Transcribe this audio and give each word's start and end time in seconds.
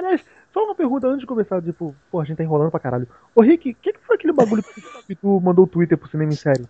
Aliás, 0.00 0.22
só 0.52 0.64
uma 0.64 0.74
pergunta 0.74 1.06
antes 1.06 1.20
de 1.20 1.26
começar, 1.26 1.60
tipo, 1.60 1.94
pô, 2.10 2.20
a 2.20 2.24
gente 2.24 2.38
tá 2.38 2.42
enrolando 2.42 2.70
pra 2.70 2.80
caralho. 2.80 3.06
Ô 3.36 3.42
Rick, 3.42 3.70
o 3.70 3.74
que, 3.74 3.92
que 3.92 4.00
foi 4.06 4.16
aquele 4.16 4.32
bagulho 4.32 4.64
que 5.06 5.14
tu 5.14 5.40
mandou 5.40 5.66
o 5.66 5.68
Twitter 5.68 5.98
pro 5.98 6.08
cinema 6.08 6.32
em 6.32 6.36
série? 6.36 6.64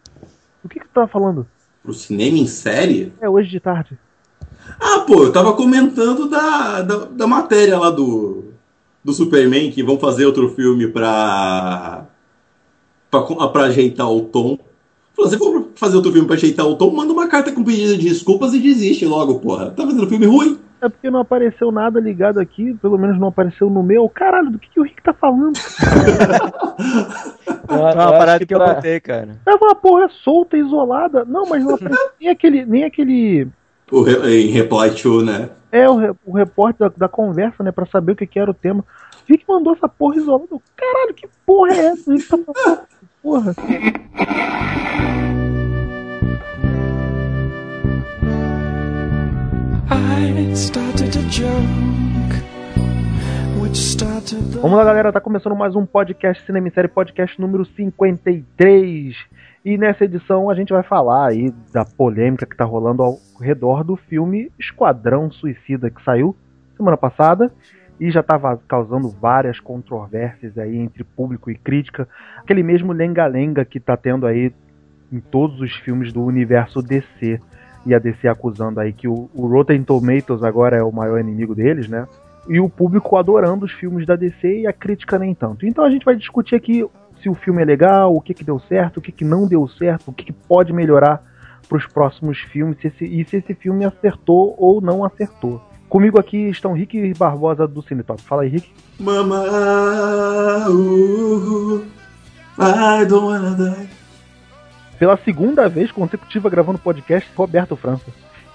O 0.65 0.69
que, 0.69 0.81
que 0.81 0.87
tu 0.87 0.93
tava 0.93 1.07
falando? 1.07 1.47
Pro 1.81 1.95
cinema 1.95 2.37
em 2.37 2.49
série? 2.49 3.13
É, 3.21 3.29
hoje 3.29 3.49
de 3.49 3.61
tarde. 3.61 3.97
Ah, 4.81 5.05
pô, 5.07 5.23
eu 5.23 5.33
tava 5.33 5.53
comentando 5.53 6.29
da, 6.29 6.83
da, 6.83 6.97
da 7.05 7.27
matéria 7.27 7.79
lá 7.79 7.89
do, 7.89 8.47
do 9.05 9.13
Superman, 9.13 9.71
que 9.71 9.83
vão 9.83 9.97
fazer 9.97 10.27
outro 10.27 10.49
filme 10.51 10.89
pra, 10.89 12.07
pra, 13.13 13.23
pra 13.23 13.65
ajeitar 13.67 14.11
o 14.11 14.23
tom. 14.23 14.59
Se 15.29 15.39
for 15.39 15.69
fazer 15.77 15.97
outro 15.97 16.11
filme 16.11 16.27
pra 16.27 16.35
ajeitar 16.35 16.67
o 16.67 16.75
tom, 16.75 16.91
manda 16.91 17.13
uma 17.13 17.29
carta 17.29 17.53
com 17.53 17.63
pedido 17.63 17.97
de 17.97 18.09
desculpas 18.09 18.55
e 18.55 18.59
desiste 18.59 19.07
logo, 19.07 19.39
porra. 19.39 19.71
Tá 19.71 19.87
fazendo 19.87 20.09
filme 20.09 20.27
ruim? 20.27 20.59
É 20.83 20.89
porque 20.89 21.11
não 21.11 21.21
apareceu 21.21 21.71
nada 21.71 22.01
ligado 22.01 22.41
aqui, 22.41 22.73
pelo 22.75 22.97
menos 22.97 23.21
não 23.21 23.29
apareceu 23.29 23.69
no 23.69 23.83
meu. 23.83 24.09
Caralho, 24.09 24.51
do 24.51 24.59
que, 24.59 24.71
que 24.71 24.81
o 24.81 24.83
Rick 24.83 25.03
tá 25.03 25.13
falando? 25.13 25.53
é 27.69 27.75
uma, 27.75 27.93
uma 27.93 28.13
parada 28.13 28.47
que, 28.47 28.55
pra... 28.55 28.67
eu 28.67 28.75
contei, 28.75 28.99
cara. 28.99 29.37
É 29.45 29.55
uma 29.55 29.75
porra 29.75 30.09
solta, 30.25 30.57
isolada. 30.57 31.25
Não, 31.27 31.47
mas 31.47 31.63
não 31.63 31.75
apareceu 31.75 32.09
nem 32.19 32.31
aquele. 32.31 32.65
Nem 32.65 32.85
aquele... 32.85 33.47
O 33.93 34.03
re, 34.03 34.47
em 34.47 34.47
reply 34.51 34.91
to, 34.93 35.23
né? 35.23 35.51
É, 35.71 35.89
o, 35.89 36.17
o 36.25 36.33
repórter 36.33 36.89
da, 36.89 36.95
da, 36.97 37.09
conversa, 37.09 37.63
né? 37.63 37.71
Pra 37.71 37.85
saber 37.87 38.13
o 38.13 38.17
que, 38.17 38.27
que 38.27 38.39
era 38.39 38.51
o 38.51 38.55
tema. 38.55 38.83
Rick 39.29 39.45
mandou 39.47 39.75
essa 39.75 39.89
porra 39.89 40.17
isolada. 40.17 40.47
Caralho, 40.77 41.15
que 41.15 41.29
porra 41.45 41.73
é 41.73 41.87
essa? 41.87 42.11
Rick 42.11 42.27
tá 42.27 42.39
falando, 42.39 42.81
porra. 43.23 43.55
Vamos 54.61 54.79
lá, 54.79 54.85
galera. 54.85 55.13
Tá 55.13 55.21
começando 55.21 55.57
mais 55.57 55.75
um 55.75 55.85
podcast 55.85 56.47
Cinema 56.47 56.71
Série, 56.71 56.87
podcast 56.87 57.41
número 57.41 57.65
53. 57.65 59.17
E 59.65 59.77
nessa 59.77 60.05
edição 60.05 60.49
a 60.49 60.55
gente 60.55 60.73
vai 60.73 60.85
falar 60.85 61.27
aí 61.27 61.53
da 61.73 61.85
polêmica 61.85 62.47
que 62.47 62.57
tá 62.57 62.65
rolando 62.65 63.03
ao 63.03 63.19
redor 63.41 63.83
do 63.83 63.97
filme 63.97 64.53
Esquadrão 64.57 65.29
Suicida, 65.29 65.91
que 65.91 66.05
saiu 66.05 66.37
semana 66.77 66.97
passada 66.97 67.53
e 67.99 68.13
já 68.13 68.21
estava 68.21 68.57
causando 68.69 69.09
várias 69.09 69.59
controvérsias 69.59 70.57
aí 70.57 70.77
entre 70.77 71.03
público 71.03 71.51
e 71.51 71.57
crítica. 71.57 72.09
Aquele 72.39 72.63
mesmo 72.63 72.93
lenga-lenga 72.93 73.65
que 73.65 73.81
tá 73.81 73.97
tendo 73.97 74.25
aí 74.25 74.53
em 75.13 75.19
todos 75.19 75.61
os 75.61 75.75
filmes 75.79 76.13
do 76.13 76.25
universo 76.25 76.81
DC 76.81 77.41
e 77.87 77.95
a 77.95 77.99
DC 77.99 78.29
acusando 78.29 78.81
aí 78.81 78.93
que 78.93 79.09
o, 79.09 79.31
o 79.35 79.47
Rotten 79.47 79.83
Tomatoes 79.83 80.43
agora 80.43 80.77
é 80.77 80.83
o 80.83 80.93
maior 80.93 81.19
inimigo 81.19 81.55
deles, 81.55 81.89
né? 81.89 82.07
E 82.49 82.59
o 82.61 82.69
público 82.69 83.17
adorando 83.17 83.65
os 83.65 83.73
filmes 83.73 84.07
da 84.07 84.17
DC 84.17 84.61
e 84.61 84.67
a 84.67 84.73
crítica 84.73 85.19
nem 85.19 85.35
tanto. 85.35 85.67
Então 85.67 85.85
a 85.85 85.91
gente 85.91 86.05
vai 86.05 86.17
discutir 86.17 86.55
aqui 86.55 86.85
se 87.23 87.29
o 87.29 87.35
filme 87.35 87.63
é 87.63 87.65
legal, 87.65 88.15
o 88.15 88.21
que, 88.21 88.35
que 88.35 88.45
deu 88.45 88.59
certo, 88.61 88.97
o 88.97 89.01
que, 89.01 89.13
que 89.13 89.25
não 89.25 89.47
deu 89.47 89.67
certo, 89.69 90.09
o 90.09 90.13
que, 90.13 90.25
que 90.25 90.33
pode 90.33 90.73
melhorar 90.73 91.23
para 91.69 91.79
os 91.79 91.87
próximos 91.87 92.39
filmes 92.39 92.79
se 92.81 92.89
esse, 92.89 93.05
e 93.05 93.25
se 93.25 93.37
esse 93.37 93.55
filme 93.55 93.85
acertou 93.85 94.55
ou 94.59 94.81
não 94.81 95.05
acertou. 95.05 95.63
Comigo 95.89 96.19
aqui 96.19 96.49
estão 96.49 96.73
Rick 96.73 97.15
Barbosa 97.15 97.67
do 97.67 97.83
Cinetop. 97.83 98.23
Fala 98.23 98.43
aí, 98.43 98.49
Rick. 98.49 98.73
Mama, 98.99 99.45
uh, 100.69 101.85
I 102.59 103.05
don't 103.07 103.27
wanna 103.27 103.55
die 103.55 104.00
pela 105.01 105.17
segunda 105.17 105.67
vez 105.67 105.91
consecutiva 105.91 106.51
gravando 106.51 106.79
podcast, 106.79 107.27
Roberto 107.35 107.75
França. 107.75 108.05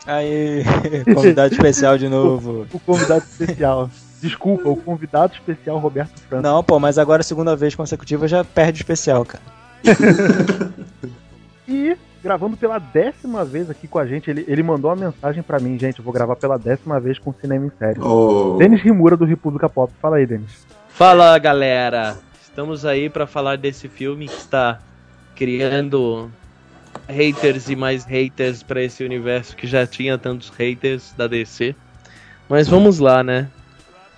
Aí, 0.06 0.64
convidado 1.16 1.52
especial 1.52 1.98
de 1.98 2.08
novo. 2.08 2.68
o, 2.72 2.78
o, 2.78 2.80
convidado 2.80 3.26
especial. 3.26 3.90
Desculpa, 4.22 4.70
o 4.70 4.76
convidado 4.76 5.34
especial 5.34 5.80
Roberto 5.80 6.22
França. 6.22 6.44
Não, 6.44 6.64
pô, 6.64 6.80
mas 6.80 7.00
agora 7.00 7.24
segunda 7.24 7.56
vez 7.56 7.74
consecutiva 7.74 8.28
já 8.28 8.44
perde 8.44 8.80
o 8.80 8.84
especial, 8.84 9.26
cara. 9.26 9.44
e 11.68 11.98
gravando 12.24 12.56
pela 12.56 12.78
décima 12.78 13.44
vez 13.44 13.68
aqui 13.68 13.88
com 13.88 13.98
a 13.98 14.06
gente, 14.06 14.30
ele, 14.30 14.46
ele 14.48 14.62
mandou 14.62 14.92
uma 14.92 15.08
mensagem 15.08 15.42
para 15.42 15.60
mim, 15.60 15.80
gente, 15.80 15.98
eu 15.98 16.06
vou 16.06 16.14
gravar 16.14 16.36
pela 16.36 16.60
décima 16.60 17.00
vez 17.00 17.18
com 17.18 17.34
Cinema 17.34 17.66
em 17.66 17.72
Série. 17.80 18.00
Oh. 18.00 18.56
Denis 18.60 18.84
Rimura 18.84 19.18
do 19.18 19.26
República 19.26 19.68
Pop. 19.68 19.92
Fala 20.00 20.18
aí, 20.18 20.28
Denis. 20.28 20.68
Fala, 20.90 21.36
galera. 21.40 22.18
Estamos 22.40 22.86
aí 22.86 23.10
para 23.10 23.26
falar 23.26 23.58
desse 23.58 23.88
filme 23.88 24.28
que 24.28 24.38
está 24.38 24.80
criando 25.36 26.32
haters 27.08 27.70
e 27.70 27.76
mais 27.76 28.06
haters 28.06 28.64
para 28.64 28.82
esse 28.82 29.04
universo 29.04 29.56
que 29.56 29.68
já 29.68 29.86
tinha 29.86 30.18
tantos 30.18 30.50
haters 30.50 31.14
da 31.18 31.28
DC. 31.28 31.76
Mas 32.48 32.68
vamos 32.68 33.00
lá, 33.00 33.24
né? 33.24 33.50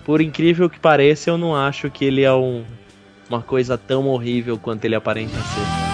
Por 0.04 0.20
incrível 0.20 0.70
que 0.70 0.78
pareça, 0.78 1.30
eu 1.30 1.36
não 1.36 1.54
acho 1.54 1.90
que 1.90 2.04
ele 2.04 2.22
é 2.22 2.32
um, 2.32 2.64
uma 3.28 3.42
coisa 3.42 3.76
tão 3.76 4.06
horrível 4.06 4.58
quanto 4.58 4.84
ele 4.84 4.94
aparenta 4.94 5.36
ser. 5.36 5.88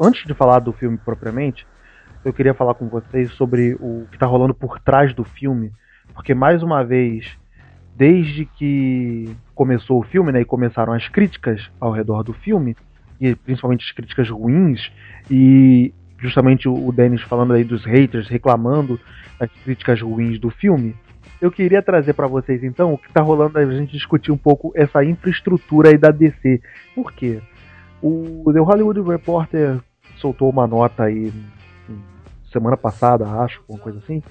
Antes 0.00 0.26
de 0.26 0.34
falar 0.34 0.58
do 0.58 0.72
filme 0.72 0.98
propriamente, 0.98 1.66
eu 2.24 2.32
queria 2.32 2.54
falar 2.54 2.74
com 2.74 2.88
vocês 2.88 3.32
sobre 3.32 3.74
o 3.80 4.06
que 4.10 4.16
está 4.16 4.26
rolando 4.26 4.54
por 4.54 4.78
trás 4.80 5.14
do 5.14 5.24
filme, 5.24 5.72
porque 6.14 6.34
mais 6.34 6.62
uma 6.62 6.84
vez 6.84 7.36
desde 7.96 8.44
que 8.44 9.34
começou 9.54 10.00
o 10.00 10.02
filme, 10.02 10.32
né, 10.32 10.40
e 10.40 10.44
começaram 10.44 10.92
as 10.92 11.08
críticas 11.08 11.70
ao 11.80 11.92
redor 11.92 12.22
do 12.22 12.32
filme, 12.32 12.76
e 13.20 13.34
principalmente 13.34 13.84
as 13.84 13.92
críticas 13.92 14.28
ruins, 14.28 14.90
e 15.30 15.94
justamente 16.18 16.68
o 16.68 16.90
Dennis 16.92 17.22
falando 17.22 17.52
aí 17.52 17.64
dos 17.64 17.84
haters, 17.84 18.28
reclamando 18.28 18.98
das 19.38 19.50
críticas 19.64 20.00
ruins 20.00 20.38
do 20.38 20.50
filme, 20.50 20.94
eu 21.40 21.50
queria 21.50 21.82
trazer 21.82 22.14
para 22.14 22.26
vocês 22.26 22.64
então 22.64 22.94
o 22.94 22.98
que 22.98 23.08
está 23.08 23.20
rolando, 23.20 23.58
a 23.58 23.66
gente 23.66 23.92
discutir 23.92 24.32
um 24.32 24.36
pouco 24.36 24.72
essa 24.74 25.04
infraestrutura 25.04 25.90
aí 25.90 25.98
da 25.98 26.10
DC. 26.10 26.60
Por 26.94 27.12
quê? 27.12 27.40
O 28.00 28.50
The 28.52 28.60
Hollywood 28.60 29.00
Reporter 29.02 29.78
soltou 30.16 30.48
uma 30.48 30.66
nota 30.66 31.04
aí 31.04 31.32
semana 32.50 32.76
passada, 32.76 33.26
acho, 33.26 33.60
alguma 33.60 33.78
coisa 33.78 33.98
assim, 33.98 34.22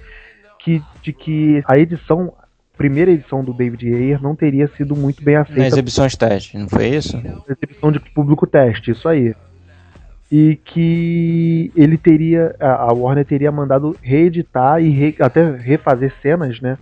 que, 0.57 0.81
de 1.01 1.11
que 1.11 1.61
a 1.67 1.77
edição 1.77 2.33
primeira 2.77 3.11
edição 3.11 3.43
do 3.43 3.53
David 3.53 3.93
Ayer 3.93 4.21
não 4.21 4.35
teria 4.35 4.67
sido 4.75 4.95
muito 4.95 5.23
bem 5.23 5.35
aceita. 5.35 5.61
Na 5.61 5.67
exibições 5.67 6.15
teste, 6.15 6.57
não 6.57 6.67
foi 6.67 6.87
isso? 6.87 7.15
Na 7.17 7.53
exibição 7.53 7.91
de 7.91 7.99
público 7.99 8.47
teste, 8.47 8.91
isso 8.91 9.07
aí. 9.07 9.35
E 10.31 10.55
que 10.65 11.71
ele 11.75 11.97
teria, 11.97 12.55
a 12.59 12.91
Warner 12.91 13.25
teria 13.25 13.51
mandado 13.51 13.95
reeditar 14.01 14.81
e 14.81 14.89
re, 14.89 15.15
até 15.19 15.55
refazer 15.55 16.11
cenas, 16.21 16.59
né? 16.59 16.77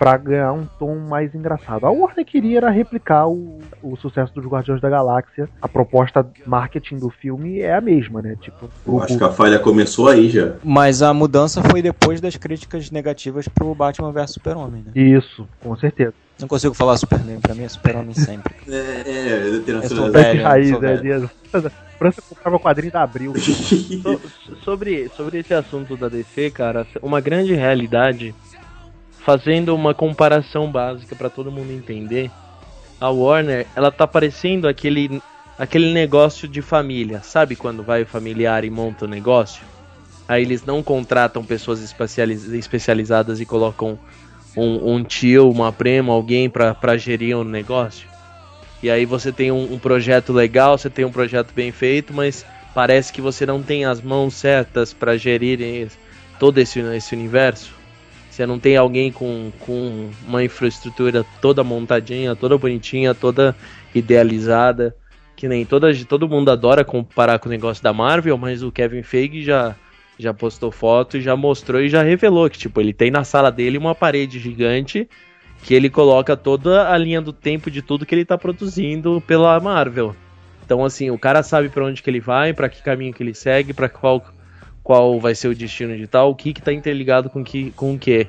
Para 0.00 0.16
ganhar 0.16 0.54
um 0.54 0.64
tom 0.78 0.96
mais 0.96 1.34
engraçado. 1.34 1.84
A 1.84 1.90
Warner 1.90 2.24
queria 2.24 2.56
era 2.56 2.70
replicar 2.70 3.28
o, 3.28 3.58
o 3.82 3.98
sucesso 3.98 4.32
dos 4.34 4.46
Guardiões 4.46 4.80
da 4.80 4.88
Galáxia. 4.88 5.46
A 5.60 5.68
proposta 5.68 6.26
marketing 6.46 6.96
do 6.96 7.10
filme 7.10 7.60
é 7.60 7.74
a 7.74 7.82
mesma, 7.82 8.22
né? 8.22 8.34
Tipo, 8.40 8.70
Eu 8.86 9.02
acho 9.02 9.18
que 9.18 9.22
a 9.24 9.28
falha 9.28 9.58
começou 9.58 10.08
aí 10.08 10.30
já. 10.30 10.54
Mas 10.64 11.02
a 11.02 11.12
mudança 11.12 11.62
foi 11.62 11.82
depois 11.82 12.18
das 12.18 12.34
críticas 12.34 12.90
negativas 12.90 13.46
pro 13.46 13.74
Batman 13.74 14.10
vs 14.10 14.30
Super-Homem, 14.30 14.86
né? 14.86 14.92
Isso, 14.94 15.46
com 15.62 15.76
certeza. 15.76 16.14
Não 16.40 16.48
consigo 16.48 16.72
falar 16.72 16.96
Superman, 16.96 17.38
pra 17.38 17.54
mim 17.54 17.64
é 17.64 17.68
Super-Homem 17.68 18.14
sempre. 18.14 18.54
é, 18.72 19.02
é, 19.04 19.48
eu 19.48 19.62
tenho 19.62 19.82
eu 19.82 19.88
sou 19.90 20.10
velho, 20.10 20.42
raiz, 20.42 20.70
sou 20.70 20.80
velho. 20.80 21.20
né? 21.20 21.30
França 21.98 22.22
comprava 22.26 22.56
o 22.56 22.60
quadrinho 22.60 22.90
da 22.90 23.02
Abril. 23.02 23.34
so, 23.36 24.18
sobre, 24.64 25.10
sobre 25.14 25.40
esse 25.40 25.52
assunto 25.52 25.98
da 25.98 26.08
DC, 26.08 26.50
cara, 26.52 26.86
uma 27.02 27.20
grande 27.20 27.52
realidade 27.52 28.34
fazendo 29.24 29.74
uma 29.74 29.94
comparação 29.94 30.70
básica 30.70 31.14
para 31.14 31.30
todo 31.30 31.52
mundo 31.52 31.72
entender, 31.72 32.30
a 33.00 33.08
Warner, 33.08 33.66
ela 33.74 33.90
tá 33.90 34.06
parecendo 34.06 34.68
aquele 34.68 35.22
aquele 35.58 35.92
negócio 35.92 36.48
de 36.48 36.62
família, 36.62 37.20
sabe 37.22 37.54
quando 37.54 37.82
vai 37.82 38.02
o 38.02 38.06
familiar 38.06 38.64
e 38.64 38.70
monta 38.70 39.04
o 39.04 39.08
negócio? 39.08 39.62
Aí 40.26 40.42
eles 40.42 40.64
não 40.64 40.82
contratam 40.82 41.44
pessoas 41.44 41.82
especializadas 41.82 43.40
e 43.40 43.44
colocam 43.44 43.98
um, 44.56 44.94
um 44.94 45.04
tio, 45.04 45.50
uma 45.50 45.70
prima, 45.70 46.14
alguém 46.14 46.48
para 46.48 46.96
gerir 46.96 47.36
o 47.36 47.40
um 47.40 47.44
negócio. 47.44 48.08
E 48.82 48.90
aí 48.90 49.04
você 49.04 49.30
tem 49.30 49.52
um, 49.52 49.74
um, 49.74 49.78
projeto 49.78 50.32
legal, 50.32 50.78
você 50.78 50.88
tem 50.88 51.04
um 51.04 51.12
projeto 51.12 51.52
bem 51.52 51.70
feito, 51.72 52.14
mas 52.14 52.46
parece 52.72 53.12
que 53.12 53.20
você 53.20 53.44
não 53.44 53.62
tem 53.62 53.84
as 53.84 54.00
mãos 54.00 54.34
certas 54.34 54.94
para 54.94 55.18
gerir 55.18 55.90
todo 56.38 56.56
esse, 56.56 56.80
esse 56.80 57.14
universo. 57.14 57.79
Você 58.40 58.46
não 58.46 58.58
tem 58.58 58.74
alguém 58.74 59.12
com, 59.12 59.52
com 59.60 60.08
uma 60.26 60.42
infraestrutura 60.42 61.26
toda 61.42 61.62
montadinha, 61.62 62.34
toda 62.34 62.56
bonitinha, 62.56 63.14
toda 63.14 63.54
idealizada. 63.94 64.96
Que 65.36 65.46
nem 65.46 65.66
toda, 65.66 65.94
todo 66.06 66.26
mundo 66.26 66.50
adora 66.50 66.82
comparar 66.82 67.38
com 67.38 67.50
o 67.50 67.52
negócio 67.52 67.84
da 67.84 67.92
Marvel, 67.92 68.38
mas 68.38 68.62
o 68.62 68.72
Kevin 68.72 69.02
Feige 69.02 69.42
já, 69.42 69.76
já 70.18 70.32
postou 70.32 70.72
foto 70.72 71.18
e 71.18 71.20
já 71.20 71.36
mostrou 71.36 71.82
e 71.82 71.90
já 71.90 72.02
revelou 72.02 72.48
que 72.48 72.56
tipo, 72.56 72.80
ele 72.80 72.94
tem 72.94 73.10
na 73.10 73.24
sala 73.24 73.52
dele 73.52 73.76
uma 73.76 73.94
parede 73.94 74.38
gigante 74.38 75.06
que 75.62 75.74
ele 75.74 75.90
coloca 75.90 76.34
toda 76.34 76.90
a 76.90 76.96
linha 76.96 77.20
do 77.20 77.34
tempo 77.34 77.70
de 77.70 77.82
tudo 77.82 78.06
que 78.06 78.14
ele 78.14 78.22
está 78.22 78.38
produzindo 78.38 79.22
pela 79.26 79.60
Marvel. 79.60 80.16
Então 80.64 80.82
assim, 80.82 81.10
o 81.10 81.18
cara 81.18 81.42
sabe 81.42 81.68
para 81.68 81.84
onde 81.84 82.02
que 82.02 82.08
ele 82.08 82.20
vai, 82.20 82.54
para 82.54 82.70
que 82.70 82.82
caminho 82.82 83.12
que 83.12 83.22
ele 83.22 83.34
segue, 83.34 83.74
para 83.74 83.90
qual 83.90 84.24
qual 84.82 85.20
vai 85.20 85.34
ser 85.34 85.48
o 85.48 85.54
destino 85.54 85.96
de 85.96 86.06
tal, 86.06 86.30
o 86.30 86.34
que 86.34 86.52
que 86.52 86.62
tá 86.62 86.72
interligado 86.72 87.28
com 87.30 87.44
que, 87.44 87.70
com 87.72 87.94
o 87.94 87.98
que. 87.98 88.26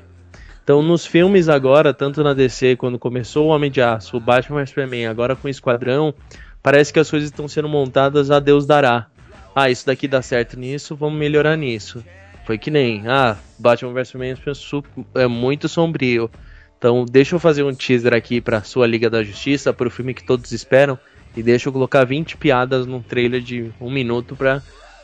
Então, 0.62 0.80
nos 0.80 1.04
filmes 1.04 1.48
agora, 1.48 1.92
tanto 1.92 2.22
na 2.22 2.32
DC, 2.32 2.76
quando 2.76 2.98
começou 2.98 3.46
o 3.46 3.48
Homem 3.48 3.70
de 3.70 3.82
Aço, 3.82 4.16
o 4.16 4.20
Batman 4.20 4.60
vs 4.60 4.68
Superman, 4.68 5.06
agora 5.06 5.34
com 5.34 5.48
o 5.48 5.50
Esquadrão, 5.50 6.14
parece 6.62 6.92
que 6.92 7.00
as 7.00 7.10
coisas 7.10 7.30
estão 7.30 7.48
sendo 7.48 7.68
montadas 7.68 8.30
a 8.30 8.38
Deus 8.38 8.64
dará. 8.64 9.06
Ah, 9.54 9.70
isso 9.70 9.84
daqui 9.84 10.06
dá 10.06 10.22
certo 10.22 10.58
nisso, 10.58 10.94
vamos 10.94 11.18
melhorar 11.18 11.56
nisso. 11.56 12.04
Foi 12.46 12.58
que 12.58 12.70
nem, 12.70 13.06
ah, 13.08 13.36
Batman 13.58 13.92
vs 13.92 14.08
Superman 14.08 14.36
é 15.14 15.26
muito 15.26 15.68
sombrio. 15.68 16.30
Então, 16.78 17.04
deixa 17.04 17.34
eu 17.34 17.40
fazer 17.40 17.62
um 17.62 17.74
teaser 17.74 18.14
aqui 18.14 18.40
pra 18.40 18.62
sua 18.62 18.86
Liga 18.86 19.10
da 19.10 19.22
Justiça, 19.22 19.72
pro 19.72 19.90
filme 19.90 20.14
que 20.14 20.24
todos 20.24 20.50
esperam, 20.52 20.98
e 21.36 21.42
deixa 21.42 21.68
eu 21.68 21.72
colocar 21.72 22.04
20 22.04 22.36
piadas 22.36 22.86
num 22.86 23.00
trailer 23.00 23.40
de 23.40 23.72
um 23.80 23.90
minuto 23.90 24.36
pra 24.36 24.62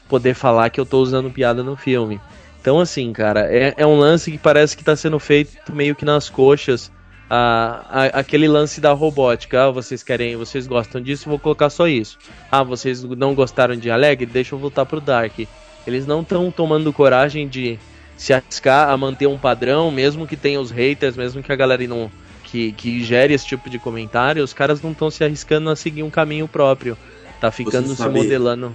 poder 0.09 0.35
falar 0.35 0.71
que 0.71 0.81
eu 0.81 0.87
tô 0.87 1.01
usando 1.01 1.31
piada 1.31 1.63
no 1.63 1.77
filme. 1.77 2.21
Então, 2.61 2.81
assim, 2.81 3.13
cara, 3.13 3.47
é, 3.51 3.75
é 3.77 3.87
um 3.87 3.99
lance 3.99 4.31
que 4.31 4.39
parece 4.39 4.77
que 4.77 4.85
tá 4.85 4.97
sendo 4.97 5.19
feito 5.19 5.73
meio 5.73 5.95
que 5.95 6.05
nas 6.05 6.29
coxas. 6.29 6.91
A, 7.31 7.85
a, 7.91 8.05
aquele 8.21 8.49
lance 8.49 8.81
da 8.81 8.93
robótica. 8.93 9.65
Ah, 9.65 9.71
vocês 9.71 10.03
querem, 10.03 10.35
vocês 10.37 10.67
gostam 10.67 11.01
disso, 11.01 11.29
vou 11.29 11.39
colocar 11.39 11.71
só 11.71 11.87
isso. 11.87 12.19
Ah, 12.51 12.63
vocês 12.63 13.03
não 13.05 13.35
gostaram 13.35 13.77
de 13.77 13.91
Alegre? 13.91 14.27
Deixa 14.27 14.55
eu 14.55 14.59
voltar 14.59 14.87
pro 14.87 15.01
Dark. 15.01 15.39
Eles 15.87 16.07
não 16.07 16.23
estão 16.23 16.51
tomando 16.51 16.93
coragem 16.93 17.47
de 17.47 17.79
se 18.17 18.33
arriscar 18.33 18.91
a 18.91 18.97
manter 18.97 19.27
um 19.27 19.39
padrão, 19.39 19.91
mesmo 19.91 20.27
que 20.27 20.37
tenha 20.37 20.61
os 20.61 20.71
haters, 20.71 21.17
mesmo 21.17 21.43
que 21.43 21.53
a 21.53 21.57
galera 21.57 21.87
não. 21.87 22.11
Que, 22.45 22.73
que 22.73 23.05
gere 23.05 23.35
esse 23.35 23.47
tipo 23.47 23.69
de 23.69 23.79
comentário, 23.79 24.43
os 24.43 24.55
caras 24.55 24.81
não 24.81 24.93
estão 24.93 25.11
se 25.11 25.23
arriscando 25.23 25.69
a 25.69 25.77
seguir 25.77 26.03
um 26.03 26.11
caminho 26.11 26.49
próprio. 26.49 26.97
Tá 27.41 27.51
ficando 27.51 27.95
se 27.95 28.09
modelando 28.09 28.75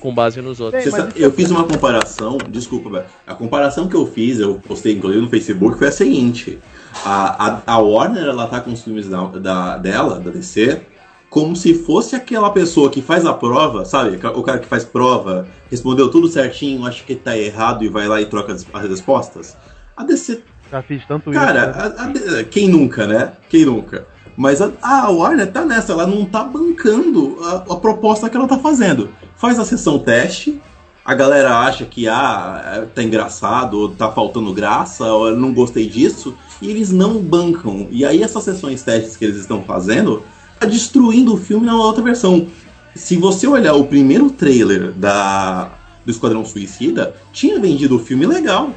com 0.00 0.14
base 0.14 0.40
nos 0.42 0.60
outros. 0.60 0.84
Sabe, 0.84 1.12
eu 1.16 1.30
fiz 1.32 1.50
uma 1.50 1.64
comparação, 1.64 2.38
desculpa, 2.48 2.90
velho. 2.90 3.04
A 3.26 3.34
comparação 3.34 3.88
que 3.88 3.94
eu 3.94 4.06
fiz, 4.06 4.40
eu 4.40 4.56
postei 4.66 4.94
inclusive 4.94 5.22
no 5.22 5.30
Facebook, 5.30 5.78
foi 5.78 5.88
a 5.88 5.92
seguinte: 5.92 6.58
a, 7.04 7.46
a, 7.46 7.62
a 7.74 7.78
Warner 7.78 8.24
ela 8.24 8.46
tá 8.46 8.60
com 8.60 8.72
os 8.72 8.82
filmes 8.82 9.08
da, 9.08 9.24
da, 9.24 9.78
dela, 9.78 10.18
da 10.18 10.30
DC, 10.30 10.82
como 11.30 11.54
se 11.54 11.74
fosse 11.74 12.16
aquela 12.16 12.50
pessoa 12.50 12.90
que 12.90 13.02
faz 13.02 13.24
a 13.26 13.32
prova, 13.32 13.84
sabe? 13.84 14.16
O 14.16 14.42
cara 14.42 14.58
que 14.58 14.66
faz 14.66 14.84
prova, 14.84 15.46
respondeu 15.70 16.10
tudo 16.10 16.28
certinho, 16.28 16.86
acha 16.86 17.04
que 17.04 17.14
tá 17.14 17.36
errado 17.36 17.84
e 17.84 17.88
vai 17.88 18.08
lá 18.08 18.20
e 18.20 18.26
troca 18.26 18.52
as, 18.52 18.66
as 18.72 18.88
respostas. 18.88 19.56
A 19.96 20.04
DC. 20.04 20.42
Já 20.70 20.82
fiz 20.82 21.06
tanto 21.06 21.30
cara, 21.30 21.92
isso. 22.16 22.36
Né? 22.36 22.44
quem 22.44 22.68
nunca, 22.68 23.06
né? 23.06 23.32
Quem 23.48 23.64
nunca? 23.64 24.06
Mas 24.36 24.60
a, 24.60 24.72
a 24.82 25.10
Warner 25.10 25.50
tá 25.50 25.64
nessa, 25.64 25.92
ela 25.92 26.06
não 26.06 26.24
tá 26.24 26.42
bancando 26.42 27.36
a, 27.42 27.74
a, 27.74 27.76
proposta 27.76 28.28
que 28.28 28.36
ela 28.36 28.48
tá 28.48 28.58
fazendo. 28.58 29.10
Faz 29.36 29.58
a 29.58 29.64
sessão 29.64 29.98
teste, 29.98 30.60
a 31.04 31.14
galera 31.14 31.58
acha 31.58 31.84
que 31.84 32.08
ah, 32.08 32.86
tá 32.94 33.02
engraçado, 33.02 33.78
ou 33.78 33.88
tá 33.90 34.10
faltando 34.10 34.52
graça, 34.52 35.04
ou 35.12 35.28
eu 35.28 35.36
não 35.36 35.52
gostei 35.52 35.88
disso, 35.88 36.34
e 36.60 36.68
eles 36.68 36.90
não 36.90 37.18
bancam. 37.18 37.86
E 37.90 38.04
aí 38.04 38.22
essas 38.22 38.42
sessões 38.42 38.82
testes 38.82 39.16
que 39.16 39.24
eles 39.24 39.36
estão 39.36 39.62
fazendo 39.62 40.22
tá 40.58 40.66
destruindo 40.66 41.34
o 41.34 41.36
filme 41.36 41.66
na 41.66 41.76
outra 41.76 42.02
versão. 42.02 42.46
Se 42.94 43.16
você 43.16 43.46
olhar 43.46 43.74
o 43.74 43.86
primeiro 43.86 44.30
trailer 44.30 44.92
da, 44.92 45.70
do 46.04 46.10
Esquadrão 46.10 46.44
Suicida, 46.44 47.14
tinha 47.32 47.58
vendido 47.60 47.96
o 47.96 47.98
filme 47.98 48.26
legal. 48.26 48.70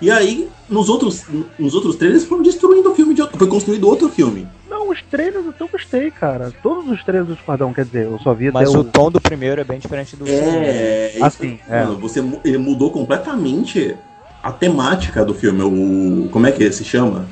E 0.00 0.10
aí, 0.10 0.48
nos 0.68 0.88
outros, 0.88 1.24
nos 1.58 1.74
outros 1.74 1.96
trailers, 1.96 2.24
foram 2.24 2.42
destruindo 2.42 2.90
o 2.90 2.94
filme. 2.94 3.14
De, 3.14 3.28
foi 3.36 3.46
construído 3.48 3.88
outro 3.88 4.08
filme. 4.08 4.46
Os 4.88 5.02
trailers 5.02 5.44
eu 5.60 5.68
gostei, 5.68 6.10
cara. 6.10 6.50
Todos 6.62 6.90
os 6.90 7.04
trailers 7.04 7.28
do 7.28 7.34
Esquadrão, 7.34 7.74
quer 7.74 7.84
dizer, 7.84 8.04
eu 8.06 8.18
só 8.20 8.32
vi 8.32 8.50
Mas 8.50 8.74
o, 8.74 8.80
o 8.80 8.84
tom 8.84 9.10
do 9.10 9.20
primeiro 9.20 9.60
é 9.60 9.64
bem 9.64 9.78
diferente 9.78 10.16
do 10.16 10.26
é, 10.26 10.30
segundo. 10.30 10.64
É, 10.64 11.12
assim, 11.20 11.58
é. 11.68 11.84
Mano, 11.84 11.98
você, 11.98 12.24
ele 12.42 12.56
mudou 12.56 12.90
completamente 12.90 13.94
a 14.42 14.50
temática 14.50 15.24
do 15.24 15.34
filme. 15.34 15.62
O, 15.62 16.30
como 16.30 16.46
é 16.46 16.52
que 16.52 16.72
se 16.72 16.84
chama? 16.84 17.26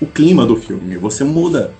O 0.00 0.06
clima 0.06 0.44
do 0.44 0.56
filme. 0.56 0.96
Você 0.98 1.24
muda. 1.24 1.72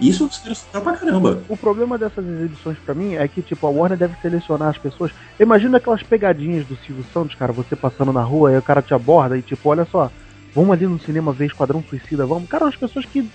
Isso 0.00 0.28
é 0.74 0.80
pra 0.80 0.92
caramba. 0.92 1.42
O 1.48 1.56
problema 1.56 1.98
dessas 1.98 2.24
exibições 2.24 2.78
para 2.78 2.94
mim 2.94 3.14
é 3.14 3.26
que, 3.26 3.42
tipo, 3.42 3.66
a 3.66 3.70
Warner 3.70 3.98
deve 3.98 4.14
selecionar 4.20 4.68
as 4.68 4.78
pessoas. 4.78 5.12
Imagina 5.38 5.78
aquelas 5.78 6.02
pegadinhas 6.02 6.66
do 6.66 6.76
Silvio 6.76 7.04
Santos, 7.12 7.36
cara, 7.36 7.52
você 7.52 7.74
passando 7.74 8.12
na 8.12 8.22
rua 8.22 8.52
e 8.52 8.58
o 8.58 8.62
cara 8.62 8.82
te 8.82 8.94
aborda 8.94 9.36
e, 9.36 9.42
tipo, 9.42 9.68
olha 9.68 9.86
só, 9.90 10.10
vamos 10.54 10.72
ali 10.72 10.86
no 10.86 11.00
cinema 11.00 11.32
ver 11.32 11.46
Esquadrão 11.46 11.84
Suicida, 11.88 12.26
vamos. 12.26 12.48
Cara, 12.48 12.66
as 12.66 12.76
pessoas 12.76 13.04
que 13.04 13.28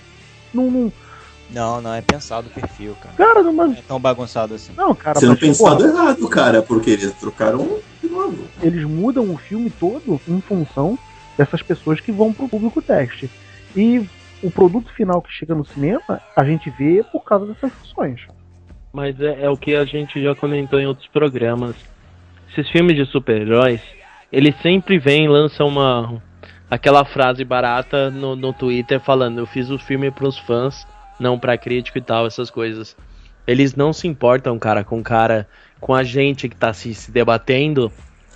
não, 0.52 0.70
não 0.70 0.92
não, 1.50 1.80
não, 1.80 1.94
é 1.94 2.02
pensado 2.02 2.48
o 2.48 2.50
perfil, 2.50 2.94
cara. 3.00 3.14
Cara, 3.16 3.42
não, 3.42 3.52
mas... 3.52 3.78
é 3.78 3.82
tão 3.82 3.98
bagunçado 3.98 4.54
assim. 4.54 4.72
Não, 4.76 4.94
cara, 4.94 5.18
Sendo 5.18 5.36
pensado 5.36 5.76
porra, 5.76 5.88
errado, 5.88 6.28
cara, 6.28 6.62
porque 6.62 6.90
eles 6.90 7.12
trocaram 7.14 7.78
de 8.02 8.08
novo. 8.08 8.44
Eles 8.62 8.84
mudam 8.84 9.30
o 9.30 9.38
filme 9.38 9.70
todo 9.70 10.20
em 10.28 10.40
função 10.40 10.98
dessas 11.36 11.62
pessoas 11.62 12.00
que 12.00 12.12
vão 12.12 12.32
pro 12.32 12.48
público 12.48 12.82
teste. 12.82 13.30
E 13.74 14.06
o 14.42 14.50
produto 14.50 14.92
final 14.92 15.22
que 15.22 15.32
chega 15.32 15.54
no 15.54 15.64
cinema, 15.64 16.20
a 16.36 16.44
gente 16.44 16.68
vê 16.70 17.02
por 17.10 17.24
causa 17.24 17.46
dessas 17.46 17.72
funções. 17.72 18.20
Mas 18.92 19.18
é, 19.20 19.44
é 19.44 19.50
o 19.50 19.56
que 19.56 19.74
a 19.74 19.84
gente 19.84 20.22
já 20.22 20.34
comentou 20.34 20.78
em 20.78 20.86
outros 20.86 21.08
programas. 21.08 21.76
Esses 22.50 22.70
filmes 22.70 22.96
de 22.96 23.06
super-heróis, 23.06 23.80
eles 24.30 24.54
sempre 24.60 24.98
vêm 24.98 25.24
e 25.24 25.28
lançam 25.28 25.66
uma 25.68 26.22
aquela 26.70 27.04
frase 27.04 27.44
barata 27.44 28.10
no, 28.10 28.36
no 28.36 28.52
Twitter 28.52 29.00
falando: 29.00 29.38
Eu 29.38 29.46
fiz 29.46 29.70
o 29.70 29.78
filme 29.78 30.10
pros 30.10 30.38
fãs 30.38 30.86
não 31.18 31.38
para 31.38 31.58
crítico 31.58 31.98
e 31.98 32.02
tal, 32.02 32.26
essas 32.26 32.50
coisas. 32.50 32.96
Eles 33.46 33.74
não 33.74 33.92
se 33.92 34.06
importam, 34.06 34.58
cara, 34.58 34.84
com 34.84 35.02
cara, 35.02 35.48
com 35.80 35.94
a 35.94 36.04
gente 36.04 36.48
que 36.48 36.56
tá 36.56 36.72
se, 36.72 36.94
se 36.94 37.10
debatendo. 37.10 37.90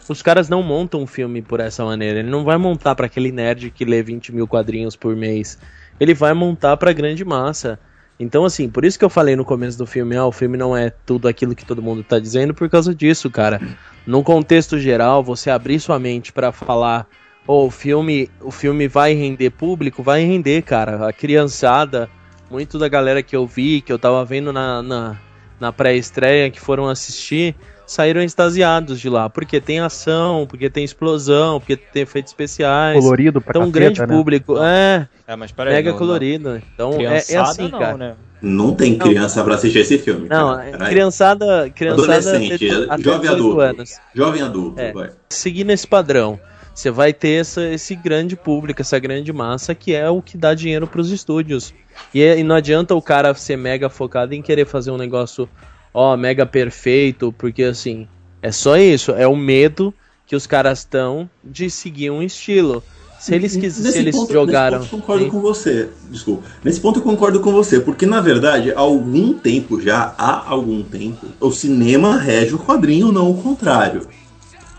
Os 0.08 0.23
caras 0.23 0.49
não 0.49 0.62
montam 0.62 1.02
um 1.02 1.06
filme 1.06 1.43
por 1.43 1.61
essa 1.61 1.84
maneira. 1.84 2.20
Ele 2.20 2.31
não 2.31 2.44
vai 2.44 2.56
montar 2.56 2.94
para 2.94 3.06
aquele 3.06 3.31
nerd 3.31 3.70
que 3.70 3.84
lê 3.84 4.02
20 4.02 4.32
mil 4.32 4.49
quadrinhos 4.49 4.96
por 4.96 5.14
mês. 5.14 5.58
Ele 6.00 6.14
vai 6.14 6.32
montar 6.32 6.76
pra 6.76 6.93
grande 6.93 7.25
massa. 7.25 7.79
Então, 8.19 8.44
assim, 8.44 8.69
por 8.69 8.84
isso 8.84 8.99
que 8.99 9.05
eu 9.05 9.11
falei 9.11 9.34
no 9.37 9.44
começo 9.44 9.76
do 9.76 9.87
filme, 9.87 10.17
ah, 10.17 10.26
o 10.26 10.32
filme 10.32 10.56
não 10.56 10.76
é 10.76 10.90
tudo 10.90 11.26
aquilo 11.26 11.55
que 11.55 11.64
todo 11.64 11.82
mundo 11.82 12.05
tá 12.05 12.19
dizendo, 12.19 12.55
por 12.55 12.69
causa 12.69 12.94
disso, 12.94 13.31
cara. 13.31 13.61
Num 14.06 14.23
contexto 14.23 14.79
geral, 14.79 15.23
você 15.25 15.50
abrir 15.50 15.81
sua 15.81 15.99
mente 15.99 16.32
para 16.32 16.52
falar, 16.52 17.06
oh, 17.46 17.67
o 17.67 17.70
filme, 17.70 18.31
o 18.40 18.50
filme 18.50 18.87
vai 18.87 19.14
render 19.14 19.50
público, 19.50 20.02
vai 20.02 20.25
render, 20.25 20.62
cara. 20.62 21.08
A 21.08 21.12
criançada, 21.12 22.08
muito 22.52 22.78
da 22.78 22.87
galera 22.87 23.22
que 23.22 23.34
eu 23.34 23.46
vi, 23.46 23.81
que 23.81 23.90
eu 23.90 23.99
tava 23.99 24.22
vendo 24.26 24.52
na, 24.52 24.82
na, 24.82 25.16
na 25.58 25.72
pré-estreia, 25.72 26.50
que 26.50 26.60
foram 26.60 26.87
assistir, 26.87 27.56
saíram 27.87 28.22
extasiados 28.22 29.00
de 29.00 29.08
lá. 29.08 29.31
Porque 29.31 29.58
tem 29.58 29.81
ação, 29.81 30.46
porque 30.46 30.69
tem 30.69 30.84
explosão, 30.84 31.58
porque 31.58 31.76
tem 31.76 32.02
efeitos 32.02 32.31
especiais. 32.31 33.02
Colorido 33.02 33.40
pra 33.40 33.52
Então, 33.52 33.62
um 33.62 33.70
grande 33.70 34.00
né? 34.00 34.06
público. 34.06 34.58
É, 34.58 35.08
é 35.26 35.34
mas 35.34 35.50
peraí, 35.50 35.72
mega 35.72 35.93
não, 35.93 35.98
colorido. 35.98 36.62
Então, 36.74 36.93
é, 37.00 37.24
é, 37.27 37.36
assim, 37.38 37.69
não, 37.69 37.79
cara. 37.79 37.96
Né? 37.96 38.15
Não 38.43 38.74
tem 38.74 38.98
criança 38.98 39.38
não, 39.38 39.46
pra 39.46 39.55
assistir 39.55 39.79
esse 39.79 39.96
filme. 39.98 40.29
Não, 40.29 40.58
criançada, 40.88 41.70
criançada. 41.70 42.19
Adolescente, 42.19 42.69
jovem 43.00 43.31
adulto. 43.31 43.60
Anos. 43.60 44.00
Jovem 44.15 44.43
adulto, 44.43 44.81
é, 44.81 44.93
vai. 44.93 45.10
Seguindo 45.31 45.70
esse 45.70 45.86
padrão 45.86 46.38
você 46.74 46.91
vai 46.91 47.12
ter 47.12 47.41
essa, 47.41 47.62
esse 47.69 47.94
grande 47.94 48.36
público, 48.36 48.81
essa 48.81 48.98
grande 48.98 49.32
massa 49.32 49.74
que 49.74 49.94
é 49.94 50.08
o 50.08 50.22
que 50.22 50.36
dá 50.36 50.55
dinheiro 50.55 50.86
para 50.86 51.00
os 51.00 51.10
estúdios. 51.10 51.74
E, 52.12 52.22
é, 52.22 52.38
e, 52.38 52.43
não 52.43 52.55
adianta 52.55 52.94
o 52.94 53.02
cara 53.02 53.34
ser 53.34 53.56
mega 53.56 53.88
focado 53.88 54.34
em 54.34 54.43
querer 54.43 54.67
fazer 54.67 54.91
um 54.91 54.96
negócio, 54.96 55.48
ó, 55.93 56.17
mega 56.17 56.46
perfeito, 56.46 57.34
porque 57.36 57.64
assim, 57.64 58.08
é 58.41 58.50
só 58.50 58.76
isso, 58.76 59.12
é 59.12 59.26
o 59.26 59.36
medo 59.36 59.93
que 60.26 60.34
os 60.34 60.46
caras 60.46 60.81
estão 60.81 61.29
de 61.44 61.69
seguir 61.69 62.10
um 62.10 62.22
estilo. 62.22 62.82
Se 63.20 63.36
eles 63.36 63.55
quiserem, 63.55 63.93
se 63.93 63.98
eles 63.98 64.17
ponto, 64.17 64.32
jogaram. 64.32 64.79
Nesse 64.81 64.91
ponto 64.91 64.96
eu 64.96 65.06
concordo 65.06 65.31
com 65.31 65.41
você. 65.41 65.88
Desculpa. 66.10 66.43
Nesse 66.64 66.81
ponto 66.81 66.98
eu 66.98 67.02
concordo 67.05 67.38
com 67.38 67.52
você, 67.52 67.79
porque 67.79 68.05
na 68.05 68.20
verdade, 68.20 68.72
há 68.72 68.81
algum 68.81 69.32
tempo 69.34 69.81
já, 69.81 70.12
há 70.19 70.48
algum 70.48 70.82
tempo, 70.82 71.29
o 71.38 71.52
cinema 71.52 72.17
rege 72.17 72.55
o 72.56 72.58
quadrinho, 72.58 73.12
não 73.12 73.31
o 73.31 73.41
contrário. 73.41 74.08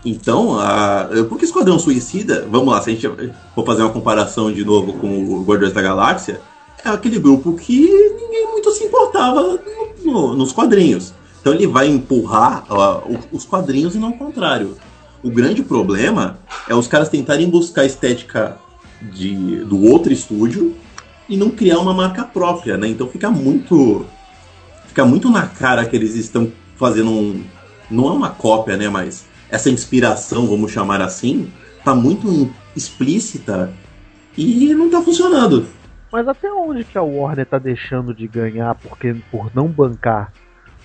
Então, 0.04 0.58
a, 0.58 1.08
porque 1.28 1.44
Esquadrão 1.44 1.78
Suicida, 1.78 2.46
vamos 2.50 2.72
lá, 2.72 2.82
se 2.82 2.90
a 2.90 2.92
gente 2.92 3.08
for 3.54 3.64
fazer 3.64 3.82
uma 3.82 3.92
comparação 3.92 4.52
de 4.52 4.64
novo 4.64 4.92
com 4.94 5.24
o 5.24 5.42
Guardiões 5.44 5.72
da 5.72 5.80
Galáxia, 5.80 6.40
é 6.84 6.90
aquele 6.90 7.18
grupo 7.18 7.54
que 7.54 7.80
ninguém 8.20 8.46
muito 8.50 8.70
se 8.72 8.84
importava 8.84 9.42
no, 9.42 9.58
no, 10.04 10.36
nos 10.36 10.52
quadrinhos. 10.52 11.14
Então 11.40 11.54
ele 11.54 11.66
vai 11.66 11.88
empurrar 11.88 12.64
os 13.32 13.44
quadrinhos 13.44 13.94
e 13.94 13.98
não 13.98 14.10
o 14.10 14.18
contrário. 14.18 14.76
O 15.22 15.30
grande 15.30 15.62
problema 15.62 16.38
é 16.68 16.74
os 16.74 16.86
caras 16.86 17.08
tentarem 17.08 17.48
buscar 17.48 17.82
a 17.82 17.86
estética 17.86 18.58
de, 19.00 19.64
do 19.64 19.82
outro 19.84 20.12
estúdio 20.12 20.74
e 21.28 21.36
não 21.36 21.50
criar 21.50 21.78
uma 21.78 21.94
marca 21.94 22.24
própria, 22.24 22.76
né? 22.76 22.88
Então 22.88 23.08
fica 23.08 23.30
muito 23.30 24.04
fica 24.86 25.04
muito 25.04 25.30
na 25.30 25.46
cara 25.46 25.84
que 25.86 25.96
eles 25.96 26.14
estão 26.14 26.52
fazendo 26.76 27.10
um 27.10 27.42
não 27.90 28.08
é 28.08 28.12
uma 28.12 28.30
cópia, 28.30 28.76
né, 28.76 28.88
mas 28.88 29.26
essa 29.54 29.70
inspiração, 29.70 30.48
vamos 30.48 30.72
chamar 30.72 31.00
assim, 31.00 31.50
tá 31.84 31.94
muito 31.94 32.50
explícita 32.74 33.72
e 34.36 34.74
não 34.74 34.90
tá 34.90 35.00
funcionando. 35.00 35.66
Mas 36.12 36.26
até 36.26 36.52
onde 36.52 36.82
que 36.84 36.98
a 36.98 37.02
Warner 37.02 37.46
tá 37.46 37.58
deixando 37.58 38.12
de 38.12 38.26
ganhar 38.26 38.74
porque 38.74 39.14
por 39.30 39.54
não 39.54 39.68
bancar 39.68 40.32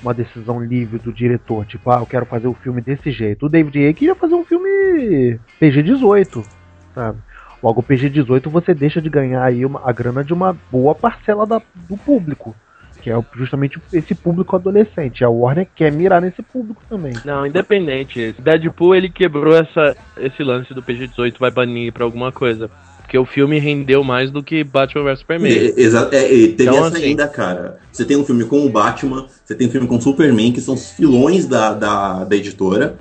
uma 0.04 0.14
decisão 0.14 0.64
livre 0.64 1.00
do 1.00 1.12
diretor, 1.12 1.66
tipo, 1.66 1.90
ah, 1.92 2.00
eu 2.00 2.06
quero 2.06 2.26
fazer 2.26 2.48
o 2.48 2.54
filme 2.54 2.80
desse 2.80 3.12
jeito. 3.12 3.48
O 3.48 3.50
David 3.50 3.78
Ayer 3.80 3.94
queria 3.94 4.16
fazer 4.16 4.36
um 4.36 4.46
filme 4.46 5.40
PG-18, 5.60 6.46
sabe? 6.94 7.18
Logo, 7.62 7.82
o 7.82 7.84
PG-18 7.84 8.50
você 8.50 8.74
deixa 8.74 9.02
de 9.02 9.10
ganhar 9.10 9.44
aí 9.44 9.66
uma, 9.66 9.82
a 9.84 9.92
grana 9.92 10.24
de 10.24 10.32
uma 10.32 10.56
boa 10.72 10.94
parcela 10.96 11.46
da, 11.46 11.62
do 11.76 11.98
público. 11.98 12.56
Que 13.02 13.10
é 13.10 13.24
justamente 13.36 13.80
esse 13.94 14.14
público 14.14 14.56
adolescente. 14.56 15.24
A 15.24 15.30
Warner 15.30 15.68
quer 15.76 15.92
mirar 15.92 16.22
nesse 16.22 16.42
público 16.42 16.82
também. 16.90 17.14
Não, 17.24 17.46
independente. 17.46 18.36
Deadpool 18.40 18.96
ele 18.96 19.10
quebrou 19.10 19.56
essa, 19.56 19.96
esse 20.18 20.44
lance 20.44 20.74
do 20.74 20.82
PG-18 20.84 21.36
vai 21.40 21.52
banir 21.52 21.94
pra 21.94 22.04
alguma 22.04 22.32
coisa. 22.32 22.70
Porque 23.02 23.18
o 23.18 23.26
filme 23.26 23.58
rendeu 23.58 24.04
mais 24.04 24.30
do 24.30 24.44
que 24.44 24.64
Batman 24.64 25.04
vs 25.06 25.20
Superman. 25.20 25.74
Exato, 25.76 26.14
é, 26.14 26.26
é, 26.26 26.28
teve 26.28 26.64
Então, 26.64 26.76
essa 26.86 26.98
assim- 26.98 27.06
ainda, 27.06 27.28
cara. 27.28 27.80
Você 27.92 28.06
tem 28.06 28.16
um 28.16 28.24
filme 28.24 28.46
com 28.46 28.64
o 28.66 28.70
Batman, 28.70 29.26
você 29.44 29.56
tem 29.56 29.68
um 29.68 29.72
filme 29.72 29.88
com 29.88 29.98
o 29.98 30.02
Superman, 30.02 30.52
que 30.52 30.62
são 30.62 30.76
os 30.76 30.92
filões 30.92 31.48
da, 31.48 31.74
da, 31.74 32.24
da 32.26 32.36
editora. 32.36 32.98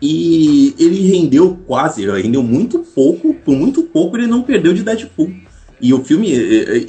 E 0.00 0.74
ele 0.78 1.08
rendeu 1.10 1.58
quase, 1.66 2.06
rendeu 2.06 2.42
muito 2.42 2.80
pouco, 2.80 3.32
por 3.32 3.54
muito 3.56 3.82
pouco 3.84 4.16
ele 4.18 4.26
não 4.26 4.42
perdeu 4.42 4.74
de 4.74 4.82
Deadpool. 4.82 5.32
E 5.80 5.92
o 5.92 6.02
filme, 6.04 6.32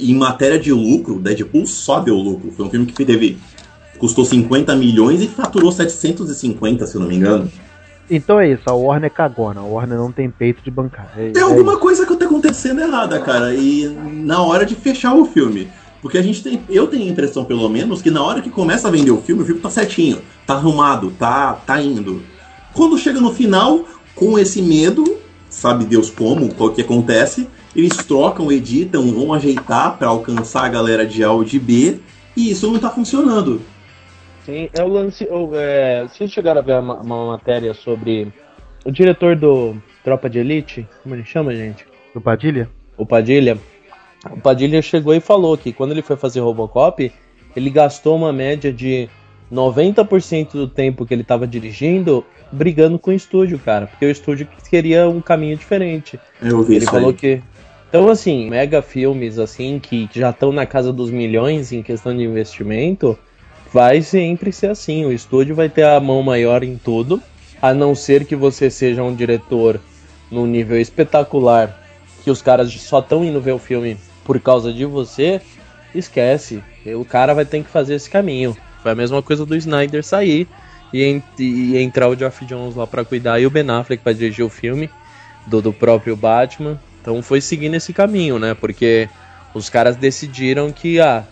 em 0.00 0.14
matéria 0.14 0.58
de 0.58 0.72
lucro, 0.72 1.20
Deadpool 1.20 1.66
só 1.66 2.00
deu 2.00 2.14
lucro. 2.16 2.50
Foi 2.52 2.66
um 2.66 2.70
filme 2.70 2.86
que 2.86 3.04
teve. 3.04 3.38
custou 3.98 4.24
50 4.24 4.74
milhões 4.76 5.20
e 5.20 5.26
faturou 5.28 5.70
750, 5.70 6.86
se 6.86 6.94
eu 6.94 7.00
não 7.00 7.08
me 7.08 7.16
engano. 7.16 7.50
Então 8.10 8.40
é 8.40 8.50
isso, 8.50 8.62
a 8.64 8.72
Warner 8.72 9.08
é 9.08 9.10
cagona. 9.10 9.60
A 9.60 9.64
Warner 9.64 9.98
não 9.98 10.10
tem 10.10 10.30
peito 10.30 10.62
de 10.62 10.70
bancar. 10.70 11.12
É, 11.16 11.30
Tem 11.30 11.42
é 11.42 11.44
alguma 11.44 11.72
isso. 11.72 11.80
coisa 11.80 12.06
que 12.06 12.16
tá 12.16 12.24
acontecendo 12.24 12.80
errada, 12.80 13.20
cara. 13.20 13.54
E 13.54 13.86
na 13.86 14.42
hora 14.42 14.64
de 14.64 14.74
fechar 14.74 15.14
o 15.14 15.26
filme. 15.26 15.68
Porque 16.00 16.16
a 16.16 16.22
gente 16.22 16.42
tem. 16.42 16.62
Eu 16.70 16.86
tenho 16.86 17.02
a 17.04 17.08
impressão, 17.08 17.44
pelo 17.44 17.68
menos, 17.68 18.00
que 18.00 18.10
na 18.10 18.22
hora 18.22 18.40
que 18.40 18.48
começa 18.48 18.88
a 18.88 18.90
vender 18.90 19.10
o 19.10 19.20
filme, 19.20 19.42
o 19.42 19.44
filme 19.44 19.60
tá 19.60 19.68
certinho, 19.68 20.18
tá 20.46 20.54
arrumado, 20.54 21.10
tá, 21.18 21.52
tá 21.66 21.82
indo. 21.82 22.22
Quando 22.72 22.96
chega 22.96 23.20
no 23.20 23.34
final, 23.34 23.84
com 24.14 24.38
esse 24.38 24.62
medo, 24.62 25.18
sabe 25.50 25.84
Deus 25.84 26.08
como, 26.08 26.54
qual 26.54 26.70
que 26.70 26.80
acontece, 26.80 27.48
eles 27.78 27.96
trocam, 27.98 28.50
editam, 28.50 29.12
vão 29.12 29.32
ajeitar 29.32 29.96
pra 29.96 30.08
alcançar 30.08 30.64
a 30.64 30.68
galera 30.68 31.06
de 31.06 31.22
A 31.22 31.30
ou 31.30 31.44
de 31.44 31.60
B, 31.60 32.00
e 32.36 32.50
isso 32.50 32.70
não 32.70 32.78
tá 32.78 32.90
funcionando. 32.90 33.62
Sim, 34.44 34.68
é 34.72 34.82
o 34.82 34.88
lance. 34.88 35.26
ou, 35.30 35.50
é, 35.54 36.02
vocês 36.08 36.30
chegaram 36.32 36.60
a 36.60 36.64
ver 36.64 36.80
uma, 36.80 37.00
uma 37.00 37.26
matéria 37.28 37.72
sobre 37.74 38.32
o 38.84 38.90
diretor 38.90 39.36
do 39.36 39.76
Tropa 40.02 40.28
de 40.28 40.40
Elite? 40.40 40.88
Como 41.02 41.14
ele 41.14 41.24
chama, 41.24 41.54
gente? 41.54 41.86
Do 42.12 42.20
Padilha? 42.20 42.68
O 42.96 43.06
Padilha. 43.06 43.56
O 44.32 44.40
Padilha 44.40 44.82
chegou 44.82 45.14
e 45.14 45.20
falou 45.20 45.56
que 45.56 45.72
quando 45.72 45.92
ele 45.92 46.02
foi 46.02 46.16
fazer 46.16 46.40
Robocop, 46.40 47.12
ele 47.54 47.70
gastou 47.70 48.16
uma 48.16 48.32
média 48.32 48.72
de 48.72 49.08
90% 49.52 50.52
do 50.52 50.66
tempo 50.66 51.06
que 51.06 51.14
ele 51.14 51.22
estava 51.22 51.46
dirigindo 51.46 52.24
brigando 52.50 52.98
com 52.98 53.10
o 53.10 53.14
estúdio, 53.14 53.58
cara. 53.58 53.86
Porque 53.86 54.06
o 54.06 54.10
estúdio 54.10 54.48
queria 54.68 55.08
um 55.08 55.20
caminho 55.20 55.56
diferente. 55.56 56.18
Eu 56.40 56.62
vi 56.62 56.76
Ele 56.76 56.84
isso 56.84 56.90
falou 56.92 57.10
aí. 57.10 57.14
que. 57.14 57.42
Então, 57.88 58.08
assim, 58.08 58.48
mega 58.50 58.82
filmes, 58.82 59.38
assim, 59.38 59.78
que 59.78 60.08
já 60.12 60.30
estão 60.30 60.52
na 60.52 60.66
casa 60.66 60.92
dos 60.92 61.10
milhões 61.10 61.72
em 61.72 61.82
questão 61.82 62.14
de 62.14 62.22
investimento, 62.22 63.18
vai 63.72 64.02
sempre 64.02 64.52
ser 64.52 64.70
assim. 64.70 65.06
O 65.06 65.12
estúdio 65.12 65.54
vai 65.54 65.68
ter 65.70 65.84
a 65.84 65.98
mão 65.98 66.22
maior 66.22 66.62
em 66.62 66.76
tudo, 66.76 67.22
a 67.62 67.72
não 67.72 67.94
ser 67.94 68.26
que 68.26 68.36
você 68.36 68.70
seja 68.70 69.02
um 69.02 69.14
diretor 69.14 69.80
num 70.30 70.46
nível 70.46 70.78
espetacular, 70.78 71.74
que 72.22 72.30
os 72.30 72.42
caras 72.42 72.70
só 72.74 72.98
estão 72.98 73.24
indo 73.24 73.40
ver 73.40 73.52
o 73.52 73.58
filme 73.58 73.96
por 74.22 74.38
causa 74.38 74.70
de 74.70 74.84
você, 74.84 75.40
esquece. 75.94 76.62
O 76.84 77.04
cara 77.06 77.32
vai 77.32 77.46
ter 77.46 77.62
que 77.62 77.70
fazer 77.70 77.94
esse 77.94 78.10
caminho. 78.10 78.54
Foi 78.82 78.92
a 78.92 78.94
mesma 78.94 79.22
coisa 79.22 79.46
do 79.46 79.56
Snyder 79.56 80.04
sair 80.04 80.46
e, 80.92 81.02
en- 81.04 81.22
e 81.38 81.78
entrar 81.78 82.08
o 82.08 82.14
Geoff 82.16 82.44
Jones 82.44 82.76
lá 82.76 82.86
pra 82.86 83.04
cuidar 83.04 83.40
e 83.40 83.46
o 83.46 83.50
Ben 83.50 83.68
Affleck 83.70 84.02
pra 84.02 84.12
dirigir 84.12 84.44
o 84.44 84.50
filme 84.50 84.90
do, 85.46 85.62
do 85.62 85.72
próprio 85.72 86.14
Batman. 86.14 86.78
Então 87.00 87.22
foi 87.22 87.40
seguindo 87.40 87.74
esse 87.74 87.92
caminho, 87.92 88.38
né? 88.38 88.54
Porque 88.54 89.08
os 89.54 89.68
caras 89.70 89.96
decidiram 89.96 90.70
que, 90.72 91.00
ah, 91.00 91.24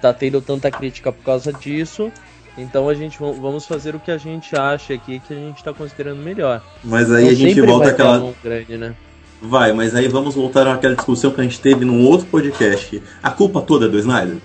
tá 0.00 0.12
tendo 0.12 0.40
tanta 0.40 0.70
crítica 0.70 1.10
por 1.10 1.24
causa 1.24 1.52
disso, 1.52 2.12
então 2.56 2.88
a 2.88 2.94
gente 2.94 3.18
va- 3.18 3.32
vamos 3.32 3.66
fazer 3.66 3.94
o 3.94 4.00
que 4.00 4.10
a 4.10 4.18
gente 4.18 4.54
acha 4.56 4.94
aqui 4.94 5.20
que 5.20 5.32
a 5.32 5.36
gente 5.36 5.64
tá 5.64 5.72
considerando 5.72 6.22
melhor. 6.22 6.62
Mas 6.84 7.10
aí 7.10 7.24
Então 7.24 7.32
a 7.32 7.34
gente 7.34 7.60
volta 7.62 7.88
àquela. 7.90 8.32
grande, 8.42 8.76
né? 8.76 8.94
Vai, 9.42 9.72
mas 9.72 9.94
aí 9.94 10.08
vamos 10.08 10.34
voltar 10.34 10.66
àquela 10.66 10.94
discussão 10.94 11.30
que 11.30 11.40
a 11.40 11.44
gente 11.44 11.60
teve 11.60 11.84
num 11.84 12.06
outro 12.06 12.26
podcast. 12.26 13.02
A 13.22 13.30
culpa 13.30 13.60
toda 13.60 13.86
é 13.86 13.88
do 13.88 13.98
Snyder? 13.98 14.36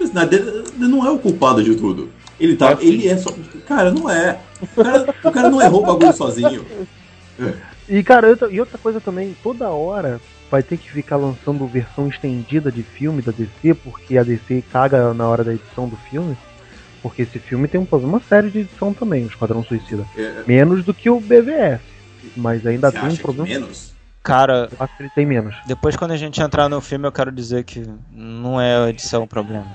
O 0.00 0.04
Snyder 0.04 0.64
não 0.78 1.06
é 1.06 1.10
o 1.10 1.18
culpado 1.18 1.62
de 1.62 1.74
tudo. 1.74 2.08
Ele 2.40 2.56
tá. 2.56 2.76
Sim. 2.76 2.86
ele 2.86 3.08
é 3.08 3.16
só. 3.18 3.30
Cara, 3.66 3.90
não 3.92 4.08
é. 4.10 4.38
O 4.76 4.82
cara, 4.82 5.14
o 5.24 5.30
cara 5.30 5.50
não 5.50 5.60
errou 5.60 5.82
o 5.82 5.86
bagulho 5.86 6.12
sozinho. 6.12 6.64
E, 7.92 8.02
cara, 8.02 8.28
outra- 8.28 8.48
e 8.50 8.58
outra 8.58 8.78
coisa 8.78 9.00
também, 9.00 9.36
toda 9.42 9.68
hora 9.68 10.18
vai 10.50 10.62
ter 10.62 10.78
que 10.78 10.90
ficar 10.90 11.16
lançando 11.16 11.66
versão 11.66 12.08
estendida 12.08 12.72
de 12.72 12.82
filme 12.82 13.20
da 13.20 13.30
DC, 13.32 13.74
porque 13.74 14.16
a 14.16 14.22
DC 14.22 14.64
caga 14.72 15.12
na 15.12 15.28
hora 15.28 15.44
da 15.44 15.52
edição 15.52 15.86
do 15.86 15.96
filme. 15.96 16.34
Porque 17.02 17.22
esse 17.22 17.38
filme 17.38 17.68
tem 17.68 17.80
um 17.80 17.84
problema 17.84 18.20
sério 18.28 18.50
de 18.50 18.60
edição 18.60 18.94
também, 18.94 19.24
o 19.24 19.28
Esquadrão 19.28 19.62
Suicida. 19.64 20.06
É, 20.16 20.42
Menos 20.46 20.84
do 20.84 20.94
que 20.94 21.10
o 21.10 21.20
BVS. 21.20 21.80
Mas 22.36 22.64
ainda 22.66 22.90
você 22.90 22.98
tem 22.98 23.08
um 23.10 23.16
problema. 23.16 23.48
menos? 23.48 23.92
Cara, 24.22 24.68
Eu 24.70 24.76
acho 24.78 24.96
que 24.96 25.02
ele 25.02 25.10
tem 25.10 25.26
menos. 25.26 25.56
depois 25.66 25.94
quando 25.96 26.12
a 26.12 26.16
gente 26.16 26.40
entrar 26.40 26.68
no 26.68 26.80
filme, 26.80 27.06
eu 27.06 27.12
quero 27.12 27.30
dizer 27.32 27.64
que 27.64 27.82
não 28.12 28.58
é 28.60 28.84
a 28.84 28.88
edição 28.88 29.24
o 29.24 29.26
problema. 29.26 29.66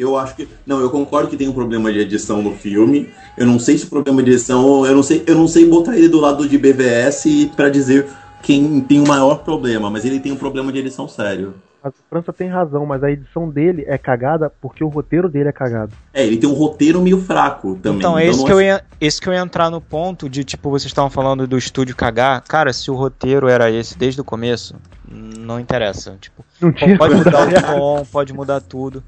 Eu 0.00 0.16
acho 0.16 0.34
que. 0.34 0.48
Não, 0.66 0.80
eu 0.80 0.88
concordo 0.88 1.28
que 1.28 1.36
tem 1.36 1.46
um 1.46 1.52
problema 1.52 1.92
de 1.92 1.98
edição 1.98 2.40
no 2.40 2.54
filme. 2.54 3.08
Eu 3.36 3.46
não 3.46 3.58
sei 3.58 3.76
se 3.76 3.84
o 3.84 3.88
problema 3.88 4.22
de 4.22 4.30
edição. 4.30 4.86
Eu 4.86 4.94
não 4.94 5.02
sei, 5.02 5.22
eu 5.26 5.34
não 5.34 5.46
sei 5.46 5.68
botar 5.68 5.96
ele 5.96 6.08
do 6.08 6.18
lado 6.18 6.48
de 6.48 6.56
BVS 6.56 7.24
pra 7.54 7.68
dizer 7.68 8.06
quem 8.42 8.80
tem 8.80 8.98
o 9.00 9.06
maior 9.06 9.44
problema, 9.44 9.90
mas 9.90 10.04
ele 10.06 10.18
tem 10.18 10.32
um 10.32 10.36
problema 10.36 10.72
de 10.72 10.78
edição 10.78 11.06
sério. 11.06 11.54
A 11.82 11.90
França 12.10 12.30
tem 12.30 12.48
razão, 12.48 12.84
mas 12.84 13.02
a 13.02 13.10
edição 13.10 13.48
dele 13.48 13.84
é 13.86 13.96
cagada 13.96 14.52
porque 14.60 14.84
o 14.84 14.88
roteiro 14.88 15.30
dele 15.30 15.48
é 15.48 15.52
cagado. 15.52 15.92
É, 16.12 16.26
ele 16.26 16.36
tem 16.36 16.48
um 16.48 16.52
roteiro 16.52 17.00
meio 17.00 17.20
fraco 17.20 17.74
também. 17.76 17.98
Então, 17.98 18.18
é 18.18 18.26
esse 18.26 18.38
não 18.38 18.46
que, 18.46 18.52
eu 18.52 18.60
ia, 18.60 18.84
esse 19.00 19.20
que 19.20 19.28
eu 19.28 19.32
ia 19.32 19.40
entrar 19.40 19.70
no 19.70 19.80
ponto 19.80 20.28
de, 20.28 20.44
tipo, 20.44 20.68
vocês 20.68 20.90
estavam 20.90 21.08
falando 21.08 21.46
do 21.46 21.56
estúdio 21.56 21.96
cagar. 21.96 22.42
Cara, 22.42 22.70
se 22.72 22.90
o 22.90 22.94
roteiro 22.94 23.48
era 23.48 23.70
esse 23.70 23.96
desde 23.96 24.20
o 24.20 24.24
começo, 24.24 24.74
não 25.10 25.58
interessa. 25.58 26.18
Tipo, 26.20 26.44
Não 26.60 26.70
tinha 26.70 26.98
pode 26.98 27.14
mudar 27.14 27.48
o 27.48 27.52
tom, 27.62 28.06
pode 28.12 28.32
mudar 28.34 28.60
tudo. 28.60 29.02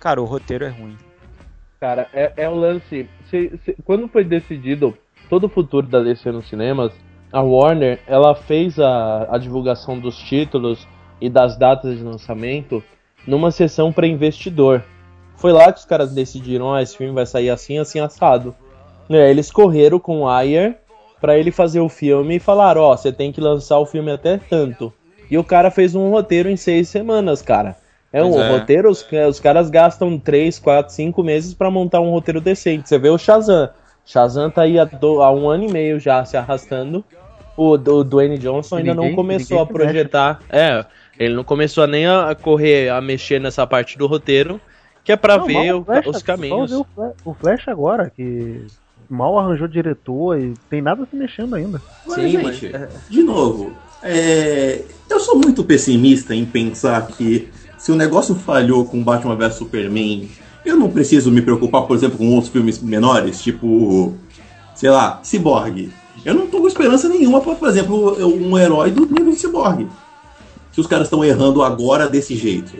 Cara, 0.00 0.20
o 0.20 0.24
roteiro 0.24 0.64
é 0.64 0.68
ruim. 0.68 0.96
Cara, 1.80 2.08
é, 2.12 2.32
é 2.36 2.48
o 2.48 2.54
lance. 2.54 3.08
se- 3.30 3.52
se- 3.64 3.76
quando 3.84 4.08
foi 4.08 4.24
decidido 4.24 4.96
todo 5.28 5.44
o 5.44 5.48
futuro 5.48 5.86
da 5.86 6.00
DC 6.02 6.30
nos 6.32 6.48
cinemas, 6.48 6.92
a 7.32 7.40
Warner 7.42 8.00
ela 8.06 8.34
fez 8.34 8.78
a, 8.78 9.26
a 9.30 9.38
divulgação 9.38 9.98
dos 9.98 10.16
títulos 10.16 10.86
e 11.20 11.28
das 11.28 11.56
datas 11.56 11.98
de 11.98 12.02
lançamento 12.04 12.82
numa 13.26 13.50
sessão 13.50 13.92
para 13.92 14.06
investidor. 14.06 14.82
Foi 15.36 15.52
lá 15.52 15.72
que 15.72 15.78
os 15.78 15.84
caras 15.84 16.12
decidiram, 16.14 16.72
ah, 16.74 16.82
esse 16.82 16.96
filme 16.96 17.12
vai 17.12 17.26
sair 17.26 17.50
assim, 17.50 17.78
assim, 17.78 18.00
assado. 18.00 18.54
Né, 19.08 19.30
eles 19.30 19.50
correram 19.50 19.98
com 19.98 20.20
o 20.22 20.28
Ayer 20.28 20.78
para 21.20 21.36
ele 21.38 21.50
fazer 21.50 21.80
o 21.80 21.88
filme 21.88 22.36
e 22.36 22.40
falaram, 22.40 22.80
ó, 22.82 22.96
você 22.96 23.12
tem 23.12 23.30
que 23.32 23.40
lançar 23.40 23.78
o 23.78 23.86
filme 23.86 24.10
até 24.10 24.38
tanto. 24.38 24.92
E 25.30 25.36
o 25.36 25.44
cara 25.44 25.70
fez 25.70 25.94
um 25.94 26.10
roteiro 26.10 26.48
em 26.48 26.56
seis 26.56 26.88
semanas, 26.88 27.42
cara. 27.42 27.76
É 28.12 28.24
um 28.24 28.30
Pois 28.32 28.42
é. 28.44 28.50
roteiro, 28.50 28.90
os, 28.90 29.06
os 29.28 29.38
caras 29.40 29.68
gastam 29.68 30.18
3, 30.18 30.58
4, 30.58 30.92
5 30.94 31.22
meses 31.22 31.52
pra 31.54 31.70
montar 31.70 32.00
um 32.00 32.10
roteiro 32.10 32.40
decente. 32.40 32.88
Você 32.88 32.98
vê 32.98 33.08
o 33.10 33.18
Shazam. 33.18 33.68
Shazam 34.06 34.50
tá 34.50 34.62
aí 34.62 34.78
há, 34.78 34.84
do- 34.84 35.20
há 35.22 35.30
um 35.30 35.48
ano 35.48 35.64
e 35.64 35.72
meio 35.72 36.00
já 36.00 36.24
se 36.24 36.36
arrastando. 36.36 37.04
O, 37.56 37.76
do 37.76 38.02
Dwayne 38.04 38.38
Johnson 38.38 38.76
ainda 38.76 38.94
Ninguém- 38.94 39.10
não 39.10 39.16
começou 39.16 39.60
a 39.60 39.66
projetar. 39.66 40.40
É, 40.48 40.84
ele 41.18 41.34
não 41.34 41.42
começou 41.44 41.86
nem 41.86 42.06
a 42.06 42.34
correr, 42.34 42.88
a 42.88 43.00
mexer 43.00 43.40
nessa 43.40 43.66
parte 43.66 43.98
do 43.98 44.06
roteiro, 44.06 44.60
que 45.04 45.10
é 45.12 45.16
pra 45.16 45.36
Não, 45.38 45.44
ver 45.44 45.74
o- 45.74 45.84
Flash, 45.84 46.06
os 46.06 46.22
caminhos. 46.22 46.70
ver 46.70 46.76
O 46.76 46.86
Flash, 46.94 47.12
o 47.24 47.34
Flash 47.34 47.68
agora, 47.68 48.08
que 48.14 48.64
mal 49.10 49.38
arranjou 49.38 49.66
diretor 49.68 50.38
e 50.40 50.54
tem 50.70 50.80
nada 50.80 51.04
se 51.10 51.16
mexendo 51.16 51.54
ainda. 51.56 51.82
Mas, 52.06 52.14
Sim, 52.14 52.28
gente, 52.28 52.70
mas- 52.72 52.90
de 53.10 53.22
novo, 53.22 53.72
é, 54.02 54.82
eu 55.10 55.18
sou 55.20 55.36
muito 55.36 55.62
pessimista 55.64 56.34
em 56.34 56.46
pensar 56.46 57.06
que 57.08 57.48
se 57.78 57.92
o 57.92 57.96
negócio 57.96 58.34
falhou 58.34 58.84
com 58.84 59.02
Batman 59.02 59.36
vs 59.36 59.54
Superman, 59.54 60.28
eu 60.64 60.76
não 60.76 60.90
preciso 60.90 61.30
me 61.30 61.40
preocupar, 61.40 61.82
por 61.82 61.96
exemplo, 61.96 62.18
com 62.18 62.28
outros 62.34 62.52
filmes 62.52 62.82
menores, 62.82 63.40
tipo, 63.40 64.14
sei 64.74 64.90
lá, 64.90 65.20
Cyborg. 65.22 65.90
Eu 66.24 66.34
não 66.34 66.48
tô 66.48 66.60
com 66.60 66.66
esperança 66.66 67.08
nenhuma 67.08 67.40
pra, 67.40 67.54
por 67.54 67.68
exemplo, 67.68 68.16
um 68.26 68.58
herói 68.58 68.90
do 68.90 69.06
nível 69.06 69.32
do 69.32 69.36
Cyborg. 69.36 69.88
Se 70.72 70.80
os 70.80 70.86
caras 70.86 71.06
estão 71.06 71.24
errando 71.24 71.62
agora 71.62 72.08
desse 72.08 72.36
jeito. 72.36 72.76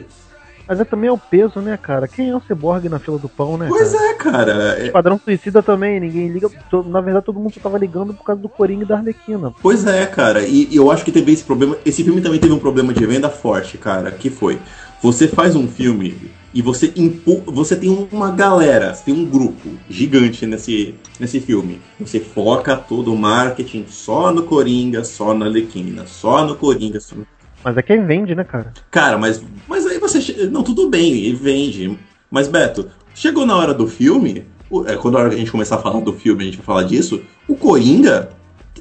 Mas 0.69 0.81
é 0.81 0.85
também 0.85 1.09
é 1.09 1.13
o 1.13 1.17
peso, 1.17 1.61
né, 1.61 1.79
cara? 1.79 2.07
Quem 2.07 2.29
é 2.29 2.37
o 2.37 2.43
Cyborg 2.43 2.91
na 2.91 2.99
fila 2.99 3.19
do 3.19 3.27
pão, 3.29 3.57
né? 3.57 3.69
Pois 3.71 3.93
cara? 3.93 4.05
é, 4.05 4.15
cara. 4.15 4.53
é- 4.79 4.87
Esquadrão 4.87 5.19
Suicida 5.25 5.63
também, 5.63 5.99
ninguém 5.99 6.29
liga. 6.29 6.51
Na 6.87 7.01
verdade, 7.01 7.25
todo 7.25 7.41
mundo 7.41 7.55
só 7.55 7.61
tava 7.61 7.79
ligando 7.79 8.13
por 8.13 8.23
causa 8.23 8.43
do 8.43 8.51
Coringa 8.51 8.85
e 8.85 8.87
da 8.87 8.97
Arlequina. 8.97 9.55
Pois 9.63 9.87
é, 9.87 10.05
cara, 10.05 10.43
e, 10.43 10.69
e 10.71 10.77
eu 10.77 10.91
acho 10.91 11.07
que 11.07 11.11
teve 11.11 11.33
esse 11.33 11.43
problema. 11.43 11.75
Esse 11.87 12.05
filme 12.05 12.21
também 12.21 12.39
teve 12.39 12.53
um 12.53 12.59
problema 12.59 12.93
de 12.93 13.07
venda 13.07 13.31
forte, 13.31 13.79
cara, 13.79 14.11
que 14.11 14.29
foi. 14.29 14.59
Você 15.03 15.29
faz 15.29 15.55
um 15.55 15.69
filme 15.69 16.17
e 16.53 16.61
você 16.61 16.93
impu 16.97 17.43
você 17.47 17.77
tem 17.77 18.09
uma 18.11 18.33
galera, 18.33 18.95
você 18.95 19.05
tem 19.05 19.15
um 19.15 19.25
grupo 19.25 19.69
gigante 19.89 20.45
nesse, 20.47 20.95
nesse 21.21 21.41
filme. 21.41 21.81
Você 22.01 22.19
foca 22.19 22.77
todo 22.77 23.13
o 23.13 23.17
marketing 23.17 23.87
só 23.89 24.33
no 24.33 24.43
Coringa, 24.43 25.05
só 25.05 25.35
na 25.35 25.47
Lequina, 25.47 26.07
só 26.07 26.45
no 26.45 26.57
Coringa. 26.57 26.99
Só 27.01 27.15
no... 27.17 27.27
Mas 27.63 27.77
é 27.77 27.83
quem 27.83 28.05
vende, 28.05 28.35
né, 28.35 28.45
cara? 28.45 28.73
Cara, 28.91 29.19
mas, 29.19 29.43
mas 29.69 29.87
aí 29.87 29.99
você. 29.99 30.49
Não, 30.51 30.63
tudo 30.63 30.89
bem, 30.89 31.13
ele 31.13 31.37
vende. 31.37 31.99
Mas, 32.31 32.49
Beto, 32.49 32.89
chegou 33.15 33.47
na 33.47 33.57
hora 33.57 33.75
do 33.75 33.87
filme. 33.87 34.47
É, 34.87 34.97
quando 34.97 35.17
a 35.17 35.31
gente 35.31 35.51
começar 35.51 35.77
a 35.77 35.81
falar 35.81 36.01
do 36.01 36.13
filme, 36.13 36.43
a 36.43 36.47
gente 36.47 36.59
vai 36.59 36.67
falar 36.67 36.83
disso. 36.83 37.23
O 37.47 37.55
Coringa 37.55 38.31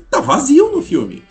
tá 0.09 0.19
vazio 0.19 0.71
no 0.71 0.81
filme. 0.81 1.23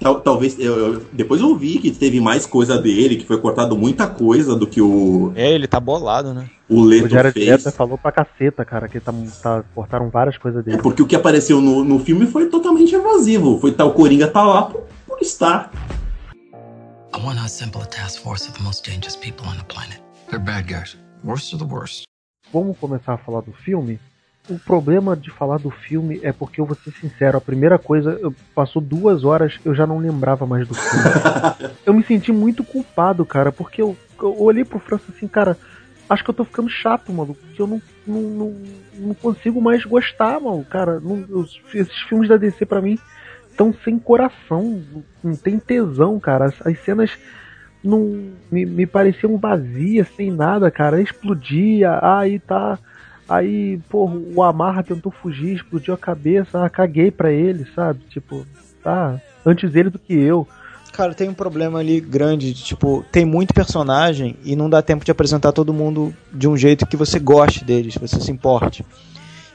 Tal, 0.00 0.20
talvez. 0.20 0.58
Eu, 0.58 0.76
eu, 0.78 1.06
depois 1.12 1.40
eu 1.40 1.56
vi 1.56 1.78
que 1.78 1.90
teve 1.90 2.20
mais 2.20 2.46
coisa 2.46 2.80
dele, 2.80 3.16
que 3.16 3.26
foi 3.26 3.40
cortado 3.40 3.76
muita 3.76 4.06
coisa 4.06 4.54
do 4.54 4.66
que 4.66 4.80
o. 4.80 5.32
É, 5.34 5.52
ele 5.52 5.66
tá 5.66 5.80
bolado, 5.80 6.32
né? 6.32 6.48
O 6.68 6.82
Leto 6.82 7.06
o 7.06 7.08
Jared 7.08 7.32
fez. 7.32 7.64
Leto 7.64 7.76
falou 7.76 7.98
pra 7.98 8.12
caceta, 8.12 8.64
cara, 8.64 8.88
que 8.88 9.00
tá, 9.00 9.12
tá, 9.42 9.64
cortaram 9.74 10.08
várias 10.08 10.38
coisas 10.38 10.64
dele. 10.64 10.78
É 10.78 10.80
porque 10.80 11.02
o 11.02 11.06
que 11.06 11.16
apareceu 11.16 11.60
no, 11.60 11.82
no 11.82 11.98
filme 11.98 12.26
foi 12.26 12.46
totalmente 12.46 12.94
evasivo. 12.94 13.58
Foi 13.58 13.72
tal, 13.72 13.88
o 13.88 13.92
Coringa 13.92 14.28
tá 14.28 14.42
lá 14.42 14.62
por, 14.62 14.84
por 15.06 15.18
estar. 15.20 15.72
I 17.12 17.20
want 17.20 17.38
to 17.38 17.44
assemble 17.44 17.82
a 17.82 17.86
task 17.86 18.22
force 18.22 18.48
of 18.48 18.56
the 18.56 18.62
most 18.62 18.88
dangerous 18.88 19.16
people 19.16 19.46
on 19.48 19.56
the 19.56 19.64
planet. 19.64 20.00
They're 20.30 20.38
bad 20.38 20.68
guys. 20.68 20.96
Worst 21.24 21.52
of 21.54 21.64
the 21.64 21.68
worst. 21.68 22.04
Vamos 22.52 22.78
começar 22.78 23.14
a 23.14 23.18
falar 23.18 23.40
do 23.40 23.52
filme? 23.52 23.98
O 24.48 24.58
problema 24.58 25.16
de 25.16 25.30
falar 25.30 25.58
do 25.58 25.70
filme 25.70 26.20
é 26.22 26.32
porque 26.32 26.60
eu 26.60 26.64
vou 26.64 26.76
ser 26.76 26.90
sincero, 26.92 27.36
a 27.36 27.40
primeira 27.40 27.78
coisa, 27.78 28.18
eu, 28.20 28.34
passou 28.54 28.80
duas 28.80 29.24
horas, 29.24 29.58
eu 29.64 29.74
já 29.74 29.86
não 29.86 29.98
lembrava 29.98 30.46
mais 30.46 30.66
do 30.66 30.74
filme. 30.74 31.04
eu 31.84 31.92
me 31.92 32.02
senti 32.02 32.32
muito 32.32 32.64
culpado, 32.64 33.24
cara, 33.26 33.52
porque 33.52 33.82
eu, 33.82 33.96
eu 34.20 34.40
olhei 34.40 34.64
pro 34.64 34.78
França 34.78 35.04
assim, 35.14 35.28
cara, 35.28 35.56
acho 36.08 36.24
que 36.24 36.30
eu 36.30 36.34
tô 36.34 36.44
ficando 36.44 36.68
chato, 36.68 37.12
maluco, 37.12 37.40
que 37.54 37.60
eu 37.60 37.66
não, 37.66 37.82
não, 38.06 38.22
não, 38.22 38.56
não 38.94 39.14
consigo 39.14 39.60
mais 39.60 39.84
gostar, 39.84 40.40
mano, 40.40 40.64
cara. 40.64 40.98
Não, 40.98 41.24
os, 41.28 41.60
esses 41.74 41.98
filmes 42.08 42.28
da 42.28 42.36
DC 42.36 42.64
para 42.64 42.80
mim 42.80 42.98
estão 43.50 43.74
sem 43.84 43.98
coração, 43.98 44.82
não 45.22 45.36
tem 45.36 45.58
tesão, 45.58 46.18
cara. 46.18 46.46
As, 46.46 46.66
as 46.66 46.78
cenas 46.84 47.10
não 47.84 48.30
me, 48.50 48.64
me 48.64 48.86
pareciam 48.86 49.36
vazias, 49.36 50.08
sem 50.16 50.30
nada, 50.30 50.70
cara. 50.70 51.00
Explodia, 51.00 51.98
aí 52.02 52.38
tá 52.38 52.78
Aí, 53.28 53.78
pô, 53.90 54.10
o 54.34 54.42
Amarra 54.42 54.82
tentou 54.82 55.12
fugir, 55.12 55.54
explodiu 55.54 55.92
a 55.92 55.98
cabeça, 55.98 56.64
ah, 56.64 56.70
caguei 56.70 57.10
pra 57.10 57.30
ele, 57.30 57.66
sabe? 57.74 58.00
Tipo, 58.08 58.46
tá, 58.82 59.20
antes 59.44 59.74
ele 59.74 59.90
do 59.90 59.98
que 59.98 60.14
eu. 60.14 60.48
Cara, 60.92 61.14
tem 61.14 61.28
um 61.28 61.34
problema 61.34 61.78
ali 61.78 62.00
grande, 62.00 62.54
tipo, 62.54 63.04
tem 63.12 63.24
muito 63.24 63.52
personagem 63.52 64.34
e 64.42 64.56
não 64.56 64.70
dá 64.70 64.80
tempo 64.80 65.04
de 65.04 65.10
apresentar 65.10 65.52
todo 65.52 65.74
mundo 65.74 66.14
de 66.32 66.48
um 66.48 66.56
jeito 66.56 66.86
que 66.86 66.96
você 66.96 67.18
goste 67.18 67.64
deles, 67.64 67.94
que 67.94 68.00
você 68.00 68.18
se 68.18 68.32
importe. 68.32 68.84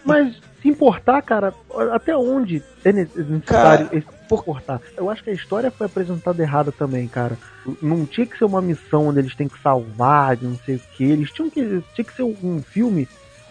Mas 0.06 0.36
se 0.62 0.70
importar, 0.70 1.22
cara, 1.22 1.54
até 1.92 2.16
onde 2.16 2.64
é 2.86 2.94
necessário 2.94 3.42
cara, 3.42 3.90
se 3.90 3.98
importar? 3.98 4.82
Eu 4.96 5.10
acho 5.10 5.24
que 5.24 5.32
a 5.32 5.34
história 5.34 5.72
foi 5.72 5.88
apresentada 5.88 6.42
errada 6.42 6.72
também, 6.72 7.08
cara. 7.08 7.38
Não 7.82 8.06
tinha 8.06 8.26
que 8.26 8.38
ser 8.38 8.46
uma 8.46 8.62
missão 8.62 9.08
onde 9.08 9.20
eles 9.20 9.36
têm 9.36 9.48
que 9.48 9.62
salvar, 9.62 10.38
não 10.42 10.56
sei 10.66 10.76
o 10.76 10.82
que. 10.96 11.04
Eles 11.04 11.32
tinham 11.32 11.50
que. 11.50 11.84
Tinha 11.94 12.06
que 12.06 12.16
ser 12.16 12.24
um 12.24 12.62
filme 12.62 13.08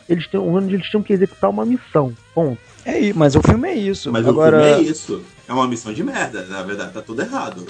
eles 0.08 0.26
têm, 0.26 0.40
onde 0.40 0.74
eles 0.74 0.88
tinham 0.88 1.02
que 1.02 1.12
executar 1.12 1.50
uma 1.50 1.64
missão. 1.64 2.12
Ponto. 2.34 2.58
É, 2.84 3.12
mas 3.12 3.34
o 3.34 3.42
filme 3.42 3.68
é 3.68 3.74
isso. 3.74 4.10
Mas 4.10 4.26
Agora... 4.26 4.58
o 4.58 4.62
filme 4.62 4.88
é 4.88 4.90
isso. 4.90 5.22
É 5.48 5.52
uma 5.52 5.68
missão 5.68 5.92
de 5.92 6.02
merda, 6.02 6.44
na 6.46 6.62
verdade, 6.62 6.92
tá 6.92 7.02
tudo 7.02 7.22
errado. 7.22 7.66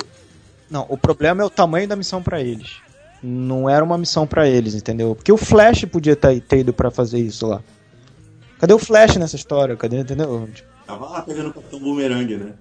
Não, 0.70 0.86
o 0.88 0.96
problema 0.96 1.42
é 1.42 1.44
o 1.44 1.50
tamanho 1.50 1.86
da 1.86 1.96
missão 1.96 2.22
para 2.22 2.40
eles. 2.40 2.76
Não 3.22 3.68
era 3.68 3.84
uma 3.84 3.98
missão 3.98 4.26
para 4.26 4.48
eles, 4.48 4.74
entendeu? 4.74 5.14
Porque 5.14 5.32
o 5.32 5.36
Flash 5.36 5.84
podia 5.84 6.16
ter, 6.16 6.40
ter 6.40 6.58
ido 6.60 6.72
para 6.72 6.90
fazer 6.90 7.18
isso 7.18 7.46
lá. 7.46 7.62
Cadê 8.58 8.72
o 8.72 8.78
Flash 8.78 9.16
nessa 9.16 9.36
história? 9.36 9.76
Cadê, 9.76 9.98
entendeu? 10.00 10.48
Tava 10.86 11.08
lá 11.08 11.22
pegando 11.22 11.50
o 11.50 11.52
Capitão 11.52 11.78
Boomerang, 11.78 12.36
né? 12.36 12.52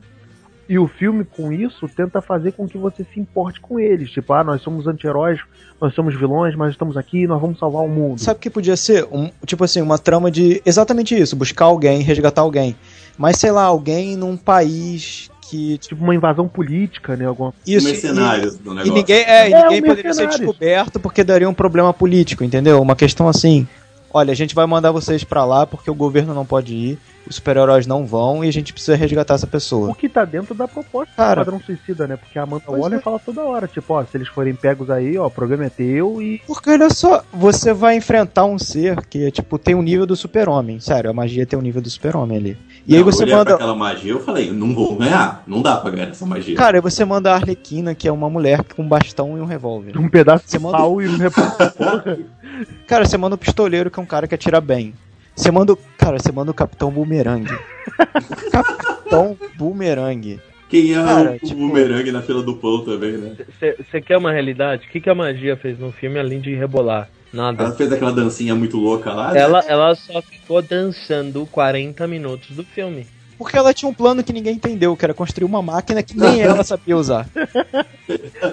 E 0.71 0.79
o 0.79 0.87
filme, 0.87 1.25
com 1.25 1.51
isso, 1.51 1.85
tenta 1.89 2.21
fazer 2.21 2.53
com 2.53 2.65
que 2.65 2.77
você 2.77 3.03
se 3.13 3.19
importe 3.19 3.59
com 3.59 3.77
eles. 3.77 4.09
Tipo, 4.09 4.31
ah, 4.31 4.41
nós 4.41 4.61
somos 4.61 4.87
anti-heróis, 4.87 5.37
nós 5.81 5.93
somos 5.93 6.17
vilões, 6.17 6.55
mas 6.55 6.71
estamos 6.71 6.95
aqui 6.95 7.27
nós 7.27 7.41
vamos 7.41 7.59
salvar 7.59 7.83
o 7.83 7.89
mundo. 7.89 8.21
Sabe 8.21 8.37
o 8.37 8.39
que 8.39 8.49
podia 8.49 8.77
ser? 8.77 9.05
Um, 9.11 9.29
tipo 9.45 9.65
assim, 9.65 9.81
uma 9.81 9.97
trama 9.97 10.31
de 10.31 10.61
exatamente 10.65 11.13
isso, 11.13 11.35
buscar 11.35 11.65
alguém, 11.65 12.01
resgatar 12.01 12.39
alguém. 12.39 12.73
Mas, 13.17 13.35
sei 13.35 13.51
lá, 13.51 13.63
alguém 13.63 14.15
num 14.15 14.37
país 14.37 15.29
que. 15.41 15.77
Tipo 15.77 16.05
uma 16.05 16.15
invasão 16.15 16.47
política, 16.47 17.17
né? 17.17 17.25
Alguma... 17.25 17.53
Isso, 17.67 17.87
mercenários 17.87 18.57
do 18.57 18.73
negócio. 18.73 18.93
E 18.93 18.95
ninguém, 18.95 19.23
é, 19.23 19.49
e 19.49 19.53
é, 19.53 19.63
ninguém 19.63 19.81
poderia 19.83 20.13
ser 20.13 20.27
descoberto 20.29 21.01
porque 21.01 21.21
daria 21.21 21.49
um 21.49 21.53
problema 21.53 21.93
político, 21.93 22.45
entendeu? 22.45 22.81
Uma 22.81 22.95
questão 22.95 23.27
assim. 23.27 23.67
Olha, 24.13 24.31
a 24.31 24.35
gente 24.35 24.55
vai 24.55 24.65
mandar 24.65 24.91
vocês 24.91 25.21
para 25.21 25.43
lá 25.43 25.67
porque 25.67 25.91
o 25.91 25.95
governo 25.95 26.33
não 26.33 26.45
pode 26.45 26.73
ir 26.73 26.99
os 27.27 27.35
super-heróis 27.35 27.87
não 27.87 28.05
vão 28.05 28.43
e 28.43 28.47
a 28.47 28.51
gente 28.51 28.73
precisa 28.73 28.95
resgatar 28.95 29.35
essa 29.35 29.47
pessoa. 29.47 29.89
O 29.89 29.95
que 29.95 30.09
tá 30.09 30.25
dentro 30.25 30.53
da 30.53 30.67
proposta 30.67 31.13
Cara, 31.15 31.41
do 31.41 31.45
Padrão 31.45 31.61
Suicida, 31.65 32.07
né? 32.07 32.17
Porque 32.17 32.37
a 32.37 32.43
Amanda 32.43 32.63
Waller 32.67 32.99
é. 32.99 33.01
fala 33.01 33.19
toda 33.19 33.41
hora, 33.41 33.67
tipo, 33.67 33.93
ó, 33.93 34.03
se 34.03 34.17
eles 34.17 34.27
forem 34.27 34.53
pegos 34.53 34.89
aí, 34.89 35.17
ó, 35.17 35.27
o 35.27 35.31
programa 35.31 35.65
é 35.65 35.69
teu 35.69 36.21
e... 36.21 36.41
Porque 36.45 36.69
olha 36.69 36.89
só, 36.89 37.23
você 37.33 37.73
vai 37.73 37.95
enfrentar 37.95 38.45
um 38.45 38.57
ser 38.57 39.05
que, 39.05 39.31
tipo, 39.31 39.57
tem 39.57 39.75
o 39.75 39.81
nível 39.81 40.05
do 40.05 40.15
super-homem, 40.15 40.79
sério, 40.79 41.09
a 41.09 41.13
magia 41.13 41.45
tem 41.45 41.57
o 41.57 41.61
nível 41.61 41.81
do 41.81 41.89
super-homem 41.89 42.37
ali. 42.37 42.57
E 42.87 42.91
não, 42.91 42.97
aí 42.97 43.03
você 43.03 43.25
manda... 43.25 43.55
aquela 43.55 43.75
magia, 43.75 44.11
eu 44.11 44.19
falei, 44.19 44.51
não 44.51 44.73
vou 44.73 44.95
ganhar, 44.95 45.43
não 45.45 45.61
dá 45.61 45.77
pra 45.77 45.91
ganhar 45.91 46.09
essa 46.09 46.25
magia. 46.25 46.55
Cara, 46.55 46.77
aí 46.77 46.81
você 46.81 47.05
manda 47.05 47.31
a 47.31 47.35
Arlequina, 47.35 47.93
que 47.93 48.07
é 48.07 48.11
uma 48.11 48.29
mulher 48.29 48.63
com 48.63 48.81
um 48.81 48.87
bastão 48.87 49.37
e 49.37 49.41
um 49.41 49.45
revólver. 49.45 49.97
Um 49.97 50.09
pedaço 50.09 50.45
você 50.47 50.57
de 50.57 50.63
manda... 50.63 50.77
pau 50.77 51.01
e 51.01 51.07
um 51.07 51.17
revólver. 51.17 52.25
Cara, 52.87 53.05
você 53.05 53.17
manda 53.17 53.35
o 53.35 53.37
pistoleiro, 53.37 53.89
que 53.89 53.99
é 53.99 54.03
um 54.03 54.05
cara 54.05 54.27
que 54.27 54.35
atira 54.35 54.59
bem. 54.59 54.93
Você 55.41 55.49
manda. 55.49 55.75
Cara, 55.97 56.19
você 56.19 56.31
manda 56.31 56.51
o 56.51 56.53
Capitão 56.53 56.91
Boomerang. 56.91 57.45
Capitão 58.51 59.35
Boomerang. 59.57 60.39
Quem 60.69 60.91
é 60.91 61.03
cara, 61.03 61.31
o 61.31 61.39
tipo... 61.39 61.59
Boomerang 61.59 62.11
na 62.11 62.21
fila 62.21 62.43
do 62.43 62.55
pão 62.55 62.85
também, 62.85 63.13
né? 63.13 63.35
Você 63.59 63.99
quer 63.99 64.17
uma 64.17 64.31
realidade? 64.31 64.85
O 64.85 64.91
que, 64.91 65.01
que 65.01 65.09
a 65.09 65.15
magia 65.15 65.57
fez 65.57 65.79
no 65.79 65.91
filme 65.91 66.19
além 66.19 66.39
de 66.39 66.53
rebolar? 66.53 67.09
Nada. 67.33 67.63
Ela 67.63 67.75
fez 67.75 67.91
aquela 67.91 68.11
dancinha 68.11 68.53
muito 68.53 68.77
louca 68.77 69.11
lá? 69.13 69.33
Né? 69.33 69.39
Ela, 69.39 69.63
ela 69.67 69.95
só 69.95 70.21
ficou 70.21 70.61
dançando 70.61 71.47
40 71.47 72.07
minutos 72.07 72.55
do 72.55 72.63
filme. 72.63 73.07
Porque 73.35 73.57
ela 73.57 73.73
tinha 73.73 73.89
um 73.89 73.93
plano 73.93 74.23
que 74.23 74.31
ninguém 74.31 74.53
entendeu, 74.53 74.95
que 74.95 75.03
era 75.03 75.13
construir 75.13 75.45
uma 75.45 75.63
máquina 75.63 76.03
que 76.03 76.15
nem 76.15 76.39
ela 76.43 76.63
sabia 76.63 76.95
usar. 76.95 77.27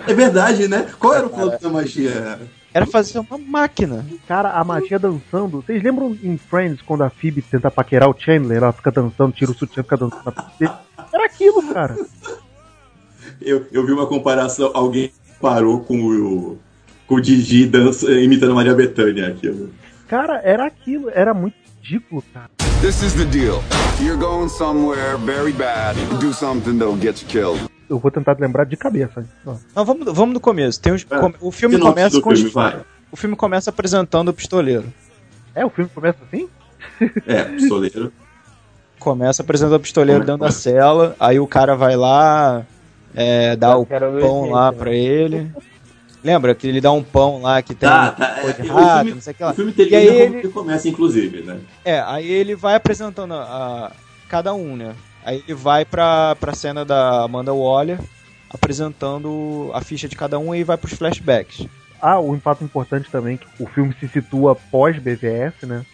É 0.06 0.14
verdade, 0.14 0.66
né? 0.68 0.86
Qual 0.98 1.14
era 1.14 1.26
o 1.26 1.30
plano 1.30 1.58
da 1.60 1.68
magia? 1.68 2.38
Era 2.72 2.86
fazer 2.86 3.18
uma 3.18 3.38
máquina. 3.38 4.04
Cara, 4.26 4.50
a 4.50 4.62
magia 4.62 4.98
dançando. 4.98 5.62
Vocês 5.62 5.82
lembram 5.82 6.16
em 6.22 6.36
Friends 6.36 6.82
quando 6.82 7.02
a 7.02 7.10
Phoebe 7.10 7.42
tenta 7.42 7.70
paquerar 7.70 8.08
o 8.08 8.16
Chandler? 8.18 8.58
Ela 8.58 8.72
fica 8.72 8.90
dançando, 8.90 9.32
tira 9.32 9.50
o 9.50 9.54
sutiã, 9.54 9.82
fica 9.82 9.96
dançando. 9.96 10.34
Era 11.12 11.24
aquilo, 11.24 11.62
cara. 11.72 11.96
Eu, 13.40 13.66
eu 13.72 13.86
vi 13.86 13.92
uma 13.92 14.06
comparação. 14.06 14.70
Alguém 14.74 15.12
parou 15.40 15.80
com 15.80 15.98
o, 15.98 16.58
com 17.06 17.14
o 17.14 17.20
Digi 17.20 17.66
dança, 17.66 18.10
imitando 18.12 18.52
a 18.52 18.56
Maria 18.56 18.74
Bethânia 18.74 19.28
aquilo. 19.28 19.70
Cara, 20.06 20.40
era 20.44 20.66
aquilo. 20.66 21.10
Era 21.10 21.32
muito 21.32 21.56
ridículo, 21.82 22.22
cara. 22.34 22.50
This 22.80 23.02
is 23.02 23.14
the 23.14 23.24
deal. 23.24 23.62
You're 24.00 24.20
going 24.20 24.48
somewhere 24.48 25.16
very 25.24 25.52
bad. 25.52 25.96
Do 26.20 26.32
something 26.32 26.78
that'll 26.78 26.96
get 26.96 27.22
you 27.22 27.28
killed 27.28 27.77
eu 27.88 27.98
vou 27.98 28.10
tentar 28.10 28.36
lembrar 28.38 28.64
de 28.64 28.76
cabeça. 28.76 29.24
Não, 29.44 29.84
vamos, 29.84 30.12
vamos 30.12 30.34
do 30.34 30.40
começo. 30.40 30.80
Tem 30.80 30.92
os, 30.92 31.06
é, 31.10 31.32
o 31.40 31.50
filme 31.50 31.78
começa 31.78 32.20
com 32.20 32.34
filme, 32.34 32.48
os, 32.48 32.84
O 33.10 33.16
filme 33.16 33.36
começa 33.36 33.70
apresentando 33.70 34.28
o 34.28 34.34
pistoleiro. 34.34 34.92
É, 35.54 35.64
o 35.64 35.70
filme 35.70 35.90
começa 35.94 36.18
assim? 36.26 36.48
É, 37.26 37.44
pistoleiro. 37.44 38.12
Começa 38.98 39.42
apresentando 39.42 39.76
o 39.76 39.80
pistoleiro 39.80 40.24
dentro 40.24 40.40
da 40.40 40.50
cela, 40.50 41.14
aí 41.20 41.38
o 41.38 41.46
cara 41.46 41.76
vai 41.76 41.94
lá, 41.94 42.66
é, 43.14 43.54
dá 43.54 43.76
o 43.76 43.86
pão 43.86 44.50
lá 44.50 44.72
pra 44.72 44.92
ele. 44.92 45.52
Lembra 46.22 46.52
que 46.52 46.66
ele 46.66 46.80
dá 46.80 46.90
um 46.90 47.02
pão 47.02 47.40
lá 47.40 47.62
que 47.62 47.76
tem 47.76 47.88
tá, 47.88 48.10
tá, 48.10 48.40
é, 48.42 48.52
de 48.52 48.68
rato, 48.68 48.96
filme, 48.98 49.14
não 49.14 49.20
sei 49.20 49.32
o 49.32 49.36
que 49.36 49.42
lá. 49.44 49.50
O 49.52 49.54
filme 49.54 49.72
termina 49.72 50.02
e 50.02 50.08
aí 50.10 50.20
ele 50.20 50.48
começa, 50.48 50.88
inclusive, 50.88 51.42
né? 51.42 51.60
É, 51.84 52.00
aí 52.00 52.28
ele 52.28 52.56
vai 52.56 52.74
apresentando 52.74 53.34
a, 53.34 53.42
a 53.86 53.92
cada 54.28 54.52
um, 54.52 54.76
né? 54.76 54.96
Aí 55.24 55.42
ele 55.46 55.54
vai 55.54 55.84
pra, 55.84 56.36
pra 56.36 56.54
cena 56.54 56.84
da 56.84 57.22
Amanda 57.24 57.52
Waller, 57.52 57.98
apresentando 58.50 59.70
a 59.74 59.80
ficha 59.80 60.08
de 60.08 60.16
cada 60.16 60.38
um 60.38 60.54
e 60.54 60.64
vai 60.64 60.76
pros 60.76 60.94
flashbacks. 60.94 61.66
Ah, 62.00 62.18
o 62.18 62.32
um 62.32 62.40
fato 62.40 62.64
importante 62.64 63.10
também 63.10 63.36
que 63.36 63.46
o 63.62 63.66
filme 63.66 63.94
se 63.98 64.08
situa 64.08 64.54
pós-BVS, 64.54 65.54
né? 65.62 65.84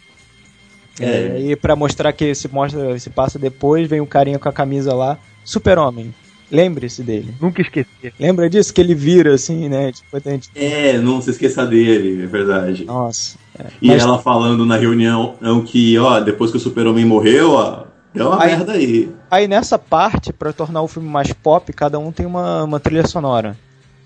É, 1.00 1.40
e 1.40 1.56
pra 1.56 1.74
mostrar 1.74 2.12
que 2.12 2.34
se 2.34 2.46
mostra, 2.46 2.96
se 2.98 3.10
passa 3.10 3.38
depois, 3.38 3.88
vem 3.88 4.00
um 4.00 4.06
carinha 4.06 4.38
com 4.38 4.48
a 4.48 4.52
camisa 4.52 4.94
lá, 4.94 5.18
Super-Homem. 5.44 6.14
Lembre-se 6.50 7.02
dele. 7.02 7.34
Nunca 7.40 7.62
esqueci. 7.62 8.12
Lembra 8.20 8.48
disso? 8.48 8.72
Que 8.72 8.80
ele 8.80 8.94
vira 8.94 9.34
assim, 9.34 9.68
né? 9.68 9.90
Tipo, 9.90 10.20
gente... 10.30 10.50
É, 10.54 10.98
não 10.98 11.20
se 11.20 11.30
esqueça 11.30 11.66
dele, 11.66 12.22
é 12.22 12.26
verdade. 12.26 12.84
Nossa. 12.84 13.37
É. 13.58 13.66
E 13.80 13.88
Mas... 13.88 14.02
ela 14.02 14.18
falando 14.18 14.64
na 14.64 14.76
reunião 14.76 15.37
que, 15.66 15.98
ó, 15.98 16.20
depois 16.20 16.50
que 16.50 16.56
o 16.58 16.60
Super-Homem 16.60 17.04
morreu, 17.04 17.52
ó, 17.52 17.84
Deu 18.14 18.29
uma 18.29 18.40
aí, 18.40 18.50
merda 18.50 18.72
aí. 18.72 19.12
Aí 19.29 19.48
nessa 19.48 19.77
parte, 19.77 20.33
para 20.33 20.53
tornar 20.53 20.83
o 20.83 20.88
filme 20.88 21.09
mais 21.09 21.33
pop, 21.33 21.72
cada 21.72 21.98
um 21.98 22.12
tem 22.12 22.24
uma, 22.24 22.62
uma 22.62 22.79
trilha 22.79 23.07
sonora. 23.07 23.57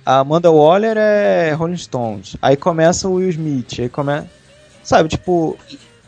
A 0.04 0.20
Amanda 0.20 0.50
Waller 0.50 0.96
é 0.96 1.52
Rolling 1.52 1.76
Stones. 1.76 2.34
Aí 2.40 2.56
começa 2.56 3.06
o 3.06 3.14
Will 3.14 3.28
Smith. 3.28 3.78
Aí 3.78 3.90
começa. 3.90 4.26
Sabe, 4.82 5.10
tipo. 5.10 5.58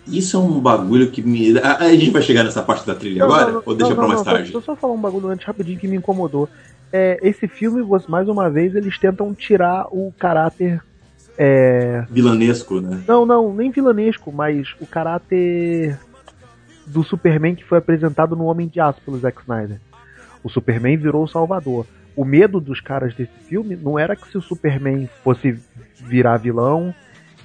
Isso 0.06 0.38
é 0.38 0.40
um 0.40 0.58
bagulho 0.58 1.10
que 1.10 1.20
me. 1.20 1.58
A, 1.58 1.76
a 1.76 1.90
gente 1.90 2.10
vai 2.10 2.22
chegar 2.22 2.42
nessa 2.42 2.62
parte 2.62 2.86
da 2.86 2.94
trilha 2.94 3.18
não, 3.18 3.26
agora? 3.26 3.52
Não, 3.52 3.62
ou 3.66 3.74
deixa 3.74 3.90
não, 3.90 3.98
pra 3.98 4.08
mais 4.08 4.22
tarde? 4.22 4.42
Deixa 4.44 4.56
eu 4.56 4.62
só 4.62 4.74
falar 4.74 4.94
um 4.94 5.00
bagulho 5.00 5.28
antes 5.28 5.46
rapidinho 5.46 5.78
que 5.78 5.86
me 5.86 5.96
incomodou. 5.96 6.48
É, 6.90 7.18
esse 7.22 7.46
filme, 7.46 7.86
mais 8.08 8.26
uma 8.26 8.48
vez, 8.48 8.74
eles 8.74 8.98
tentam 8.98 9.34
tirar 9.34 9.86
o 9.90 10.10
caráter. 10.18 10.82
É... 11.36 12.04
Vilanesco, 12.10 12.80
né? 12.80 13.02
Não, 13.06 13.26
não, 13.26 13.54
nem 13.54 13.70
vilanesco, 13.70 14.32
mas 14.32 14.74
o 14.80 14.86
caráter 14.86 15.98
do 16.90 17.02
Superman 17.04 17.54
que 17.54 17.64
foi 17.64 17.78
apresentado 17.78 18.36
no 18.36 18.44
Homem 18.44 18.68
de 18.68 18.80
Aço 18.80 19.00
pelo 19.02 19.18
Zack 19.18 19.40
Snyder. 19.42 19.80
O 20.42 20.48
Superman 20.48 20.96
virou 20.96 21.24
o 21.24 21.28
Salvador. 21.28 21.86
O 22.16 22.24
medo 22.24 22.60
dos 22.60 22.80
caras 22.80 23.14
desse 23.14 23.38
filme 23.48 23.76
não 23.76 23.98
era 23.98 24.16
que 24.16 24.28
se 24.28 24.36
o 24.36 24.42
Superman 24.42 25.08
fosse 25.22 25.58
virar 25.96 26.36
vilão 26.38 26.94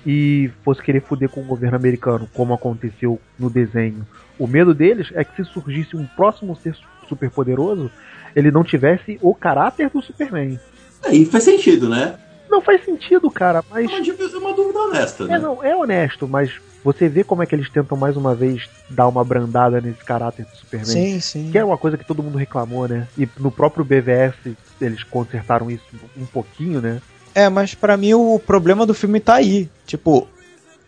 e 0.06 0.52
fosse 0.64 0.82
querer 0.82 1.02
foder 1.02 1.30
com 1.30 1.42
o 1.42 1.46
governo 1.46 1.78
americano, 1.78 2.30
como 2.34 2.54
aconteceu 2.54 3.20
no 3.40 3.50
desenho. 3.50 4.06
O 4.38 4.48
medo 4.48 4.74
deles 4.74 5.10
é 5.14 5.24
que 5.24 5.36
se 5.36 5.52
surgisse 5.52 5.96
um 5.96 6.06
próximo 6.06 6.56
ser 6.56 6.76
superpoderoso, 7.08 7.90
ele 8.36 8.52
não 8.52 8.64
tivesse 8.64 9.18
o 9.22 9.34
caráter 9.34 9.90
do 9.90 10.02
Superman. 10.02 10.60
Aí 11.04 11.26
faz 11.26 11.44
sentido, 11.44 11.88
né? 11.88 12.16
Não 12.50 12.62
faz 12.62 12.84
sentido, 12.84 13.30
cara, 13.30 13.64
mas. 13.70 13.90
É 13.92 14.38
uma 14.38 14.54
dúvida 14.54 14.80
honesta, 14.80 15.24
é, 15.24 15.28
né? 15.28 15.36
É, 15.36 15.40
não, 15.40 15.64
é 15.64 15.76
honesto, 15.76 16.28
mas 16.28 16.60
você 16.86 17.10
vê 17.10 17.24
como 17.24 17.42
é 17.42 17.48
que 17.48 17.56
eles 17.56 17.68
tentam 17.68 17.98
mais 17.98 18.16
uma 18.16 18.36
vez 18.36 18.70
dar 18.88 19.08
uma 19.08 19.24
brandada 19.24 19.82
nesse 19.82 20.06
caráter 20.06 20.46
do 20.46 20.56
Superman. 20.56 20.86
Sim, 20.86 21.20
sim. 21.20 21.50
Que 21.52 21.58
é 21.58 21.66
uma 21.66 21.80
coisa 21.80 21.98
que 21.98 22.06
todo 22.06 22.22
mundo 22.22 22.38
reclamou, 22.38 22.88
né? 22.88 23.08
E 23.18 23.28
no 23.40 23.50
próprio 23.50 23.84
BVS 23.84 24.36
eles 24.80 25.04
consertaram 25.04 25.72
isso 25.72 25.84
um 26.16 26.28
pouquinho, 26.28 26.80
né? 26.80 27.02
É, 27.34 27.50
mas 27.50 27.74
para 27.74 27.98
mim 27.98 28.14
o 28.14 28.38
problema 28.38 28.86
do 28.86 28.94
filme 28.94 29.20
tá 29.20 29.34
aí. 29.34 29.68
Tipo, 29.88 30.28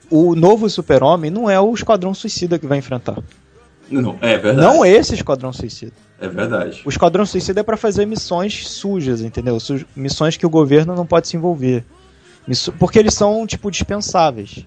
o 0.08 0.36
novo 0.36 0.70
Super-Homem 0.70 1.32
não 1.32 1.50
é 1.50 1.60
o 1.60 1.74
Esquadrão 1.74 2.14
Suicida 2.14 2.60
que 2.60 2.68
vai 2.68 2.78
enfrentar. 2.78 3.18
Não, 3.90 4.20
é 4.22 4.38
verdade. 4.38 4.68
Não 4.68 4.86
esse 4.86 5.16
Esquadrão 5.16 5.52
Suicida. 5.52 5.94
É 6.22 6.28
verdade. 6.28 6.84
O 6.86 6.90
Esquadrão 6.90 7.26
Suicida 7.26 7.62
é 7.62 7.64
para 7.64 7.76
fazer 7.76 8.06
missões 8.06 8.68
sujas, 8.68 9.22
entendeu? 9.22 9.58
Missões 9.96 10.38
que 10.38 10.46
o 10.46 10.50
governo 10.50 10.96
não 10.96 11.08
pode 11.08 11.28
se 11.28 11.36
envolver. 11.36 11.84
Porque 12.78 13.00
eles 13.00 13.16
são, 13.16 13.48
tipo, 13.48 13.72
dispensáveis. 13.72 14.64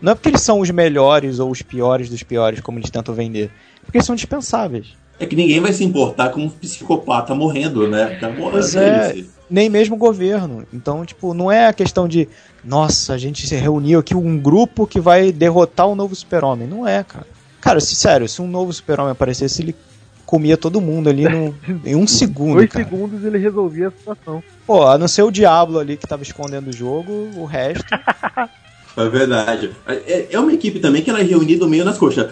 Não 0.00 0.12
é 0.12 0.14
porque 0.14 0.28
eles 0.28 0.42
são 0.42 0.60
os 0.60 0.70
melhores 0.70 1.38
ou 1.38 1.50
os 1.50 1.62
piores 1.62 2.08
dos 2.08 2.22
piores, 2.22 2.60
como 2.60 2.78
eles 2.78 2.90
tentam 2.90 3.14
vender. 3.14 3.50
É 3.82 3.84
porque 3.84 3.98
eles 3.98 4.06
são 4.06 4.16
dispensáveis. 4.16 4.88
É 5.18 5.26
que 5.26 5.36
ninguém 5.36 5.60
vai 5.60 5.72
se 5.72 5.84
importar 5.84 6.30
com 6.30 6.40
um 6.40 6.48
psicopata 6.48 7.34
morrendo, 7.34 7.86
né? 7.86 8.16
Tá 8.18 8.32
pois 8.34 8.74
é, 8.74 9.22
nem 9.50 9.68
mesmo 9.68 9.96
o 9.96 9.98
governo. 9.98 10.66
Então, 10.72 11.04
tipo, 11.04 11.34
não 11.34 11.52
é 11.52 11.66
a 11.66 11.72
questão 11.74 12.08
de, 12.08 12.26
nossa, 12.64 13.12
a 13.12 13.18
gente 13.18 13.46
se 13.46 13.54
reuniu 13.54 13.98
aqui 13.98 14.14
um 14.14 14.38
grupo 14.38 14.86
que 14.86 14.98
vai 14.98 15.30
derrotar 15.30 15.86
o 15.86 15.94
novo 15.94 16.14
super-homem. 16.14 16.66
Não 16.66 16.88
é, 16.88 17.04
cara. 17.04 17.26
Cara, 17.60 17.80
se, 17.80 17.94
sério, 17.94 18.26
se 18.26 18.40
um 18.40 18.48
novo 18.48 18.72
super-homem 18.72 19.12
aparecesse, 19.12 19.60
ele 19.60 19.76
comia 20.24 20.56
todo 20.56 20.80
mundo 20.80 21.10
ali 21.10 21.28
no, 21.28 21.54
em 21.84 21.94
um 21.94 22.06
segundo. 22.06 22.54
Dois 22.54 22.70
cara. 22.70 22.84
segundos 22.84 23.22
ele 23.22 23.36
resolvia 23.36 23.88
a 23.88 23.90
situação. 23.90 24.42
Pô, 24.66 24.86
a 24.86 24.96
não 24.96 25.08
ser 25.08 25.22
o 25.22 25.30
Diablo 25.30 25.78
ali 25.78 25.96
que 25.98 26.06
tava 26.06 26.22
escondendo 26.22 26.68
o 26.68 26.72
jogo, 26.72 27.28
o 27.36 27.44
resto. 27.44 27.84
É 28.96 29.08
verdade. 29.08 29.70
É, 29.86 30.26
é 30.30 30.38
uma 30.38 30.52
equipe 30.52 30.80
também 30.80 31.02
que 31.02 31.10
ela 31.10 31.20
é 31.20 31.22
reunida 31.22 31.66
meio 31.66 31.84
nas 31.84 31.98
coxas. 31.98 32.30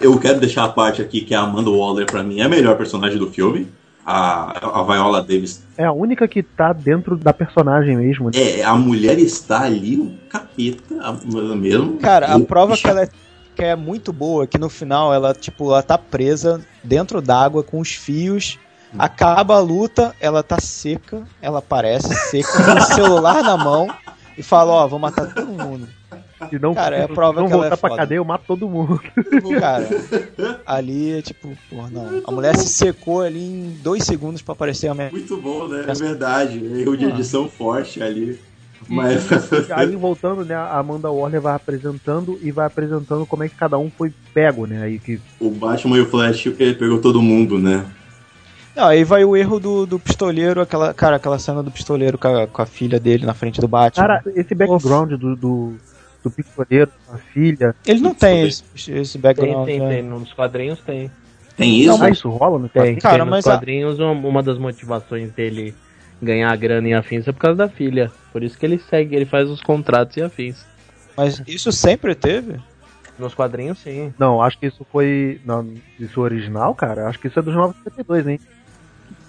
Eu, 0.00 0.18
quero 0.18 0.40
deixar 0.40 0.64
a 0.64 0.68
parte 0.68 1.02
aqui 1.02 1.20
que 1.20 1.34
a 1.34 1.40
Amanda 1.40 1.70
Waller, 1.70 2.06
para 2.06 2.22
mim, 2.22 2.40
é 2.40 2.44
a 2.44 2.48
melhor 2.48 2.76
personagem 2.76 3.18
do 3.18 3.30
filme. 3.30 3.68
A, 4.04 4.80
a 4.80 4.82
Viola 4.82 5.22
Davis. 5.22 5.62
É 5.78 5.84
a 5.84 5.92
única 5.92 6.26
que 6.26 6.42
tá 6.42 6.72
dentro 6.72 7.16
da 7.16 7.32
personagem 7.32 7.96
mesmo. 7.96 8.30
Né? 8.34 8.58
É, 8.58 8.64
a 8.64 8.74
mulher 8.74 9.16
está 9.18 9.62
ali, 9.62 9.96
um 9.96 10.16
capeta 10.28 11.16
mesmo. 11.54 11.98
Cara, 11.98 12.34
a 12.34 12.40
prova 12.40 12.76
que 12.76 12.88
ela 12.88 13.02
é, 13.02 13.08
que 13.54 13.62
é 13.62 13.76
muito 13.76 14.12
boa 14.12 14.42
é 14.42 14.46
que 14.48 14.58
no 14.58 14.68
final 14.68 15.14
ela, 15.14 15.32
tipo, 15.32 15.70
ela 15.70 15.84
tá 15.84 15.96
presa 15.96 16.60
dentro 16.82 17.22
d'água 17.22 17.62
com 17.62 17.78
os 17.78 17.92
fios. 17.92 18.58
Acaba 18.98 19.54
a 19.54 19.60
luta, 19.60 20.14
ela 20.20 20.42
tá 20.42 20.60
seca, 20.60 21.22
ela 21.40 21.60
aparece 21.60 22.12
seca, 22.28 22.64
com 22.64 22.72
o 22.72 22.82
celular 22.94 23.42
na 23.42 23.56
mão 23.56 23.88
e 24.36 24.42
fala, 24.42 24.72
ó, 24.72 24.86
vou 24.86 24.98
matar 24.98 25.32
todo 25.32 25.46
mundo. 25.46 25.88
E 26.50 26.58
não, 26.58 26.74
cara, 26.74 26.96
é 26.96 27.04
a 27.04 27.08
prova 27.08 27.40
não 27.40 27.46
que 27.46 27.52
voltar 27.52 27.66
ela 27.66 27.74
é 27.74 27.78
pra 27.78 27.96
cadeia, 27.96 28.18
eu 28.18 28.24
mato 28.24 28.44
todo 28.46 28.68
mundo. 28.68 29.00
Cara, 29.60 29.88
ali 30.66 31.18
é 31.18 31.22
tipo, 31.22 31.56
porra, 31.70 31.88
não. 31.90 32.22
A 32.26 32.32
mulher 32.32 32.56
se 32.56 32.68
secou 32.68 33.22
ali 33.22 33.44
em 33.44 33.78
dois 33.82 34.04
segundos 34.04 34.42
pra 34.42 34.52
aparecer 34.52 34.88
a 34.88 34.94
minha. 34.94 35.10
Muito 35.10 35.36
bom, 35.36 35.68
né? 35.68 35.84
É 35.86 35.94
verdade. 35.94 36.58
Erro 36.80 36.96
de 36.96 37.04
edição 37.06 37.48
forte 37.48 38.02
ali. 38.02 38.38
Mas... 38.88 39.28
aí 39.70 39.94
voltando, 39.94 40.44
né, 40.44 40.56
a 40.56 40.78
Amanda 40.78 41.08
Warner 41.08 41.40
vai 41.40 41.54
apresentando 41.54 42.38
e 42.42 42.50
vai 42.50 42.66
apresentando 42.66 43.24
como 43.24 43.44
é 43.44 43.48
que 43.48 43.54
cada 43.54 43.78
um 43.78 43.88
foi 43.88 44.12
pego, 44.34 44.66
né? 44.66 44.82
Aí 44.82 44.98
que... 44.98 45.20
O 45.38 45.50
Batman 45.50 45.98
e 45.98 46.00
o 46.00 46.06
Flash 46.06 46.48
pegou 46.78 46.98
todo 46.98 47.22
mundo, 47.22 47.60
né? 47.60 47.86
Não, 48.74 48.86
aí 48.86 49.04
vai 49.04 49.24
o 49.24 49.36
erro 49.36 49.60
do, 49.60 49.86
do 49.86 49.98
pistoleiro, 49.98 50.60
aquela, 50.60 50.94
cara, 50.94 51.16
aquela 51.16 51.38
cena 51.38 51.62
do 51.62 51.70
pistoleiro 51.70 52.16
com 52.16 52.28
a, 52.28 52.46
com 52.46 52.62
a 52.62 52.66
filha 52.66 52.98
dele 52.98 53.26
na 53.26 53.34
frente 53.34 53.60
do 53.60 53.68
Batman. 53.68 54.06
Cara, 54.06 54.22
esse 54.34 54.54
background 54.54 55.12
do, 55.12 55.36
do, 55.36 55.74
do, 56.22 56.30
pistoleiro, 56.30 56.90
a 57.12 57.18
filha. 57.18 57.74
Ele 57.86 58.00
não 58.00 58.14
tem 58.14 58.46
esse, 58.46 58.64
esse 58.90 59.18
background. 59.18 59.66
Tem, 59.66 59.78
tem, 59.78 59.88
né? 59.88 59.94
tem. 59.96 60.02
Nos 60.02 60.32
quadrinhos 60.32 60.80
tem. 60.80 61.10
Tem 61.56 61.80
isso? 61.80 61.98
Não, 61.98 62.08
isso 62.08 62.30
rola 62.30 62.58
no 62.58 62.68
tem, 62.68 62.96
cara, 62.96 63.24
tem, 63.24 63.30
nos 63.30 63.44
quadrinhos, 63.44 64.00
a... 64.00 64.10
uma 64.10 64.42
das 64.42 64.56
motivações 64.56 65.30
dele 65.32 65.74
ganhar 66.22 66.56
grana 66.56 66.88
em 66.88 66.94
afins 66.94 67.28
é 67.28 67.32
por 67.32 67.40
causa 67.40 67.56
da 67.56 67.68
filha. 67.68 68.10
Por 68.32 68.42
isso 68.42 68.56
que 68.56 68.64
ele 68.64 68.78
segue, 68.78 69.14
ele 69.14 69.26
faz 69.26 69.50
os 69.50 69.60
contratos 69.60 70.16
e 70.16 70.22
afins. 70.22 70.64
Mas 71.14 71.42
isso 71.46 71.70
sempre 71.70 72.14
teve? 72.14 72.58
Nos 73.18 73.34
quadrinhos, 73.34 73.78
sim. 73.78 74.14
Não, 74.18 74.40
acho 74.40 74.58
que 74.58 74.66
isso 74.66 74.86
foi. 74.90 75.40
Não, 75.44 75.74
isso 76.00 76.20
original, 76.20 76.74
cara. 76.74 77.08
Acho 77.08 77.18
que 77.18 77.28
isso 77.28 77.38
é 77.38 77.42
dos 77.42 77.54
952, 77.54 78.26
hein? 78.26 78.40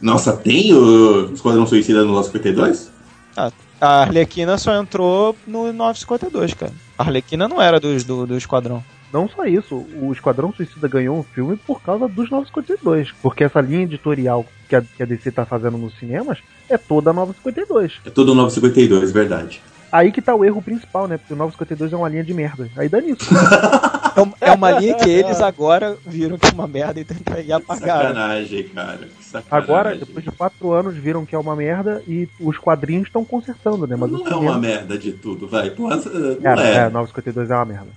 Nossa, 0.03 0.35
tem 0.35 0.73
o 0.73 1.33
Esquadrão 1.33 1.65
Suicida 1.65 2.03
no 2.03 2.11
952? 2.11 2.91
Ah, 3.37 3.51
a 3.79 4.01
Arlequina 4.01 4.57
só 4.57 4.75
entrou 4.75 5.33
no 5.47 5.71
952, 5.71 6.53
cara. 6.53 6.73
A 6.97 7.03
Arlequina 7.03 7.47
não 7.47 7.61
era 7.61 7.79
do, 7.79 8.03
do, 8.03 8.27
do 8.27 8.37
Esquadrão. 8.37 8.83
Não 9.13 9.29
só 9.29 9.45
isso, 9.45 9.85
o 10.01 10.11
Esquadrão 10.11 10.51
Suicida 10.51 10.89
ganhou 10.89 11.17
um 11.17 11.23
filme 11.23 11.55
por 11.55 11.81
causa 11.81 12.05
dos 12.09 12.29
952. 12.29 13.13
Porque 13.21 13.45
essa 13.45 13.61
linha 13.61 13.83
editorial 13.83 14.45
que 14.67 14.75
a, 14.75 14.81
que 14.81 15.03
a 15.03 15.05
DC 15.05 15.31
tá 15.31 15.45
fazendo 15.45 15.77
nos 15.77 15.97
cinemas 15.97 16.39
é 16.67 16.77
toda 16.77 17.13
952. 17.13 18.01
É 18.05 18.09
toda 18.09 18.33
952, 18.33 19.09
verdade. 19.09 19.61
Aí 19.89 20.11
que 20.11 20.21
tá 20.21 20.35
o 20.35 20.43
erro 20.43 20.61
principal, 20.61 21.07
né? 21.07 21.17
Porque 21.17 21.33
o 21.33 21.37
952 21.37 21.93
é 21.93 21.95
uma 21.95 22.09
linha 22.09 22.25
de 22.25 22.33
merda. 22.33 22.69
Aí 22.75 22.89
dá 22.89 22.99
nisso. 22.99 23.29
é 24.41 24.51
uma 24.51 24.71
linha 24.71 24.95
que 24.95 25.09
eles 25.09 25.39
agora 25.39 25.95
viram 26.05 26.37
que 26.37 26.47
é 26.47 26.51
uma 26.51 26.67
merda 26.67 26.99
e 26.99 27.05
tentam 27.05 27.39
ir 27.39 27.53
apagar. 27.53 28.01
Sacanagem, 28.01 28.63
cara. 28.69 29.07
Sacanagem. 29.33 29.73
Agora, 29.73 29.95
depois 29.95 30.23
de 30.23 30.31
quatro 30.31 30.71
anos, 30.71 30.95
viram 30.95 31.25
que 31.25 31.33
é 31.33 31.39
uma 31.39 31.55
merda 31.55 32.03
e 32.07 32.29
os 32.39 32.57
quadrinhos 32.57 33.07
estão 33.07 33.25
consertando, 33.25 33.87
né? 33.87 33.95
Mas 33.95 34.11
não 34.11 34.27
é 34.27 34.35
uma 34.35 34.59
merda 34.59 34.97
de 34.97 35.11
tudo, 35.11 35.47
vai. 35.47 35.71
Porra, 35.71 35.99
cara, 36.41 36.63
é. 36.63 36.75
é, 36.75 36.89
952 36.89 37.49
é 37.49 37.55
uma 37.55 37.65
merda. 37.65 37.87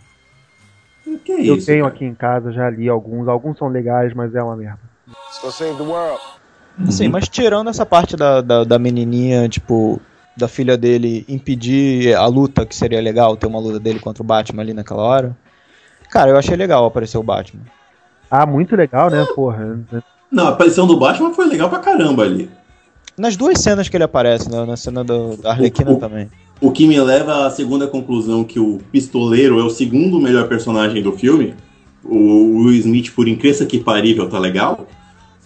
Que 1.25 1.33
é 1.33 1.41
Eu 1.49 1.63
tenho 1.63 1.85
cara? 1.85 1.95
aqui 1.95 2.05
em 2.05 2.15
casa, 2.15 2.53
já 2.53 2.69
li 2.71 2.89
alguns. 2.89 3.29
Alguns 3.29 3.59
são 3.59 3.69
legais, 3.69 4.15
mas 4.15 4.35
é 4.35 4.43
uma 4.43 4.57
merda. 4.57 4.81
So 5.31 5.53
save 5.53 5.77
the 5.77 5.83
world. 5.83 6.21
Sim, 6.91 7.09
mas 7.09 7.29
tirando 7.29 7.71
essa 7.71 7.87
parte 7.87 8.17
da, 8.17 8.41
da, 8.41 8.65
da 8.65 8.79
menininha, 8.79 9.49
tipo, 9.49 10.01
da 10.37 10.49
filha 10.49 10.77
dele 10.77 11.25
impedir 11.29 12.15
a 12.15 12.27
luta, 12.27 12.67
que 12.67 12.75
seria 12.75 13.01
legal 13.01 13.37
ter 13.37 13.47
uma 13.47 13.61
luta 13.61 13.79
dele 13.79 13.99
contra 13.99 14.23
o 14.23 14.27
Batman 14.27 14.63
ali 14.63 14.75
naquela 14.75 15.03
hora. 15.03 15.37
Cara, 16.11 16.31
eu 16.31 16.37
achei 16.37 16.57
legal 16.57 16.85
aparecer 16.85 17.19
o 17.19 17.23
Batman. 17.23 17.63
Ah, 18.31 18.45
muito 18.45 18.75
legal, 18.75 19.09
né, 19.11 19.25
porra? 19.35 19.79
Não, 20.31 20.47
a 20.47 20.51
aparição 20.51 20.87
do 20.87 20.99
Batman 20.99 21.33
foi 21.33 21.47
legal 21.47 21.69
pra 21.69 21.79
caramba 21.79 22.23
ali. 22.23 22.51
Nas 23.17 23.37
duas 23.37 23.61
cenas 23.61 23.89
que 23.89 23.97
ele 23.97 24.05
aparece, 24.05 24.51
né? 24.51 24.65
na 24.65 24.77
cena 24.77 25.03
do, 25.03 25.37
da 25.37 25.51
Arlequina 25.51 25.93
o, 25.93 25.95
o, 25.95 25.99
também. 25.99 26.29
O 26.61 26.71
que 26.71 26.87
me 26.87 27.01
leva 27.01 27.47
à 27.47 27.51
segunda 27.51 27.87
conclusão 27.87 28.45
que 28.45 28.59
o 28.59 28.79
Pistoleiro 28.93 29.59
é 29.61 29.65
o 29.65 29.71
segundo 29.71 30.21
melhor 30.21 30.49
personagem 30.49 31.03
do 31.03 31.13
filme. 31.13 31.55
O 32.05 32.59
Will 32.59 32.75
Smith, 32.75 33.13
por 33.15 33.27
incrível 33.27 33.67
que 33.67 33.79
parível, 33.81 34.29
tá 34.29 34.39
legal 34.39 34.87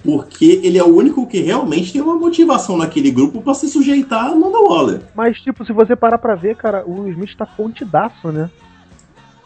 porque 0.03 0.61
ele 0.63 0.79
é 0.79 0.85
o 0.85 0.95
único 0.95 1.27
que 1.27 1.41
realmente 1.41 1.93
tem 1.93 2.01
uma 2.01 2.15
motivação 2.15 2.77
naquele 2.77 3.11
grupo 3.11 3.43
para 3.43 3.55
se 3.55 3.69
sujeitar 3.69 4.27
a 4.27 4.29
Amanda 4.31 4.59
Waller. 4.59 5.03
Mas, 5.15 5.39
tipo, 5.41 5.65
se 5.65 5.73
você 5.73 5.95
parar 5.95 6.19
pra 6.19 6.35
ver, 6.35 6.57
cara, 6.57 6.85
o 6.87 7.03
Will 7.03 7.13
Smith 7.13 7.37
tá 7.37 7.47
contidaço, 7.47 8.29
né? 8.33 8.51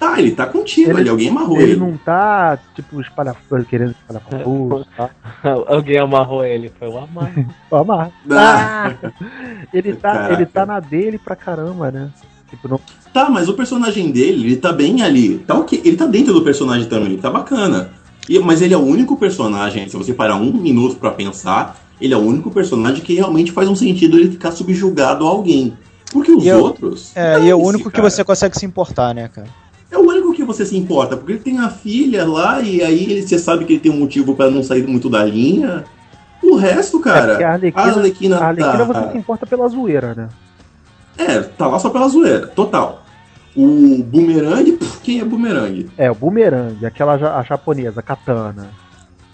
Tá, 0.05 0.19
ele 0.19 0.33
tá 0.33 0.45
contigo, 0.45 0.91
ele, 0.91 1.01
ele 1.01 1.09
alguém 1.09 1.29
amarrou 1.31 1.59
ele. 1.59 1.73
Ele 1.73 1.81
não 1.81 1.97
tá, 1.97 2.59
tipo, 2.75 3.01
espalhafando, 3.01 3.65
querendo 3.65 3.93
espalhafando. 3.93 4.87
tá? 4.95 5.09
alguém 5.67 5.99
amarrou 5.99 6.45
ele, 6.45 6.71
foi 6.79 6.89
o 6.89 6.99
Amar. 6.99 7.33
o 7.71 7.77
Amar. 7.77 8.11
Ah. 8.31 8.95
ele, 9.73 9.95
tá, 9.95 10.31
ele 10.31 10.45
tá 10.45 10.67
na 10.67 10.79
dele 10.79 11.17
pra 11.17 11.35
caramba, 11.35 11.91
né? 11.91 12.11
Tipo, 12.51 12.69
não... 12.69 12.79
Tá, 13.15 13.31
mas 13.31 13.49
o 13.49 13.55
personagem 13.55 14.13
dele, 14.13 14.45
ele 14.45 14.57
tá 14.57 14.75
bem 14.75 15.01
ali. 15.01 15.39
Tá 15.39 15.55
ok, 15.55 15.81
ele 15.83 15.97
tá 15.97 16.05
dentro 16.05 16.35
do 16.35 16.43
personagem 16.43 16.87
também, 16.87 17.17
tá 17.17 17.31
bacana. 17.31 17.89
E, 18.29 18.39
mas 18.39 18.61
ele 18.61 18.75
é 18.75 18.79
o 18.79 18.85
único 18.85 19.17
personagem, 19.17 19.89
se 19.89 19.97
você 19.97 20.13
parar 20.13 20.37
um 20.37 20.53
minuto 20.53 20.97
para 20.97 21.13
pensar, 21.13 21.81
Ele 21.99 22.13
é 22.13 22.17
o 22.17 22.21
único 22.21 22.51
personagem 22.51 23.03
que 23.03 23.15
realmente 23.15 23.53
faz 23.53 23.71
um 23.71 23.77
sentido 23.77 24.19
ele 24.19 24.33
ficar 24.33 24.51
subjugado 24.51 25.27
a 25.27 25.31
alguém. 25.31 25.73
Porque 26.13 26.31
os 26.31 26.45
E 26.45 26.53
outros. 26.53 27.17
É, 27.17 27.41
e 27.41 27.49
é 27.49 27.55
o 27.55 27.59
único 27.59 27.91
que 27.91 27.97
cara. 27.97 28.11
você 28.11 28.23
consegue 28.23 28.59
se 28.59 28.67
importar, 28.67 29.15
né, 29.15 29.29
cara? 29.29 29.64
É 30.45 30.47
que 30.47 30.53
você 30.53 30.67
se 30.67 30.77
importa, 30.77 31.17
porque 31.17 31.33
ele 31.33 31.41
tem 31.41 31.59
a 31.59 31.71
filha 31.71 32.27
lá 32.29 32.61
e 32.61 32.83
aí 32.83 33.05
ele- 33.05 33.23
você 33.27 33.39
sabe 33.39 33.65
que 33.65 33.73
ele 33.73 33.81
tem 33.81 33.91
um 33.91 33.99
motivo 33.99 34.35
pra 34.37 34.51
não 34.51 34.63
sair 34.63 34.87
muito 34.87 35.09
da 35.09 35.25
linha. 35.25 35.85
O 36.43 36.57
resto, 36.57 37.01
cara. 37.01 37.41
É 37.41 37.45
a 37.45 37.53
Arlequina, 37.53 37.83
a 37.83 37.87
Arlequina, 37.97 38.37
a 38.39 38.47
Arlequina 38.49 38.79
tá, 38.79 38.85
você 38.85 39.13
se 39.13 39.19
importa 39.19 39.47
pela 39.47 39.67
zoeira, 39.69 40.15
né? 40.15 40.29
É, 41.17 41.41
tá 41.41 41.67
lá 41.67 41.79
só 41.79 41.89
pela 41.89 42.07
zoeira, 42.09 42.47
total. 42.49 43.03
O 43.57 44.03
Boomerang, 44.03 44.79
quem 45.03 45.21
é 45.21 45.25
Boomerang? 45.25 45.89
É, 45.97 46.11
o 46.11 46.15
Boomerang, 46.15 46.85
aquela 46.85 47.17
ja- 47.17 47.37
a 47.37 47.43
japonesa, 47.43 48.01
a 48.01 48.03
Katana. 48.03 48.69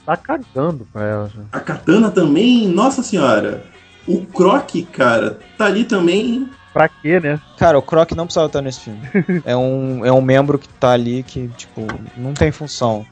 Tá 0.07 0.17
cagando 0.17 0.87
pra 0.93 1.05
ela 1.05 1.29
já. 1.35 1.43
A 1.53 1.59
Katana 1.61 2.11
também, 2.11 2.69
nossa 2.69 3.03
senhora. 3.03 3.65
O 4.07 4.25
Croc, 4.27 4.71
cara, 4.93 5.39
tá 5.59 5.67
ali 5.67 5.85
também. 5.85 6.49
Pra 6.73 6.89
quê, 6.89 7.19
né? 7.19 7.41
Cara, 7.59 7.79
o 7.79 7.83
Croc 7.83 8.13
não 8.13 8.25
precisava 8.27 8.47
estar 8.47 8.63
nesse 8.63 8.81
filme. 8.81 9.01
é, 9.45 9.57
um, 9.57 10.05
é 10.05 10.13
um 10.13 10.21
membro 10.21 10.59
que 10.59 10.69
tá 10.69 10.93
ali 10.93 11.23
que, 11.25 11.49
tipo, 11.57 11.87
não 12.17 12.33
tem 12.33 12.53
função. 12.53 13.05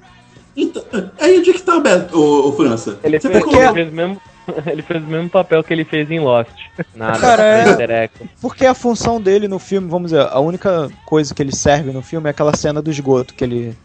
Então, 0.56 0.82
aí 1.20 1.38
onde 1.38 1.50
é 1.50 1.52
que 1.52 1.62
tá, 1.62 1.78
Beto, 1.80 2.18
ô, 2.18 2.48
ô 2.48 2.52
França? 2.52 2.98
Ele 3.02 3.18
Você 3.20 3.28
fez, 3.28 3.42
tá 3.42 3.48
Porque- 3.50 3.60
ele, 3.64 3.72
fez 3.74 3.88
o 3.88 3.94
mesmo, 3.94 4.20
ele 4.66 4.82
fez 4.82 5.02
o 5.02 5.06
mesmo 5.06 5.28
papel 5.30 5.62
que 5.64 5.72
ele 5.72 5.84
fez 5.84 6.10
em 6.10 6.20
Lost. 6.20 6.50
Nada, 6.96 7.18
Cara, 7.18 7.42
é-. 7.44 8.10
Porque 8.40 8.64
a 8.66 8.74
função 8.74 9.20
dele 9.20 9.46
no 9.48 9.58
filme, 9.58 9.88
vamos 9.88 10.10
dizer, 10.10 10.26
a 10.30 10.40
única 10.40 10.88
coisa 11.04 11.34
que 11.34 11.42
ele 11.42 11.54
serve 11.54 11.92
no 11.92 12.02
filme 12.02 12.26
é 12.28 12.30
aquela 12.30 12.56
cena 12.56 12.80
do 12.82 12.90
esgoto 12.90 13.34
que 13.34 13.44
ele 13.44 13.76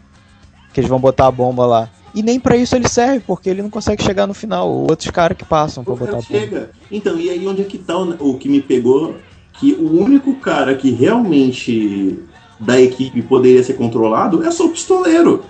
que 0.72 0.80
eles 0.80 0.90
vão 0.90 0.98
botar 0.98 1.28
a 1.28 1.30
bomba 1.30 1.64
lá. 1.64 1.88
E 2.12 2.20
nem 2.22 2.38
pra 2.40 2.56
isso 2.56 2.74
ele 2.74 2.88
serve, 2.88 3.20
porque 3.26 3.48
ele 3.48 3.62
não 3.62 3.70
consegue 3.70 4.02
chegar 4.02 4.26
no 4.26 4.34
final. 4.34 4.68
Outros 4.68 5.08
caras 5.10 5.36
que 5.36 5.44
passam 5.44 5.84
pra 5.84 5.92
O 5.92 5.96
botar 5.96 6.10
a 6.12 6.14
bomba. 6.16 6.26
chega. 6.26 6.70
Então, 6.90 7.16
e 7.16 7.30
aí 7.30 7.46
onde 7.46 7.62
é 7.62 7.64
que 7.64 7.78
tá 7.78 7.96
o, 7.96 8.10
o 8.32 8.38
que 8.38 8.48
me 8.48 8.60
pegou? 8.60 9.16
Que 9.58 9.72
o 9.74 10.00
único 10.00 10.34
cara 10.36 10.74
que 10.74 10.90
realmente 10.90 12.18
da 12.58 12.80
equipe 12.80 13.22
poderia 13.22 13.62
ser 13.62 13.74
controlado 13.74 14.44
é 14.44 14.50
só 14.50 14.66
o 14.66 14.70
pistoleiro. 14.70 15.44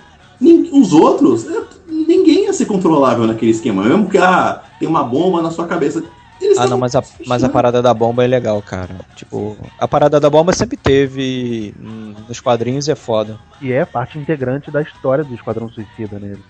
Os 0.71 0.93
outros, 0.93 1.47
é, 1.49 1.63
ninguém 1.87 2.43
ia 2.43 2.53
ser 2.53 2.65
controlável 2.65 3.25
naquele 3.25 3.51
esquema. 3.51 3.83
Mesmo 3.83 4.09
que 4.09 4.17
ah, 4.17 4.61
tem 4.79 4.87
uma 4.87 5.03
bomba 5.03 5.41
na 5.41 5.51
sua 5.51 5.65
cabeça. 5.65 6.03
Eles 6.41 6.57
Ah, 6.57 6.67
não, 6.67 6.77
mas 6.77 6.95
a, 6.95 7.03
mas 7.25 7.43
a 7.43 7.49
parada 7.49 7.81
da 7.81 7.93
bomba 7.93 8.23
é 8.23 8.27
legal, 8.27 8.61
cara. 8.61 8.95
Tipo, 9.15 9.57
a 9.79 9.87
parada 9.87 10.19
da 10.19 10.29
bomba 10.29 10.51
sempre 10.51 10.75
teve 10.75 11.73
hum, 11.79 12.13
nos 12.27 12.39
quadrinhos 12.41 12.87
e 12.87 12.91
é 12.91 12.95
foda. 12.95 13.39
E 13.61 13.71
é 13.71 13.85
parte 13.85 14.19
integrante 14.19 14.69
da 14.69 14.81
história 14.81 15.23
do 15.23 15.33
Esquadrão 15.33 15.69
Suicida 15.69 16.19
nele. 16.19 16.43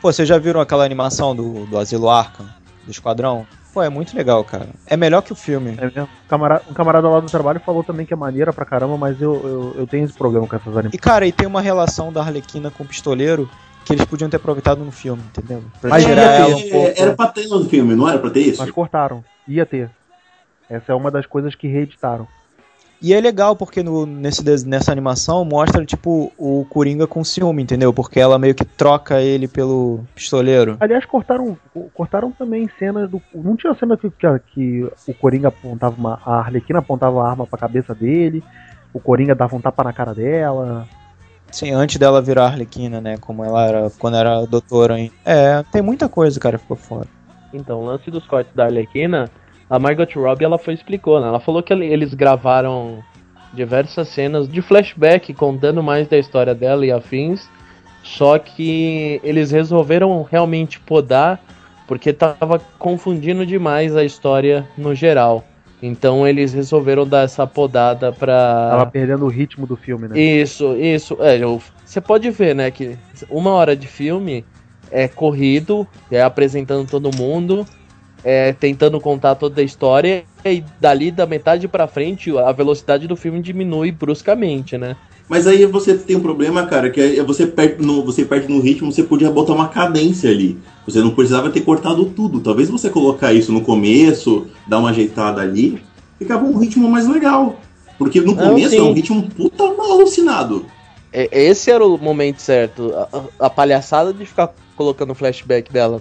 Pô, 0.00 0.10
vocês 0.10 0.26
já 0.26 0.38
viram 0.38 0.60
aquela 0.60 0.84
animação 0.84 1.36
do, 1.36 1.66
do 1.66 1.78
Asilo 1.78 2.08
Arkham, 2.08 2.46
do 2.84 2.90
Esquadrão? 2.90 3.46
Pô, 3.76 3.82
é 3.82 3.90
muito 3.90 4.16
legal, 4.16 4.42
cara. 4.42 4.68
É 4.86 4.96
melhor 4.96 5.20
que 5.20 5.34
o 5.34 5.36
filme. 5.36 5.74
É 5.76 5.84
mesmo? 5.84 6.04
Um 6.04 6.28
camarada, 6.28 6.64
um 6.66 6.72
camarada 6.72 7.10
lá 7.10 7.20
do 7.20 7.26
trabalho 7.26 7.60
falou 7.60 7.84
também 7.84 8.06
que 8.06 8.14
é 8.14 8.16
maneira 8.16 8.50
pra 8.50 8.64
caramba, 8.64 8.96
mas 8.96 9.20
eu, 9.20 9.34
eu, 9.46 9.74
eu 9.80 9.86
tenho 9.86 10.06
esse 10.06 10.14
problema 10.14 10.46
com 10.46 10.56
essas 10.56 10.68
animações. 10.68 10.94
E, 10.94 10.96
cara, 10.98 11.26
e 11.26 11.30
tem 11.30 11.46
uma 11.46 11.60
relação 11.60 12.10
da 12.10 12.22
Arlequina 12.22 12.70
com 12.70 12.84
o 12.84 12.86
pistoleiro 12.86 13.46
que 13.84 13.92
eles 13.92 14.06
podiam 14.06 14.30
ter 14.30 14.38
aproveitado 14.38 14.82
no 14.82 14.90
filme, 14.90 15.22
entendeu? 15.28 15.62
Pra 15.78 15.90
Mas 15.90 16.04
tirar 16.06 16.22
ia 16.22 16.30
ela 16.30 16.46
ter, 16.46 16.54
um 16.54 16.58
É, 16.58 16.70
pouco. 16.70 17.02
era 17.02 17.12
pra 17.14 17.26
ter 17.26 17.48
no 17.48 17.64
filme, 17.66 17.94
não 17.94 18.08
era 18.08 18.18
pra 18.18 18.30
ter 18.30 18.40
isso? 18.40 18.62
Mas 18.62 18.70
cortaram. 18.70 19.22
Ia 19.46 19.66
ter. 19.66 19.90
Essa 20.70 20.92
é 20.92 20.94
uma 20.94 21.10
das 21.10 21.26
coisas 21.26 21.54
que 21.54 21.68
reeditaram. 21.68 22.26
E 23.00 23.12
é 23.12 23.20
legal 23.20 23.54
porque 23.54 23.82
no, 23.82 24.06
nesse, 24.06 24.66
nessa 24.66 24.90
animação 24.90 25.44
mostra, 25.44 25.84
tipo, 25.84 26.32
o 26.38 26.64
Coringa 26.70 27.06
com 27.06 27.22
ciúme, 27.22 27.62
entendeu? 27.62 27.92
Porque 27.92 28.18
ela 28.18 28.38
meio 28.38 28.54
que 28.54 28.64
troca 28.64 29.20
ele 29.20 29.46
pelo 29.46 30.00
pistoleiro. 30.14 30.76
Aliás, 30.80 31.04
cortaram, 31.04 31.56
cortaram 31.94 32.32
também 32.32 32.68
cenas 32.78 33.10
do. 33.10 33.20
Não 33.34 33.56
tinha 33.56 33.74
cena 33.74 33.96
que, 33.96 34.10
que, 34.10 34.26
que 34.54 34.90
o 35.06 35.14
Coringa 35.14 35.48
apontava 35.48 35.96
uma. 35.96 36.20
A 36.24 36.38
Arlequina 36.38 36.78
apontava 36.78 37.22
a 37.22 37.30
arma 37.30 37.46
pra 37.46 37.58
cabeça 37.58 37.94
dele. 37.94 38.42
O 38.92 39.00
Coringa 39.00 39.34
dava 39.34 39.54
um 39.54 39.60
tapa 39.60 39.84
na 39.84 39.92
cara 39.92 40.14
dela. 40.14 40.88
Sim, 41.50 41.72
antes 41.72 41.96
dela 41.98 42.20
virar 42.22 42.46
Arlequina, 42.46 43.00
né? 43.00 43.16
Como 43.18 43.44
ela 43.44 43.66
era 43.66 43.90
quando 43.98 44.16
era 44.16 44.44
doutora 44.46 44.94
ainda. 44.94 45.12
É, 45.24 45.62
tem 45.70 45.82
muita 45.82 46.08
coisa, 46.08 46.40
cara, 46.40 46.56
que 46.56 46.62
ficou 46.62 46.76
fora. 46.76 47.06
Então, 47.52 47.80
o 47.80 47.86
lance 47.86 48.10
dos 48.10 48.26
cortes 48.26 48.54
da 48.54 48.64
Arlequina, 48.64 49.30
a 49.68 49.78
Margot 49.78 50.06
Robbie 50.14 50.44
ela 50.44 50.58
foi 50.58 50.74
explicou, 50.74 51.20
né? 51.20 51.28
Ela 51.28 51.40
falou 51.40 51.62
que 51.62 51.72
ele- 51.72 51.86
eles 51.86 52.14
gravaram 52.14 53.02
diversas 53.52 54.08
cenas 54.08 54.48
de 54.48 54.60
flashback 54.60 55.32
contando 55.34 55.82
mais 55.82 56.06
da 56.08 56.18
história 56.18 56.54
dela 56.54 56.84
e 56.84 56.92
afins, 56.92 57.48
só 58.02 58.38
que 58.38 59.20
eles 59.24 59.50
resolveram 59.50 60.22
realmente 60.22 60.78
podar 60.80 61.40
porque 61.86 62.12
tava 62.12 62.60
confundindo 62.78 63.46
demais 63.46 63.96
a 63.96 64.04
história 64.04 64.66
no 64.76 64.94
geral. 64.94 65.44
Então 65.82 66.26
eles 66.26 66.52
resolveram 66.52 67.06
dar 67.06 67.22
essa 67.24 67.46
podada 67.46 68.10
pra 68.10 68.70
Ela 68.72 68.86
perdendo 68.86 69.24
o 69.24 69.28
ritmo 69.28 69.66
do 69.66 69.76
filme, 69.76 70.08
né? 70.08 70.18
isso, 70.18 70.74
isso. 70.76 71.16
É, 71.20 71.38
você 71.84 72.00
pode 72.00 72.28
ver, 72.30 72.54
né, 72.54 72.70
que 72.70 72.96
uma 73.30 73.50
hora 73.52 73.76
de 73.76 73.86
filme 73.86 74.44
é 74.90 75.06
corrido, 75.06 75.86
é 76.10 76.22
apresentando 76.22 76.88
todo 76.88 77.14
mundo, 77.16 77.66
é 78.28 78.52
tentando 78.52 79.00
contar 79.00 79.36
toda 79.36 79.60
a 79.60 79.64
história, 79.64 80.24
e 80.44 80.64
dali 80.80 81.12
da 81.12 81.24
metade 81.26 81.68
pra 81.68 81.86
frente 81.86 82.36
a 82.36 82.50
velocidade 82.50 83.06
do 83.06 83.14
filme 83.14 83.40
diminui 83.40 83.92
bruscamente, 83.92 84.76
né? 84.76 84.96
Mas 85.28 85.46
aí 85.46 85.64
você 85.66 85.96
tem 85.96 86.16
um 86.16 86.20
problema, 86.20 86.66
cara, 86.66 86.90
que 86.90 87.00
é 87.00 87.22
você 87.22 87.46
perde 87.46 87.84
no, 87.86 88.04
você 88.04 88.24
perde 88.24 88.48
no 88.52 88.60
ritmo, 88.60 88.90
você 88.90 89.04
podia 89.04 89.30
botar 89.30 89.52
uma 89.52 89.68
cadência 89.68 90.28
ali. 90.30 90.58
Você 90.86 90.98
não 91.00 91.10
precisava 91.10 91.50
ter 91.50 91.60
cortado 91.60 92.04
tudo. 92.06 92.40
Talvez 92.40 92.68
você 92.68 92.90
colocar 92.90 93.32
isso 93.32 93.52
no 93.52 93.60
começo, 93.60 94.46
dar 94.68 94.78
uma 94.78 94.90
ajeitada 94.90 95.40
ali, 95.40 95.80
ficava 96.18 96.44
um 96.44 96.56
ritmo 96.58 96.88
mais 96.88 97.08
legal. 97.08 97.58
Porque 97.98 98.20
no 98.20 98.34
Não, 98.34 98.48
começo 98.50 98.70
sim. 98.70 98.78
é 98.78 98.82
um 98.82 98.92
ritmo 98.92 99.22
puta 99.30 99.64
alucinado. 99.64 100.66
É- 101.12 101.28
Esse 101.32 101.70
era 101.70 101.84
o 101.84 101.96
momento 101.98 102.40
certo. 102.42 102.92
A, 102.94 103.16
a- 103.16 103.46
a 103.46 103.50
palhaçada 103.50 104.12
de 104.12 104.26
ficar 104.26 104.52
colocando 104.76 105.14
flashback 105.14 105.72
dela. 105.72 106.00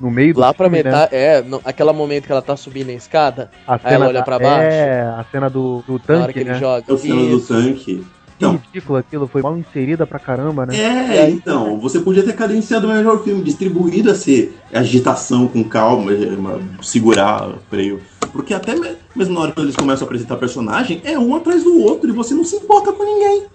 No 0.00 0.10
meio 0.10 0.34
do 0.34 0.40
Lá 0.40 0.52
pra 0.52 0.66
filme, 0.66 0.82
né? 0.82 0.90
metade. 0.90 1.14
É, 1.14 1.40
no, 1.42 1.60
aquele 1.64 1.92
momento 1.92 2.26
que 2.26 2.32
ela 2.32 2.42
tá 2.42 2.56
subindo 2.56 2.90
a 2.90 2.92
escada, 2.92 3.50
A 3.66 3.74
Aí 3.82 3.94
ela 3.94 4.06
olha 4.08 4.22
pra 4.22 4.38
baixo. 4.38 4.76
É, 4.76 5.00
a 5.02 5.24
cena 5.30 5.48
do, 5.48 5.82
do 5.86 5.92
na 5.92 5.94
hora 5.94 6.02
tanque, 6.26 6.32
que 6.34 6.38
ele 6.40 6.50
né? 6.50 6.58
joga. 6.58 6.84
É 6.88 6.92
o 6.92 6.98
cena 6.98 7.14
do 7.30 7.40
tanque. 7.40 7.96
Que 7.96 8.04
Então, 8.44 8.52
ridículo 8.52 8.98
aquilo, 8.98 9.26
foi 9.26 9.40
mal 9.40 9.56
inserida 9.56 10.06
pra 10.06 10.18
caramba, 10.18 10.66
né? 10.66 10.76
É, 10.76 11.30
então, 11.30 11.80
você 11.80 12.00
podia 12.00 12.22
ter 12.22 12.34
cadenciado 12.34 12.86
melhor 12.86 13.16
o 13.16 13.24
filme, 13.24 13.42
distribuído 13.42 14.10
essa 14.10 14.30
agitação 14.74 15.48
com 15.48 15.64
calma, 15.64 16.12
uma- 16.12 16.60
segurar 16.82 17.48
o 17.48 17.58
freio. 17.70 17.98
Porque 18.32 18.52
até 18.52 18.74
me- 18.74 18.94
mesmo 19.14 19.32
na 19.32 19.40
hora 19.40 19.52
que 19.52 19.60
eles 19.62 19.74
começam 19.74 20.04
a 20.04 20.06
apresentar 20.06 20.36
personagem, 20.36 21.00
é 21.02 21.18
um 21.18 21.34
atrás 21.34 21.64
do 21.64 21.80
outro 21.80 22.10
e 22.10 22.12
você 22.12 22.34
não 22.34 22.44
se 22.44 22.56
importa 22.56 22.92
com 22.92 23.02
ninguém. 23.02 23.46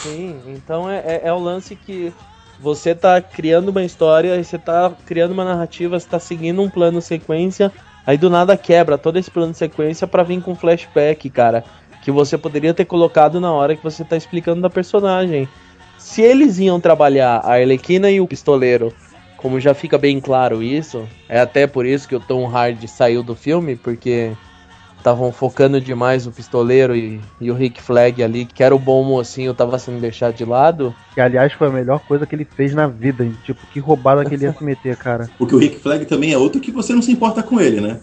Sim, 0.00 0.40
então 0.48 0.90
é, 0.90 0.98
é, 0.98 1.20
é 1.24 1.32
o 1.32 1.38
lance 1.38 1.74
que 1.74 2.12
você 2.58 2.94
tá 2.94 3.20
criando 3.20 3.68
uma 3.68 3.84
história, 3.84 4.42
você 4.42 4.58
tá 4.58 4.92
criando 5.04 5.32
uma 5.32 5.44
narrativa, 5.44 5.98
você 5.98 6.08
tá 6.08 6.18
seguindo 6.18 6.62
um 6.62 6.70
plano 6.70 7.00
sequência, 7.00 7.72
aí 8.06 8.16
do 8.16 8.30
nada 8.30 8.56
quebra 8.56 8.96
todo 8.96 9.18
esse 9.18 9.30
plano 9.30 9.54
sequência 9.54 10.06
pra 10.06 10.22
vir 10.22 10.40
com 10.40 10.54
flashback, 10.54 11.28
cara. 11.30 11.64
Que 12.02 12.10
você 12.10 12.38
poderia 12.38 12.72
ter 12.72 12.84
colocado 12.84 13.40
na 13.40 13.52
hora 13.52 13.74
que 13.74 13.82
você 13.82 14.04
tá 14.04 14.16
explicando 14.16 14.60
da 14.60 14.70
personagem. 14.70 15.48
Se 15.98 16.22
eles 16.22 16.58
iam 16.58 16.80
trabalhar 16.80 17.40
a 17.44 17.54
Arlequina 17.54 18.10
e 18.10 18.20
o 18.20 18.28
pistoleiro, 18.28 18.94
como 19.36 19.60
já 19.60 19.74
fica 19.74 19.98
bem 19.98 20.20
claro 20.20 20.62
isso, 20.62 21.06
é 21.28 21.40
até 21.40 21.66
por 21.66 21.84
isso 21.84 22.08
que 22.08 22.14
o 22.14 22.20
Tom 22.20 22.48
Hardy 22.48 22.86
saiu 22.86 23.22
do 23.22 23.34
filme, 23.34 23.76
porque 23.76 24.32
estavam 25.06 25.30
focando 25.30 25.80
demais 25.80 26.26
o 26.26 26.32
pistoleiro 26.32 26.96
e, 26.96 27.20
e 27.40 27.48
o 27.48 27.54
Rick 27.54 27.80
Flag 27.80 28.24
ali, 28.24 28.44
que 28.44 28.60
era 28.60 28.74
o 28.74 28.78
bom 28.78 29.04
mocinho, 29.04 29.54
tava 29.54 29.78
sendo 29.78 30.00
deixado 30.00 30.34
de 30.34 30.44
lado. 30.44 30.92
Que 31.14 31.20
aliás 31.20 31.52
foi 31.52 31.68
a 31.68 31.70
melhor 31.70 32.00
coisa 32.00 32.26
que 32.26 32.34
ele 32.34 32.44
fez 32.44 32.74
na 32.74 32.88
vida. 32.88 33.24
hein? 33.24 33.32
Tipo, 33.44 33.64
que 33.68 33.78
roubada 33.78 34.24
que 34.24 34.34
ele 34.34 34.44
ia 34.44 34.52
se 34.58 34.64
meter, 34.64 34.96
cara. 34.96 35.30
Porque 35.38 35.54
o 35.54 35.58
Rick 35.58 35.78
Flag 35.78 36.04
também 36.06 36.32
é 36.32 36.38
outro 36.38 36.60
que 36.60 36.72
você 36.72 36.92
não 36.92 37.00
se 37.00 37.12
importa 37.12 37.40
com 37.40 37.60
ele, 37.60 37.80
né? 37.80 38.00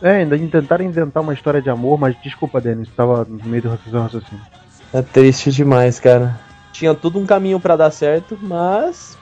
É, 0.00 0.18
ainda 0.18 0.38
tentaram 0.38 0.84
inventar 0.84 1.24
uma 1.24 1.34
história 1.34 1.60
de 1.60 1.68
amor, 1.68 1.98
mas 1.98 2.14
desculpa, 2.22 2.60
Denis, 2.60 2.88
tava 2.96 3.26
no 3.28 3.44
meio 3.44 3.62
do 3.62 3.68
raciocínio. 3.70 4.02
raciocínio. 4.02 4.44
É 4.92 5.02
triste 5.02 5.50
demais, 5.50 5.98
cara. 5.98 6.38
Tinha 6.72 6.94
tudo 6.94 7.18
um 7.18 7.26
caminho 7.26 7.58
pra 7.58 7.74
dar 7.74 7.90
certo, 7.90 8.38
mas 8.40 9.18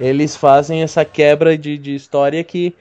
eles 0.00 0.34
fazem 0.34 0.82
essa 0.82 1.04
quebra 1.04 1.56
de, 1.56 1.78
de 1.78 1.94
história 1.94 2.42
que 2.42 2.74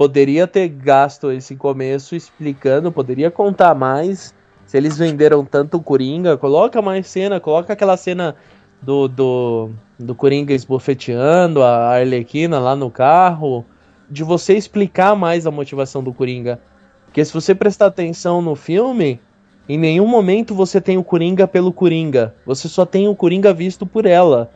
poderia 0.00 0.46
ter 0.46 0.66
gasto 0.66 1.30
esse 1.30 1.54
começo 1.54 2.16
explicando, 2.16 2.90
poderia 2.90 3.30
contar 3.30 3.74
mais. 3.74 4.34
Se 4.64 4.78
eles 4.78 4.96
venderam 4.96 5.44
tanto 5.44 5.76
o 5.76 5.82
Coringa, 5.82 6.38
coloca 6.38 6.80
mais 6.80 7.06
cena, 7.06 7.38
coloca 7.38 7.74
aquela 7.74 7.98
cena 7.98 8.34
do, 8.80 9.06
do, 9.06 9.70
do 9.98 10.14
Coringa 10.14 10.54
esbofeteando 10.54 11.62
a 11.62 11.90
Arlequina 11.96 12.58
lá 12.58 12.74
no 12.74 12.90
carro, 12.90 13.62
de 14.08 14.24
você 14.24 14.54
explicar 14.54 15.14
mais 15.14 15.46
a 15.46 15.50
motivação 15.50 16.02
do 16.02 16.14
Coringa. 16.14 16.58
Porque 17.04 17.22
se 17.22 17.34
você 17.34 17.54
prestar 17.54 17.84
atenção 17.84 18.40
no 18.40 18.56
filme, 18.56 19.20
em 19.68 19.76
nenhum 19.76 20.06
momento 20.06 20.54
você 20.54 20.80
tem 20.80 20.96
o 20.96 21.04
Coringa 21.04 21.46
pelo 21.46 21.74
Coringa. 21.74 22.34
Você 22.46 22.70
só 22.70 22.86
tem 22.86 23.06
o 23.06 23.14
Coringa 23.14 23.52
visto 23.52 23.84
por 23.84 24.06
ela. 24.06 24.50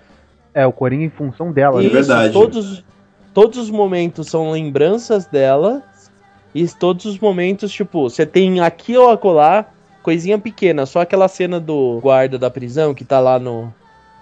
É, 0.54 0.66
o 0.66 0.72
Coringa 0.72 1.04
em 1.04 1.10
função 1.10 1.52
dela, 1.52 1.80
É 1.80 1.84
né? 1.84 1.90
verdade. 1.90 2.32
Todos, 2.32 2.82
todos 3.34 3.58
os 3.58 3.70
momentos 3.70 4.28
são 4.28 4.50
lembranças 4.50 5.26
dela. 5.26 5.82
E 6.54 6.66
todos 6.68 7.04
os 7.04 7.18
momentos, 7.18 7.72
tipo, 7.72 8.08
você 8.08 8.24
tem 8.24 8.60
aqui 8.60 8.96
ou 8.96 9.10
acolá, 9.10 9.66
coisinha 10.04 10.38
pequena, 10.38 10.86
só 10.86 11.00
aquela 11.00 11.26
cena 11.26 11.58
do 11.58 11.98
guarda 12.00 12.38
da 12.38 12.48
prisão 12.48 12.94
que 12.94 13.04
tá 13.04 13.18
lá 13.18 13.40
no, 13.40 13.74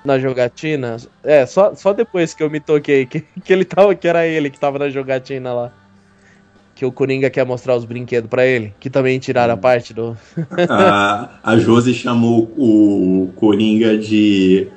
na 0.03 0.19
jogatina. 0.19 0.97
É, 1.23 1.45
só, 1.45 1.75
só 1.75 1.93
depois 1.93 2.33
que 2.33 2.43
eu 2.43 2.49
me 2.49 2.61
toquei 2.61 3.05
que, 3.05 3.21
que 3.45 3.53
ele 3.53 3.65
tava, 3.65 3.95
que 3.95 4.09
era 4.09 4.27
ele 4.27 4.49
que 4.49 4.59
tava 4.59 4.79
na 4.79 4.89
jogatina 4.89 5.53
lá. 5.53 5.73
Que 6.75 6.87
o 6.87 6.91
Coringa 6.91 7.29
quer 7.29 7.45
mostrar 7.45 7.77
os 7.77 7.85
brinquedos 7.85 8.31
para 8.31 8.47
ele, 8.47 8.75
que 8.81 8.89
também 8.89 9.19
tiraram 9.19 9.53
a 9.53 9.57
parte 9.59 9.93
do. 9.93 10.17
a, 10.69 11.29
a 11.45 11.59
Josi 11.59 11.93
chamou 11.93 12.51
o 12.57 13.31
Coringa 13.37 13.97
de. 13.99 14.69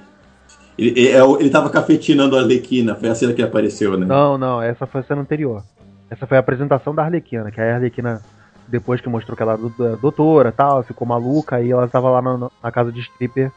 Ele, 0.78 0.90
ele, 0.90 1.10
é 1.10 1.22
ele 1.40 1.50
tava 1.50 1.70
cafetinando 1.70 2.38
a 2.38 2.42
Arlequina, 2.42 2.96
foi 2.96 3.10
a 3.10 3.16
cena 3.16 3.34
que 3.34 3.42
apareceu, 3.42 3.98
né? 3.98 4.06
Não, 4.06 4.38
não, 4.38 4.62
essa 4.62 4.86
foi 4.86 5.02
a 5.02 5.04
cena 5.04 5.22
anterior. 5.22 5.64
Essa 6.10 6.28
foi 6.28 6.38
a 6.38 6.40
apresentação 6.40 6.94
da 6.94 7.04
Arlequina, 7.04 7.50
que 7.52 7.60
a 7.60 7.76
Arlequina, 7.76 8.22
depois 8.68 9.02
que 9.02 9.10
mostrou 9.10 9.36
que 9.36 9.44
ela 9.44 9.54
era 9.54 9.96
doutora 9.98 10.52
tal, 10.52 10.84
ficou 10.84 11.08
maluca, 11.08 11.58
aí 11.58 11.72
ela 11.72 11.88
tava 11.88 12.10
lá 12.10 12.22
na, 12.22 12.50
na 12.62 12.72
casa 12.72 12.92
de 12.92 13.00
stripper, 13.00 13.52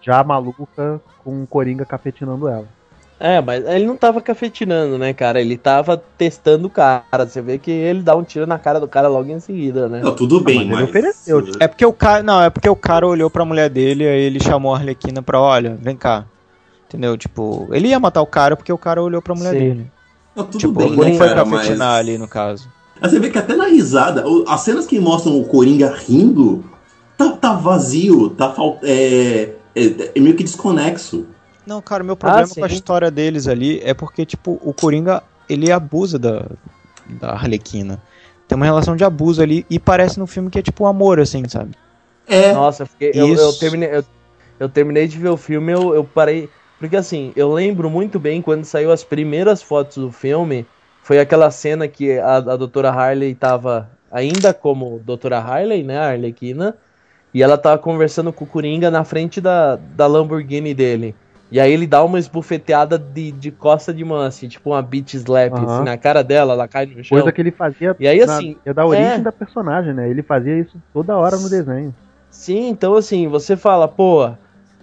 já 0.00 0.22
maluca, 0.24 1.00
com 1.22 1.42
o 1.42 1.46
Coringa 1.46 1.84
cafetinando 1.84 2.48
ela. 2.48 2.66
É, 3.20 3.40
mas 3.40 3.64
ele 3.64 3.86
não 3.86 3.96
tava 3.96 4.20
cafetinando, 4.20 4.98
né, 4.98 5.12
cara? 5.12 5.40
Ele 5.40 5.56
tava 5.56 5.96
testando 6.18 6.66
o 6.66 6.70
cara. 6.70 7.24
Você 7.24 7.40
vê 7.40 7.56
que 7.56 7.70
ele 7.70 8.02
dá 8.02 8.16
um 8.16 8.24
tiro 8.24 8.48
na 8.48 8.58
cara 8.58 8.80
do 8.80 8.88
cara 8.88 9.06
logo 9.06 9.30
em 9.30 9.38
seguida, 9.38 9.88
né? 9.88 10.00
Não, 10.02 10.12
tudo 10.12 10.40
bem, 10.40 10.66
mas. 10.66 10.80
mas... 10.80 10.88
ofereceu. 10.88 11.44
É 11.60 11.68
porque 11.68 11.86
o 11.86 11.92
cara. 11.92 12.20
Não, 12.24 12.42
é 12.42 12.50
porque 12.50 12.68
o 12.68 12.74
cara 12.74 13.06
olhou 13.06 13.30
pra 13.30 13.44
mulher 13.44 13.70
dele, 13.70 14.08
aí 14.08 14.22
ele 14.22 14.42
chamou 14.42 14.74
a 14.74 14.78
Arlequina 14.78 15.22
pra, 15.22 15.40
olha, 15.40 15.78
vem 15.80 15.94
cá. 15.94 16.24
Entendeu? 16.92 17.16
Tipo, 17.16 17.68
ele 17.72 17.88
ia 17.88 17.98
matar 17.98 18.20
o 18.20 18.26
cara 18.26 18.54
porque 18.54 18.70
o 18.70 18.76
cara 18.76 19.02
olhou 19.02 19.22
pra 19.22 19.34
mulher 19.34 19.52
Sim. 19.52 19.58
dele. 19.58 19.86
Não, 20.36 20.44
tudo 20.44 20.58
tipo, 20.58 20.72
bem, 20.74 20.90
né, 20.90 21.14
foi 21.14 21.28
cara, 21.28 21.44
cafetinar 21.44 21.78
mas... 21.78 22.00
ali 22.00 22.18
no 22.18 22.28
caso. 22.28 22.68
Mas 23.00 23.10
você 23.10 23.18
vê 23.18 23.30
que 23.30 23.38
até 23.38 23.56
na 23.56 23.66
risada, 23.66 24.24
as 24.46 24.60
cenas 24.60 24.86
que 24.86 25.00
mostram 25.00 25.40
o 25.40 25.44
Coringa 25.46 25.94
rindo, 25.94 26.62
tá, 27.16 27.30
tá 27.32 27.52
vazio, 27.54 28.30
tá 28.30 28.54
é, 28.82 29.54
é, 29.74 30.12
é 30.14 30.20
meio 30.20 30.36
que 30.36 30.44
desconexo. 30.44 31.26
Não, 31.66 31.80
cara, 31.80 32.04
meu 32.04 32.16
problema 32.16 32.46
sim. 32.46 32.60
com 32.60 32.64
a 32.64 32.68
história 32.68 33.10
deles 33.10 33.48
ali 33.48 33.80
é 33.82 33.94
porque, 33.94 34.26
tipo, 34.26 34.60
o 34.62 34.74
Coringa, 34.74 35.22
ele 35.48 35.72
abusa 35.72 36.18
da, 36.18 36.44
da 37.06 37.32
Arlequina. 37.32 37.98
Tem 38.46 38.56
uma 38.56 38.66
relação 38.66 38.94
de 38.94 39.04
abuso 39.04 39.40
ali 39.42 39.64
e 39.70 39.78
parece 39.78 40.18
no 40.18 40.26
filme 40.26 40.50
que 40.50 40.58
é 40.58 40.62
tipo 40.62 40.84
um 40.84 40.86
amor, 40.86 41.18
assim, 41.18 41.48
sabe? 41.48 41.72
É, 42.26 42.52
Nossa, 42.52 42.82
eu, 42.82 42.86
fiquei- 42.86 43.12
eu, 43.14 43.34
eu 43.34 43.52
terminei, 43.54 43.88
eu, 43.96 44.04
eu 44.60 44.68
terminei 44.68 45.08
de 45.08 45.18
ver 45.18 45.30
o 45.30 45.36
filme, 45.36 45.72
eu, 45.72 45.94
eu 45.94 46.04
parei. 46.04 46.50
Porque 46.82 46.96
assim, 46.96 47.32
eu 47.36 47.52
lembro 47.52 47.90
muito 47.90 48.18
bem 48.18 48.42
quando 48.42 48.64
saiu 48.64 48.90
as 48.92 49.04
primeiras 49.04 49.62
fotos 49.62 49.96
do 49.98 50.10
filme. 50.12 50.70
Foi 51.02 51.18
aquela 51.18 51.50
cena 51.50 51.88
que 51.88 52.18
a, 52.18 52.36
a 52.38 52.56
doutora 52.56 52.90
Harley 52.90 53.34
tava 53.34 53.98
ainda 54.10 54.54
como 54.54 54.98
doutora 55.00 55.38
Harley, 55.38 55.82
né? 55.84 55.98
A 55.98 56.10
Arlequina. 56.10 56.78
E 57.34 57.42
ela 57.42 57.58
tava 57.58 57.80
conversando 57.82 58.32
com 58.32 58.44
o 58.44 58.48
Coringa 58.48 58.90
na 58.90 59.04
frente 59.04 59.40
da, 59.40 59.76
da 59.76 60.06
Lamborghini 60.06 60.74
dele. 60.74 61.18
E 61.50 61.60
aí 61.60 61.72
ele 61.72 61.86
dá 61.86 62.04
uma 62.04 62.18
esbufeteada 62.18 62.98
de, 62.98 63.32
de 63.32 63.52
costa 63.52 63.92
de 63.94 64.04
mão, 64.04 64.20
assim, 64.22 64.48
tipo 64.48 64.70
uma 64.70 64.82
beat 64.82 65.14
slap 65.14 65.58
Aham. 65.58 65.64
assim, 65.64 65.82
na 65.84 65.98
cara 65.98 66.24
dela, 66.24 66.54
ela 66.54 66.68
cai 66.68 66.86
no 66.86 67.04
chão. 67.04 67.22
Coisa 67.22 67.32
que 67.32 67.40
ele 67.40 67.52
fazia 67.52 67.98
E 67.98 68.06
aí, 68.08 68.20
na- 68.22 68.44
assim, 68.44 68.60
é 68.64 68.72
da 68.74 68.86
origem 68.86 69.22
é. 69.22 69.24
da 69.24 69.32
personagem, 69.32 69.94
né? 69.94 70.08
Ele 70.10 70.22
fazia 70.22 70.58
isso 70.60 70.82
toda 70.92 71.16
hora 71.16 71.38
no 71.38 71.48
desenho. 71.48 71.96
Sim, 72.30 72.68
então 72.68 72.94
assim, 72.94 73.28
você 73.28 73.56
fala, 73.56 73.86
pô, 73.88 74.36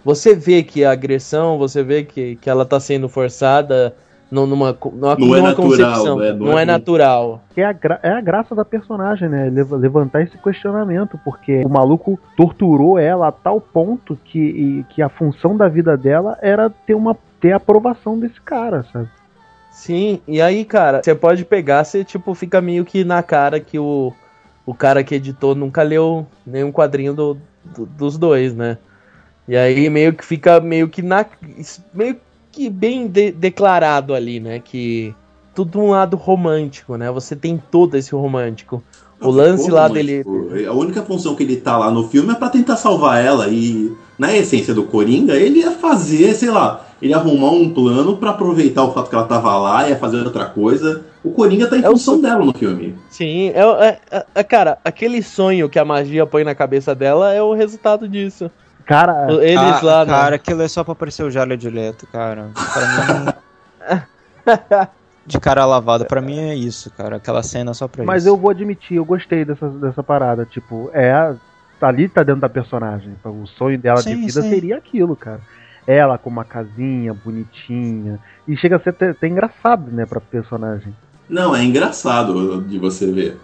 você 0.03 0.35
vê 0.35 0.63
que 0.63 0.83
a 0.83 0.91
agressão, 0.91 1.57
você 1.57 1.83
vê 1.83 2.03
que, 2.03 2.35
que 2.38 2.49
ela 2.49 2.65
tá 2.65 2.79
sendo 2.79 3.07
forçada 3.09 3.95
nu- 4.31 4.45
numa, 4.47 4.73
co- 4.73 4.91
numa, 4.91 5.15
Não 5.15 5.35
é 5.35 5.38
numa 5.38 5.49
natural, 5.49 5.69
concepção. 5.69 6.17
né? 6.17 6.31
Não 6.33 6.45
Não, 6.47 6.59
é 6.59 6.62
é 6.63 6.65
natural. 6.65 7.41
Que 7.53 7.62
é 7.62 7.65
a, 7.65 7.73
gra- 7.73 7.99
é 8.03 8.09
a 8.12 8.21
graça 8.21 8.53
da 8.55 8.63
personagem, 8.63 9.27
né? 9.29 9.49
Leva- 9.49 9.75
Levantar 9.77 10.21
esse 10.21 10.38
questionamento, 10.38 11.19
porque 11.23 11.62
o 11.65 11.69
maluco 11.69 12.19
torturou 12.38 12.97
ela 12.97 13.27
a 13.27 13.31
tal 13.31 13.59
ponto 13.59 14.17
que, 14.25 14.39
e- 14.39 14.85
que 14.89 15.01
a 15.01 15.09
função 15.09 15.55
da 15.57 15.67
vida 15.67 15.95
dela 15.97 16.38
era 16.41 16.69
ter 16.69 16.93
uma 16.93 17.15
ter 17.41 17.53
a 17.53 17.57
aprovação 17.57 18.19
desse 18.19 18.39
cara, 18.41 18.83
sabe? 18.91 19.07
Sim, 19.71 20.19
e 20.27 20.41
aí, 20.41 20.65
cara, 20.65 21.01
você 21.01 21.15
pode 21.15 21.45
pegar, 21.45 21.83
você 21.85 22.03
tipo, 22.03 22.33
fica 22.33 22.59
meio 22.59 22.83
que 22.83 23.03
na 23.05 23.23
cara 23.23 23.59
que 23.62 23.79
o, 23.79 24.12
o 24.65 24.73
cara 24.73 25.03
que 25.03 25.15
editou 25.15 25.55
nunca 25.55 25.81
leu 25.83 26.25
nenhum 26.45 26.71
quadrinho 26.71 27.13
do, 27.13 27.38
do- 27.63 27.85
dos 27.85 28.17
dois, 28.17 28.53
né? 28.53 28.77
E 29.49 29.57
aí 29.57 29.89
meio 29.89 30.13
que 30.13 30.23
fica 30.23 30.59
meio 30.59 30.88
que 30.88 31.01
na. 31.01 31.25
meio 31.93 32.15
que 32.51 32.69
bem 32.69 33.07
de- 33.07 33.31
declarado 33.31 34.13
ali, 34.13 34.39
né? 34.39 34.59
Que 34.63 35.13
tudo 35.55 35.79
um 35.79 35.89
lado 35.89 36.15
romântico, 36.15 36.95
né? 36.95 37.09
Você 37.12 37.35
tem 37.35 37.62
todo 37.71 37.95
esse 37.97 38.13
romântico. 38.13 38.83
O 39.19 39.29
lance 39.31 39.69
lá 39.69 39.88
dele. 39.89 40.23
A 40.67 40.71
única 40.71 41.01
função 41.01 41.35
que 41.35 41.43
ele 41.43 41.57
tá 41.57 41.77
lá 41.77 41.91
no 41.91 42.07
filme 42.07 42.31
é 42.31 42.35
pra 42.35 42.47
tentar 42.49 42.77
salvar 42.77 43.21
ela. 43.21 43.47
E 43.49 43.91
na 44.17 44.33
essência 44.35 44.73
do 44.73 44.83
Coringa, 44.83 45.33
ele 45.35 45.59
ia 45.59 45.71
fazer, 45.71 46.33
sei 46.35 46.49
lá, 46.49 46.85
ele 47.01 47.12
ia 47.12 47.17
arrumar 47.17 47.51
um 47.51 47.69
plano 47.73 48.15
pra 48.17 48.29
aproveitar 48.29 48.83
o 48.85 48.93
fato 48.93 49.09
que 49.09 49.15
ela 49.15 49.25
tava 49.25 49.57
lá, 49.57 49.89
ia 49.89 49.97
fazer 49.97 50.23
outra 50.23 50.45
coisa. 50.45 51.03
O 51.21 51.31
Coringa 51.31 51.67
tá 51.67 51.75
em 51.77 51.83
É 51.83 51.89
o 51.89 51.93
função 51.93 52.15
su- 52.15 52.21
dela 52.21 52.45
no 52.45 52.53
filme. 52.53 52.95
Sim, 53.09 53.49
é, 53.49 53.59
é- 53.62 53.99
é- 54.12 54.25
é- 54.35 54.43
cara, 54.43 54.77
aquele 54.85 55.21
sonho 55.21 55.67
que 55.67 55.79
a 55.79 55.83
magia 55.83 56.25
põe 56.25 56.45
na 56.45 56.55
cabeça 56.55 56.95
dela 56.95 57.33
é 57.33 57.41
o 57.41 57.53
resultado 57.53 58.07
disso. 58.07 58.49
Cara, 58.89 59.28
Eles 59.32 59.56
Ah, 59.60 59.80
lá, 59.84 60.04
né? 60.06 60.12
Cara, 60.12 60.36
aquilo 60.38 60.63
é 60.63 60.67
só 60.67 60.84
pra 60.84 60.93
aparecer 60.93 61.21
o 61.23 61.30
Jared 61.30 61.69
Leto, 61.69 62.08
cara. 62.08 62.49
Pra 62.73 63.19
mim. 63.19 64.88
de 65.28 65.39
cara 65.39 65.63
lavada, 65.63 66.06
pra 66.06 66.19
mim 66.21 66.39
é 66.39 66.56
isso, 66.56 66.89
cara. 66.97 67.17
Aquela 67.17 67.43
cena 67.43 67.69
é 67.69 67.73
só 67.75 67.88
pra 67.88 68.04
mas 68.04 68.23
isso. 68.23 68.30
eu 68.32 68.36
vou 68.36 68.49
admitir, 68.49 68.97
eu 68.97 69.06
gostei 69.06 69.45
dessa, 69.45 69.69
dessa 69.69 70.02
parada. 70.02 70.43
Tipo, 70.43 70.89
é. 70.93 71.36
Ali 71.80 72.10
tá 72.10 72.23
dentro 72.23 72.41
da 72.41 72.49
personagem. 72.49 73.13
O 73.23 73.45
sonho 73.45 73.78
dela 73.80 73.97
de 73.99 74.10
Sim, 74.10 74.15
vida 74.25 74.41
sim. 74.41 74.49
seria 74.49 74.78
aquilo, 74.78 75.15
cara. 75.15 75.39
Ela 75.88 76.17
com 76.17 76.30
uma 76.30 76.43
casinha 76.43 77.13
bonitinha. 77.13 78.19
E 78.47 78.58
chega 78.58 78.75
a 78.75 78.80
ser 78.80 78.89
até, 78.89 79.10
até 79.12 79.28
engraçado, 79.28 79.89
né, 79.91 80.06
pra 80.06 80.19
personagem. 80.19 80.93
Não, 81.30 81.56
é 81.56 81.63
engraçado 81.63 82.63
de 82.63 82.78
você 82.80 83.10
ver. 83.12 83.38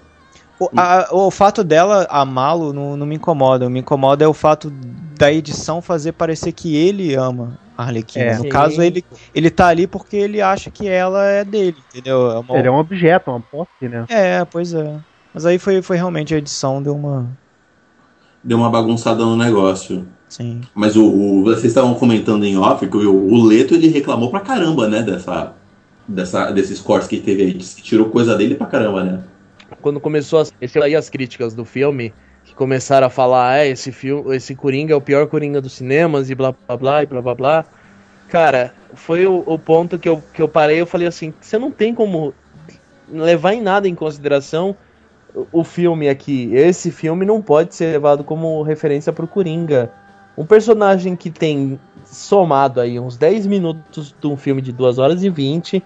O, 0.60 0.70
a- 0.76 1.08
o 1.12 1.30
fato 1.32 1.64
dela 1.64 2.06
amá-lo 2.10 2.74
não, 2.74 2.98
não 2.98 3.06
me 3.06 3.16
incomoda. 3.16 3.66
O 3.66 3.68
que 3.68 3.74
me 3.74 3.80
incomoda 3.80 4.26
é 4.26 4.28
o 4.28 4.34
fato 4.34 4.70
da 5.18 5.32
edição 5.32 5.82
fazer 5.82 6.12
parecer 6.14 6.52
que 6.52 6.76
ele 6.76 7.14
ama 7.16 7.58
a 7.78 7.84
Arlequina. 7.84 8.26
É. 8.26 8.36
no 8.38 8.44
Sim. 8.44 8.50
caso, 8.50 8.82
ele, 8.82 9.04
ele 9.34 9.50
tá 9.50 9.68
ali 9.68 9.88
porque 9.88 10.16
ele 10.16 10.42
acha 10.42 10.70
que 10.70 10.88
ela 10.88 11.24
é 11.26 11.44
dele, 11.44 11.78
entendeu? 11.90 12.32
É, 12.32 12.40
uma- 12.40 12.58
Ele 12.58 12.68
é 12.68 12.72
um 12.72 12.78
objeto, 12.78 13.32
uma 13.32 13.40
posse, 13.42 13.88
né? 13.90 14.06
É, 14.10 14.44
pois 14.46 14.74
é. 14.74 14.98
Mas 15.34 15.46
aí 15.46 15.58
foi, 15.60 15.82
foi 15.82 15.98
realmente 15.98 16.34
a 16.34 16.38
edição, 16.38 16.82
deu 16.82 16.96
uma. 16.96 17.28
Deu 18.44 18.58
uma 18.58 18.70
bagunçada 18.70 19.24
no 19.26 19.36
negócio. 19.36 20.08
Sim. 20.30 20.62
Mas 20.74 20.96
o, 20.96 21.06
o- 21.06 21.44
vocês 21.44 21.66
estavam 21.66 21.94
comentando 21.96 22.46
em 22.46 22.58
off 22.58 22.86
que 22.88 22.96
o, 22.98 23.28
o 23.34 23.44
Leto 23.46 23.74
ele 23.74 23.88
reclamou 23.88 24.30
pra 24.30 24.40
caramba, 24.40 24.88
né? 24.88 25.02
Dessa, 25.02 25.54
dessa, 26.08 26.52
desses 26.52 26.80
cortes 26.80 27.08
que 27.08 27.20
teve 27.20 27.44
aí. 27.44 27.54
Disse 27.54 27.76
que 27.78 27.82
tirou 27.84 28.10
coisa 28.10 28.36
dele 28.38 28.56
pra 28.56 28.68
caramba, 28.68 29.04
né? 29.04 29.24
Quando 29.82 30.00
começou 30.00 30.40
as, 30.40 30.54
esse 30.62 30.78
aí 30.80 30.96
as 30.96 31.10
críticas 31.10 31.54
do 31.54 31.66
filme, 31.66 32.14
começaram 32.56 33.08
a 33.08 33.10
falar, 33.10 33.52
ah, 33.52 33.66
esse 33.66 33.92
filme, 33.92 34.36
esse 34.36 34.56
Coringa 34.56 34.94
é 34.94 34.96
o 34.96 35.02
pior 35.02 35.28
Coringa 35.28 35.62
dos 35.62 35.74
cinemas 35.74 36.30
e 36.30 36.36
blá 36.36 36.54
blá 36.54 36.78
blá 36.78 37.04
e 37.04 37.06
blá 37.06 37.22
blá 37.22 37.36
blá. 37.36 37.66
Cara, 38.30 38.74
foi 38.94 39.26
o, 39.26 39.44
o 39.46 39.60
ponto 39.60 40.00
que 40.00 40.10
eu, 40.10 40.24
que 40.34 40.42
eu 40.42 40.48
parei, 40.48 40.82
eu 40.82 40.86
falei 40.86 41.08
assim, 41.08 41.34
você 41.40 41.60
não 41.60 41.70
tem 41.70 41.94
como 41.94 42.34
levar 43.10 43.54
em 43.54 43.62
nada 43.62 43.88
em 43.88 43.96
consideração 43.96 44.76
o, 45.34 45.48
o 45.60 45.64
filme 45.64 46.10
aqui. 46.10 46.50
Esse 46.54 46.92
filme 46.92 47.26
não 47.26 47.42
pode 47.42 47.76
ser 47.76 47.92
levado 47.92 48.24
como 48.24 48.64
referência 48.64 49.14
pro 49.14 49.28
Coringa. 49.28 49.92
Um 50.38 50.46
personagem 50.46 51.16
que 51.16 51.30
tem 51.30 51.80
somado 52.06 52.82
aí 52.82 53.00
uns 53.00 53.18
10 53.18 53.48
minutos 53.48 54.14
de 54.20 54.28
um 54.28 54.36
filme 54.36 54.62
de 54.62 54.72
2 54.72 54.98
horas 54.98 55.24
e 55.24 55.30
20. 55.30 55.84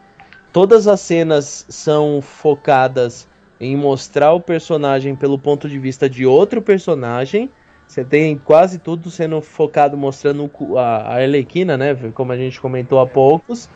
Todas 0.52 0.88
as 0.88 1.02
cenas 1.02 1.66
são 1.70 2.22
focadas 2.22 3.28
em 3.60 3.76
mostrar 3.76 4.34
o 4.34 4.40
personagem 4.42 5.16
pelo 5.16 5.38
ponto 5.38 5.68
de 5.68 5.78
vista 5.78 6.10
de 6.10 6.26
outro 6.26 6.62
personagem. 6.62 7.50
Você 7.88 8.06
tem 8.06 8.38
quase 8.38 8.78
tudo 8.78 9.10
sendo 9.10 9.42
focado 9.42 9.98
mostrando 9.98 10.50
a, 10.78 11.16
Arlequina, 11.16 11.76
né? 11.76 11.96
Como 12.14 12.32
a 12.32 12.38
gente 12.38 12.62
comentou 12.62 13.00
há 13.00 13.08
poucos. 13.08 13.70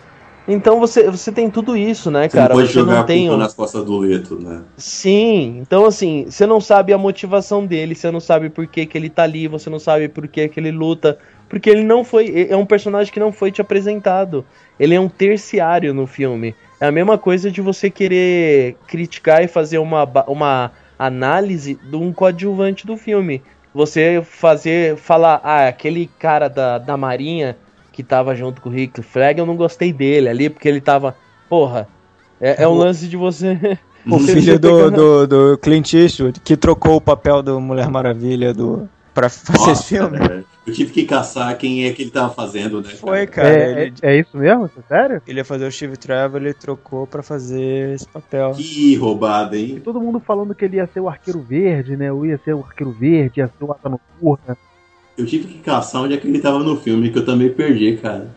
Então 0.48 0.80
você, 0.80 1.10
você 1.10 1.32
tem 1.32 1.50
tudo 1.50 1.76
isso, 1.76 2.12
né, 2.12 2.28
Você 2.28 2.36
cara? 2.38 2.50
não 2.50 2.56
pode 2.62 2.68
você 2.68 2.74
jogar 2.80 2.96
não 3.00 3.06
tem 3.06 3.30
um- 3.30 3.38
nas 3.38 3.54
costas 3.54 3.86
do 3.86 3.98
Leto, 3.98 4.38
né? 4.38 4.62
Sim, 4.78 5.60
então 5.62 5.86
assim, 5.86 6.26
você 6.28 6.46
não 6.46 6.60
sabe 6.60 6.92
a 6.92 6.98
motivação 6.98 7.66
dele, 7.66 7.96
você 7.96 8.12
não 8.12 8.20
sabe 8.20 8.50
por 8.50 8.68
que, 8.68 8.86
que 8.86 8.98
ele 8.98 9.10
tá 9.10 9.24
ali, 9.24 9.48
você 9.48 9.70
não 9.70 9.80
sabe 9.80 10.10
por 10.10 10.28
que, 10.28 10.50
que 10.50 10.60
ele 10.60 10.72
luta, 10.72 11.18
porque 11.48 11.70
ele 11.70 11.84
não 11.84 12.04
foi, 12.04 12.48
é 12.50 12.58
um 12.58 12.66
personagem 12.66 13.12
que 13.14 13.20
não 13.20 13.32
foi 13.32 13.52
te 13.52 13.62
apresentado. 13.62 14.46
Ele 14.78 14.96
é 14.96 15.00
um 15.00 15.08
terciário 15.08 15.94
no 15.94 16.06
filme. 16.06 16.54
É 16.84 16.88
a 16.88 16.92
mesma 16.92 17.18
coisa 17.18 17.50
de 17.50 17.62
você 17.62 17.90
querer 17.90 18.76
criticar 18.86 19.42
e 19.42 19.48
fazer 19.48 19.78
uma, 19.78 20.04
uma 20.28 20.70
análise 21.00 21.80
de 21.82 21.96
um 21.96 22.12
coadjuvante 22.12 22.86
do 22.86 22.98
filme. 22.98 23.42
Você 23.74 24.22
fazer, 24.22 24.98
falar, 24.98 25.40
ah, 25.46 25.70
aquele 25.70 26.12
cara 26.20 26.50
da, 26.50 26.78
da 26.78 26.98
Marinha 26.98 27.56
que 27.94 28.04
tava 28.04 28.36
junto 28.36 28.62
com 28.62 28.68
o 28.68 28.72
Rick 28.74 29.02
Flag, 29.02 29.40
eu 29.40 29.46
não 29.46 29.56
gostei 29.56 29.94
dele 29.94 30.28
ali, 30.28 30.50
porque 30.50 30.68
ele 30.68 30.82
tava, 30.82 31.16
porra, 31.48 31.88
É, 32.42 32.64
é 32.64 32.68
um 32.68 32.74
lance 32.74 33.08
de 33.08 33.16
você. 33.16 33.80
O 34.06 34.20
filho 34.28 34.60
do, 34.60 34.92
do, 34.92 35.28
do 35.28 35.58
Clint 35.60 35.94
Eastwood, 35.94 36.42
que 36.42 36.58
trocou 36.58 36.98
o 36.98 37.02
papel 37.02 37.42
do 37.42 37.62
Mulher 37.62 37.90
Maravilha 37.90 38.54
do, 38.54 38.90
pra 39.14 39.30
fazer 39.30 39.58
Nossa, 39.60 39.72
esse 39.72 39.84
filme. 39.96 40.18
velho. 40.18 40.46
Eu 40.66 40.74
tive 40.74 40.92
que 40.92 41.06
caçar 41.06 41.56
quem 41.58 41.86
é 41.86 41.92
que 41.94 42.02
ele 42.04 42.12
tava 42.12 42.34
fazendo, 42.34 42.82
né? 42.82 42.90
Foi, 42.90 43.28
cara. 43.28 43.48
É, 43.50 43.82
ele, 43.84 43.94
é, 44.02 44.16
é 44.16 44.20
isso 44.20 44.38
mesmo? 44.38 44.66
É 44.66 44.82
sério? 44.88 45.22
ele 45.28 45.40
ia 45.40 45.46
fazer 45.46 45.66
o 45.68 45.72
Steve 45.72 45.98
Trevor, 45.98 46.42
ele 46.42 46.54
trocou 46.54 47.06
pra 47.06 47.22
fazer 47.22 47.94
esse 47.96 48.08
papel. 48.08 48.52
Que 48.52 48.96
roubada, 48.96 49.58
hein? 49.58 49.82
Todo 49.84 50.00
mundo 50.02 50.20
falando 50.20 50.56
que 50.56 50.64
ele 50.66 50.78
ia 50.78 50.88
ser 50.88 51.00
o 51.02 51.10
arqueiro 51.10 51.42
verde, 51.42 51.96
né? 51.98 52.12
Ou 52.12 52.26
ia 52.26 52.40
ser 52.44 52.54
o 52.54 52.60
arqueiro 52.60 52.92
verde, 52.94 53.40
ia 53.42 53.48
ser 53.48 53.64
o 53.66 53.72
asa 53.72 53.90
noturna. 53.90 54.58
Eu 55.18 55.26
tive 55.26 55.48
que 55.48 55.60
caçar 55.60 56.02
onde 56.02 56.14
é 56.14 56.18
que 56.18 56.28
ele 56.28 56.40
tava 56.40 56.60
no 56.60 56.76
filme, 56.78 57.12
que 57.12 57.20
eu 57.20 57.26
também 57.26 57.50
perdi, 57.52 57.98
cara. 57.98 58.28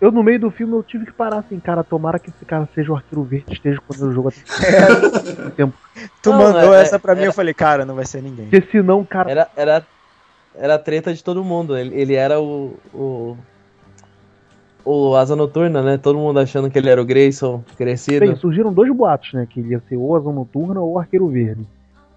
Eu, 0.00 0.10
no 0.10 0.22
meio 0.22 0.38
do 0.40 0.50
filme, 0.50 0.72
eu 0.74 0.82
tive 0.82 1.06
que 1.06 1.12
parar 1.12 1.38
assim, 1.38 1.58
cara, 1.60 1.84
tomara 1.84 2.18
que 2.18 2.28
esse 2.28 2.44
cara 2.44 2.68
seja 2.74 2.90
o 2.92 2.96
arqueiro 2.96 3.22
verde, 3.22 3.52
esteja 3.52 3.78
quando 3.86 4.02
o 4.08 4.12
jogo 4.12 4.28
até 4.28 5.50
tempo. 5.56 5.72
Tu 6.20 6.30
Não, 6.30 6.38
mandou 6.38 6.74
é- 6.74 6.82
essa 6.82 6.98
pra 6.98 7.14
mim, 7.14 7.20
era- 7.22 7.28
eu 7.30 7.32
falei, 7.32 7.54
cara, 7.54 7.84
não 7.84 7.94
vai 7.94 8.04
ser 8.04 8.20
ninguém. 8.20 8.46
Porque 8.48 8.68
senão, 8.70 9.04
cara, 9.04 9.30
Era, 9.30 9.48
era, 9.56 9.86
era 10.54 10.74
a 10.74 10.78
treta 10.78 11.12
de 11.12 11.22
todo 11.22 11.44
mundo. 11.44 11.76
Ele, 11.76 11.94
ele 11.94 12.14
era 12.14 12.40
o, 12.40 12.76
o. 12.92 13.36
O 14.84 15.14
Asa 15.14 15.36
Noturna, 15.36 15.80
né? 15.80 15.96
Todo 15.96 16.18
mundo 16.18 16.40
achando 16.40 16.68
que 16.68 16.76
ele 16.76 16.90
era 16.90 17.00
o 17.00 17.04
Grayson 17.04 17.62
crescido. 17.76 18.26
bem, 18.26 18.34
surgiram 18.34 18.72
dois 18.72 18.92
boatos, 18.92 19.32
né? 19.32 19.46
Que 19.48 19.60
ele 19.60 19.70
ia 19.70 19.82
ser 19.88 19.96
ou 19.96 20.16
asa 20.16 20.32
noturna 20.32 20.80
ou 20.80 20.98
arqueiro 20.98 21.28
verde. 21.28 21.64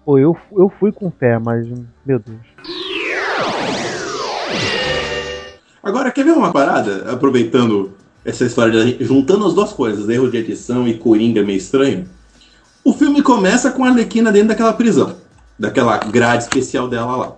Pô, 0.04 0.18
eu, 0.18 0.36
eu 0.52 0.68
fui 0.68 0.90
com 0.90 1.08
fé, 1.08 1.38
mas, 1.38 1.64
meu 2.04 2.18
Deus. 2.18 2.38
Agora, 5.80 6.10
quer 6.10 6.24
ver 6.24 6.32
uma 6.32 6.52
parada? 6.52 7.12
Aproveitando 7.12 7.92
essa 8.24 8.44
história, 8.44 8.84
de, 8.84 9.04
juntando 9.04 9.46
as 9.46 9.54
duas 9.54 9.72
coisas, 9.72 10.08
erro 10.08 10.28
de 10.28 10.38
edição 10.38 10.88
e 10.88 10.98
Coringa 10.98 11.44
meio 11.44 11.58
estranho. 11.58 12.08
O 12.82 12.92
filme 12.92 13.22
começa 13.22 13.70
com 13.70 13.84
a 13.84 13.88
Arlequina 13.90 14.32
dentro 14.32 14.48
daquela 14.48 14.72
prisão, 14.72 15.14
daquela 15.56 15.98
grade 15.98 16.42
especial 16.42 16.88
dela 16.88 17.16
lá. 17.16 17.36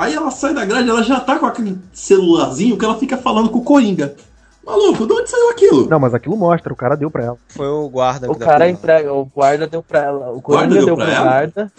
Aí 0.00 0.14
ela 0.14 0.30
sai 0.30 0.54
da 0.54 0.64
grade, 0.64 0.88
ela 0.88 1.02
já 1.02 1.20
tá 1.20 1.38
com 1.38 1.44
aquele 1.44 1.78
celularzinho 1.92 2.78
que 2.78 2.84
ela 2.84 2.98
fica 2.98 3.16
falando 3.18 3.50
com 3.50 3.58
o 3.58 3.64
Coringa. 3.64 4.14
Maluco, 4.64 5.06
de 5.06 5.12
onde 5.12 5.28
saiu 5.28 5.50
aquilo? 5.50 5.88
Não, 5.88 5.98
mas 5.98 6.14
aquilo 6.14 6.36
mostra, 6.36 6.72
o 6.72 6.76
cara 6.76 6.96
deu 6.96 7.10
pra 7.10 7.24
ela. 7.24 7.36
Foi 7.48 7.66
o 7.68 7.88
guarda 7.88 8.30
O 8.30 8.34
cara 8.38 8.68
entrega, 8.68 9.12
o 9.12 9.24
guarda 9.26 9.66
deu 9.66 9.82
pra 9.82 10.00
ela. 10.04 10.30
O 10.30 10.40
Guarda 10.40 10.68
Coringa 10.68 10.74
deu 10.74 10.86
deu, 10.86 10.96
pra 10.96 11.04
pro 11.06 11.14
ela? 11.14 11.24
guarda. 11.24 11.72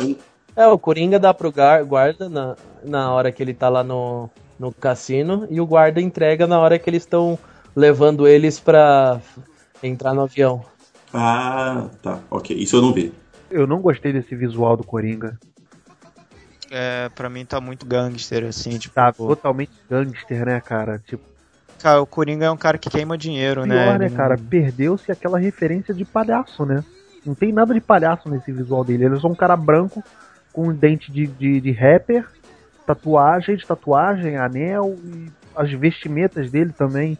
É, 0.56 0.68
o 0.68 0.78
Coringa 0.78 1.20
dá 1.20 1.34
pro 1.34 1.52
gar- 1.52 1.84
guarda 1.84 2.30
na, 2.30 2.56
na 2.84 3.12
hora 3.12 3.32
que 3.32 3.42
ele 3.42 3.54
tá 3.54 3.70
lá 3.70 3.84
no, 3.84 4.30
no 4.60 4.72
cassino. 4.72 5.48
E 5.50 5.60
o 5.62 5.66
guarda 5.66 6.00
entrega 6.02 6.46
na 6.46 6.60
hora 6.60 6.78
que 6.78 6.90
eles 6.90 7.04
estão 7.04 7.40
levando 7.76 8.28
eles 8.28 8.60
pra 8.60 9.20
entrar 9.82 10.14
no 10.14 10.22
avião. 10.22 10.62
Ah, 11.14 11.86
tá, 12.04 12.20
ok, 12.30 12.56
isso 12.56 12.76
eu 12.76 12.82
não 12.82 12.94
vi. 12.94 13.14
Eu 13.50 13.66
não 13.66 13.82
gostei 13.82 14.14
desse 14.14 14.36
visual 14.36 14.76
do 14.78 14.84
Coringa. 14.84 15.38
É, 16.72 17.10
pra 17.10 17.30
mim 17.30 17.46
tá 17.46 17.60
muito 17.60 17.86
gangster, 17.86 18.46
assim, 18.46 18.78
tipo... 18.78 18.96
Tá 18.96 19.12
totalmente 19.12 19.72
gangster, 19.90 20.46
né, 20.46 20.62
cara? 20.62 21.02
Tipo, 21.06 21.24
Cara, 21.82 22.02
o 22.02 22.06
Coringa 22.06 22.46
é 22.46 22.52
um 22.52 22.58
cara 22.58 22.78
que 22.78 22.90
queima 22.90 23.18
dinheiro, 23.18 23.66
né? 23.66 23.86
pior, 23.86 24.00
né, 24.00 24.06
Ele 24.06 24.12
não- 24.12 24.18
cara? 24.18 24.38
Perdeu-se 24.38 25.12
aquela 25.12 25.38
referência 25.40 25.94
de 25.94 26.06
palhaço, 26.06 26.66
né? 26.66 26.84
Não 27.26 27.34
tem 27.36 27.52
nada 27.52 27.74
de 27.74 27.82
palhaço 27.82 28.30
nesse 28.30 28.52
visual 28.52 28.84
dele. 28.84 29.06
Ele 29.06 29.16
é 29.16 29.20
só 29.20 29.28
um 29.28 29.36
cara 29.36 29.56
branco 29.58 30.04
com 30.54 30.70
um 30.70 30.74
dente 30.74 31.12
de, 31.12 31.28
de, 31.28 31.60
de 31.60 31.72
rapper, 31.72 32.26
tatuagem, 32.86 33.56
de 33.56 33.66
tatuagem, 33.66 34.38
anel 34.38 34.96
e 35.04 35.32
as 35.56 35.72
vestimentas 35.72 36.50
dele 36.52 36.72
também. 36.72 37.18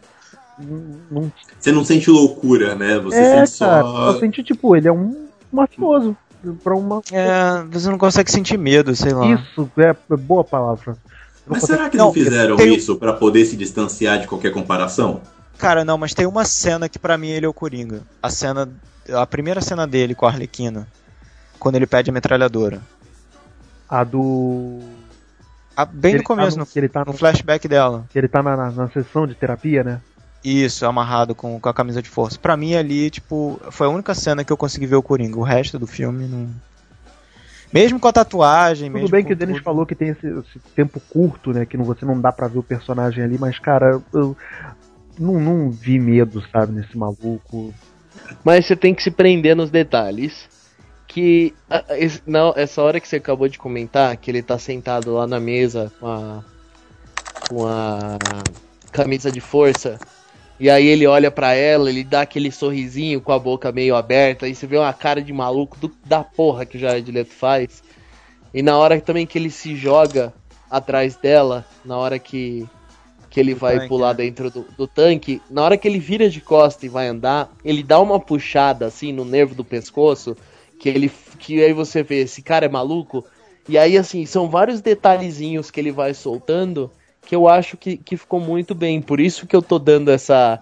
Não, 0.58 0.98
não 1.10 1.32
Você 1.58 1.72
não 1.72 1.84
sente 1.84 2.10
loucura, 2.10 2.74
né? 2.74 2.98
Você 2.98 3.18
é, 3.18 3.46
sente 3.46 3.58
cara. 3.58 3.82
só. 3.82 4.12
Eu 4.12 4.20
senti, 4.20 4.42
tipo, 4.42 4.76
ele 4.76 4.88
é 4.88 4.92
um 4.92 5.28
mafioso. 5.52 6.16
Pra 6.64 6.74
uma. 6.74 7.00
É, 7.12 7.62
você 7.70 7.88
não 7.88 7.98
consegue 7.98 8.30
sentir 8.30 8.56
medo, 8.58 8.94
sei 8.96 9.12
lá. 9.12 9.26
Isso, 9.34 9.70
é 9.78 10.16
boa 10.16 10.42
palavra. 10.42 10.92
Não 10.92 10.96
Mas 11.46 11.60
consegue- 11.60 11.78
será 11.78 11.90
que 11.90 11.96
Não, 11.96 12.06
não 12.06 12.12
fizeram 12.12 12.56
tem- 12.56 12.74
isso 12.74 12.96
pra 12.96 13.12
poder 13.12 13.44
se 13.44 13.56
distanciar 13.56 14.18
de 14.20 14.26
qualquer 14.26 14.52
comparação? 14.52 15.20
Cara, 15.58 15.84
não, 15.84 15.96
mas 15.98 16.14
tem 16.14 16.26
uma 16.26 16.44
cena 16.44 16.88
que 16.88 16.98
pra 16.98 17.16
mim 17.18 17.28
ele 17.28 17.46
é 17.46 17.48
o 17.48 17.52
Coringa. 17.54 18.02
A 18.22 18.28
cena. 18.30 18.68
A 19.12 19.26
primeira 19.26 19.60
cena 19.60 19.86
dele 19.86 20.14
com 20.14 20.26
a 20.26 20.28
Arlequina. 20.30 20.86
Quando 21.58 21.76
ele 21.76 21.86
pede 21.86 22.10
a 22.10 22.12
metralhadora. 22.12 22.80
A 23.88 24.02
do. 24.04 24.80
Ah, 25.76 25.84
bem 25.84 26.12
que 26.12 26.16
no 26.16 26.16
ele 26.18 26.24
começo, 26.24 26.50
tá 26.50 26.56
no, 26.56 26.60
no, 26.60 26.66
que 26.66 26.78
ele 26.78 26.88
tá 26.88 27.00
no 27.04 27.12
no, 27.12 27.18
flashback 27.18 27.66
dela. 27.68 28.04
que 28.10 28.18
ele 28.18 28.28
tá 28.28 28.42
na, 28.42 28.56
na, 28.56 28.70
na 28.70 28.88
sessão 28.90 29.26
de 29.26 29.34
terapia, 29.34 29.82
né? 29.84 30.00
Isso, 30.44 30.84
amarrado 30.86 31.34
com, 31.34 31.60
com 31.60 31.68
a 31.68 31.74
camisa 31.74 32.02
de 32.02 32.08
força. 32.08 32.38
Pra 32.38 32.56
mim 32.56 32.74
ali, 32.74 33.08
tipo, 33.10 33.60
foi 33.70 33.86
a 33.86 33.90
única 33.90 34.12
cena 34.14 34.44
que 34.44 34.52
eu 34.52 34.56
consegui 34.56 34.86
ver 34.86 34.96
o 34.96 35.02
Coringa. 35.02 35.38
O 35.38 35.42
resto 35.44 35.78
do 35.78 35.86
filme 35.86 36.26
não. 36.26 36.48
Mesmo 37.72 37.98
com 38.00 38.08
a 38.08 38.12
tatuagem, 38.12 38.88
Tudo 38.90 38.94
mesmo 39.00 39.08
bem 39.10 39.22
com 39.22 39.28
que 39.28 39.32
o 39.32 39.36
Denis 39.36 39.56
tudo. 39.56 39.64
falou 39.64 39.86
que 39.86 39.94
tem 39.94 40.08
esse, 40.08 40.26
esse 40.26 40.58
tempo 40.74 41.00
curto, 41.08 41.52
né? 41.52 41.64
Que 41.64 41.76
não, 41.76 41.84
você 41.84 42.04
não 42.04 42.20
dá 42.20 42.30
pra 42.32 42.48
ver 42.48 42.58
o 42.58 42.62
personagem 42.62 43.22
ali, 43.24 43.38
mas, 43.38 43.58
cara, 43.58 44.02
eu 44.12 44.36
não, 45.18 45.40
não 45.40 45.70
vi 45.70 45.98
medo, 45.98 46.42
sabe, 46.52 46.72
nesse 46.72 46.98
maluco. 46.98 47.72
Mas 48.44 48.66
você 48.66 48.74
tem 48.76 48.94
que 48.94 49.02
se 49.02 49.10
prender 49.10 49.54
nos 49.56 49.70
detalhes. 49.70 50.50
Que 51.06 51.54
esse- 51.90 52.22
não, 52.26 52.52
essa 52.56 52.82
hora 52.82 52.98
que 53.00 53.06
você 53.06 53.16
acabou 53.16 53.46
de 53.48 53.58
comentar, 53.58 54.16
que 54.16 54.30
ele 54.30 54.42
tá 54.42 54.58
sentado 54.58 55.12
lá 55.14 55.26
na 55.26 55.38
mesa 55.38 55.92
com 56.00 56.06
a, 56.08 56.44
com 57.48 57.66
a 57.66 58.18
camisa 58.90 59.30
de 59.30 59.40
força, 59.40 59.98
e 60.62 60.70
aí 60.70 60.86
ele 60.86 61.08
olha 61.08 61.28
pra 61.28 61.54
ela, 61.54 61.90
ele 61.90 62.04
dá 62.04 62.20
aquele 62.20 62.52
sorrisinho 62.52 63.20
com 63.20 63.32
a 63.32 63.38
boca 63.40 63.72
meio 63.72 63.96
aberta, 63.96 64.46
e 64.46 64.54
você 64.54 64.64
vê 64.64 64.78
uma 64.78 64.92
cara 64.92 65.20
de 65.20 65.32
maluco 65.32 65.76
do, 65.76 65.90
da 66.06 66.22
porra 66.22 66.64
que 66.64 66.76
o 66.76 66.80
Jared 66.80 67.10
Leto 67.10 67.32
faz. 67.32 67.82
E 68.54 68.62
na 68.62 68.78
hora 68.78 69.00
também 69.00 69.26
que 69.26 69.36
ele 69.36 69.50
se 69.50 69.74
joga 69.74 70.32
atrás 70.70 71.16
dela, 71.16 71.66
na 71.84 71.98
hora 71.98 72.16
que, 72.16 72.64
que 73.28 73.40
ele 73.40 73.54
Do 73.54 73.58
vai 73.58 73.74
tanque, 73.74 73.88
pular 73.88 74.10
né? 74.10 74.22
dentro 74.22 74.52
do, 74.52 74.64
do 74.78 74.86
tanque, 74.86 75.42
na 75.50 75.64
hora 75.64 75.76
que 75.76 75.88
ele 75.88 75.98
vira 75.98 76.30
de 76.30 76.40
costa 76.40 76.86
e 76.86 76.88
vai 76.88 77.08
andar, 77.08 77.50
ele 77.64 77.82
dá 77.82 77.98
uma 77.98 78.20
puxada 78.20 78.86
assim 78.86 79.12
no 79.12 79.24
nervo 79.24 79.56
do 79.56 79.64
pescoço, 79.64 80.36
que 80.78 80.88
ele 80.88 81.10
que 81.40 81.60
aí 81.60 81.72
você 81.72 82.04
vê, 82.04 82.20
esse 82.20 82.40
cara 82.40 82.66
é 82.66 82.68
maluco. 82.68 83.26
E 83.68 83.76
aí 83.76 83.98
assim, 83.98 84.24
são 84.26 84.48
vários 84.48 84.80
detalhezinhos 84.80 85.72
que 85.72 85.80
ele 85.80 85.90
vai 85.90 86.14
soltando 86.14 86.88
que 87.24 87.34
eu 87.34 87.48
acho 87.48 87.76
que, 87.76 87.96
que 87.96 88.16
ficou 88.16 88.40
muito 88.40 88.74
bem. 88.74 89.00
Por 89.00 89.20
isso 89.20 89.46
que 89.46 89.54
eu 89.56 89.62
tô 89.62 89.78
dando 89.78 90.10
essa 90.10 90.58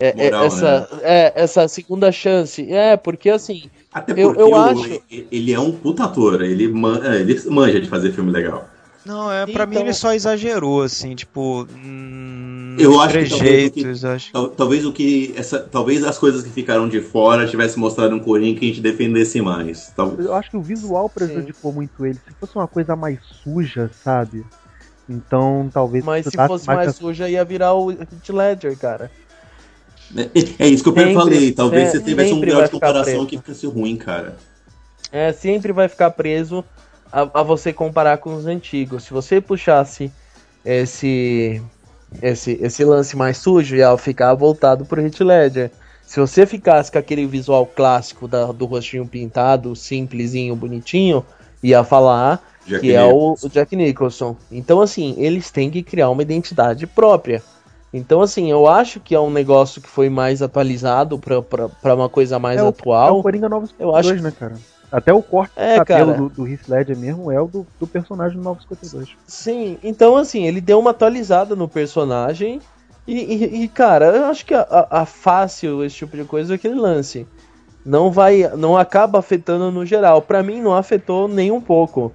é, 0.00 0.08
é, 0.08 0.24
Moral, 0.30 0.44
essa 0.46 0.88
é, 1.02 1.32
essa 1.36 1.68
segunda 1.68 2.10
chance. 2.12 2.72
É, 2.72 2.96
porque 2.96 3.28
assim, 3.30 3.70
Até 3.92 4.12
Eu- 4.12 4.28
porque 4.30 4.42
eu 4.42 4.50
o- 4.50 4.54
acho- 4.56 5.02
ele 5.30 5.52
é 5.52 5.60
um 5.60 5.70
puta 5.70 6.04
ator, 6.04 6.42
ele, 6.42 6.66
man- 6.66 7.00
é, 7.04 7.20
ele 7.20 7.40
manja 7.48 7.80
de 7.80 7.88
fazer 7.88 8.10
filme 8.12 8.30
legal. 8.32 8.68
Não, 9.06 9.30
é, 9.30 9.46
pra 9.46 9.66
mim 9.66 9.74
Então- 9.74 9.82
ele 9.84 9.92
só 9.92 10.12
exagerou, 10.14 10.82
assim, 10.82 11.14
tipo. 11.14 11.68
Hum, 11.76 12.74
Eu 12.78 12.98
acho 13.00 13.18
que 13.18 13.28
talvez 13.28 13.28
o 13.28 13.70
que- 13.72 13.80
trejeitos, 13.82 14.04
acho. 14.04 14.32
Tal- 14.32 14.48
Talvez 14.48 14.84
o 14.86 14.92
que. 14.92 15.32
Essa, 15.36 15.60
talvez 15.60 16.02
as 16.02 16.18
coisas 16.18 16.42
que 16.42 16.50
ficaram 16.50 16.88
de 16.88 17.00
fora 17.00 17.46
tivesse 17.46 17.78
mostrado 17.78 18.14
um 18.16 18.18
Coringa 18.18 18.58
que 18.58 18.64
a 18.64 18.68
gente 18.68 18.80
defendesse 18.80 19.40
mais. 19.42 19.92
Tal- 19.94 20.14
Eu 20.18 20.34
acho 20.34 20.50
que 20.50 20.56
o 20.56 20.62
visual 20.62 21.08
prejudicou 21.08 21.70
muito 21.72 22.04
ele. 22.04 22.14
Se 22.14 22.34
fosse 22.40 22.56
uma 22.56 22.66
coisa 22.66 22.96
mais 22.96 23.18
suja, 23.44 23.90
sabe? 24.02 24.44
Então 25.08 25.68
talvez. 25.72 26.04
mas 26.04 26.18
se 26.24 26.30
precisasse 26.30 26.48
fosse 26.48 26.66
mais 26.66 26.94
suja 26.96 27.28
ia 27.28 27.44
virar 27.44 27.74
o 27.74 27.90
Heath 27.90 28.28
Ledger, 28.30 28.78
cara. 28.78 29.10
É, 30.16 30.64
é 30.64 30.68
isso 30.68 30.82
que 30.82 30.88
eu 30.90 30.94
Sempre- 30.94 31.14
falei. 31.14 31.52
Talvez 31.52 31.88
é, 31.88 31.90
você 31.92 32.00
tivesse 32.02 32.32
um 32.32 32.40
grau 32.40 32.62
de 32.62 32.70
comparação 32.70 33.26
que 33.26 33.36
ficasse 33.38 33.66
ruim, 33.66 33.96
cara. 33.96 34.36
É, 35.12 35.32
sempre 35.32 35.72
vai 35.72 35.88
ficar 35.88 36.10
preso 36.10 36.64
a, 37.12 37.22
a 37.40 37.42
você 37.42 37.72
comparar 37.72 38.18
com 38.18 38.34
os 38.34 38.46
antigos. 38.46 39.04
Se 39.04 39.12
você 39.12 39.40
puxasse 39.40 40.10
esse 40.64 41.60
esse 42.22 42.58
esse 42.62 42.84
lance 42.84 43.16
mais 43.16 43.36
sujo, 43.38 43.76
ia 43.76 43.96
ficar 43.98 44.32
voltado 44.34 44.84
pro 44.84 45.00
Heath 45.00 45.20
Ledger. 45.20 45.70
Se 46.06 46.20
você 46.20 46.46
ficasse 46.46 46.92
com 46.92 46.98
aquele 46.98 47.26
visual 47.26 47.66
clássico 47.66 48.28
da- 48.28 48.52
do 48.52 48.66
rostinho 48.66 49.06
pintado, 49.06 49.74
simplesinho, 49.74 50.54
bonitinho, 50.54 51.24
ia 51.62 51.82
falar 51.82 52.40
Já 52.66 52.78
que 52.78 52.92
é 52.92 53.04
o, 53.04 53.36
o 53.42 53.48
Jack 53.48 53.74
Nicholson. 53.76 54.36
Então, 54.50 54.80
assim, 54.80 55.14
eles 55.18 55.50
têm 55.50 55.70
que 55.70 55.82
criar 55.82 56.10
uma 56.10 56.22
identidade 56.22 56.86
própria. 56.86 57.42
Então, 57.92 58.20
assim, 58.20 58.50
eu 58.50 58.66
acho 58.66 58.98
que 59.00 59.14
é 59.14 59.20
um 59.20 59.30
negócio 59.30 59.80
que 59.80 59.88
foi 59.88 60.08
mais 60.08 60.42
atualizado 60.42 61.18
pra 61.18 61.94
uma 61.94 62.08
coisa 62.08 62.38
mais 62.38 62.58
é 62.58 62.62
o, 62.62 62.66
É 62.66 62.68
atual. 62.70 63.18
o 63.20 63.22
Coringa 63.22 63.48
952, 63.48 64.06
Eu 64.06 64.12
acho 64.14 64.22
né, 64.22 64.32
cara? 64.36 64.54
Até 64.90 65.12
o 65.12 65.22
corte 65.22 65.52
É, 65.56 65.78
do 65.78 65.84
cabelo 65.84 66.12
cara. 66.12 66.18
do, 66.22 66.28
do 66.28 66.46
Heath 66.48 66.68
Ledger 66.68 66.96
mesmo 66.96 67.30
é 67.30 67.40
o 67.40 67.46
do, 67.46 67.66
do 67.78 67.86
personagem 67.86 68.36
do 68.36 68.42
952. 68.44 69.10
Sim, 69.26 69.76
então 69.82 70.16
assim, 70.16 70.44
ele 70.46 70.60
deu 70.60 70.78
uma 70.78 70.90
atualizada 70.90 71.54
no 71.56 71.68
personagem. 71.68 72.60
E, 73.06 73.14
e- 73.18 73.62
e, 73.64 73.68
cara, 73.68 74.06
eu 74.06 74.24
acho 74.26 74.46
que 74.46 74.54
a, 74.54 74.60
a- 74.62 75.00
a 75.02 75.06
fácil 75.06 75.84
esse 75.84 75.96
tipo 75.96 76.16
de 76.16 76.24
coisa 76.24 76.54
é 76.54 76.56
aquele 76.56 76.74
lance. 76.76 77.26
Não 77.84 78.10
vai. 78.10 78.48
Não 78.56 78.76
acaba 78.78 79.18
afetando 79.18 79.70
no 79.70 79.84
geral. 79.84 80.22
Pra 80.22 80.42
mim 80.42 80.60
não 80.62 80.74
afetou 80.74 81.28
nem 81.28 81.50
um 81.50 81.60
pouco. 81.60 82.12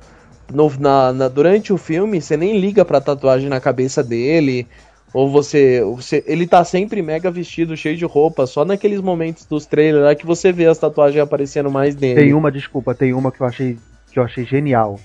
No- 0.54 0.72
na- 0.80 1.14
na- 1.14 1.28
durante 1.28 1.72
o 1.72 1.78
filme, 1.78 2.22
você 2.22 2.36
nem 2.38 2.60
liga 2.60 2.84
pra 2.84 3.00
tatuagem 3.02 3.50
na 3.50 3.60
cabeça 3.60 4.04
dele. 4.04 4.68
Ou 5.14 5.30
você, 5.30 5.82
você. 5.84 6.24
Ele 6.28 6.45
tá 6.45 6.64
sempre 6.64 7.02
mega 7.02 7.32
vestido, 7.32 7.76
cheio 7.76 7.97
de 7.97 8.06
roupa, 8.06 8.45
só 8.45 8.64
naqueles 8.64 9.02
momentos 9.02 9.43
dos 9.45 9.66
trailers 9.66 10.04
lá 10.06 10.14
que 10.14 10.26
você 10.26 10.52
vê 10.52 10.68
as 10.68 10.78
tatuagens 10.78 11.22
aparecendo 11.24 11.72
mais 11.72 11.95
dele. 11.95 12.22
Tem 12.22 12.34
uma, 12.34 12.52
desculpa, 12.52 12.93
tem 12.93 13.12
uma 13.14 13.32
que 13.32 13.41
eu 13.41 13.47
achei 13.47 13.78
que 14.12 14.20
eu 14.20 14.24
achei 14.24 14.45
genial. 14.45 15.00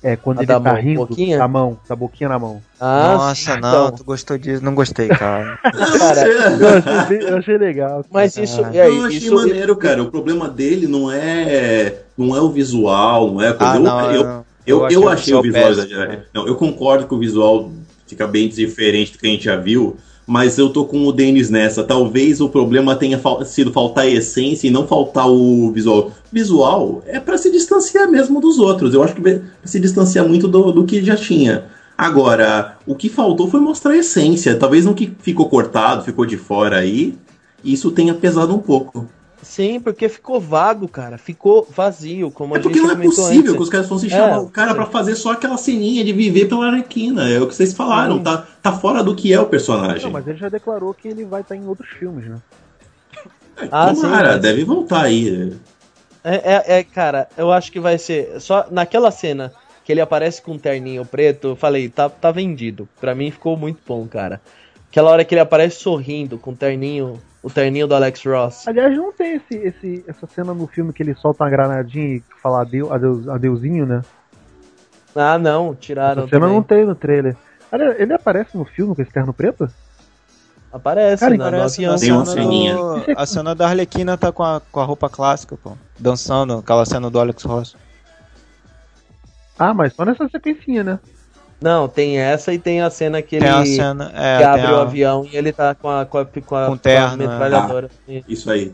É 0.00 0.14
quando 0.14 0.38
A 0.38 0.42
ele 0.42 0.46
da 0.46 0.60
tá 0.60 0.72
mão, 0.74 0.80
rindo 0.80 1.00
boquinha? 1.06 1.38
da 1.38 1.48
mão, 1.48 1.76
da 1.88 1.96
boquinha 1.96 2.28
na 2.28 2.38
mão. 2.38 2.62
Ah, 2.80 3.14
Nossa, 3.16 3.34
sim, 3.34 3.60
não, 3.60 3.86
então. 3.86 3.92
tu 3.96 4.04
gostou 4.04 4.38
disso? 4.38 4.64
Não 4.64 4.72
gostei, 4.76 5.08
cara. 5.08 5.58
Cara, 5.60 6.20
Eu 6.28 6.68
achei, 7.00 7.18
eu 7.30 7.36
achei 7.38 7.58
legal. 7.58 8.04
mas 8.08 8.36
isso. 8.36 8.62
Ah. 8.64 8.68
aí, 8.68 8.76
eu 8.96 9.04
achei 9.06 9.18
isso 9.18 9.34
maneiro, 9.34 9.74
cara. 9.74 10.00
O 10.04 10.08
problema 10.08 10.48
dele 10.48 10.86
não 10.86 11.10
é, 11.10 11.96
não 12.16 12.36
é 12.36 12.40
o 12.40 12.48
visual, 12.48 13.32
não 13.32 13.42
é. 13.42 13.56
Ah, 13.58 13.74
eu, 13.74 13.80
não, 13.80 14.12
eu, 14.12 14.44
eu, 14.68 14.82
eu, 14.82 14.90
eu 15.02 15.08
achei 15.08 15.34
o 15.34 15.42
visual 15.42 15.64
péssimo. 15.64 15.84
exagerado. 15.86 16.22
Não, 16.34 16.46
eu 16.46 16.54
concordo 16.54 17.06
que 17.06 17.14
o 17.14 17.18
visual 17.18 17.70
fica 18.06 18.26
bem 18.26 18.48
diferente 18.48 19.12
do 19.12 19.18
que 19.18 19.26
a 19.26 19.30
gente 19.30 19.44
já 19.44 19.56
viu, 19.56 19.96
mas 20.26 20.58
eu 20.58 20.68
tô 20.70 20.84
com 20.84 21.06
o 21.06 21.12
Denis 21.12 21.50
nessa. 21.50 21.82
Talvez 21.82 22.40
o 22.40 22.48
problema 22.48 22.94
tenha 22.96 23.18
fal- 23.18 23.44
sido 23.44 23.72
faltar 23.72 24.04
a 24.04 24.08
essência 24.10 24.66
e 24.66 24.70
não 24.70 24.86
faltar 24.86 25.28
o 25.28 25.70
visual. 25.72 26.12
Visual 26.32 27.02
é 27.06 27.18
pra 27.18 27.38
se 27.38 27.50
distanciar 27.50 28.10
mesmo 28.10 28.40
dos 28.40 28.58
outros. 28.58 28.92
Eu 28.94 29.02
acho 29.02 29.14
que 29.14 29.20
pra 29.22 29.40
se 29.64 29.80
distanciar 29.80 30.26
muito 30.28 30.46
do, 30.48 30.70
do 30.72 30.84
que 30.84 31.02
já 31.02 31.16
tinha. 31.16 31.64
Agora, 31.96 32.76
o 32.86 32.94
que 32.94 33.08
faltou 33.08 33.48
foi 33.50 33.58
mostrar 33.60 33.92
a 33.92 33.96
essência. 33.96 34.54
Talvez 34.56 34.84
no 34.84 34.94
que 34.94 35.12
ficou 35.20 35.48
cortado, 35.48 36.04
ficou 36.04 36.24
de 36.24 36.36
fora 36.36 36.76
aí, 36.78 37.14
isso 37.64 37.90
tenha 37.90 38.14
pesado 38.14 38.54
um 38.54 38.58
pouco. 38.58 39.08
Sim, 39.42 39.78
porque 39.80 40.08
ficou 40.08 40.40
vago, 40.40 40.88
cara. 40.88 41.16
Ficou 41.16 41.66
vazio, 41.74 42.30
como 42.30 42.54
É 42.56 42.58
a 42.58 42.62
porque 42.62 42.78
gente 42.78 42.88
não 42.88 42.94
é 43.00 43.04
possível 43.04 43.38
antes. 43.40 43.52
que 43.56 43.62
os 43.62 43.68
caras 43.68 43.88
fossem 43.88 44.08
É, 44.08 44.12
chamar 44.12 44.40
o 44.40 44.48
cara 44.50 44.74
pra 44.74 44.86
fazer 44.86 45.14
só 45.14 45.32
aquela 45.32 45.56
ceninha 45.56 46.04
de 46.04 46.12
viver 46.12 46.46
pela 46.48 46.66
Arlequina. 46.66 47.28
É 47.28 47.40
o 47.40 47.46
que 47.46 47.54
vocês 47.54 47.72
falaram. 47.72 48.18
Tá, 48.22 48.46
tá 48.62 48.72
fora 48.72 49.02
do 49.02 49.14
que 49.14 49.32
é 49.32 49.40
o 49.40 49.46
personagem. 49.46 50.02
Não, 50.04 50.10
mas 50.10 50.26
ele 50.26 50.38
já 50.38 50.48
declarou 50.48 50.92
que 50.92 51.08
ele 51.08 51.24
vai 51.24 51.40
estar 51.42 51.54
em 51.56 51.66
outros 51.66 51.88
filmes, 51.90 52.26
né? 52.26 52.38
Ah, 53.70 53.92
Tomara, 53.94 54.32
mas- 54.32 54.40
deve 54.42 54.64
voltar 54.64 55.02
aí. 55.02 55.56
É, 56.24 56.34
é, 56.74 56.78
é, 56.78 56.84
cara, 56.84 57.28
eu 57.36 57.52
acho 57.52 57.70
que 57.72 57.80
vai 57.80 57.98
ser. 57.98 58.40
Só 58.40 58.66
naquela 58.70 59.10
cena 59.10 59.52
que 59.84 59.92
ele 59.92 60.00
aparece 60.00 60.42
com 60.42 60.52
um 60.52 60.58
terninho 60.58 61.04
preto, 61.04 61.48
eu 61.48 61.56
falei, 61.56 61.88
tá, 61.88 62.08
tá 62.08 62.30
vendido. 62.30 62.88
Pra 63.00 63.14
mim 63.14 63.30
ficou 63.30 63.56
muito 63.56 63.78
bom, 63.86 64.06
cara. 64.06 64.40
Aquela 64.90 65.10
hora 65.10 65.24
que 65.24 65.34
ele 65.34 65.40
aparece 65.40 65.80
sorrindo 65.80 66.38
com 66.38 66.50
o 66.52 66.56
terninho, 66.56 67.20
o 67.42 67.48
terninho 67.50 67.86
do 67.86 67.94
Alex 67.94 68.24
Ross. 68.24 68.66
Aliás, 68.66 68.96
não 68.96 69.12
tem 69.12 69.36
esse, 69.36 69.54
esse, 69.56 70.04
essa 70.08 70.26
cena 70.26 70.52
no 70.54 70.66
filme 70.66 70.92
que 70.92 71.02
ele 71.02 71.14
solta 71.14 71.44
uma 71.44 71.50
granadinha 71.50 72.16
e 72.16 72.22
fala 72.42 72.62
adeus, 72.62 72.90
adeus, 72.90 73.28
adeuzinho, 73.28 73.86
né? 73.86 74.02
Ah, 75.14 75.38
não, 75.38 75.74
tiraram 75.74 76.22
Essa 76.22 76.30
cena 76.30 76.40
também. 76.42 76.56
não 76.56 76.62
tem 76.62 76.84
no 76.84 76.94
trailer. 76.94 77.36
Aliás, 77.70 77.98
ele 78.00 78.12
aparece 78.12 78.56
no 78.56 78.64
filme 78.64 78.94
com 78.94 79.02
esse 79.02 79.10
terno 79.12 79.32
preto? 79.32 79.68
Aparece, 80.72 81.20
Cara, 81.24 81.36
na, 81.36 81.44
no 81.50 81.50
Parece 81.56 81.84
avião. 81.84 81.92
na 81.94 81.98
Tem 81.98 82.12
uma 82.12 82.26
ceninha. 82.26 82.76
do- 82.76 83.04
A 83.16 83.26
cena 83.26 83.54
da 83.54 83.66
Arlequina 83.68 84.18
tá 84.18 84.30
com 84.30 84.42
a, 84.42 84.60
com 84.60 84.80
a 84.80 84.84
roupa 84.84 85.08
clássica, 85.08 85.56
pô. 85.56 85.72
Dançando, 85.98 86.58
aquela 86.58 86.84
cena 86.84 87.08
do 87.10 87.18
Alex 87.18 87.42
Ross. 87.44 87.76
Ah, 89.58 89.72
mas 89.74 89.94
só 89.94 90.04
nessa 90.04 90.28
sequencinha, 90.28 90.84
né? 90.84 90.98
Não, 91.60 91.88
tem 91.88 92.18
essa 92.18 92.52
e 92.52 92.58
tem 92.58 92.80
a 92.82 92.88
cena 92.90 93.20
que 93.20 93.36
ele 93.36 93.44
Tem 93.44 93.54
a 93.54 93.66
cena. 93.66 94.12
É, 94.14 94.36
que 94.38 94.42
tem 94.44 94.46
abre 94.46 94.66
a- 94.66 94.72
o 94.74 94.80
avião 94.80 95.26
e 95.30 95.36
ele 95.36 95.52
tá 95.52 95.74
com 95.74 95.88
a, 95.90 96.06
com 96.06 96.18
a, 96.18 96.24
com 96.24 96.54
a, 96.56 96.66
Com 96.66 96.76
terno, 96.76 97.14
a 97.14 97.16
metralhadora. 97.16 97.90
Isso 98.28 98.50
aí. 98.50 98.72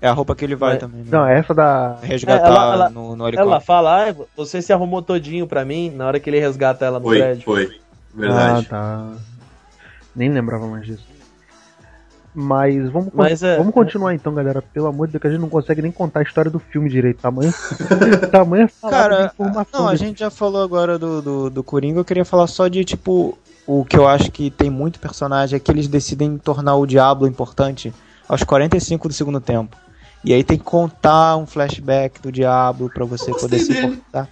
É 0.00 0.06
a 0.08 0.12
roupa 0.12 0.36
que 0.36 0.44
ele 0.44 0.54
vai 0.54 0.74
É. 0.74 0.76
também. 0.76 1.00
Né? 1.00 1.06
Não, 1.10 1.26
essa 1.26 1.52
da. 1.54 1.96
Resgatar 2.02 2.44
É, 2.44 2.48
ela- 2.48 2.72
ela- 2.74 2.90
no, 2.90 3.16
no 3.16 3.24
Ela 3.24 3.28
helicóptero. 3.30 3.60
fala, 3.64 4.08
ah, 4.10 4.14
você 4.36 4.60
se 4.62 4.72
arrumou 4.72 5.00
todinho 5.02 5.46
pra 5.46 5.64
mim 5.64 5.90
na 5.90 6.06
hora 6.06 6.20
que 6.20 6.28
ele 6.30 6.38
resgata 6.38 6.84
ela 6.84 6.98
no 7.00 7.06
Foi, 7.06 7.18
prédio. 7.18 7.42
foi. 7.44 7.80
Verdade. 8.14 8.66
Ah, 8.66 8.70
tá. 8.70 9.12
Nem 10.14 10.28
lembrava 10.28 10.66
mais 10.66 10.84
disso. 10.86 11.04
Mas 12.34 12.90
vamos, 12.90 13.10
con- 13.10 13.16
Mas 13.22 13.42
é- 13.44 13.56
vamos 13.58 13.72
continuar 13.72 14.12
então, 14.14 14.34
galera. 14.34 14.60
Pelo 14.60 14.86
amor 14.88 15.06
de 15.06 15.12
Deus, 15.12 15.20
que 15.22 15.28
a 15.28 15.30
gente 15.30 15.40
não 15.40 15.48
consegue 15.48 15.80
nem 15.80 15.92
contar 15.92 16.20
a 16.20 16.22
história 16.24 16.50
do 16.50 16.58
filme 16.58 16.90
direito. 16.90 17.20
Tamanho, 17.20 17.52
tamanho 18.32 18.68
salada 18.80 19.02
de 19.02 19.08
Cara, 19.16 19.32
informação. 19.34 19.80
não, 19.80 19.88
a 19.88 19.92
desse 19.92 20.04
gente 20.04 20.18
já 20.20 20.30
falou 20.30 20.62
agora 20.62 20.98
do, 20.98 21.22
do, 21.22 21.50
do 21.50 21.62
Coringa, 21.62 22.00
eu 22.00 22.04
queria 22.04 22.24
falar 22.24 22.46
só 22.48 22.66
de, 22.66 22.84
tipo, 22.84 23.38
o 23.66 23.84
que 23.84 23.96
eu 23.96 24.06
acho 24.08 24.30
que 24.32 24.50
tem 24.50 24.68
muito 24.68 24.98
personagem 24.98 25.56
é 25.56 25.60
que 25.60 25.70
eles 25.70 25.86
decidem 25.86 26.36
tornar 26.36 26.74
o 26.74 26.86
Diablo 26.86 27.28
importante 27.28 27.94
aos 28.28 28.42
45 28.42 29.08
do 29.08 29.14
segundo 29.14 29.40
tempo. 29.40 29.76
E 30.24 30.32
aí 30.32 30.42
tem 30.42 30.58
que 30.58 30.64
contar 30.64 31.36
um 31.36 31.46
flashback 31.46 32.20
do 32.20 32.32
Diablo 32.32 32.90
pra 32.92 33.04
você 33.04 33.30
poder 33.32 33.58
se 33.60 33.72
importar. 33.78 34.28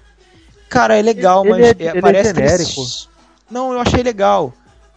Cara, 0.69 0.99
é 0.99 1.03
legal, 1.03 1.43
Ele 1.45 1.51
mas 1.51 1.61
é- 1.61 1.65
é- 1.69 1.75
ele 1.91 1.99
é 1.99 2.01
parece 2.01 2.33
que 2.35 2.41
eles- 2.41 2.51
genérico. 2.51 2.83
Não, 3.51 3.73
eu 3.75 3.79
achei 3.81 4.03
legal. 4.03 4.53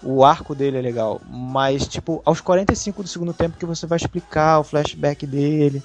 O 0.06 0.24
arco 0.24 0.54
dele 0.54 0.78
é 0.78 0.82
legal. 0.82 1.20
Mas, 1.28 1.88
tipo, 1.88 2.22
aos 2.24 2.40
45 2.40 3.02
do 3.02 3.10
segundo 3.10 3.34
tempo 3.34 3.58
que 3.58 3.66
você 3.66 3.88
vai 3.88 3.98
explicar 3.98 4.60
o 4.60 4.64
flashback 4.64 5.26
dele. 5.26 5.82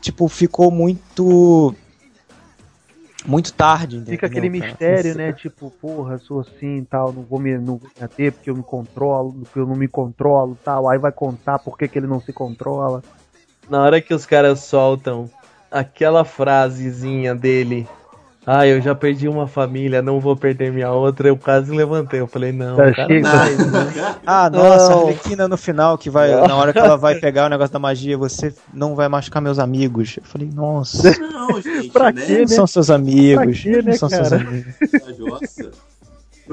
Tipo, 0.00 0.26
ficou 0.28 0.70
muito. 0.72 1.72
Muito 3.24 3.52
tarde, 3.52 3.98
Fica 4.00 4.26
entendeu, 4.26 4.40
aquele 4.40 4.58
cara? 4.60 4.70
mistério, 4.72 5.14
né? 5.14 5.32
Tipo, 5.32 5.70
porra, 5.70 6.18
sou 6.18 6.40
assim 6.40 6.78
e 6.78 6.84
tal, 6.84 7.12
não 7.12 7.22
vou 7.22 7.38
me, 7.38 7.58
não 7.58 7.76
vou 7.76 7.90
me 7.96 8.04
ater 8.04 8.32
porque 8.32 8.48
eu 8.48 8.56
me 8.56 8.62
controlo, 8.62 9.32
porque 9.32 9.58
eu 9.58 9.66
não 9.66 9.76
me 9.76 9.86
controlo 9.88 10.56
e 10.58 10.64
tal. 10.64 10.88
Aí 10.88 10.98
vai 10.98 11.12
contar 11.12 11.58
por 11.58 11.76
que, 11.76 11.86
que 11.88 11.98
ele 11.98 12.06
não 12.06 12.20
se 12.20 12.32
controla. 12.32 13.02
Na 13.68 13.82
hora 13.82 14.00
que 14.00 14.14
os 14.14 14.24
caras 14.24 14.60
soltam 14.60 15.30
aquela 15.70 16.24
frasezinha 16.24 17.34
dele, 17.34 17.86
ah, 18.50 18.66
eu 18.66 18.80
já 18.80 18.94
perdi 18.94 19.28
uma 19.28 19.46
família, 19.46 20.00
não 20.00 20.18
vou 20.20 20.34
perder 20.34 20.72
minha 20.72 20.90
outra, 20.90 21.28
eu 21.28 21.36
quase 21.36 21.70
levantei. 21.70 22.18
Eu 22.18 22.26
falei, 22.26 22.50
não, 22.50 22.76
Tá 22.76 22.92
cara, 22.94 23.08
não. 23.20 23.28
Ah, 24.24 24.48
nossa, 24.48 24.88
Não. 24.88 25.00
a 25.00 25.02
Arlequina 25.02 25.46
no 25.46 25.58
final, 25.58 25.98
que 25.98 26.08
vai, 26.08 26.30
na 26.30 26.56
hora 26.56 26.72
que 26.72 26.78
ela 26.78 26.96
vai 26.96 27.16
pegar 27.16 27.44
o 27.44 27.48
negócio 27.50 27.72
da 27.74 27.78
magia, 27.78 28.16
você 28.16 28.54
não 28.72 28.94
vai 28.94 29.06
machucar 29.06 29.42
meus 29.42 29.58
amigos. 29.58 30.16
Eu 30.16 30.24
falei, 30.24 30.48
nossa, 30.50 31.14
Não, 31.20 31.60
gente, 31.60 31.90
Pra 31.90 32.10
né? 32.10 32.22
quê, 32.24 32.32
não 32.32 32.40
né? 32.40 32.46
são 32.46 32.66
seus 32.66 32.88
amigos. 32.90 33.60
Pra 33.60 33.72
quê, 33.72 33.82
né, 33.82 33.92
são 33.92 34.08
seus 34.08 34.28
cara? 34.30 34.42
amigos. 34.42 34.74
Nossa. 35.18 35.70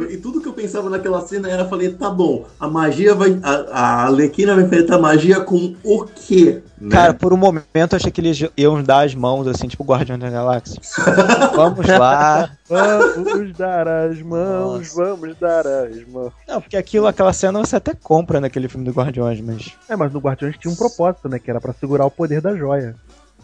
E 0.10 0.18
tudo 0.18 0.42
que 0.42 0.48
eu 0.48 0.54
pensava 0.54 0.90
naquela 0.90 1.22
cena 1.22 1.50
era, 1.50 1.66
falei, 1.66 1.90
tá 1.90 2.10
bom, 2.10 2.46
a 2.60 2.68
magia 2.68 3.16
vai. 3.16 3.40
A, 3.42 3.52
a 3.72 4.04
Arlequina 4.06 4.56
vai 4.56 4.66
enfrentar 4.66 4.96
a 4.96 5.00
magia 5.00 5.40
com 5.40 5.76
o 5.84 6.06
quê? 6.06 6.62
Né? 6.80 6.90
Cara, 6.90 7.14
por 7.14 7.32
um 7.32 7.38
momento 7.38 7.66
eu 7.76 7.96
achei 7.96 8.12
que 8.12 8.20
eles 8.20 8.44
iam 8.58 8.84
dar 8.84 9.06
as 9.06 9.16
mãos, 9.16 9.48
assim, 9.48 9.68
tipo 9.68 9.84
Guardião 9.84 10.20
da 10.20 10.30
Galáxia. 10.30 10.80
Vamos 11.56 11.88
lá. 11.88 12.50
Vamos 12.68 13.54
dar 13.56 13.88
as 13.88 14.22
mãos, 14.22 14.96
Nossa. 14.96 14.96
vamos 14.96 15.38
dar 15.38 15.68
as 15.68 16.08
mãos. 16.08 16.34
Não, 16.48 16.60
porque 16.60 16.76
aquilo, 16.76 17.06
aquela 17.06 17.32
cena 17.32 17.60
você 17.60 17.76
até 17.76 17.94
compra 17.94 18.42
naquele 18.42 18.68
filme 18.68 18.86
do 18.86 18.92
Guardiões, 18.92 19.40
mas. 19.40 19.74
É, 19.88 19.96
mas 19.96 20.12
no 20.12 20.20
Guardiões 20.20 20.58
tinha 20.58 20.74
um 20.74 20.76
propósito, 20.76 21.30
né? 21.30 21.38
Que 21.38 21.52
era 21.52 21.62
pra 21.62 21.74
segurar 21.74 22.06
o 22.06 22.12
poder 22.12 22.42
da 22.42 22.56
joia. 22.56 22.96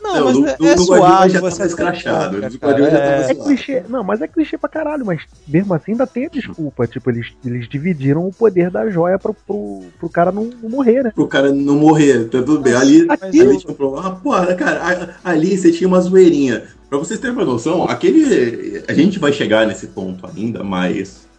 Não, 0.04 0.16
Não, 0.16 0.26
mas 0.26 0.38
no- 0.38 0.48
é, 0.48 0.56
no- 0.60 0.68
é 0.68 0.76
no 0.76 0.82
suave, 0.82 1.02
Guardiões 1.04 1.32
já 1.34 1.40
você 1.40 1.58
tava 1.58 1.70
escrachado, 1.70 2.36
compra, 2.36 2.50
no 2.50 2.56
Guardiões 2.58 2.92
já 2.92 2.98
cara, 3.00 3.12
tava 3.12 3.24
é- 3.24 3.32
É 3.32 3.36
clichê, 3.36 3.84
não, 3.88 4.04
mas 4.04 4.22
é 4.22 4.28
clichê 4.28 4.58
pra 4.58 4.70
caralho, 4.70 5.06
mas 5.06 5.22
mesmo 5.48 5.74
assim 5.74 5.92
ainda 5.92 6.08
tem 6.08 6.26
a 6.26 6.30
desculpa. 6.30 6.88
Tipo, 6.88 7.12
eles, 7.12 7.28
eles 7.46 7.70
dividiram 7.70 8.28
o 8.28 8.34
poder 8.34 8.72
da 8.72 8.90
joia 8.90 9.20
pro, 9.20 9.34
pro, 9.34 9.82
pro 10.00 10.10
cara 10.10 10.32
não, 10.32 10.50
não 10.62 10.70
morrer, 10.70 11.04
né? 11.04 11.12
Pro 11.14 11.28
cara 11.28 11.52
não 11.54 11.76
morrer, 11.76 12.26
tá 12.26 12.40
tudo 12.40 12.60
bem. 12.60 12.74
Ali, 12.74 13.06
Mas 13.06 13.22
ali 13.22 13.58
tinha 13.58 13.72
um 13.72 13.76
problema. 13.76 14.08
Ah, 14.08 14.12
porra, 14.12 14.56
cara, 14.56 15.16
ali 15.24 15.56
você 15.58 15.72
tinha 15.72 15.88
uma 15.88 16.02
zoeirinha. 16.02 16.64
Pra 16.90 16.98
vocês 16.98 17.20
terem 17.20 17.36
uma 17.36 17.46
noção, 17.46 17.84
aquele. 17.84 18.84
A 18.88 18.94
gente 18.94 19.18
vai 19.20 19.32
chegar 19.32 19.66
nesse 19.68 19.88
ponto 19.88 20.26
ainda, 20.28 20.64
mas. 20.64 21.30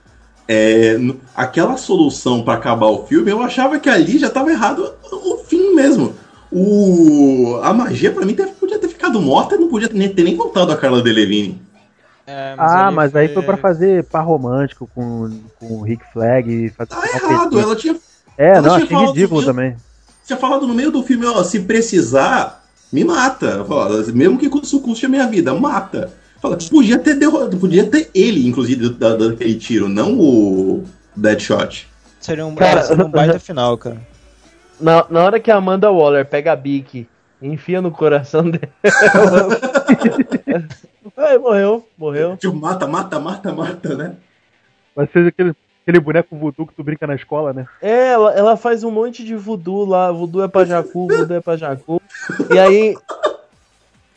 é, 0.48 0.96
aquela 1.34 1.76
solução 1.76 2.42
pra 2.42 2.54
acabar 2.54 2.86
o 2.86 3.06
filme, 3.06 3.30
eu 3.30 3.40
achava 3.42 3.78
que 3.78 3.88
ali 3.88 4.18
já 4.18 4.28
tava 4.30 4.50
errado 4.50 4.92
o 5.10 5.38
fim 5.38 5.74
mesmo. 5.74 6.14
O, 6.52 7.58
a 7.62 7.72
magia, 7.72 8.12
pra 8.12 8.26
mim, 8.26 8.34
teve- 8.34 8.52
podia 8.52 8.78
ter 8.78 8.88
ficado 8.88 9.20
morta 9.20 9.54
e 9.54 9.58
não 9.58 9.68
podia 9.68 9.88
nem- 9.92 10.12
ter 10.12 10.22
nem 10.22 10.36
voltado 10.36 10.70
a 10.70 10.76
Carla 10.76 11.00
Delevingne. 11.02 11.60
É, 12.26 12.54
ah, 12.56 12.90
mas 12.92 13.16
aí 13.16 13.28
foi 13.28 13.42
pra 13.42 13.56
fazer 13.56 14.04
par 14.04 14.20
romântico 14.24 14.88
com, 14.94 15.40
com 15.58 15.66
o 15.78 15.82
Rick 15.82 16.04
Flag 16.12 16.48
e 16.50 16.68
fazer 16.70 16.90
Tá 16.90 17.02
errado, 17.08 17.58
ela 17.58 17.74
tinha 17.74 17.96
É, 18.38 18.50
ela 18.50 18.62
não, 18.68 18.74
tinha 18.86 18.98
achei 18.98 19.06
ridículo 19.08 19.42
também. 19.44 19.76
tinha 20.24 20.36
falado 20.38 20.66
no 20.66 20.74
meio 20.74 20.92
do 20.92 21.02
filme, 21.02 21.26
ó, 21.26 21.42
se 21.42 21.60
precisar, 21.60 22.64
me 22.92 23.02
mata. 23.02 23.64
Fala, 23.64 24.04
mesmo 24.12 24.38
que 24.38 24.46
isso 24.62 24.80
custe 24.80 25.06
a 25.06 25.08
minha 25.08 25.26
vida, 25.26 25.52
mata. 25.54 26.12
Fala, 26.40 26.56
podia 26.70 26.98
ter 26.98 27.14
derrotado, 27.14 27.56
podia 27.56 27.84
ter 27.86 28.08
ele, 28.14 28.46
inclusive, 28.46 28.88
da- 28.90 29.16
daquele 29.16 29.54
tiro, 29.56 29.88
não 29.88 30.18
o 30.18 30.84
Deadshot. 31.16 31.88
Seria 32.20 32.46
um, 32.46 32.54
Cara, 32.54 32.82
seria 32.84 33.04
um 33.04 33.10
baita 33.10 33.38
final, 33.40 33.76
cara. 33.78 33.96
Na, 34.82 35.06
na 35.08 35.24
hora 35.24 35.38
que 35.38 35.50
a 35.50 35.56
Amanda 35.56 35.90
Waller 35.90 36.26
pega 36.26 36.52
a 36.52 36.56
Bic 36.56 37.08
e 37.40 37.48
enfia 37.48 37.80
no 37.80 37.92
coração 37.92 38.50
dela. 38.50 38.68
Ai, 41.16 41.38
morreu, 41.38 41.86
morreu. 41.96 42.36
Tipo, 42.36 42.56
mata, 42.56 42.86
mata, 42.86 43.20
mata, 43.20 43.52
mata, 43.52 43.94
né? 43.94 44.16
Vai 44.94 45.06
ser 45.06 45.28
aquele, 45.28 45.54
aquele 45.82 46.00
boneco 46.00 46.36
voodoo 46.36 46.66
que 46.66 46.74
tu 46.74 46.82
brinca 46.82 47.06
na 47.06 47.14
escola, 47.14 47.52
né? 47.52 47.66
É, 47.80 48.08
ela, 48.08 48.32
ela 48.32 48.56
faz 48.56 48.82
um 48.82 48.90
monte 48.90 49.24
de 49.24 49.36
voodoo 49.36 49.84
lá. 49.84 50.10
Voodoo 50.10 50.42
é 50.42 50.48
pra 50.48 50.64
Jacu, 50.64 51.06
voodoo 51.06 51.36
é 51.36 51.40
pra 51.40 51.56
Jacu. 51.56 52.02
E 52.52 52.58
aí. 52.58 52.96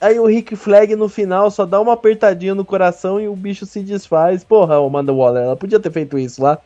Aí 0.02 0.20
o 0.20 0.26
Rick 0.26 0.56
Flag 0.56 0.96
no 0.96 1.08
final 1.08 1.50
só 1.50 1.66
dá 1.66 1.80
uma 1.80 1.94
apertadinha 1.94 2.54
no 2.54 2.66
coração 2.66 3.20
e 3.20 3.28
o 3.28 3.36
bicho 3.36 3.66
se 3.66 3.82
desfaz. 3.82 4.44
Porra, 4.44 4.76
Amanda 4.76 5.14
Waller, 5.14 5.44
ela 5.44 5.56
podia 5.56 5.80
ter 5.80 5.92
feito 5.92 6.18
isso 6.18 6.44
lá. 6.44 6.60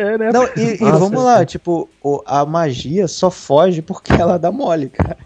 É, 0.00 0.18
né? 0.18 0.30
Não, 0.32 0.44
e, 0.56 0.74
e 0.74 0.90
vamos 0.92 1.22
lá, 1.22 1.44
tipo, 1.44 1.88
o- 2.02 2.22
a 2.26 2.44
magia 2.46 3.08
só 3.08 3.30
foge 3.30 3.82
porque 3.82 4.12
ela 4.12 4.38
dá 4.38 4.52
mole, 4.52 4.88
cara. 4.88 5.16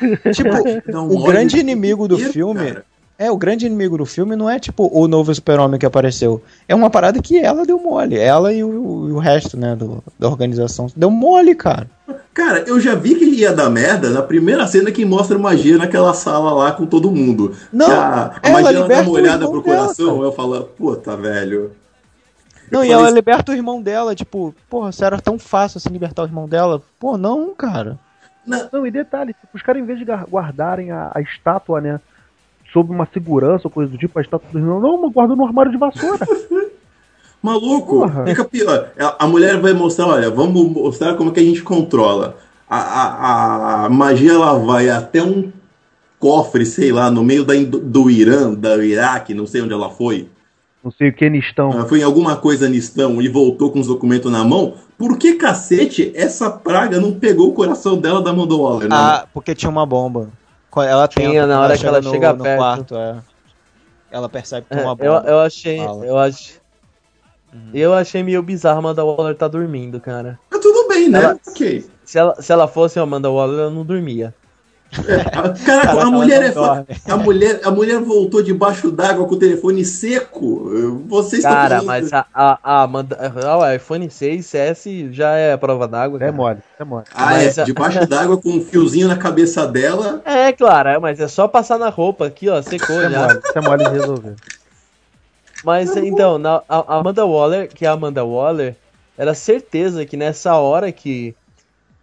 Tipo, 0.32 0.96
um 0.98 1.16
o 1.18 1.22
grande 1.24 1.54
de 1.54 1.60
inimigo 1.60 2.08
do 2.08 2.18
filme. 2.18 2.66
cara. 2.72 2.84
É, 3.18 3.30
o 3.30 3.36
grande 3.36 3.66
inimigo 3.66 3.96
do 3.96 4.04
filme 4.04 4.34
não 4.34 4.50
é 4.50 4.58
tipo 4.58 4.90
o 4.92 5.06
novo 5.06 5.32
super-homem 5.32 5.78
que 5.78 5.86
apareceu. 5.86 6.42
É 6.66 6.74
uma 6.74 6.90
parada 6.90 7.22
que 7.22 7.38
ela 7.38 7.64
deu 7.64 7.78
mole. 7.78 8.18
Ela 8.18 8.52
e 8.52 8.64
o, 8.64 9.08
e 9.08 9.12
o 9.12 9.18
resto, 9.18 9.56
né, 9.56 9.76
do, 9.76 10.02
da 10.18 10.26
organização. 10.28 10.88
Deu 10.96 11.08
mole, 11.08 11.54
cara. 11.54 11.88
Cara, 12.34 12.64
eu 12.66 12.80
já 12.80 12.96
vi 12.96 13.14
que 13.14 13.26
ia 13.26 13.52
dar 13.52 13.70
merda 13.70 14.10
na 14.10 14.22
primeira 14.22 14.66
cena 14.66 14.90
que 14.90 15.04
mostra 15.04 15.38
magia 15.38 15.76
naquela 15.78 16.12
sala 16.14 16.52
lá 16.52 16.72
com 16.72 16.84
todo 16.84 17.12
mundo. 17.12 17.52
Não, 17.72 17.86
Que 17.86 17.92
a, 17.92 18.32
a 18.42 18.48
ela 18.48 18.62
magia 18.62 18.78
ela 18.78 18.88
dá 18.88 19.00
uma 19.02 19.10
o 19.10 19.12
olhada 19.12 19.48
pro 19.48 19.62
dela, 19.62 19.76
coração, 19.82 20.14
cara. 20.14 20.26
eu 20.26 20.32
falo, 20.32 20.62
puta, 20.76 21.16
velho. 21.16 21.70
Não, 22.72 22.82
e 22.82 22.90
ela 22.90 23.10
liberta 23.10 23.52
o 23.52 23.54
irmão 23.54 23.82
dela, 23.82 24.14
tipo, 24.14 24.54
porra, 24.70 24.90
se 24.92 25.04
era 25.04 25.20
tão 25.20 25.38
fácil 25.38 25.76
assim 25.76 25.90
libertar 25.90 26.22
o 26.22 26.26
irmão 26.26 26.48
dela. 26.48 26.82
Pô, 26.98 27.18
não, 27.18 27.54
cara. 27.54 27.98
Não, 28.46 28.86
e 28.86 28.90
detalhe, 28.90 29.34
tipo, 29.34 29.54
os 29.54 29.62
caras, 29.62 29.82
em 29.82 29.84
vez 29.84 29.98
de 29.98 30.04
guardarem 30.04 30.90
a, 30.90 31.12
a 31.14 31.20
estátua, 31.20 31.82
né? 31.82 32.00
Sob 32.72 32.90
uma 32.90 33.06
segurança 33.12 33.68
ou 33.68 33.70
coisa 33.70 33.92
do 33.92 33.98
tipo, 33.98 34.18
a 34.18 34.22
estátua 34.22 34.48
do 34.50 34.58
irmão, 34.58 34.80
não, 34.80 35.02
mas 35.02 35.12
guarda 35.12 35.36
no 35.36 35.44
armário 35.44 35.70
de 35.70 35.76
vassoura. 35.76 36.26
Maluco, 37.42 38.00
Porra. 38.00 38.24
fica 38.24 38.44
pior. 38.44 38.90
A, 38.98 39.24
a 39.24 39.28
mulher 39.28 39.60
vai 39.60 39.72
mostrar, 39.74 40.06
olha, 40.06 40.30
vamos 40.30 40.72
mostrar 40.72 41.14
como 41.14 41.32
que 41.32 41.40
a 41.40 41.44
gente 41.44 41.62
controla. 41.62 42.36
A, 42.70 42.78
a, 42.78 43.84
a 43.84 43.88
magia 43.90 44.32
ela 44.32 44.58
vai 44.58 44.88
até 44.88 45.22
um 45.22 45.52
cofre, 46.18 46.64
sei 46.64 46.92
lá, 46.92 47.10
no 47.10 47.22
meio 47.22 47.44
da, 47.44 47.52
do 47.54 48.08
Irã, 48.08 48.54
da 48.54 48.76
Iraque, 48.76 49.34
não 49.34 49.46
sei 49.46 49.60
onde 49.60 49.72
ela 49.72 49.90
foi. 49.90 50.28
Não 50.84 50.90
sei 50.90 51.10
o 51.10 51.12
que, 51.12 51.30
Nistão. 51.30 51.70
Ela 51.72 51.86
foi 51.86 52.00
em 52.00 52.02
alguma 52.02 52.36
coisa 52.36 52.68
nistão 52.68 53.22
e 53.22 53.28
voltou 53.28 53.70
com 53.70 53.78
os 53.78 53.86
documentos 53.86 54.30
na 54.32 54.42
mão. 54.44 54.74
Por 54.98 55.16
que 55.16 55.34
cacete 55.34 56.12
essa 56.14 56.50
praga 56.50 56.98
não 57.00 57.12
pegou 57.12 57.48
o 57.50 57.52
coração 57.52 57.96
dela 57.98 58.20
da 58.20 58.30
Amanda 58.30 58.54
Waller, 58.56 58.88
né? 58.88 58.96
Ah, 58.96 59.26
porque 59.32 59.54
tinha 59.54 59.70
uma 59.70 59.86
bomba. 59.86 60.28
Ela 60.76 61.06
tem 61.06 61.28
Tinha, 61.30 61.46
na 61.46 61.60
hora 61.60 61.76
que 61.78 61.86
ela 61.86 62.02
chega 62.02 62.32
no 62.32 62.42
perto. 62.42 62.58
quarto, 62.58 62.96
é. 62.96 63.16
Ela 64.10 64.28
percebe 64.28 64.66
que 64.68 64.74
tem 64.74 64.80
É, 64.80 64.86
uma 64.86 64.96
eu, 64.98 65.12
bomba. 65.14 65.28
eu 65.30 65.38
achei. 65.40 65.78
Fala. 65.78 66.04
Eu 66.06 66.18
achei. 66.18 66.56
Eu 67.74 67.92
achei 67.94 68.22
meio 68.22 68.42
bizarro 68.42 68.76
a 68.76 68.78
Amanda 68.78 69.04
Waller 69.04 69.36
tá 69.36 69.46
dormindo, 69.46 70.00
cara. 70.00 70.38
Mas 70.50 70.60
tudo 70.60 70.88
bem, 70.88 71.08
né? 71.08 71.22
Ela- 71.22 71.38
Ok. 71.46 71.84
Se 72.04 72.18
ela, 72.18 72.34
se 72.40 72.50
ela 72.52 72.66
fosse 72.66 72.98
a 72.98 73.02
Amanda 73.02 73.30
Waller, 73.30 73.58
ela 73.60 73.70
não 73.70 73.84
dormia. 73.84 74.34
É, 75.08 75.20
a- 75.38 75.54
Caraca, 75.64 76.02
a 76.02 76.10
mulher 76.10 76.42
é. 76.42 76.52
A 77.10 77.16
mulher, 77.16 77.60
a 77.64 77.70
mulher 77.70 77.98
voltou 78.00 78.42
debaixo 78.42 78.90
d'água 78.90 79.26
com 79.26 79.34
o 79.34 79.38
telefone 79.38 79.84
seco. 79.84 80.70
Vocês 81.08 81.42
Cara, 81.42 81.76
estão 81.76 81.86
mas 81.86 82.12
a, 82.12 82.26
a, 82.34 82.58
a 82.62 82.82
Amanda. 82.82 83.18
O 83.58 83.72
iPhone 83.74 84.06
6S 84.08 85.10
já 85.12 85.30
é 85.34 85.54
a 85.54 85.58
prova 85.58 85.88
d'água. 85.88 86.22
É 86.22 86.30
mole, 86.30 86.58
é 86.78 86.84
mole. 86.84 87.04
Ah, 87.14 87.30
mas 87.30 87.56
é, 87.56 87.64
debaixo 87.64 88.06
d'água 88.06 88.36
com 88.36 88.50
um 88.50 88.60
fiozinho 88.60 89.08
na 89.08 89.16
cabeça 89.16 89.66
dela. 89.66 90.20
É, 90.24 90.52
claro, 90.52 90.90
é, 90.90 90.98
mas 90.98 91.18
é 91.20 91.28
só 91.28 91.48
passar 91.48 91.78
na 91.78 91.88
roupa 91.88 92.26
aqui, 92.26 92.48
ó, 92.50 92.60
secou 92.60 93.00
é 93.00 93.08
já. 93.10 93.26
mole, 93.26 93.40
isso 93.42 93.58
é 93.58 93.60
mole 93.62 93.84
de 93.84 93.90
resolver. 93.90 94.34
Mas 95.64 95.96
então, 95.96 96.38
na, 96.38 96.62
a 96.68 96.96
a 96.96 96.98
Amanda 96.98 97.24
Waller, 97.24 97.68
que 97.68 97.86
é 97.86 97.88
a 97.88 97.92
Amanda 97.92 98.24
Waller, 98.24 98.74
era 99.16 99.32
certeza 99.34 100.04
que 100.04 100.16
nessa 100.16 100.56
hora 100.56 100.90
que, 100.90 101.34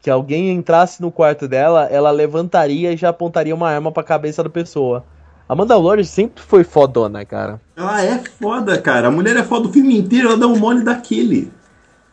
que 0.02 0.10
alguém 0.10 0.52
entrasse 0.52 1.02
no 1.02 1.12
quarto 1.12 1.48
dela, 1.48 1.86
ela 1.92 2.12
levantaria 2.12 2.92
e 2.94 2.98
já 2.98 3.10
apontaria 3.10 3.54
uma 3.54 3.70
arma 3.70 3.92
pra 3.92 4.04
cabeça 4.04 4.44
da 4.44 4.50
pessoa. 4.50 5.04
A 5.48 5.54
Amanda 5.54 5.78
Waller 5.78 6.06
sempre 6.06 6.44
foi 6.44 6.64
fodona, 6.64 7.26
cara. 7.26 7.60
Ela 7.76 8.04
é 8.04 8.20
foda, 8.20 8.80
cara. 8.82 9.08
A 9.08 9.12
mulher 9.12 9.36
é 9.36 9.44
foda 9.44 9.68
o 9.68 9.74
filme 9.74 9.98
inteiro, 9.98 10.30
ela 10.30 10.38
dá 10.38 10.48
um 10.48 10.58
mole 10.58 10.84
daquele. 10.84 11.52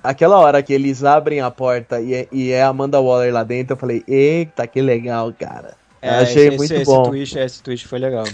Aquela 0.03 0.39
hora 0.39 0.63
que 0.63 0.73
eles 0.73 1.03
abrem 1.03 1.41
a 1.41 1.51
porta 1.51 2.01
e 2.01 2.15
é, 2.15 2.29
e 2.31 2.51
é 2.51 2.63
a 2.63 2.69
Amanda 2.69 3.01
Waller 3.01 3.33
lá 3.33 3.43
dentro, 3.43 3.75
eu 3.75 3.77
falei, 3.77 4.05
eita, 4.07 4.67
que 4.67 4.81
legal, 4.81 5.33
cara. 5.33 5.75
É, 6.01 6.11
achei 6.11 6.47
esse, 6.47 6.57
muito 6.57 6.75
esse 6.75 6.85
bom. 6.85 7.11
Twist, 7.11 7.39
esse 7.39 7.63
twist 7.63 7.87
foi 7.89 7.99
legal. 7.99 8.25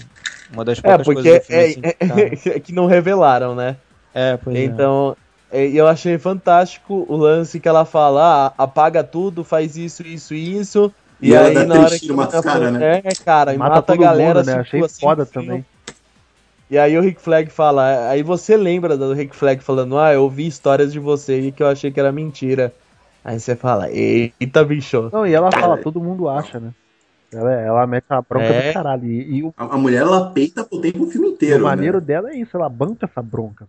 Uma 0.53 0.65
das 0.65 0.79
É, 0.79 0.83
poucas 0.83 1.07
porque 1.07 1.23
coisas 1.23 1.41
do 1.41 1.47
filme 1.47 1.63
é, 1.63 1.67
assim, 1.67 1.81
que 1.81 2.51
é- 2.51 2.57
é 2.57 2.61
que 2.61 2.73
não 2.73 2.87
revelaram, 2.87 3.55
né? 3.55 3.77
É, 4.15 4.37
pois 4.37 4.55
é. 4.55 4.65
Então, 4.65 5.17
é, 5.53 5.67
eu 5.67 5.87
achei 5.87 6.19
fantástico 6.19 7.05
o 7.09 7.15
lance 7.15 7.61
que 7.61 7.69
ela 7.69 7.85
fala, 7.85 8.47
ah, 8.47 8.55
apaga 8.65 9.05
tudo, 9.05 9.45
faz 9.45 9.77
isso, 9.77 10.03
isso, 10.03 10.35
isso. 10.35 10.93
E, 11.21 11.29
E 11.31 11.37
aí 11.37 11.67
na 11.67 11.81
hora 11.81 11.99
que 11.99 12.09
cara, 12.43 12.71
né? 12.71 13.03
É, 13.05 13.15
cara, 13.15 13.55
e 13.55 13.59
Mata, 13.59 13.75
mata, 13.77 13.93
a 13.93 13.97
galera, 13.97 14.41
mundo, 14.41 14.47
né? 14.47 14.53
assim, 14.53 14.61
Achei 14.61 14.81
assim, 14.83 15.01
foda 15.01 15.27
fio. 15.27 15.43
também. 15.43 15.65
E 16.71 16.79
aí 16.79 16.97
o 16.97 17.03
Rick 17.03 17.21
Flag 17.21 17.51
fala, 17.51 18.09
aí 18.09 18.23
você 18.23 18.57
lembra 18.57 18.97
do 18.97 19.13
Rick 19.13 19.37
Flag 19.37 19.63
falando, 19.63 19.99
ah, 19.99 20.13
eu 20.15 20.23
ouvi 20.23 20.47
histórias 20.47 20.91
de 20.91 20.99
você 20.99 21.39
e 21.39 21.53
que 21.53 21.63
eu 21.63 21.67
achei 21.69 21.91
que 21.93 22.01
era 22.01 22.11
mentira. 22.11 22.73
Aí 23.23 23.39
você 23.39 23.55
fala, 23.55 23.91
eita, 23.91 24.65
bicho. 24.65 25.11
Não, 25.13 25.27
e 25.27 25.35
ela 25.35 25.53
fala, 25.53 25.77
todo 25.77 26.01
mundo 26.01 26.31
acha, 26.31 26.59
né? 26.59 26.73
Ela, 27.31 27.53
ela 27.53 27.87
mete 27.87 28.07
uma 28.11 28.23
bronca 28.23 28.47
É. 28.47 28.69
do 28.69 28.73
caralho. 28.75 29.05
E, 29.05 29.37
e 29.39 29.43
o, 29.43 29.53
A, 29.57 29.75
a 29.75 29.79
mulher, 29.79 30.01
ela 30.03 30.31
peita 30.31 30.65
pro 30.65 30.81
tempo 30.81 31.05
o 31.05 31.11
filme 31.11 31.29
inteiro. 31.29 31.61
o 31.61 31.63
maneiro 31.63 31.99
né? 31.99 32.05
dela 32.07 32.31
é 32.31 32.37
isso, 32.37 32.57
ela 32.57 32.69
banca 32.69 33.07
essa 33.07 33.23
bronca. 33.23 33.67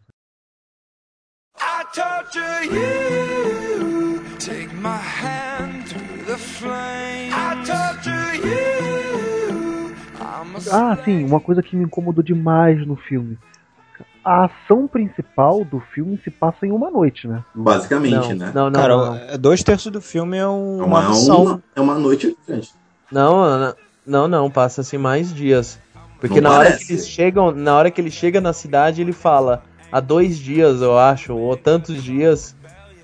I 2.35 2.67
torture 2.67 2.75
you. 2.75 4.21
Take 4.39 4.73
my 4.81 4.97
hand 4.97 5.85
through 5.87 6.25
the 6.25 6.35
flame. 6.37 7.31
I 7.31 7.63
torture 7.63 8.35
you. 8.47 9.93
Ah, 10.71 10.97
sim, 11.05 11.23
uma 11.25 11.39
coisa 11.39 11.61
que 11.61 11.75
me 11.75 11.83
incomodou 11.83 12.23
demais 12.23 12.85
no 12.87 12.95
filme. 12.95 13.37
A 14.25 14.45
ação 14.45 14.87
principal 14.87 15.63
do 15.63 15.79
filme 15.93 16.19
se 16.23 16.31
passa 16.31 16.65
em 16.65 16.71
uma 16.71 16.89
noite, 16.89 17.27
né? 17.27 17.43
Basicamente, 17.53 18.15
Não, 18.15 18.35
né? 18.35 18.51
não, 18.55 18.65
não, 18.71 18.79
Cara, 18.81 18.95
não. 18.95 19.15
é, 19.15 19.37
dois 19.37 19.61
terços 19.61 19.91
do 19.91 20.01
filme 20.01 20.37
é 20.37 20.47
um- 20.47 20.79
É 20.81 20.83
uma 20.85 20.99
uma, 21.09 21.35
uma- 21.37 21.63
é 21.75 21.81
uma 21.81 21.99
noite 21.99 22.35
grande. 22.47 22.71
Não, 23.11 23.59
não, 23.59 23.75
não, 24.07 24.27
não, 24.27 24.49
passa-se 24.51 24.97
mais 24.97 25.31
dias. 25.33 25.79
Porque 26.19 26.39
Não 26.41 26.49
na 26.51 26.57
hora 26.57 26.77
que 26.77 26.93
eles 26.93 27.07
chegam, 27.07 27.51
na 27.51 27.75
hora 27.75 27.91
que 27.91 27.99
ele 28.01 28.09
chega 28.09 28.39
na 28.41 28.53
cidade, 28.53 29.01
ele 29.01 29.11
fala 29.11 29.61
há 29.93 29.99
dois 29.99 30.39
dias, 30.39 30.81
eu 30.81 30.97
acho, 30.97 31.35
ou 31.35 31.55
tantos 31.55 32.03
dias, 32.03 32.55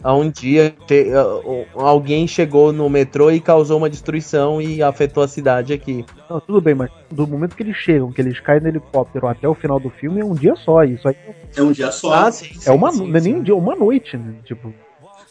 há 0.03 0.11
um 0.15 0.27
dia 0.27 0.73
uh, 0.81 1.51
uh, 1.51 1.65
alguém 1.75 2.27
chegou 2.27 2.73
no 2.73 2.89
metrô 2.89 3.29
e 3.29 3.39
causou 3.39 3.77
uma 3.77 3.89
destruição 3.89 4.59
e 4.59 4.81
afetou 4.81 5.21
a 5.21 5.27
cidade 5.27 5.71
aqui. 5.71 6.03
Não, 6.27 6.39
tudo 6.39 6.59
bem, 6.59 6.73
mas 6.73 6.89
do 7.11 7.27
momento 7.27 7.55
que 7.55 7.61
eles 7.61 7.77
chegam, 7.77 8.11
que 8.11 8.19
eles 8.19 8.39
caem 8.39 8.61
no 8.61 8.69
helicóptero 8.69 9.27
até 9.27 9.47
o 9.47 9.53
final 9.53 9.79
do 9.79 9.91
filme, 9.91 10.19
é 10.19 10.25
um 10.25 10.33
dia 10.33 10.55
só. 10.55 10.83
Isso 10.83 11.07
aí 11.07 11.15
É 11.55 11.61
um 11.61 11.71
dia 11.71 11.91
só. 11.91 12.11
Ah, 12.11 12.31
sim. 12.31 12.49
é 12.65 12.71
uma, 12.71 12.91
sim, 12.91 13.07
não 13.07 13.17
é 13.17 13.21
nem 13.21 13.33
sim. 13.33 13.35
um 13.35 13.43
dia, 13.43 13.53
é 13.53 13.57
uma 13.57 13.75
noite, 13.75 14.17
né? 14.17 14.33
Tipo, 14.43 14.73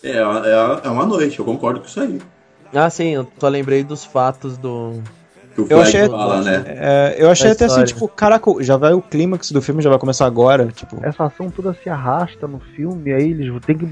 É, 0.04 0.10
é, 0.10 0.80
é 0.84 0.88
uma 0.88 1.04
noite, 1.04 1.40
eu 1.40 1.44
concordo 1.44 1.80
com 1.80 1.86
isso 1.86 2.00
aí. 2.00 2.20
Ah, 2.72 2.88
sim, 2.88 3.14
eu 3.14 3.26
só 3.36 3.48
lembrei 3.48 3.82
dos 3.82 4.04
fatos 4.04 4.56
do. 4.56 5.02
Que 5.66 5.74
o 5.74 5.76
Eu 5.76 5.80
achei- 5.82 6.08
fala, 6.08 6.40
né? 6.42 6.64
É, 6.66 7.16
eu 7.18 7.30
achei 7.30 7.46
Da 7.48 7.52
até 7.52 7.64
assim, 7.66 7.84
tipo, 7.84 8.06
caraca, 8.08 8.50
já 8.60 8.76
vai 8.76 8.92
o 8.92 9.02
clímax 9.02 9.50
do 9.50 9.60
filme, 9.60 9.82
já 9.82 9.90
vai 9.90 9.98
começar 9.98 10.26
agora, 10.26 10.66
tipo. 10.68 10.98
essa 11.02 11.24
ação 11.24 11.50
toda 11.50 11.74
se 11.82 11.88
arrasta 11.88 12.46
no 12.46 12.60
filme, 12.76 13.12
aí 13.12 13.30
eles 13.30 13.52
têm 13.64 13.76
que. 13.76 13.88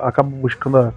acabam 0.00 0.32
buscando 0.40 0.78
a. 0.78 0.92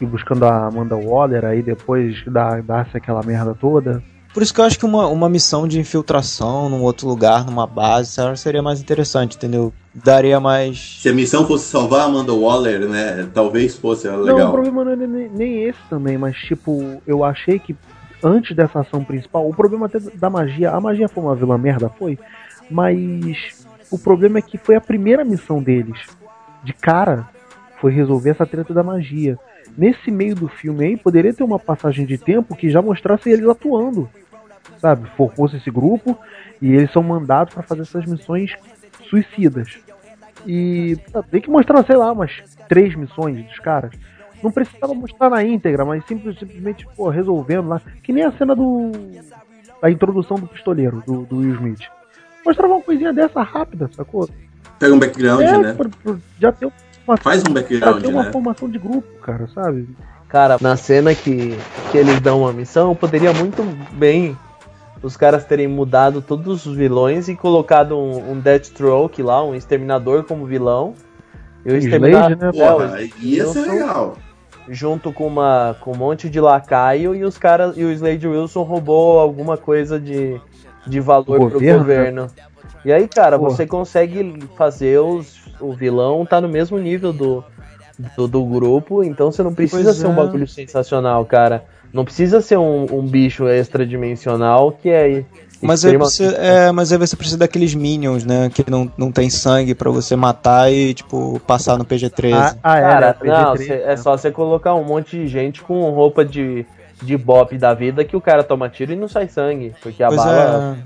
e 0.00 0.04
buscando 0.06 0.44
a 0.44 0.66
Amanda 0.66 0.96
Waller, 0.96 1.44
aí 1.44 1.62
depois 1.62 2.22
dá, 2.26 2.60
dá-se 2.60 2.96
aquela 2.96 3.22
merda 3.22 3.54
toda. 3.58 4.02
Por 4.34 4.42
isso 4.42 4.52
que 4.52 4.60
eu 4.60 4.64
acho 4.66 4.78
que 4.78 4.84
uma, 4.84 5.06
uma 5.06 5.30
missão 5.30 5.66
de 5.66 5.80
infiltração 5.80 6.68
num 6.68 6.82
outro 6.82 7.08
lugar, 7.08 7.46
numa 7.46 7.66
base, 7.66 8.10
sabe, 8.10 8.38
seria 8.38 8.60
mais 8.62 8.80
interessante, 8.82 9.34
entendeu? 9.36 9.72
Daria 9.94 10.38
mais. 10.38 10.98
Se 11.00 11.08
a 11.08 11.12
missão 11.14 11.46
fosse 11.46 11.64
salvar 11.64 12.00
a 12.00 12.04
Amanda 12.04 12.34
Waller, 12.34 12.80
né? 12.86 13.26
Talvez 13.32 13.76
fosse 13.76 14.06
Não, 14.06 14.18
o 14.18 14.22
legal. 14.24 14.52
problema 14.52 14.84
não 14.84 14.92
é 14.92 14.96
nem, 14.96 15.30
nem 15.30 15.62
esse 15.64 15.78
também, 15.88 16.18
mas 16.18 16.36
tipo, 16.36 17.00
eu 17.06 17.24
achei 17.24 17.58
que 17.58 17.74
antes 18.26 18.56
dessa 18.56 18.80
ação 18.80 19.04
principal, 19.04 19.48
o 19.48 19.54
problema 19.54 19.86
até 19.86 19.98
da 20.00 20.28
magia, 20.28 20.70
a 20.70 20.80
magia 20.80 21.08
foi 21.08 21.22
uma 21.22 21.36
vilã 21.36 21.56
merda, 21.56 21.88
foi, 21.88 22.18
mas 22.70 23.64
o 23.90 23.98
problema 23.98 24.38
é 24.38 24.42
que 24.42 24.58
foi 24.58 24.74
a 24.74 24.80
primeira 24.80 25.24
missão 25.24 25.62
deles. 25.62 25.98
De 26.64 26.72
cara, 26.72 27.28
foi 27.80 27.92
resolver 27.92 28.30
essa 28.30 28.46
treta 28.46 28.74
da 28.74 28.82
magia. 28.82 29.38
Nesse 29.76 30.10
meio 30.10 30.34
do 30.34 30.48
filme 30.48 30.84
aí, 30.84 30.96
poderia 30.96 31.32
ter 31.32 31.44
uma 31.44 31.58
passagem 31.58 32.04
de 32.04 32.18
tempo 32.18 32.56
que 32.56 32.70
já 32.70 32.82
mostrasse 32.82 33.30
eles 33.30 33.48
atuando. 33.48 34.08
Sabe? 34.78 35.08
Formou-se 35.16 35.56
esse 35.56 35.70
grupo 35.70 36.18
e 36.60 36.72
eles 36.72 36.90
são 36.92 37.02
mandados 37.02 37.54
para 37.54 37.62
fazer 37.62 37.82
essas 37.82 38.04
missões 38.06 38.54
suicidas. 39.08 39.78
E 40.46 40.98
ah, 41.14 41.22
tem 41.22 41.40
que 41.40 41.50
mostrar, 41.50 41.84
sei 41.84 41.96
lá, 41.96 42.10
umas 42.12 42.42
três 42.68 42.94
missões 42.94 43.44
dos 43.46 43.58
caras. 43.58 43.92
Não 44.42 44.50
precisava 44.50 44.92
mostrar 44.94 45.30
na 45.30 45.42
íntegra, 45.42 45.84
mas 45.84 46.04
simples- 46.06 46.38
simplesmente 46.38 46.86
pô, 46.96 47.08
resolvendo 47.08 47.68
lá. 47.68 47.80
Que 48.02 48.12
nem 48.12 48.24
a 48.24 48.32
cena 48.32 48.54
do. 48.54 48.92
A 49.82 49.90
introdução 49.90 50.36
do 50.38 50.46
pistoleiro, 50.46 51.02
do, 51.06 51.22
do 51.26 51.36
Will 51.38 51.54
Smith. 51.54 51.80
Mostrava 52.44 52.74
uma 52.74 52.82
coisinha 52.82 53.12
dessa 53.12 53.42
rápida, 53.42 53.90
sacou? 53.94 54.28
Pega 54.78 54.94
um 54.94 54.98
background, 54.98 55.40
é, 55.42 55.58
né? 55.58 55.72
pra- 55.74 55.88
pra- 56.02 56.16
já 56.40 56.52
tem 56.52 56.70
uma, 57.06 57.16
Faz 57.16 57.42
um 57.42 57.46
já 57.48 57.52
background, 57.54 58.02
tem 58.02 58.10
uma 58.12 58.24
né? 58.24 58.32
formação 58.32 58.68
de 58.68 58.78
grupo, 58.78 59.06
cara, 59.20 59.48
sabe? 59.48 59.88
Cara, 60.28 60.56
na 60.60 60.76
cena 60.76 61.14
que, 61.14 61.56
que 61.90 61.98
eles 61.98 62.20
dão 62.20 62.40
uma 62.40 62.52
missão, 62.52 62.94
poderia 62.94 63.32
muito 63.32 63.62
bem 63.92 64.36
os 65.02 65.16
caras 65.16 65.44
terem 65.44 65.68
mudado 65.68 66.20
todos 66.20 66.66
os 66.66 66.76
vilões 66.76 67.28
e 67.28 67.36
colocado 67.36 67.96
um, 67.96 68.32
um 68.32 68.40
Deathstroke 68.40 69.22
lá, 69.22 69.42
um 69.44 69.54
exterminador 69.54 70.24
como 70.24 70.46
vilão. 70.46 70.94
E 71.64 71.70
o 71.72 71.76
Slade, 71.76 71.86
Exterminador- 71.86 72.86
né, 72.88 73.02
é, 73.02 73.10
ia 73.24 73.46
ser 73.46 73.66
legal. 73.70 74.16
Junto 74.68 75.12
com 75.12 75.26
uma 75.26 75.76
com 75.80 75.92
um 75.92 75.96
monte 75.96 76.28
de 76.28 76.40
lacaio 76.40 77.14
e 77.14 77.24
os 77.24 77.38
caras 77.38 77.76
e 77.76 77.84
o 77.84 77.92
Slade 77.92 78.26
Wilson 78.26 78.62
roubou 78.62 79.18
alguma 79.18 79.56
coisa 79.56 79.98
de, 79.98 80.40
de 80.86 81.00
valor 81.00 81.38
Do 81.38 81.50
pro 81.50 81.50
governo, 81.50 81.78
governo. 81.78 82.26
E 82.84 82.92
aí, 82.92 83.08
cara, 83.08 83.38
Pô. 83.38 83.50
você 83.50 83.66
consegue 83.66 84.40
fazer 84.56 84.98
os 84.98 85.46
o 85.60 85.72
vilão 85.72 86.24
tá 86.26 86.40
no 86.40 86.48
mesmo 86.48 86.78
nível 86.78 87.12
do 87.12 87.44
do, 88.14 88.28
do 88.28 88.44
grupo, 88.44 89.02
então 89.02 89.32
você 89.32 89.42
não 89.42 89.54
precisa 89.54 89.84
Pois 89.84 89.96
ser 89.96 90.06
um 90.06 90.12
é. 90.12 90.16
bagulho 90.16 90.46
sensacional, 90.46 91.24
cara. 91.24 91.64
Não 91.92 92.04
precisa 92.04 92.42
ser 92.42 92.58
um, 92.58 92.84
um 92.92 93.06
bicho 93.06 93.48
extradimensional 93.48 94.72
que 94.72 94.90
é 94.90 95.24
Mas 95.62 95.84
aí, 95.84 95.96
você, 95.96 96.24
é, 96.36 96.70
mas 96.70 96.92
aí 96.92 96.98
você 96.98 97.16
precisa 97.16 97.38
daqueles 97.38 97.74
minions, 97.74 98.24
né? 98.24 98.50
Que 98.50 98.68
não, 98.70 98.90
não 98.96 99.10
tem 99.10 99.30
sangue 99.30 99.74
pra 99.74 99.90
você 99.90 100.14
matar 100.14 100.70
e, 100.72 100.92
tipo, 100.94 101.40
passar 101.46 101.78
no 101.78 101.84
PG-13. 101.84 102.32
Ah, 102.34 102.56
ah, 102.62 102.78
é, 102.78 102.82
Cara, 102.82 103.06
né, 103.22 103.32
não, 103.32 103.54
PG-13, 103.54 103.66
cê- 103.66 103.72
é 103.74 103.86
né? 103.86 103.96
só 103.96 104.16
você 104.16 104.30
colocar 104.30 104.74
um 104.74 104.84
monte 104.84 105.16
de 105.16 105.26
gente 105.26 105.62
com 105.62 105.90
roupa 105.90 106.24
de, 106.24 106.64
de 107.02 107.16
bop 107.16 107.56
da 107.56 107.72
vida 107.74 108.04
que 108.04 108.16
o 108.16 108.20
cara 108.20 108.44
toma 108.44 108.68
tiro 108.68 108.92
e 108.92 108.96
não 108.96 109.08
sai 109.08 109.28
sangue. 109.28 109.72
Porque 109.82 110.02
a 110.02 110.08
pois 110.08 110.20
bala. 110.24 110.78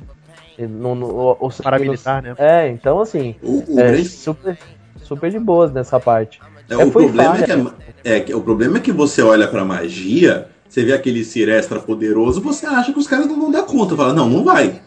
é. 0.58 0.66
Não, 0.68 0.94
não- 0.94 1.08
o, 1.08 1.30
o 1.40 1.50
Paramilitar, 1.62 2.22
né? 2.22 2.34
É, 2.38 2.68
então 2.68 3.00
assim. 3.00 3.34
O, 3.42 3.76
o 3.76 3.80
É 3.80 4.04
super, 4.04 4.58
super 5.02 5.30
de 5.30 5.38
boas 5.38 5.72
nessa 5.72 5.98
parte. 5.98 6.38
é, 6.68 6.74
é, 6.74 6.76
o 6.76 6.90
problema 6.90 7.38
é 7.38 7.42
que, 7.42 7.52
a- 7.52 7.72
é 8.04 8.20
que 8.20 8.34
o 8.34 8.40
problema 8.40 8.76
é 8.76 8.80
que 8.80 8.92
você 8.92 9.22
olha 9.22 9.48
pra 9.48 9.64
magia, 9.64 10.48
você 10.70 10.84
vê 10.84 10.92
aquele 10.92 11.24
Sir 11.24 11.48
extra 11.48 11.80
poderoso, 11.80 12.40
você 12.40 12.64
acha 12.64 12.92
que 12.92 12.98
os 12.98 13.06
caras 13.08 13.26
não 13.26 13.38
vão 13.38 13.50
dar 13.50 13.64
conta. 13.64 13.96
Fala, 13.96 14.12
não, 14.14 14.28
não 14.28 14.44
vai. 14.44 14.80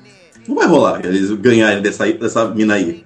Não 0.48 0.56
vai 0.56 0.66
rolar 0.66 1.06
eles 1.06 1.30
ganharem 1.32 1.82
dessa, 1.82 2.12
dessa 2.12 2.46
mina 2.48 2.76
aí. 2.76 3.04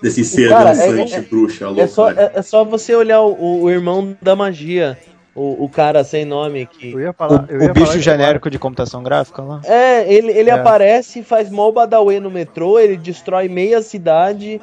Desse 0.00 0.24
ser 0.24 0.50
Cara, 0.50 0.72
dançante, 0.72 1.14
é- 1.14 1.20
bruxa, 1.20 1.66
louca. 1.66 1.82
É 1.82 1.86
só, 1.86 2.10
é, 2.10 2.30
é 2.34 2.42
só 2.42 2.64
você 2.64 2.94
olhar 2.94 3.20
o, 3.22 3.62
o 3.62 3.70
irmão 3.70 4.16
da 4.22 4.36
magia. 4.36 4.96
O, 5.34 5.64
o 5.64 5.68
cara 5.68 6.02
sem 6.02 6.24
nome 6.24 6.64
que. 6.66 6.92
Eu 6.92 7.00
ia 7.00 7.12
falar, 7.12 7.44
eu 7.50 7.58
O, 7.58 7.62
ia 7.64 7.70
o 7.70 7.74
bicho 7.74 7.98
genérico 8.00 8.48
de 8.48 8.58
computação 8.58 9.02
gráfica 9.02 9.42
lá. 9.42 9.60
É, 9.64 10.10
ele, 10.10 10.32
ele 10.32 10.48
É. 10.48 10.54
aparece, 10.54 11.22
faz 11.22 11.50
mó 11.50 11.70
badauê 11.70 12.18
no 12.20 12.30
metrô, 12.30 12.78
ele 12.78 12.96
destrói 12.96 13.46
meia 13.48 13.82
cidade, 13.82 14.60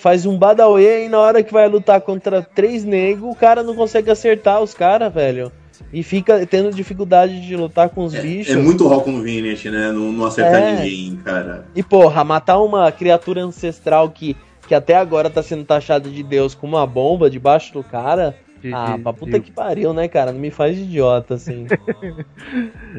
faz 0.00 0.26
um 0.26 0.36
badauê 0.36 1.04
e 1.04 1.08
na 1.08 1.20
hora 1.20 1.42
que 1.44 1.52
vai 1.52 1.68
lutar 1.68 2.00
contra 2.00 2.42
três 2.42 2.84
negros, 2.84 3.30
o 3.30 3.36
cara 3.36 3.62
não 3.62 3.74
consegue 3.76 4.10
acertar 4.10 4.60
os 4.60 4.74
caras, 4.74 5.12
velho. 5.14 5.52
E 5.92 6.02
fica 6.02 6.46
tendo 6.46 6.70
dificuldade 6.72 7.40
de 7.46 7.56
lutar 7.56 7.88
com 7.90 8.04
os 8.04 8.14
bichos. 8.14 8.52
É 8.54 8.56
muito 8.56 8.86
raw 8.88 9.00
convenient, 9.02 9.64
né? 9.66 9.92
Não, 9.92 10.12
não 10.12 10.24
acertar 10.24 10.62
É. 10.62 10.76
ninguém, 10.76 11.16
cara. 11.24 11.66
E 11.74 11.82
porra, 11.82 12.24
matar 12.24 12.58
uma 12.60 12.90
criatura 12.92 13.42
ancestral 13.42 14.08
que, 14.10 14.36
que 14.66 14.74
até 14.74 14.94
agora 14.96 15.28
tá 15.30 15.42
sendo 15.42 15.64
taxada 15.64 16.08
de 16.08 16.22
Deus 16.22 16.54
com 16.54 16.66
uma 16.66 16.86
bomba 16.86 17.28
debaixo 17.30 17.72
do 17.72 17.82
cara. 17.82 18.34
de- 18.62 18.72
Ah, 18.72 18.96
de- 18.96 19.02
pra 19.02 19.12
puta 19.12 19.38
de- 19.38 19.44
que 19.44 19.52
pariu, 19.52 19.92
né, 19.92 20.08
cara? 20.08 20.32
Não 20.32 20.40
me 20.40 20.50
faz 20.50 20.74
de 20.74 20.82
idiota, 20.82 21.34
assim. 21.34 21.66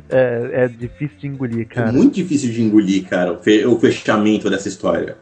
É, 0.10 0.50
é 0.64 0.68
difícil 0.68 1.18
de 1.20 1.28
engolir, 1.28 1.62
É 1.62 1.66
cara. 1.76 1.92
muito 1.92 2.14
difícil 2.16 2.52
de 2.52 2.62
engolir, 2.62 3.06
cara, 3.08 3.34
o, 3.34 3.38
fe- 3.40 3.66
o 3.66 3.80
fechamento 3.80 4.50
dessa 4.50 4.68
história. 4.68 5.18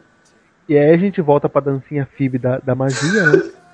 E 0.68 0.76
aí 0.76 0.90
a 0.92 0.96
gente 0.96 1.20
volta 1.20 1.48
pra 1.48 1.60
dancinha 1.60 2.06
FIB 2.16 2.38
da, 2.38 2.58
da 2.58 2.74
magia, 2.74 3.24
né? 3.26 3.42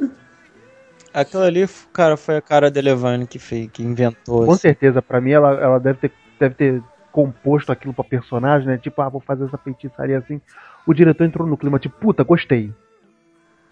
Aquilo 1.12 1.42
ali, 1.42 1.68
cara, 1.92 2.16
foi 2.16 2.36
a 2.36 2.42
cara 2.42 2.70
de 2.70 2.80
Levane 2.80 3.26
que 3.26 3.38
fez, 3.38 3.70
que 3.70 3.82
inventou. 3.82 4.46
Com 4.46 4.52
assim. 4.52 4.62
certeza, 4.62 5.02
pra 5.02 5.20
mim 5.20 5.32
ela, 5.32 5.52
ela 5.52 5.78
deve, 5.78 5.98
ter, 5.98 6.12
deve 6.38 6.54
ter 6.54 6.82
composto 7.10 7.70
aquilo 7.70 7.92
pra 7.92 8.02
personagem, 8.02 8.66
né? 8.66 8.78
Tipo, 8.78 9.02
ah, 9.02 9.08
vou 9.08 9.20
fazer 9.20 9.44
essa 9.44 9.58
feitiçaria 9.58 10.18
assim. 10.18 10.40
O 10.86 10.94
diretor 10.94 11.24
entrou 11.24 11.46
no 11.46 11.56
clima, 11.56 11.78
tipo, 11.78 11.94
puta, 11.98 12.24
gostei. 12.24 12.72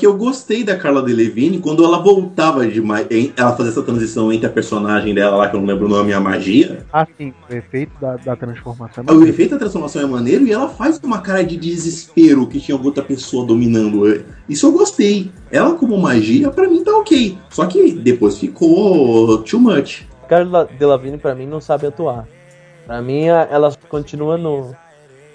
Que 0.00 0.06
eu 0.06 0.16
gostei 0.16 0.64
da 0.64 0.76
Carla 0.78 1.02
Delevingne 1.02 1.58
quando 1.58 1.84
ela 1.84 1.98
voltava 1.98 2.66
de 2.66 2.80
ma- 2.80 3.02
em- 3.10 3.34
ela 3.36 3.54
fazer 3.54 3.68
essa 3.68 3.82
transição 3.82 4.32
entre 4.32 4.46
a 4.46 4.50
personagem 4.50 5.14
dela 5.14 5.36
lá, 5.36 5.48
que 5.50 5.54
eu 5.54 5.60
não 5.60 5.66
lembro 5.66 5.84
o 5.84 5.88
nome, 5.90 6.08
e 6.08 6.14
a 6.14 6.18
magia. 6.18 6.86
Ah, 6.90 7.06
sim, 7.18 7.34
o 7.50 7.54
efeito 7.54 7.92
da, 8.00 8.16
da 8.16 8.34
transformação. 8.34 9.04
O 9.06 9.26
efeito 9.26 9.50
da 9.50 9.58
transformação 9.58 10.00
é 10.00 10.06
maneiro 10.06 10.46
e 10.46 10.52
ela 10.52 10.70
faz 10.70 10.98
uma 11.04 11.20
cara 11.20 11.44
de 11.44 11.54
desespero 11.58 12.46
que 12.46 12.58
tinha 12.58 12.78
outra 12.80 13.02
pessoa 13.04 13.44
dominando. 13.44 14.24
Isso 14.48 14.66
eu 14.66 14.72
gostei. 14.72 15.30
Ela 15.52 15.74
como 15.74 15.98
magia, 15.98 16.50
pra 16.50 16.66
mim 16.66 16.82
tá 16.82 16.96
ok. 16.96 17.36
Só 17.50 17.66
que 17.66 17.92
depois 17.92 18.38
ficou 18.38 19.42
too 19.42 19.60
much. 19.60 20.04
Carla 20.30 20.66
Delavigne, 20.78 21.18
pra 21.18 21.34
mim, 21.34 21.44
não 21.44 21.60
sabe 21.60 21.86
atuar. 21.86 22.26
Pra 22.86 23.02
mim, 23.02 23.24
ela 23.24 23.70
continua 23.90 24.38
no, 24.38 24.74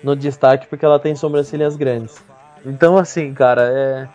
no 0.04 0.16
destaque 0.16 0.66
porque 0.68 0.84
ela 0.84 0.98
tem 0.98 1.16
sobrancelhas 1.16 1.76
grandes. 1.76 2.16
Então, 2.66 2.98
assim, 2.98 3.32
cara, 3.32 3.62
é, 3.62 4.08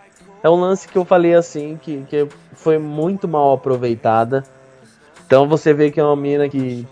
é 0.43 0.49
um 0.49 0.55
lance 0.55 0.87
que 0.87 0.97
eu 0.97 1.05
falei 1.05 1.33
assim, 1.35 1.77
que, 1.81 2.03
que 2.09 2.27
foi 2.53 2.77
muito 2.77 3.27
mal 3.27 3.53
aproveitada. 3.53 4.43
Então 5.25 5.47
você 5.47 5.73
vê 5.73 5.91
que 5.91 5.99
é 5.99 6.03
uma 6.03 6.15
mina 6.15 6.49
que 6.49 6.85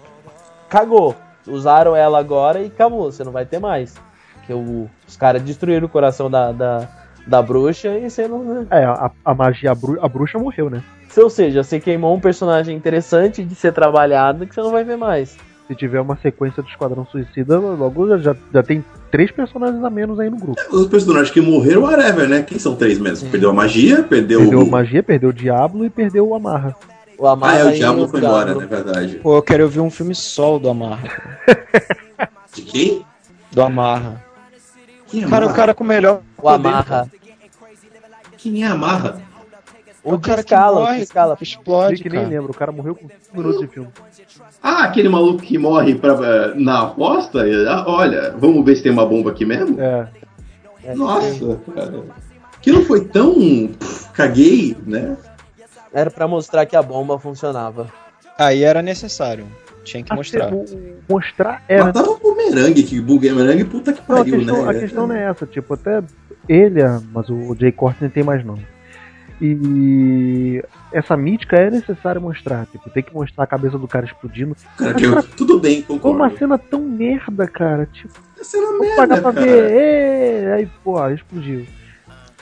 cagou. 0.70 1.16
Usaram 1.48 1.96
ela 1.96 2.20
agora 2.20 2.62
e 2.62 2.68
acabou, 2.68 3.12
você 3.12 3.24
não 3.24 3.32
vai 3.32 3.46
ter 3.46 3.60
mais. 3.60 3.96
Porque 4.36 4.54
o- 4.54 4.90
os 5.08 5.18
caras 5.18 5.42
destruíram 5.42 5.88
o 5.88 5.90
coração 5.90 6.30
da, 6.30 6.52
da, 6.52 6.88
da 7.26 7.42
bruxa 7.42 7.90
e 7.98 8.10
você 8.10 8.28
não. 8.28 8.44
né? 8.44 8.68
É, 8.70 8.84
a, 8.86 9.10
a 9.26 9.34
magia, 9.34 9.72
a, 9.72 9.76
bru- 9.76 10.00
a 10.02 10.08
bruxa 10.08 10.38
morreu, 10.38 10.70
né? 10.70 10.84
Ou 11.18 11.30
seja, 11.30 11.64
você 11.64 11.80
queimou 11.80 12.16
um 12.16 12.20
personagem 12.20 12.76
interessante 12.78 13.44
de 13.44 13.56
ser 13.56 13.74
trabalhado 13.74 14.46
que 14.46 14.54
você 14.54 14.62
não 14.62 14.72
vai 14.72 14.84
ver 14.84 14.96
mais. 14.98 15.38
Se 15.70 15.76
tiver 15.76 16.02
uma 16.02 16.18
sequência 16.18 16.64
do 16.64 16.68
Esquadrão 16.68 17.06
Suicida, 17.06 17.60
logo 17.60 18.18
já, 18.18 18.36
já 18.52 18.64
tem 18.64 18.84
três 19.12 19.30
personagens 19.30 19.84
a 19.84 19.90
menos 19.92 20.20
aí 20.20 20.28
no 20.28 20.36
grupo. 20.38 20.60
Os 20.72 20.88
personagens 20.88 21.30
que 21.30 21.40
morreram, 21.40 21.84
whatever, 21.84 22.28
né? 22.28 22.42
Quem 22.42 22.58
são 22.58 22.76
três 22.76 22.98
mesmo? 22.98 23.30
Perdeu 23.30 23.52
a 23.52 23.54
magia, 23.54 24.02
perdeu, 24.02 24.40
Perdeu 24.40 24.60
o. 24.60 24.64
a 24.64 24.66
magia, 24.66 25.04
perdeu 25.04 25.30
o 25.30 25.34
Diablo 25.34 25.86
e 25.86 25.90
perdeu 25.92 26.28
o 26.28 26.34
Amarra. 26.34 26.76
O 27.20 27.28
Ah, 27.28 27.34
Amarra 27.34 27.60
é, 27.60 27.66
o 27.66 27.72
Diablo 27.74 28.08
foi 28.08 28.20
embora, 28.20 28.46
Diablo. 28.46 28.62
né? 28.62 28.68
Verdade. 28.68 29.16
Pô, 29.22 29.38
eu 29.38 29.44
quero 29.44 29.70
ver 29.70 29.80
um 29.82 29.92
filme 29.92 30.16
solo 30.16 30.58
do 30.58 30.70
Amarra. 30.70 31.08
De 32.56 32.64
quem? 32.64 33.06
Do 33.52 33.62
Amarra. 33.62 34.26
Quem 35.08 35.24
é 35.24 35.28
Cara, 35.28 35.36
o 35.36 35.50
Amarra? 35.50 35.56
cara 35.56 35.74
com 35.76 35.84
o 35.84 35.88
melhor. 35.88 36.22
O 36.42 36.50
Amarra. 36.50 37.08
Quem 38.38 38.64
é 38.64 38.68
Amarra? 38.68 39.22
O, 40.04 40.14
o 40.16 40.20
cara 40.20 40.38
que 40.44 40.54
escala, 40.54 40.72
que 40.72 40.78
o 40.78 40.86
morre, 40.86 40.98
que 40.98 41.04
escala. 41.04 41.38
explode, 41.42 42.04
nem 42.06 42.12
cara. 42.22 42.28
lembra, 42.28 42.52
o 42.52 42.56
cara 42.56 42.72
morreu 42.72 42.96
com 42.96 43.08
5 43.08 43.18
minutos 43.38 43.60
de 43.62 43.68
filme. 43.68 43.90
Ah, 44.62 44.84
aquele 44.84 45.08
maluco 45.10 45.42
que 45.42 45.58
morre 45.58 45.96
pra, 45.96 46.54
na 46.56 46.82
aposta? 46.84 47.44
Ah, 47.70 47.86
olha, 47.88 48.36
vamos 48.38 48.64
ver 48.66 48.76
se 48.76 48.84
tem 48.84 48.92
uma 48.92 49.06
bomba 49.06 49.32
aqui 49.32 49.46
mesmo? 49.46 49.80
É, 49.80 50.08
Nossa, 50.96 51.60
cara. 51.74 52.04
Aquilo 52.58 52.84
foi 52.84 53.06
tão. 53.06 53.34
pff, 53.80 54.10
caguei, 54.14 54.76
né? 54.86 55.16
Era 55.94 56.12
pra 56.12 56.28
mostrar 56.28 56.66
que 56.66 56.76
a 56.76 56.82
bomba 56.82 57.18
funcionava. 57.18 57.88
Aí 58.38 58.64
era 58.64 58.82
necessário. 58.82 59.46
Tinha 59.84 60.04
que 60.04 60.12
a 60.12 60.16
mostrar. 60.16 60.52
mostrar 61.10 61.64
era. 61.68 61.86
Matava 61.86 62.12
o 62.12 62.18
bumerangue, 62.20 62.84
que 62.84 63.00
bumerangue, 63.00 63.64
puta 63.64 63.94
que 63.94 64.02
Não, 64.08 64.16
a 64.16 64.20
pariu, 64.20 64.36
questão, 64.38 64.66
né? 64.66 64.70
a 64.70 64.80
questão 64.80 65.08
não 65.08 65.16
é 65.16 65.24
essa, 65.24 65.46
tipo, 65.46 65.74
até 65.74 66.04
ele, 66.50 66.82
é- 66.82 67.00
mas 67.14 67.30
o 67.30 67.56
Jay 67.58 67.72
Courtney 67.72 68.10
tem 68.10 68.24
mais 68.24 68.44
nome. 68.46 68.68
E 69.42 70.62
essa 70.92 71.16
mítica 71.18 71.56
é 71.58 71.70
necessário 71.70 72.20
mostrar, 72.22 72.66
tipo, 72.68 72.90
tem 72.90 73.04
que 73.04 73.14
mostrar 73.14 73.44
a 73.44 73.48
cabeça 73.48 73.78
do 73.78 73.88
cara 73.88 74.06
explodindo. 74.06 74.56
Cara, 74.78 74.94
que 74.94 75.04
eu- 75.06 75.24
tudo 75.24 75.60
bem, 75.60 75.84
Foi 75.84 75.96
concordo. 75.98 76.18
uma 76.18 76.38
cena 76.38 76.58
tão 76.58 76.82
merda, 76.82 77.48
cara, 77.48 77.86
tipo, 77.92 78.14
era 78.54 78.66
vou 78.68 78.80
merda, 78.80 78.96
pagar 78.96 79.22
pra 79.22 79.34
cara. 79.34 79.46
ver, 79.46 79.72
ê, 80.48 80.52
aí, 80.54 80.70
pô, 80.84 81.08
explodiu. 81.10 81.66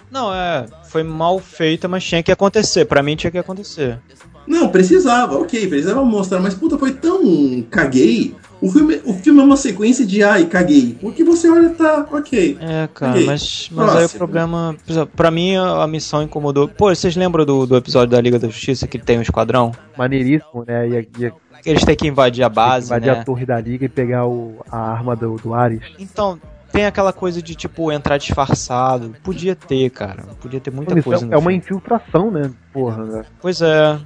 Não, 0.10 0.34
é. 0.34 0.66
Foi 0.90 1.04
mal 1.04 1.38
feita, 1.40 1.88
mas 1.88 2.04
tinha 2.04 2.24
que 2.24 2.32
acontecer. 2.32 2.86
Pra 2.86 3.04
mim 3.04 3.16
tinha 3.18 3.30
que 3.30 3.38
acontecer. 3.38 4.00
Não, 4.48 4.70
precisava, 4.70 5.38
ok, 5.38 5.68
precisava 5.68 6.04
mostrar, 6.06 6.40
mas 6.40 6.54
puta, 6.54 6.78
foi 6.78 6.94
tão 6.94 7.62
caguei. 7.70 8.34
O 8.60 8.72
filme, 8.72 9.02
o 9.06 9.14
filme 9.14 9.40
é 9.40 9.44
uma 9.44 9.58
sequência 9.58 10.06
de 10.06 10.24
ai, 10.24 10.46
caguei. 10.46 10.98
O 11.02 11.12
que 11.12 11.24
você 11.24 11.50
olha 11.50 11.70
tá 11.70 12.08
ok. 12.12 12.58
É, 12.60 12.90
cara, 12.92 13.12
Ok. 13.12 13.26
mas, 13.26 13.70
mas 13.72 13.96
aí 13.96 14.06
o 14.06 14.10
problema. 14.10 14.76
Pra 15.16 15.30
mim 15.30 15.56
a, 15.56 15.86
missão 15.86 16.24
incomodou. 16.24 16.68
Pô, 16.68 16.94
vocês 16.94 17.16
lembram 17.16 17.46
do, 17.46 17.68
do 17.68 17.78
episódio 17.78 18.10
da 18.10 18.22
Liga 18.22 18.40
da 18.40 18.48
Justiça 18.48 18.88
que 18.88 18.98
tem 18.98 19.20
um 19.20 19.22
esquadrão? 19.22 19.72
Maneiríssimo, 19.96 20.64
né? 20.66 20.90
Ia, 20.90 21.08
ia 21.20 21.34
Eles 21.64 21.84
têm 21.86 21.96
que 21.96 22.08
invadir 22.08 22.44
a 22.44 22.50
base, 22.50 22.88
invadir 22.88 23.12
né? 23.12 23.20
a 23.20 23.24
torre 23.24 23.46
da 23.46 23.60
liga 23.60 23.86
e 23.86 23.90
pegar 23.90 24.26
o, 24.26 24.56
a 24.72 24.92
arma 24.92 25.16
do, 25.16 25.36
do 25.36 25.54
Ares. 25.54 25.82
Então, 26.00 26.40
tem 26.72 26.86
aquela 26.86 27.14
coisa 27.14 27.42
de, 27.42 27.54
tipo, 27.54 27.92
entrar 27.92 28.18
disfarçado. 28.18 29.16
Podia 29.24 29.56
ter, 29.56 29.90
cara. 29.92 30.24
Podia 30.42 30.60
ter 30.60 30.72
muita 30.72 31.00
coisa 31.02 31.26
é, 31.26 31.28
no 31.28 31.34
é 31.34 31.38
uma 31.38 31.54
infiltração, 31.54 32.32
né? 32.32 32.52
Porra, 32.74 33.06
né? 33.06 33.26
Pois 33.40 33.62
é. 33.62 34.00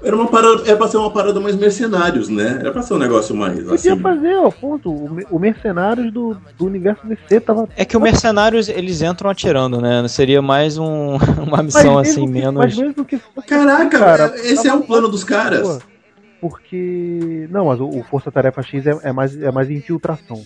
Era 0.00 0.14
uma 0.14 0.28
parada, 0.28 0.62
era 0.64 0.76
pra 0.76 0.86
ser 0.86 0.96
uma 0.96 1.10
parada 1.10 1.40
mais 1.40 1.56
mercenários, 1.56 2.28
né? 2.28 2.58
Era 2.60 2.70
pra 2.70 2.82
ser 2.82 2.94
um 2.94 2.98
negócio 2.98 3.34
mais 3.34 3.58
Podia 3.64 3.74
assim. 3.94 4.00
fazer, 4.00 4.36
ó, 4.36 4.48
ponto. 4.50 4.90
O, 4.92 5.18
o 5.32 5.38
Mercenários 5.40 6.12
do, 6.12 6.36
do 6.56 6.66
universo 6.66 7.04
DC 7.04 7.40
tava. 7.40 7.68
É 7.76 7.84
que 7.84 7.96
o 7.96 8.00
Mercenários, 8.00 8.68
eles 8.68 9.02
entram 9.02 9.28
atirando, 9.28 9.80
né? 9.80 10.06
Seria 10.06 10.40
mais 10.40 10.78
um, 10.78 11.16
uma 11.44 11.64
missão 11.64 11.94
Mas 11.94 12.10
assim, 12.10 12.26
que- 12.26 12.32
menos. 12.32 12.54
Mas 12.54 12.76
mesmo 12.76 13.04
que 13.04 13.20
Caraca, 13.46 13.98
Cara, 13.98 14.34
esse 14.36 14.68
é 14.68 14.74
o 14.74 14.82
plano 14.82 15.08
dos 15.08 15.24
caras. 15.24 15.80
Porque. 16.40 17.48
Não, 17.50 17.66
mas 17.66 17.80
o, 17.80 17.88
o 17.88 18.04
Força 18.04 18.30
Tarefa 18.30 18.62
X 18.62 18.86
é, 18.86 18.96
é 19.02 19.12
mais, 19.12 19.36
é 19.40 19.50
mais 19.50 19.68
infiltração. 19.68 20.40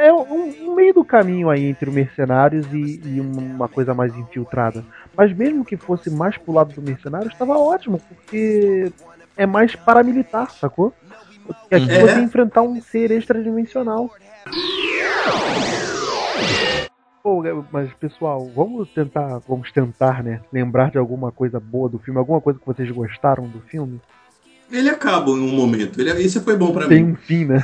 é 0.00 0.12
um, 0.12 0.70
um 0.70 0.74
meio 0.74 0.92
do 0.92 1.04
caminho 1.04 1.50
aí 1.50 1.64
entre 1.66 1.88
o 1.88 1.92
Mercenários 1.92 2.66
e, 2.72 3.00
e 3.04 3.20
uma 3.20 3.68
coisa 3.68 3.94
mais 3.94 4.12
infiltrada. 4.16 4.84
Mas 5.16 5.32
mesmo 5.36 5.64
que 5.64 5.76
fosse 5.76 6.10
mais 6.10 6.36
pro 6.36 6.52
lado 6.52 6.72
do 6.74 6.82
Mercenários, 6.82 7.32
estava 7.32 7.56
ótimo, 7.58 8.00
porque 8.08 8.92
é 9.36 9.46
mais 9.46 9.74
paramilitar, 9.76 10.50
sacou? 10.50 10.92
Porque 11.46 11.74
aqui 11.74 11.90
É. 11.92 12.00
você 12.00 12.20
enfrentar 12.20 12.62
um 12.62 12.80
ser 12.80 13.10
extradimensional. 13.10 14.10
Pô, 17.22 17.42
mas 17.72 17.90
pessoal, 17.94 18.50
vamos 18.54 18.88
tentar, 18.90 19.40
vamos 19.48 19.72
tentar, 19.72 20.22
né, 20.22 20.40
lembrar 20.52 20.90
de 20.90 20.98
alguma 20.98 21.32
coisa 21.32 21.58
boa 21.58 21.88
do 21.88 21.98
filme, 21.98 22.18
alguma 22.18 22.40
coisa 22.40 22.58
que 22.58 22.66
vocês 22.66 22.90
gostaram 22.90 23.44
do 23.48 23.60
filme? 23.62 24.00
Ele 24.70 24.90
acaba 24.90 25.30
em 25.30 25.40
um 25.40 25.54
momento. 25.54 25.98
Ele, 26.00 26.12
isso 26.22 26.42
foi 26.42 26.56
bom 26.56 26.72
pra 26.72 26.86
Tem 26.88 27.02
mim. 27.04 27.12
um 27.12 27.16
fim, 27.16 27.44
né? 27.46 27.62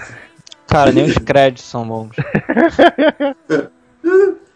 Cara, 0.66 0.92
nem 0.92 1.05
os 1.05 1.18
créditos 1.18 1.64
são 1.64 1.86
bons. 1.86 2.14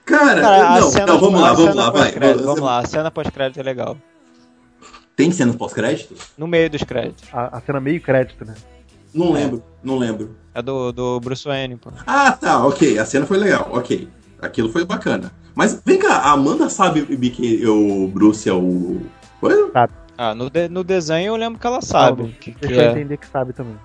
Cara, 0.04 0.40
Cara, 0.40 0.80
não, 0.80 0.90
cena- 0.90 1.06
não, 1.06 1.18
vamos 1.20 1.40
lá, 1.40 1.52
vamos 1.54 1.74
lá, 1.74 1.90
vai. 1.90 2.12
Vamos 2.12 2.60
lá, 2.60 2.78
a 2.80 2.86
cena 2.86 3.10
pós-crédito 3.10 3.58
é 3.58 3.62
legal. 3.62 3.96
Tem 5.16 5.30
cena 5.30 5.52
pós-crédito? 5.54 6.14
No 6.36 6.46
meio 6.46 6.68
dos 6.68 6.82
créditos. 6.82 7.28
A, 7.32 7.56
a 7.56 7.60
cena 7.60 7.80
meio 7.80 8.00
crédito, 8.00 8.44
né? 8.44 8.54
Não 9.14 9.32
lembro, 9.32 9.62
não 9.82 9.96
lembro. 9.96 10.36
É 10.54 10.60
do, 10.60 10.92
do 10.92 11.20
Bruce 11.20 11.44
Wayne, 11.46 11.76
pô. 11.76 11.90
Ah, 12.06 12.32
tá, 12.32 12.66
ok. 12.66 12.98
A 12.98 13.06
cena 13.06 13.24
foi 13.24 13.38
legal, 13.38 13.68
ok. 13.72 14.08
Aquilo 14.42 14.68
foi 14.68 14.84
bacana. 14.84 15.32
Mas 15.54 15.80
vem 15.86 15.98
cá, 15.98 16.16
a 16.16 16.32
Amanda 16.32 16.68
sabe 16.68 17.02
que 17.30 17.66
o 17.66 18.08
Bruce 18.08 18.48
é 18.48 18.52
o. 18.52 19.00
Coisa? 19.40 19.70
Ah, 20.18 20.34
no, 20.34 20.50
de- 20.50 20.68
no 20.68 20.82
desenho 20.84 21.28
eu 21.28 21.36
lembro 21.36 21.58
que 21.60 21.66
ela 21.66 21.80
sabe. 21.80 22.36
Que 22.40 22.50
Deixa 22.52 22.74
eu 22.74 22.80
é. 22.88 22.90
entender 22.90 23.16
que 23.16 23.26
sabe 23.26 23.52
também. 23.52 23.76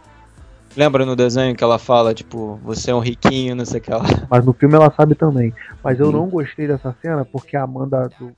Lembra 0.77 1.05
no 1.05 1.15
desenho 1.15 1.55
que 1.55 1.63
ela 1.63 1.77
fala, 1.79 2.13
tipo, 2.13 2.57
você 2.63 2.91
é 2.91 2.95
um 2.95 2.99
riquinho, 2.99 3.55
não 3.55 3.65
sei 3.65 3.79
o 3.79 3.83
que 3.83 3.91
lá. 3.91 4.03
Mas 4.29 4.45
no 4.45 4.53
filme 4.53 4.75
ela 4.75 4.91
sabe 4.95 5.15
também. 5.15 5.53
Mas 5.83 5.99
eu 5.99 6.07
Hum. 6.07 6.11
não 6.11 6.29
gostei 6.29 6.67
dessa 6.67 6.95
cena 7.01 7.25
porque 7.25 7.57
a 7.57 7.63
Amanda. 7.63 8.09
do- 8.19 8.33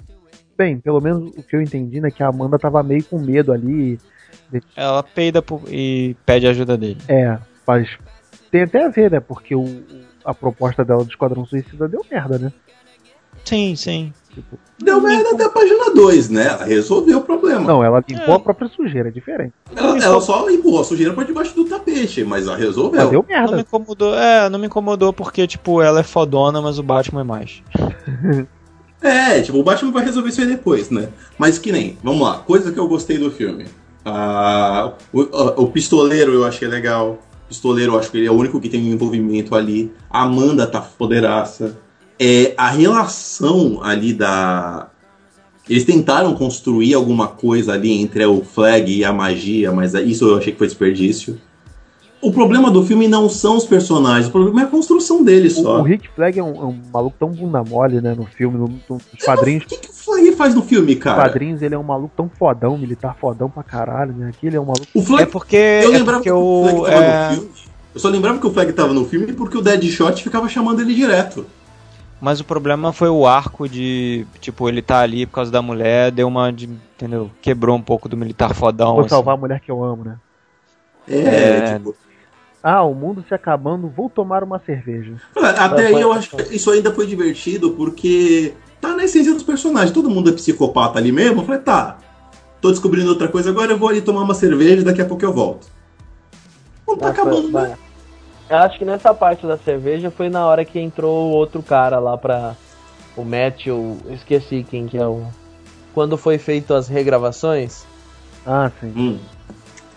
Bem, 0.57 0.79
pelo 0.79 1.01
menos 1.01 1.31
o 1.37 1.43
que 1.43 1.55
eu 1.55 1.61
entendi, 1.61 1.99
né? 1.99 2.11
Que 2.11 2.21
a 2.21 2.27
Amanda 2.27 2.57
tava 2.59 2.83
meio 2.83 3.03
com 3.03 3.17
medo 3.19 3.51
ali. 3.51 3.99
Ela 4.75 5.01
peida 5.01 5.41
por- 5.41 5.63
e 5.67 6.15
pede 6.25 6.45
ajuda 6.47 6.77
dele. 6.77 6.99
É, 7.07 7.37
mas 7.65 7.97
tem 8.51 8.61
até 8.63 8.85
a 8.85 8.89
ver, 8.89 9.09
né? 9.11 9.19
Porque 9.19 9.55
o- 9.55 9.83
a 10.23 10.33
proposta 10.33 10.85
dela 10.85 11.03
do 11.03 11.09
Esquadrão 11.09 11.45
Suicida 11.45 11.87
deu 11.87 12.05
merda, 12.11 12.37
né? 12.37 12.51
Sim, 13.43 13.75
sim. 13.75 14.13
Tipo, 14.33 14.57
Deu 14.81 14.99
merda 15.01 15.31
até 15.31 15.43
a 15.45 15.49
página 15.49 15.93
2, 15.93 16.29
né? 16.29 16.47
Ela 16.47 16.63
resolveu 16.65 17.17
o 17.19 17.21
problema. 17.21 17.59
não, 17.61 17.83
ela 17.83 18.03
limpou 18.07 18.33
É. 18.33 18.37
a 18.37 18.39
própria 18.39 18.67
sujeira, 18.69 19.09
é 19.09 19.11
diferente. 19.11 19.53
Ela, 19.75 19.97
ela 20.03 20.21
só 20.21 20.49
empurrou 20.49 20.81
a 20.81 20.83
sujeira 20.83 21.13
pra 21.13 21.23
debaixo 21.23 21.53
do 21.55 21.65
tapete, 21.65 22.23
mas 22.23 22.43
ela 22.47 22.53
Mas 22.57 22.65
resolveu. 22.65 23.09
deu 23.09 23.25
Não 23.27 23.27
me 23.27 23.41
merda. 23.41 23.59
incomodou, 23.61 24.15
é, 24.15 24.49
não 24.49 24.57
me 24.59 24.67
incomodou 24.67 25.11
porque, 25.13 25.45
tipo, 25.45 25.81
ela 25.81 25.99
é 25.99 26.03
fodona, 26.03 26.61
mas 26.61 26.79
o 26.79 26.83
Batman 26.83 27.21
é 27.21 27.23
mais. 27.25 27.61
É, 29.03 29.41
tipo, 29.41 29.57
o 29.57 29.63
Batman 29.63 29.91
vai 29.91 30.05
resolver 30.05 30.29
isso 30.29 30.41
aí 30.41 30.47
depois, 30.47 30.91
né? 30.91 31.09
Mas 31.35 31.57
que 31.57 31.71
nem, 31.71 31.97
vamos 32.03 32.21
lá, 32.21 32.37
coisa 32.37 32.71
que 32.71 32.77
eu 32.79 32.87
gostei 32.87 33.17
do 33.17 33.31
filme. 33.31 33.65
Ah, 34.05 34.91
o, 35.11 35.21
o 35.63 35.67
pistoleiro 35.71 36.33
eu 36.33 36.45
achei 36.45 36.67
legal. 36.67 37.17
O 37.45 37.47
pistoleiro 37.47 37.93
eu 37.93 37.99
acho 37.99 38.11
que 38.11 38.17
ele 38.17 38.27
é 38.27 38.31
o 38.31 38.35
único 38.35 38.61
que 38.61 38.69
tem 38.69 38.79
um 38.79 38.93
envolvimento 38.93 39.55
ali. 39.55 39.91
A 40.07 40.21
Amanda 40.21 40.67
tá 40.67 40.81
foderaça. 40.83 41.79
É, 42.23 42.53
a 42.55 42.69
relação 42.69 43.79
ali 43.81 44.13
da. 44.13 44.87
Eles 45.67 45.83
tentaram 45.85 46.35
construir 46.35 46.93
alguma 46.93 47.27
coisa 47.27 47.73
ali 47.73 47.91
entre 47.99 48.23
o 48.25 48.43
flag 48.43 48.91
e 48.95 49.03
a 49.03 49.11
magia, 49.11 49.71
mas 49.71 49.93
isso 49.95 50.25
eu 50.27 50.37
achei 50.37 50.51
que 50.51 50.57
foi 50.59 50.67
desperdício. 50.67 51.39
O 52.21 52.31
problema 52.31 52.69
do 52.69 52.83
filme 52.85 53.07
não 53.07 53.27
são 53.27 53.57
os 53.57 53.65
personagens, 53.65 54.27
o 54.27 54.31
problema 54.31 54.61
é 54.61 54.63
a 54.65 54.67
construção 54.67 55.23
deles 55.23 55.57
O, 55.57 55.63
só. 55.63 55.79
o 55.79 55.81
Rick 55.81 56.07
Flag 56.09 56.37
é 56.37 56.43
um, 56.43 56.55
é 56.55 56.65
um 56.65 56.79
maluco 56.93 57.15
tão 57.17 57.29
bunda 57.29 57.63
mole, 57.63 57.99
né? 57.99 58.13
No 58.13 58.25
filme, 58.27 58.59
no, 58.59 58.67
no- 58.67 58.81
nos 58.89 59.25
quadrinhos. 59.25 59.63
O 59.63 59.67
que, 59.67 59.77
que 59.77 59.89
o 59.89 59.93
Flag 59.93 60.31
faz 60.33 60.53
no 60.53 60.61
filme, 60.61 60.93
Nos 60.93 61.03
cara? 61.03 61.23
quadrinhos 61.23 61.63
ele 61.63 61.73
é 61.73 61.77
um 61.79 61.83
maluco 61.83 62.13
tão 62.15 62.29
fodão, 62.37 62.77
militar 62.77 63.15
fodão 63.19 63.49
pra 63.49 63.63
caralho, 63.63 64.13
né? 64.13 64.29
Aqui 64.29 64.45
ele 64.45 64.57
é 64.57 64.61
um 64.61 64.65
maluco. 64.65 64.85
O 64.93 65.01
Flag 65.01 65.23
É 65.23 65.25
porque. 65.25 65.55
Eu 65.55 65.93
é 65.93 65.97
lembrava 65.97 66.19
porque 66.19 66.29
que 66.29 66.31
o 66.31 66.63
Flag 66.63 66.91
tava 66.91 67.03
é, 67.03 67.29
no 67.29 67.35
filme. 67.35 67.49
Eu 67.95 67.99
só 67.99 68.09
lembrava 68.09 68.37
que 68.39 68.47
o 68.47 68.51
Flag 68.53 68.73
tava 68.73 68.93
no 68.93 69.05
filme 69.05 69.33
porque 69.33 69.57
o 69.57 69.61
Deadshot 69.61 70.21
ficava 70.23 70.47
chamando 70.47 70.79
ele 70.81 70.93
direto. 70.93 71.45
Mas 72.21 72.39
o 72.39 72.45
problema 72.45 72.93
foi 72.93 73.09
o 73.09 73.25
arco 73.25 73.67
de. 73.67 74.27
Tipo, 74.39 74.69
ele 74.69 74.81
tá 74.81 74.99
ali 74.99 75.25
por 75.25 75.33
causa 75.33 75.51
da 75.51 75.61
mulher, 75.61 76.11
deu 76.11 76.27
uma. 76.27 76.53
De, 76.53 76.65
entendeu? 76.65 77.31
Quebrou 77.41 77.75
um 77.75 77.81
pouco 77.81 78.07
do 78.07 78.15
militar 78.15 78.53
fodão. 78.53 78.91
Vou 78.91 78.99
assim. 79.01 79.09
salvar 79.09 79.33
a 79.33 79.37
mulher 79.37 79.59
que 79.59 79.71
eu 79.71 79.83
amo, 79.83 80.03
né? 80.03 80.17
É, 81.09 81.17
É. 81.17 81.73
tipo. 81.73 81.95
Ah, 82.63 82.83
o 82.83 82.93
mundo 82.93 83.25
se 83.27 83.33
acabando, 83.33 83.89
vou 83.89 84.07
tomar 84.07 84.43
uma 84.43 84.59
cerveja. 84.59 85.15
Até 85.35 85.85
É, 85.85 85.87
aí 85.87 85.99
eu 85.99 86.13
acho 86.13 86.35
que 86.35 86.55
isso 86.55 86.69
ainda 86.69 86.93
foi 86.93 87.07
divertido 87.07 87.71
porque 87.71 88.53
tá 88.79 88.95
na 88.95 89.03
essência 89.03 89.33
dos 89.33 89.41
personagens. 89.41 89.91
Todo 89.91 90.11
mundo 90.11 90.29
é 90.29 90.33
psicopata 90.33 90.99
ali 90.99 91.11
mesmo. 91.11 91.41
Eu 91.41 91.45
falei, 91.45 91.61
tá, 91.61 91.97
tô 92.61 92.69
descobrindo 92.69 93.09
outra 93.09 93.27
coisa 93.27 93.49
agora, 93.49 93.71
eu 93.71 93.79
vou 93.79 93.89
ali 93.89 93.99
tomar 93.99 94.21
uma 94.21 94.35
cerveja 94.35 94.81
e 94.81 94.83
daqui 94.83 95.01
a 95.01 95.05
pouco 95.05 95.25
eu 95.25 95.33
volto. 95.33 95.67
Não 96.87 96.95
tá 96.95 97.07
Ah, 97.07 97.09
acabando, 97.09 97.49
né? 97.49 97.75
Eu 98.51 98.57
acho 98.57 98.77
que 98.77 98.83
nessa 98.83 99.13
parte 99.13 99.47
da 99.47 99.57
cerveja 99.57 100.11
foi 100.11 100.27
na 100.29 100.45
hora 100.45 100.65
que 100.65 100.77
entrou 100.77 101.29
o 101.29 101.31
outro 101.31 101.63
cara 101.63 101.99
lá 101.99 102.17
pra. 102.17 102.53
O 103.15 103.23
Matthew. 103.23 103.97
eu 104.05 104.13
Esqueci 104.13 104.65
quem 104.69 104.87
que 104.87 104.97
é 104.97 105.07
o. 105.07 105.23
Quando 105.93 106.17
foi 106.17 106.37
feito 106.37 106.73
as 106.73 106.89
regravações. 106.89 107.85
Ah, 108.45 108.69
sim. 108.81 108.93
Hum. 108.95 109.19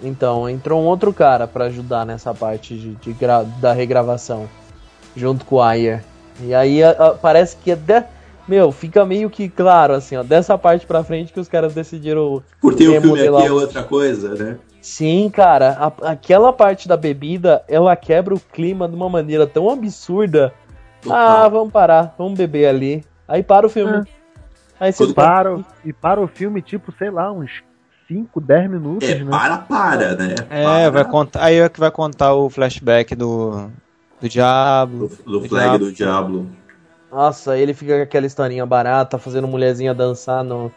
Então, 0.01 0.49
entrou 0.49 0.81
um 0.81 0.85
outro 0.87 1.13
cara 1.13 1.49
pra 1.49 1.65
ajudar 1.65 2.07
nessa 2.07 2.33
parte 2.33 2.77
de, 2.77 2.95
de 2.95 3.13
gra- 3.13 3.43
da 3.61 3.73
regravação. 3.73 4.49
Junto 5.17 5.45
com 5.45 5.57
o 5.57 5.63
Ayer. 5.63 6.05
E 6.41 6.55
aí 6.55 6.81
a- 6.83 6.91
a- 6.91 7.11
parece 7.15 7.57
que 7.57 7.73
até. 7.73 8.07
Meu, 8.47 8.71
fica 8.71 9.05
meio 9.05 9.31
que 9.31 9.49
claro, 9.49 9.95
assim, 9.95 10.17
ó, 10.17 10.23
dessa 10.23 10.57
parte 10.57 10.87
pra 10.87 11.03
frente 11.03 11.33
que 11.33 11.41
os 11.41 11.49
caras 11.49 11.75
decidiram. 11.75 12.41
Por 12.61 12.75
ter 12.75 12.89
o 12.89 13.01
filme 13.01 13.21
aqui 13.21 13.47
é 13.47 13.51
outra 13.51 13.83
coisa, 13.83 14.35
né? 14.35 14.59
Sim, 14.85 15.31
cara, 15.31 15.79
a- 15.81 16.11
aquela 16.11 16.53
parte 16.53 16.87
da 16.87 16.95
bebida, 16.95 17.65
ela 17.67 17.97
quebra 17.97 18.35
o 18.35 18.39
clima 18.39 18.87
de 18.87 18.95
uma 18.95 19.09
maneira 19.09 19.47
tão 19.47 19.71
absurda. 19.71 20.53
Ah, 21.11 21.49
vamos 21.49 21.73
parar, 21.73 22.15
vamos 22.19 22.37
beber 22.37 22.67
ali. 22.67 23.03
Aí 23.27 23.43
para 23.43 23.67
o 23.67 23.71
filme. 23.71 23.97
É. 23.97 24.05
Aí 24.79 24.93
você 24.93 25.11
Para, 25.15 25.59
e 25.83 25.91
para 25.91 26.21
o 26.21 26.27
filme, 26.29 26.61
tipo, 26.61 26.93
sei 26.99 27.11
lá, 27.11 27.33
uns 27.33 27.63
5, 28.07 28.43
10 28.43 28.69
minutos, 28.69 29.09
É, 29.09 29.25
né? 29.25 29.31
para, 29.31 29.57
para, 29.57 30.15
né? 30.17 30.35
É, 30.51 30.65
Para. 30.65 30.91
vai 30.91 31.05
contar. 31.07 31.45
Aí 31.45 31.61
é 31.61 31.69
que 31.71 31.81
vai 31.81 31.91
contar 31.91 32.35
o 32.35 32.51
flashback 32.51 33.15
do. 33.15 33.71
Do 34.21 34.29
Diablo. 34.29 35.09
Do, 35.09 35.41
do 35.41 35.49
flag 35.49 35.79
do 35.79 35.93
Diablo. 35.93 36.47
Nossa, 37.11 37.57
ele 37.57 37.73
fica 37.73 37.97
com 37.97 38.03
aquela 38.03 38.27
historinha 38.27 38.67
barata, 38.67 39.17
fazendo 39.17 39.49
mulherzinha 39.49 39.95
dançar 39.95 40.45
no, 40.45 40.71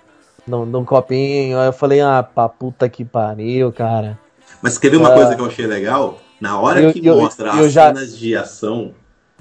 no, 0.47 0.65
num 0.65 0.85
copinho. 0.85 1.59
Aí 1.59 1.67
eu 1.67 1.73
falei, 1.73 2.01
ah, 2.01 2.23
pra 2.23 2.47
puta 2.49 2.87
que 2.89 3.03
pariu, 3.05 3.71
cara. 3.71 4.17
Mas 4.61 4.77
quer 4.77 4.89
ver 4.89 4.97
uma 4.97 5.09
Ah. 5.09 5.13
coisa 5.15 5.35
que 5.35 5.41
eu 5.41 5.45
achei 5.45 5.67
legal? 5.67 6.19
Na 6.39 6.59
hora 6.59 6.81
Eu- 6.81 6.93
que 6.93 7.05
eu- 7.05 7.17
mostra 7.19 7.49
eu 7.55 7.65
as 7.65 7.71
já- 7.73 7.87
cenas 7.93 8.17
de 8.17 8.35
ação, 8.35 8.93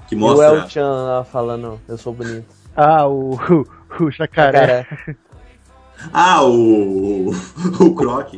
que 0.07 0.15
E 0.15 0.17
o 0.17 0.19
mostra. 0.21 0.45
El 0.47 0.69
Chan 0.69 0.89
lá 0.89 1.23
falando, 1.23 1.79
eu 1.87 1.97
sou 1.97 2.13
bonito. 2.13 2.45
Ah, 2.75 3.07
o, 3.07 3.31
o, 3.99 4.03
o 4.03 4.11
jacaré. 4.11 4.83
Cara, 4.83 5.17
Ah, 6.13 6.43
o. 6.43 7.31
O 7.79 7.95
Croc. 7.95 8.35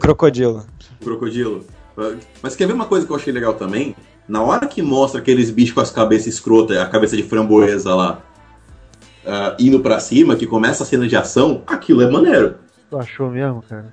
Crocodilo. 0.00 0.66
crocodilo. 1.02 1.64
Mas 2.42 2.54
quer 2.56 2.66
ver 2.66 2.72
uma 2.74 2.84
coisa 2.86 3.06
que 3.06 3.12
eu 3.12 3.16
achei 3.16 3.32
legal 3.32 3.54
também? 3.54 3.94
Na 4.28 4.42
hora 4.42 4.66
que 4.66 4.82
mostra 4.82 5.20
aqueles 5.20 5.50
bichos 5.50 5.74
com 5.74 5.80
as 5.80 5.90
cabeças 5.90 6.26
escrotas, 6.34 6.76
a 6.76 6.86
cabeça 6.86 7.16
de 7.16 7.22
framboesa 7.22 7.94
lá, 7.94 8.18
ah, 9.26 9.56
indo 9.58 9.80
pra 9.80 9.98
cima, 10.00 10.36
que 10.36 10.46
começa 10.46 10.82
a 10.82 10.86
cena 10.86 11.06
de 11.06 11.16
ação, 11.16 11.62
aquilo 11.66 12.02
é 12.02 12.10
maneiro. 12.10 12.56
Tu 12.90 12.98
achou 12.98 13.30
mesmo, 13.30 13.62
cara? 13.68 13.86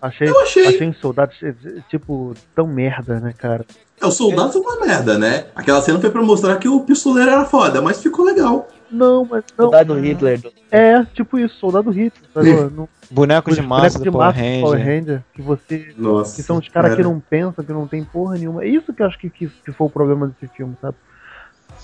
Achei, 0.00 0.28
Eu 0.28 0.38
achei. 0.40 0.66
achei 0.66 0.88
os 0.90 0.98
soldados, 0.98 1.34
eh, 1.42 1.54
tipo, 1.88 2.34
tão 2.54 2.66
merda, 2.66 3.20
né, 3.20 3.32
cara? 3.36 3.64
É, 3.98 4.06
os 4.06 4.14
soldados 4.16 4.52
são 4.52 4.60
uma 4.60 4.84
merda, 4.84 5.18
né? 5.18 5.46
Aquela 5.54 5.80
cena 5.80 5.98
foi 5.98 6.10
pra 6.10 6.22
mostrar 6.22 6.56
que 6.58 6.68
o 6.68 6.80
pistoleiro 6.80 7.30
era 7.30 7.44
foda, 7.46 7.80
mas 7.80 8.02
ficou 8.02 8.22
legal. 8.24 8.68
Não, 8.90 9.24
mas 9.24 9.42
não. 9.56 9.64
saudade 9.64 9.88
do 9.88 9.98
Hitler. 9.98 10.40
É, 10.70 11.02
tipo 11.14 11.38
isso, 11.38 11.56
soldado 11.58 11.90
Hitler. 11.90 12.70
No- 12.70 12.88
Boneco 13.10 13.50
de 13.50 13.62
massa 13.62 13.98
bonecos 13.98 13.98
do 13.98 14.04
de 14.04 14.10
Power 14.10 14.26
massa 14.26 14.40
do 14.40 14.60
Power 14.60 14.78
Ranger. 14.78 14.86
Ranger, 15.00 15.24
que 15.34 15.42
você. 15.42 15.94
Nossa. 15.96 16.36
Que 16.36 16.42
são 16.42 16.58
os 16.58 16.68
caras 16.68 16.94
que 16.94 17.02
não 17.02 17.18
pensam, 17.20 17.64
que 17.64 17.72
não 17.72 17.86
tem 17.86 18.04
porra 18.04 18.36
nenhuma. 18.36 18.62
É 18.64 18.68
isso 18.68 18.92
que 18.92 19.02
eu 19.02 19.06
acho 19.06 19.18
que, 19.18 19.30
que, 19.30 19.46
que 19.48 19.72
foi 19.72 19.86
o 19.86 19.90
problema 19.90 20.26
desse 20.26 20.52
filme, 20.54 20.74
sabe? 20.82 20.96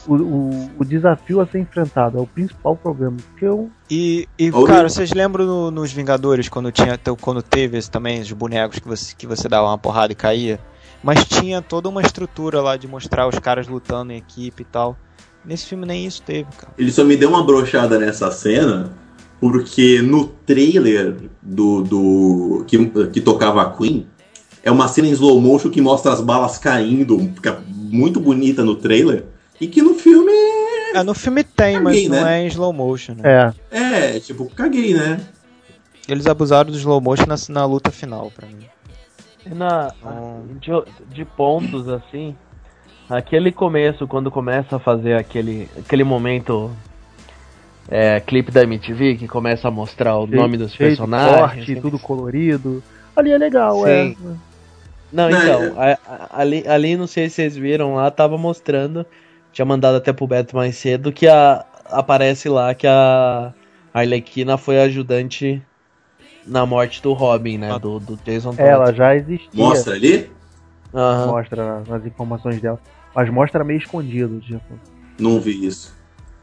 O, 0.06 0.14
o, 0.14 0.70
o 0.78 0.84
desafio 0.84 1.40
a 1.40 1.46
ser 1.46 1.60
enfrentado 1.60 2.18
é 2.18 2.20
o 2.20 2.26
principal 2.26 2.74
problema. 2.76 3.16
Porque 3.30 3.44
eu. 3.44 3.70
E, 3.90 4.26
e 4.38 4.50
cara, 4.50 4.88
vocês 4.88 5.12
lembram 5.12 5.44
no- 5.44 5.70
nos 5.70 5.92
Vingadores 5.92 6.48
quando 6.48 6.72
tinha 6.72 6.98
quando 7.20 7.42
teve 7.42 7.76
esse 7.76 7.90
também 7.90 8.20
os 8.20 8.32
bonecos 8.32 8.78
que 8.78 8.88
você 8.88 9.14
que 9.14 9.26
você 9.26 9.48
dava 9.48 9.66
uma 9.68 9.78
porrada 9.78 10.12
e 10.12 10.16
caía? 10.16 10.58
Mas 11.02 11.24
tinha 11.24 11.62
toda 11.62 11.88
uma 11.88 12.02
estrutura 12.02 12.60
lá 12.60 12.76
de 12.76 12.86
mostrar 12.86 13.26
os 13.26 13.38
caras 13.38 13.66
lutando 13.68 14.12
em 14.12 14.16
equipe 14.16 14.62
e 14.62 14.66
tal. 14.66 14.96
Nesse 15.44 15.66
filme 15.66 15.86
nem 15.86 16.06
isso 16.06 16.22
teve, 16.22 16.48
cara. 16.56 16.72
Ele 16.76 16.92
só 16.92 17.02
me 17.04 17.16
deu 17.16 17.30
uma 17.30 17.42
brochada 17.42 17.98
nessa 17.98 18.30
cena, 18.30 18.92
porque 19.40 20.02
no 20.02 20.26
trailer 20.26 21.16
do. 21.42 21.82
do 21.82 22.64
que, 22.66 22.78
que 23.08 23.20
tocava 23.20 23.62
a 23.62 23.70
Queen, 23.70 24.06
é 24.62 24.70
uma 24.70 24.88
cena 24.88 25.08
em 25.08 25.12
slow 25.12 25.40
motion 25.40 25.70
que 25.70 25.80
mostra 25.80 26.12
as 26.12 26.20
balas 26.20 26.58
caindo, 26.58 27.18
fica 27.34 27.62
muito 27.68 28.20
bonita 28.20 28.62
no 28.62 28.76
trailer. 28.76 29.24
E 29.60 29.66
que 29.68 29.82
no 29.82 29.94
filme. 29.94 30.32
É, 30.94 31.02
no 31.02 31.14
filme 31.14 31.44
tem, 31.44 31.80
mas 31.80 31.94
Caguei, 31.94 32.08
não 32.08 32.24
né? 32.24 32.40
é 32.40 32.42
em 32.42 32.46
slow 32.46 32.72
motion, 32.72 33.14
né? 33.14 33.54
É, 33.70 34.14
É, 34.16 34.20
tipo, 34.20 34.48
caguei, 34.54 34.94
né? 34.94 35.20
Eles 36.08 36.26
abusaram 36.26 36.70
do 36.70 36.76
slow 36.76 37.00
motion 37.00 37.26
na, 37.26 37.36
na 37.48 37.64
luta 37.66 37.90
final, 37.90 38.30
pra 38.30 38.46
mim. 38.48 38.66
Na, 39.46 39.92
Ah. 40.04 40.40
de, 40.60 40.70
de 41.14 41.24
pontos 41.24 41.88
assim, 41.88 42.34
aquele 43.08 43.52
começo, 43.52 44.06
quando 44.08 44.30
começa 44.30 44.76
a 44.76 44.78
fazer 44.80 45.14
aquele, 45.14 45.68
aquele 45.78 46.04
momento 46.04 46.70
é, 47.88 48.20
clipe 48.20 48.50
da 48.50 48.62
MTV, 48.64 49.16
que 49.16 49.28
começa 49.28 49.68
a 49.68 49.70
mostrar 49.70 50.16
o 50.18 50.26
nome 50.26 50.56
dos 50.56 50.72
cheio 50.72 50.88
personagens. 50.90 51.62
assim. 51.64 51.80
tudo 51.80 51.98
colorido. 51.98 52.82
Ali 53.14 53.30
é 53.30 53.38
legal, 53.38 53.84
Sim. 53.84 53.88
é. 53.90 54.14
Não, 55.12 55.28
Não, 55.28 55.30
então, 55.30 55.74
a- 55.80 55.98
a- 56.06 56.40
ali, 56.40 56.64
ali, 56.68 56.96
não 56.96 57.06
sei 57.06 57.28
se 57.28 57.36
vocês 57.36 57.56
viram 57.56 57.94
lá, 57.96 58.10
tava 58.12 58.38
mostrando, 58.38 59.04
tinha 59.52 59.64
mandado 59.64 59.96
até 59.96 60.12
pro 60.12 60.26
Beto 60.26 60.56
mais 60.56 60.76
cedo, 60.76 61.12
que 61.12 61.26
a, 61.26 61.64
aparece 61.86 62.48
lá 62.48 62.74
que 62.74 62.86
a 62.86 63.52
Arlequina 63.92 64.56
foi 64.56 64.80
ajudante 64.80 65.62
na 66.46 66.64
morte 66.64 67.02
do 67.02 67.12
Robin, 67.12 67.58
né? 67.58 67.78
Do, 67.78 67.98
do 68.00 68.16
Jason 68.24 68.50
Todd. 68.50 68.62
Ela 68.62 68.92
já 68.92 69.14
existia. 69.14 69.48
Mostra 69.52 69.94
ali? 69.94 70.30
Aham. 70.94 71.26
Mostra 71.26 71.82
nas 71.88 72.04
informações 72.06 72.60
dela. 72.60 72.78
Mas 73.14 73.28
mostra 73.30 73.64
meio 73.64 73.78
escondido, 73.78 74.40
tipo. 74.40 74.64
Não 75.18 75.40
vi 75.40 75.66
isso. 75.66 75.94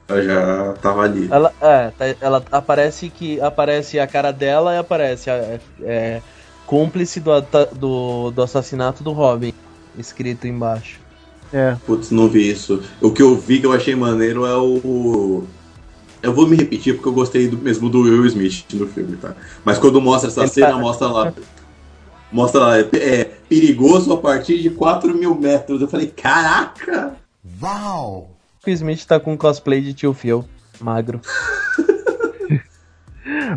Eu 0.08 0.24
já 0.24 0.74
tava 0.82 1.01
ali. 1.01 1.28
Ela, 1.30 1.53
é, 1.62 1.91
tá- 1.91 2.16
ela 2.22 2.43
aparece 2.51 3.10
que 3.10 3.41
aparece 3.41 3.99
a 3.99 4.08
cara 4.08 4.32
dela 4.32 4.74
e 4.74 4.78
aparece 4.78 5.30
a, 5.30 5.60
é, 5.82 6.22
cúmplice 6.66 7.20
do, 7.20 7.41
do, 7.74 8.32
do 8.32 8.41
assassinato 8.41 9.03
do 9.03 9.12
Robin, 9.12 9.53
escrito 9.97 10.47
embaixo. 10.47 11.01
É. 11.54 11.76
Putz, 11.86 12.12
não 12.12 12.28
vi 12.28 12.50
isso. 12.50 12.84
O 13.02 13.12
que 13.12 13.22
eu 13.22 13.36
vi 13.36 13.60
que 13.60 13.66
eu 13.66 13.74
achei 13.74 13.95
maneiro 13.95 14.45
é 14.45 14.56
o. 14.58 15.43
Eu 16.22 16.34
vou 16.34 16.48
me 16.48 16.58
repetir 16.58 16.95
porque 16.95 17.08
eu 17.08 17.14
gostei 17.14 17.48
do, 17.48 17.58
mesmo 17.58 17.89
do 17.89 18.02
Will 18.02 18.26
Smith 18.26 18.66
no 18.74 18.88
filme, 18.88 19.16
tá? 19.18 19.34
Mas 19.64 19.78
quando 19.78 20.02
mostra 20.02 20.30
essa 20.30 20.41
Ele 20.41 20.50
cena, 20.50 20.72
tá- 20.72 20.78
mostra 20.78 21.08
lá. 21.08 21.34
Mostra 22.32 22.60
lá, 22.60 22.80
é, 22.80 22.89
é 22.93 23.24
perigoso 23.48 24.12
a 24.12 24.18
partir 24.18 24.60
de 24.62 24.70
4 24.70 25.16
mil 25.16 25.34
metros. 25.36 25.82
Eu 25.82 25.88
falei, 25.88 26.08
caraca! 26.08 27.16
Wow! 27.62 28.32
O 28.66 28.70
Smith 28.70 29.06
tá 29.06 29.18
com 29.20 29.38
cosplay 29.38 29.80
de 29.80 29.93
tio 29.93 30.14
Phil, 30.14 30.43
magro. 30.82 31.22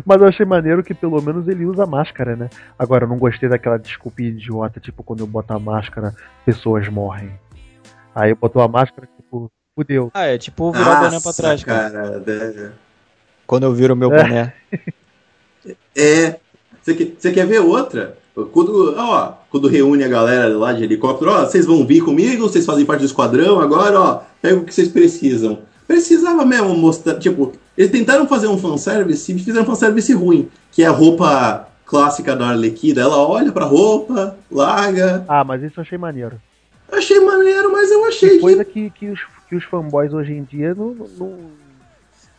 Mas 0.05 0.21
eu 0.21 0.27
achei 0.27 0.45
maneiro 0.45 0.83
que 0.83 0.93
pelo 0.93 1.21
menos 1.21 1.47
ele 1.47 1.65
usa 1.65 1.85
máscara, 1.85 2.35
né? 2.35 2.49
Agora, 2.77 3.05
eu 3.05 3.09
não 3.09 3.17
gostei 3.17 3.49
daquela 3.49 3.77
desculpa 3.77 4.21
idiota, 4.21 4.79
tipo, 4.79 5.03
quando 5.03 5.21
eu 5.21 5.27
boto 5.27 5.53
a 5.53 5.59
máscara, 5.59 6.15
pessoas 6.45 6.87
morrem. 6.87 7.31
Aí 8.15 8.33
botou 8.35 8.61
a 8.61 8.67
máscara, 8.67 9.07
tipo, 9.17 9.49
fudeu. 9.75 10.11
Ah, 10.13 10.25
é 10.25 10.37
tipo 10.37 10.71
virar 10.71 10.91
o 10.91 10.95
boné 11.05 11.09
pra 11.09 11.29
Nossa, 11.29 11.41
trás, 11.41 11.63
cara. 11.63 11.89
cara. 11.91 12.73
Quando 13.47 13.63
eu 13.63 13.73
viro 13.73 13.93
o 13.93 13.97
meu 13.97 14.13
É. 14.13 14.23
boné. 14.23 14.53
É. 15.95 16.39
Você 16.81 16.95
quer, 16.95 17.11
você 17.17 17.31
quer 17.31 17.45
ver 17.45 17.59
outra? 17.59 18.17
Quando, 18.53 18.95
ó, 18.97 19.33
quando 19.51 19.67
reúne 19.67 20.03
a 20.03 20.07
galera 20.07 20.57
lá 20.57 20.73
de 20.73 20.83
helicóptero, 20.83 21.31
ó, 21.31 21.45
vocês 21.45 21.65
vão 21.65 21.85
vir 21.85 22.01
comigo, 22.03 22.47
vocês 22.47 22.65
fazem 22.65 22.85
parte 22.85 23.01
do 23.01 23.05
esquadrão, 23.05 23.59
agora, 23.59 23.99
ó, 23.99 24.21
pega 24.41 24.57
o 24.57 24.63
que 24.63 24.73
vocês 24.73 24.87
precisam. 24.87 25.59
Precisava 25.85 26.45
mesmo 26.45 26.75
mostrar, 26.75 27.19
tipo, 27.19 27.51
eles 27.77 27.91
tentaram 27.91 28.25
fazer 28.27 28.47
um 28.47 28.57
fanservice 28.57 29.31
e 29.31 29.37
fizeram 29.37 29.63
um 29.63 29.65
fanservice 29.65 30.11
ruim, 30.13 30.49
que 30.71 30.81
é 30.81 30.87
a 30.87 30.91
roupa 30.91 31.67
clássica 31.85 32.33
da 32.35 32.47
Arlequina. 32.47 33.01
Ela 33.01 33.17
olha 33.17 33.51
pra 33.51 33.65
roupa, 33.65 34.37
larga. 34.49 35.25
Ah, 35.27 35.43
mas 35.43 35.61
isso 35.61 35.79
eu 35.79 35.81
achei 35.81 35.97
maneiro. 35.97 36.41
Achei 36.91 37.19
maneiro, 37.19 37.71
mas 37.71 37.89
eu 37.91 38.05
achei 38.05 38.39
Coisa 38.39 38.65
que. 38.65 38.89
que, 38.89 38.99
que, 38.99 39.05
os, 39.09 39.19
que 39.49 39.55
os 39.55 39.63
fanboys 39.63 40.13
hoje 40.13 40.33
em 40.33 40.43
dia 40.43 40.75
não, 40.75 40.93
não, 41.17 41.37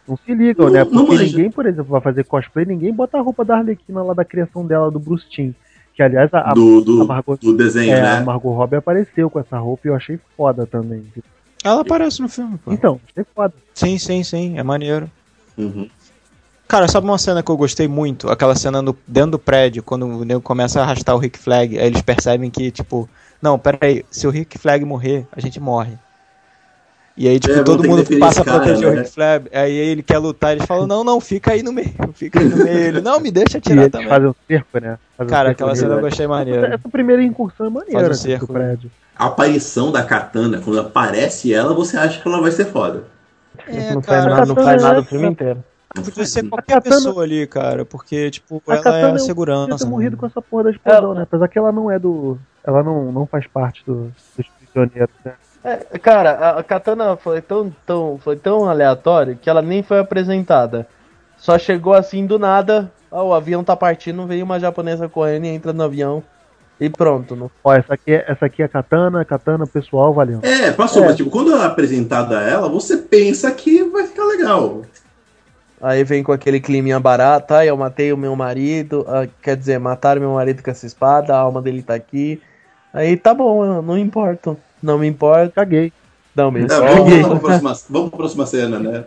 não 0.09 0.17
se 0.17 0.35
ligam, 0.35 0.67
Não- 0.67 0.73
né? 0.73 0.85
não 0.85 0.91
Porque 1.07 1.13
manja. 1.13 1.25
ninguém, 1.25 1.51
por 1.51 1.67
exemplo, 1.67 1.91
vai 1.91 2.01
fazer 2.01 2.25
cosplay, 2.25 2.65
ninguém 2.67 2.93
bota 2.93 3.19
a 3.19 3.23
roupa 3.23 3.45
da 3.45 3.57
Arlequina 3.59 4.03
lá 4.03 4.15
da 4.15 4.25
criação 4.25 4.67
dela, 4.67 4.91
do 4.91 4.99
Bruce 4.99 5.29
Timm. 5.29 5.53
Que, 5.95 6.03
aliás, 6.03 6.33
a, 6.33 6.51
a, 6.51 6.55
Do, 6.55 6.81
do, 6.81 7.03
a 7.03 7.05
Margot, 7.05 7.37
do 7.37 7.55
desenho, 7.57 7.93
é, 7.93 8.01
a 8.01 8.19
né? 8.19 8.25
Margot 8.25 8.53
Robbie 8.53 8.77
apareceu 8.77 9.29
com 9.29 9.39
essa 9.39 9.59
roupa 9.59 9.87
e 9.87 9.91
eu 9.91 9.95
achei 9.95 10.19
foda 10.37 10.67
também. 10.67 11.05
Ela 11.63 11.83
aparece 11.83 12.21
no 12.23 12.29
filme, 12.29 12.59
pô. 12.59 12.73
Então, 12.73 12.99
achei 13.11 13.25
foda. 13.35 13.55
Sim, 13.75 13.99
sim, 13.99 14.25
sim. 14.25 14.59
É 14.59 14.63
maneiro. 14.63 15.11
Uhum. 15.57 15.89
Cara, 16.67 16.89
sabe 16.89 17.07
uma 17.07 17.19
cena 17.19 17.43
que 17.43 17.51
eu 17.51 17.57
gostei 17.59 17.87
muito? 17.87 18.31
Aquela 18.31 18.55
cena 18.55 18.81
no, 18.81 18.97
dentro 19.07 19.33
do 19.33 19.39
prédio, 19.39 19.83
quando 19.83 20.07
o 20.07 20.25
nego 20.25 20.41
começa 20.41 20.81
a 20.81 20.83
arrastar 20.83 21.15
o 21.15 21.19
Rick 21.19 21.39
Flag, 21.39 21.79
aí 21.79 21.87
eles 21.87 22.01
percebem 22.01 22.51
que, 22.51 22.71
tipo, 22.71 23.07
não, 23.43 23.59
peraí, 23.59 24.05
se 24.11 24.27
o 24.27 24.31
Rick 24.31 24.57
Flag 24.59 24.85
morrer, 24.85 25.27
a 25.33 25.41
gente 25.41 25.59
morre. 25.61 25.99
E 27.15 27.29
aí, 27.29 27.39
tipo, 27.39 27.53
É, 27.53 27.63
todo 27.63 27.87
mundo 27.87 28.03
passa 28.19 28.41
a 28.41 28.45
cara, 28.45 28.61
proteger 28.61 28.89
o 28.89 28.93
né? 28.95 28.99
Rick 29.03 29.11
Flag, 29.11 29.49
aí 29.53 29.71
ele 29.75 30.03
quer 30.03 30.17
lutar, 30.17 30.53
eles 30.53 30.65
falam, 30.65 30.87
não, 30.87 31.05
não, 31.05 31.21
fica 31.21 31.53
aí 31.53 31.63
no 31.63 31.71
meio, 31.71 31.93
fica 32.15 32.41
aí 32.41 32.49
no 32.49 32.57
meio. 32.57 32.69
Ele, 32.79 33.01
não, 33.03 33.21
me 33.21 33.31
deixa 33.31 33.59
atirar 33.59 33.81
eles 33.83 33.93
também. 33.93 34.09
fazem 34.09 34.29
um 34.29 34.35
cerco, 34.49 34.79
né? 34.81 34.99
Um 35.19 35.27
Cara, 35.27 35.49
cerco 35.49 35.63
aquela 35.63 35.77
cena 35.77 35.95
eu 35.95 36.01
gostei 36.01 36.25
Essa, 36.25 36.35
maneiro. 36.35 36.65
essa 36.67 36.89
primeira 36.89 37.23
incursão 37.23 37.67
é 37.67 37.71
maneira 37.71 37.99
Faz 37.99 38.09
um 38.09 38.11
assim, 38.13 38.29
cerco, 38.31 38.47
do 38.47 38.53
prédio. 38.55 38.91
A 39.15 39.27
aparição 39.27 39.93
da 39.93 40.03
Katana, 40.03 40.59
quando 40.65 40.81
aparece 40.81 41.53
ela, 41.53 41.75
você 41.75 41.99
acha 41.99 42.19
que 42.23 42.27
ela 42.27 42.41
vai 42.41 42.51
ser 42.51 42.65
foda. 42.65 43.05
É, 43.69 43.93
não, 43.93 44.03
faz 44.03 44.25
cara, 44.25 44.35
nada, 44.35 44.47
não 44.47 44.55
faz 44.55 44.83
nada 44.83 44.97
é- 44.97 45.01
o 45.01 45.05
filme 45.05 45.27
inteiro. 45.29 45.63
Podia 45.95 46.13
faz 46.15 46.31
ser 46.33 46.49
qualquer 46.49 46.77
Katana- 46.77 46.97
pessoa 46.97 47.23
ali, 47.23 47.47
cara, 47.47 47.85
porque, 47.85 48.31
tipo, 48.31 48.63
A 48.67 48.73
ela 48.73 48.83
Katana 48.83 49.09
é 49.11 49.15
a 49.17 49.19
segurança. 49.19 49.63
Podia 49.69 49.79
ter 49.79 49.85
né? 49.85 49.91
morrido 49.91 50.17
com 50.17 50.25
essa 50.25 50.41
porra 50.41 50.65
da 50.65 50.71
explosão, 50.71 51.13
É. 51.13 51.17
né? 51.17 51.23
Apesar 51.25 51.47
que 51.49 51.59
ela 51.59 51.71
não 51.71 51.91
é 51.91 51.99
do. 51.99 52.39
Ela 52.65 52.83
não, 52.83 53.11
não 53.11 53.27
faz 53.27 53.47
parte 53.47 53.83
do, 53.85 54.13
dos 54.37 54.47
prisioneiros, 54.49 55.15
né? 55.25 55.33
É, 55.65 55.77
cara, 55.99 56.59
a- 56.59 56.63
Katana 56.63 57.17
foi 57.17 57.41
tão, 57.41 57.73
tão, 57.87 58.19
foi 58.23 58.37
tão 58.37 58.69
aleatório 58.69 59.37
que 59.41 59.49
ela 59.49 59.63
nem 59.63 59.83
foi 59.83 59.99
apresentada. 60.01 60.87
Só 61.37 61.59
chegou 61.59 61.93
assim 61.95 62.25
do 62.27 62.39
nada, 62.39 62.91
ó, 63.11 63.25
o 63.29 63.35
avião 63.35 63.65
tá 63.65 63.77
partindo, 63.77 64.27
veio 64.27 64.45
uma 64.45 64.61
japonesa 64.61 65.09
correndo 65.09 65.45
e 65.47 65.49
entra 65.49 65.73
no 65.73 65.83
avião. 65.83 66.23
E 66.81 66.89
pronto, 66.89 67.37
não 67.37 67.49
Ó, 67.63 67.73
essa 67.73 67.95
aqui 67.95 68.13
é, 68.13 68.25
essa 68.29 68.47
aqui 68.47 68.61
é 68.63 68.65
a 68.65 68.69
katana, 68.69 69.25
katana 69.25 69.67
pessoal, 69.67 70.13
valendo. 70.13 70.45
É, 70.45 70.73
passou, 70.73 71.03
É. 71.05 71.07
mas 71.07 71.17
tipo, 71.17 71.31
quando 71.31 71.55
é 71.55 71.65
apresentada 71.65 72.41
ela, 72.41 72.69
você 72.69 72.97
pensa 72.97 73.51
que 73.53 73.85
vai 73.85 74.05
ficar 74.07 74.25
legal. 74.25 74.83
Aí 75.81 76.03
vem 76.05 76.23
com 76.23 76.31
aquele 76.33 76.61
climinha 76.61 76.99
barato, 77.01 77.55
ah, 77.55 77.67
eu 77.67 77.77
matei 77.77 78.13
o 78.13 78.17
meu 78.17 78.35
marido, 78.37 79.05
ah, 79.09 79.27
quer 79.43 79.57
dizer, 79.57 79.79
mataram 79.79 80.21
meu 80.21 80.35
marido 80.35 80.63
com 80.63 80.71
essa 80.71 80.87
espada, 80.87 81.35
a 81.35 81.39
alma 81.39 81.61
dele 81.61 81.83
tá 81.83 81.95
aqui. 81.95 82.41
Aí 82.93 83.17
tá 83.17 83.33
bom, 83.33 83.65
eu 83.65 83.83
não 83.83 83.97
importo, 83.99 84.57
não 84.83 84.99
me 84.99 85.07
importa, 85.07 85.51
Caguei. 85.55 85.93
não 86.37 86.51
me 86.51 86.67
Tá, 86.67 86.77
importa. 86.77 86.95
vamos, 86.97 87.29
pra 87.29 87.39
próxima, 87.41 87.77
vamos 87.91 88.09
pra 88.11 88.17
próxima 88.19 88.47
cena, 88.47 88.79
né? 88.79 89.05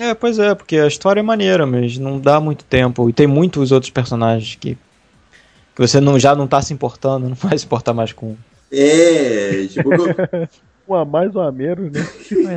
É, 0.00 0.12
pois 0.14 0.38
é, 0.40 0.54
porque 0.54 0.76
a 0.78 0.86
história 0.88 1.20
é 1.20 1.22
maneira, 1.22 1.64
mas 1.66 1.96
não 1.98 2.18
dá 2.18 2.40
muito 2.40 2.64
tempo. 2.64 3.08
E 3.08 3.12
tem 3.12 3.26
muitos 3.28 3.70
outros 3.70 3.90
personagens 3.90 4.56
que, 4.56 4.76
que 5.74 5.80
você 5.80 6.00
não, 6.00 6.18
já 6.18 6.34
não 6.34 6.48
tá 6.48 6.60
se 6.60 6.74
importando, 6.74 7.28
não 7.28 7.36
vai 7.36 7.56
se 7.56 7.64
importar 7.64 7.92
mais 7.94 8.12
com. 8.12 8.34
É, 8.72 9.66
tipo, 9.68 9.90
Um 10.86 10.94
a 10.96 11.04
mais, 11.04 11.34
um 11.34 11.40
a 11.40 11.50
menos, 11.52 11.90
né? 11.92 12.06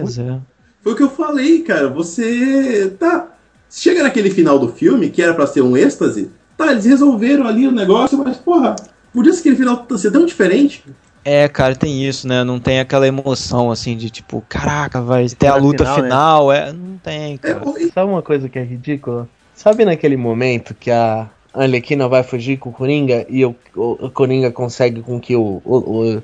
Pois 0.01 0.17
é. 0.19 0.39
foi 0.83 0.93
o 0.93 0.95
que 0.95 1.03
eu 1.03 1.09
falei, 1.09 1.61
cara. 1.61 1.87
Você. 1.89 2.89
Tá. 2.99 3.27
Chega 3.69 4.01
naquele 4.03 4.29
final 4.31 4.57
do 4.59 4.69
filme, 4.69 5.09
que 5.09 5.21
era 5.21 5.33
pra 5.33 5.45
ser 5.45 5.61
um 5.61 5.75
êxtase, 5.77 6.29
tá, 6.57 6.71
eles 6.71 6.85
resolveram 6.85 7.45
ali 7.45 7.67
o 7.67 7.71
negócio, 7.71 8.17
mas, 8.17 8.37
porra, 8.37 8.75
podia 9.17 9.33
ser 9.33 9.39
aquele 9.39 9.55
final 9.55 9.83
ser 9.97 10.11
tão 10.11 10.27
diferente. 10.27 10.83
É, 11.25 11.47
cara, 11.47 11.75
tem 11.75 12.07
isso, 12.07 12.27
né? 12.27 12.43
Não 12.43 12.59
tem 12.59 12.79
aquela 12.79 13.07
emoção 13.07 13.71
assim 13.71 13.97
de 13.97 14.11
tipo, 14.11 14.43
caraca, 14.47 15.01
vai 15.01 15.27
ter 15.27 15.47
a 15.47 15.55
luta 15.55 15.83
final, 15.83 15.97
né? 15.97 16.03
final. 16.03 16.51
É, 16.51 16.71
não 16.71 16.97
tem, 16.99 17.33
É, 17.33 17.37
cara. 17.37 17.61
Sabe 17.93 18.11
uma 18.11 18.21
coisa 18.21 18.47
que 18.47 18.59
é 18.59 18.63
ridícula? 18.63 19.27
Sabe 19.55 19.83
naquele 19.85 20.15
momento 20.15 20.75
que 20.75 20.91
a 20.91 21.27
Arlequina 21.51 22.07
vai 22.07 22.21
fugir 22.21 22.57
com 22.57 22.69
o 22.69 22.71
Coringa 22.71 23.25
e 23.27 23.43
o, 23.43 23.55
o, 23.75 24.05
o 24.05 24.11
Coringa 24.11 24.51
consegue 24.51 25.01
com 25.01 25.19
que 25.19 25.35
o. 25.35 25.61
o, 25.65 26.21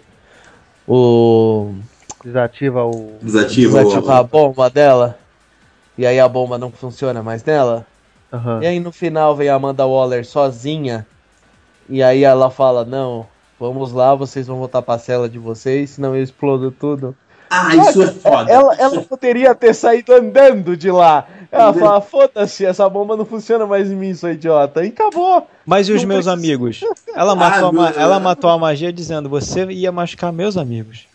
o, 0.88 0.94
o 0.94 1.76
Desativa 2.24 2.86
o. 2.86 3.18
desativa 3.22 3.84
desativar 3.84 4.18
a 4.18 4.22
o. 4.22 4.24
bomba 4.24 4.70
dela? 4.70 5.18
E 5.98 6.06
aí 6.06 6.20
a 6.20 6.30
bomba 6.30 6.60
não 6.60 6.72
funciona 6.72 7.24
mais 7.24 7.44
nela? 7.44 7.88
Aham. 8.32 8.62
E 8.62 8.68
aí 8.68 8.80
no 8.80 8.92
final 8.92 9.36
vem 9.36 9.50
a 9.50 9.56
Amanda 9.56 9.86
Waller 9.86 10.24
sozinha. 10.26 11.06
E 11.90 12.02
aí 12.04 12.24
ela 12.24 12.50
fala: 12.50 12.86
Não, 12.86 13.26
vamos 13.60 13.92
lá, 13.92 14.14
vocês 14.16 14.48
vão 14.48 14.58
voltar 14.58 14.82
pra 14.82 14.98
cela 15.00 15.28
de 15.30 15.38
vocês, 15.40 15.92
senão 15.92 16.16
eu 16.16 16.24
explodo 16.24 16.72
tudo. 16.72 17.16
Ah, 17.50 17.76
isso 17.76 18.02
é 18.02 18.08
foda. 18.12 18.52
Ela, 18.52 18.76
ela 18.78 19.02
poderia 19.02 19.54
ter 19.54 19.76
saído 19.76 20.12
andando 20.14 20.76
de 20.76 20.90
lá. 20.90 21.28
Ela 21.52 21.72
fala: 21.74 22.02
Foda-se, 22.02 22.66
essa 22.66 22.90
bomba 22.90 23.16
não 23.16 23.26
funciona 23.26 23.68
mais 23.68 23.92
em 23.92 23.96
mim, 23.96 24.14
sou 24.16 24.32
idiota. 24.32 24.84
E 24.84 24.88
acabou. 24.90 25.48
Mas 25.66 25.88
e 25.88 25.94
os 25.94 26.02
Não 26.02 26.08
meus 26.10 26.26
precisa- 26.26 26.34
amigos? 26.34 26.82
Ela 27.16 27.36
matou, 27.36 27.66
Ah, 27.66 27.70
a 27.70 27.72
ma- 27.72 27.90
meu- 27.92 28.00
ela 28.00 28.20
matou 28.20 28.50
a 28.50 28.58
magia 28.58 28.92
dizendo: 28.92 29.30
você 29.30 29.66
ia 29.66 29.92
machucar 29.92 30.34
meus 30.34 30.58
amigos. 30.58 31.06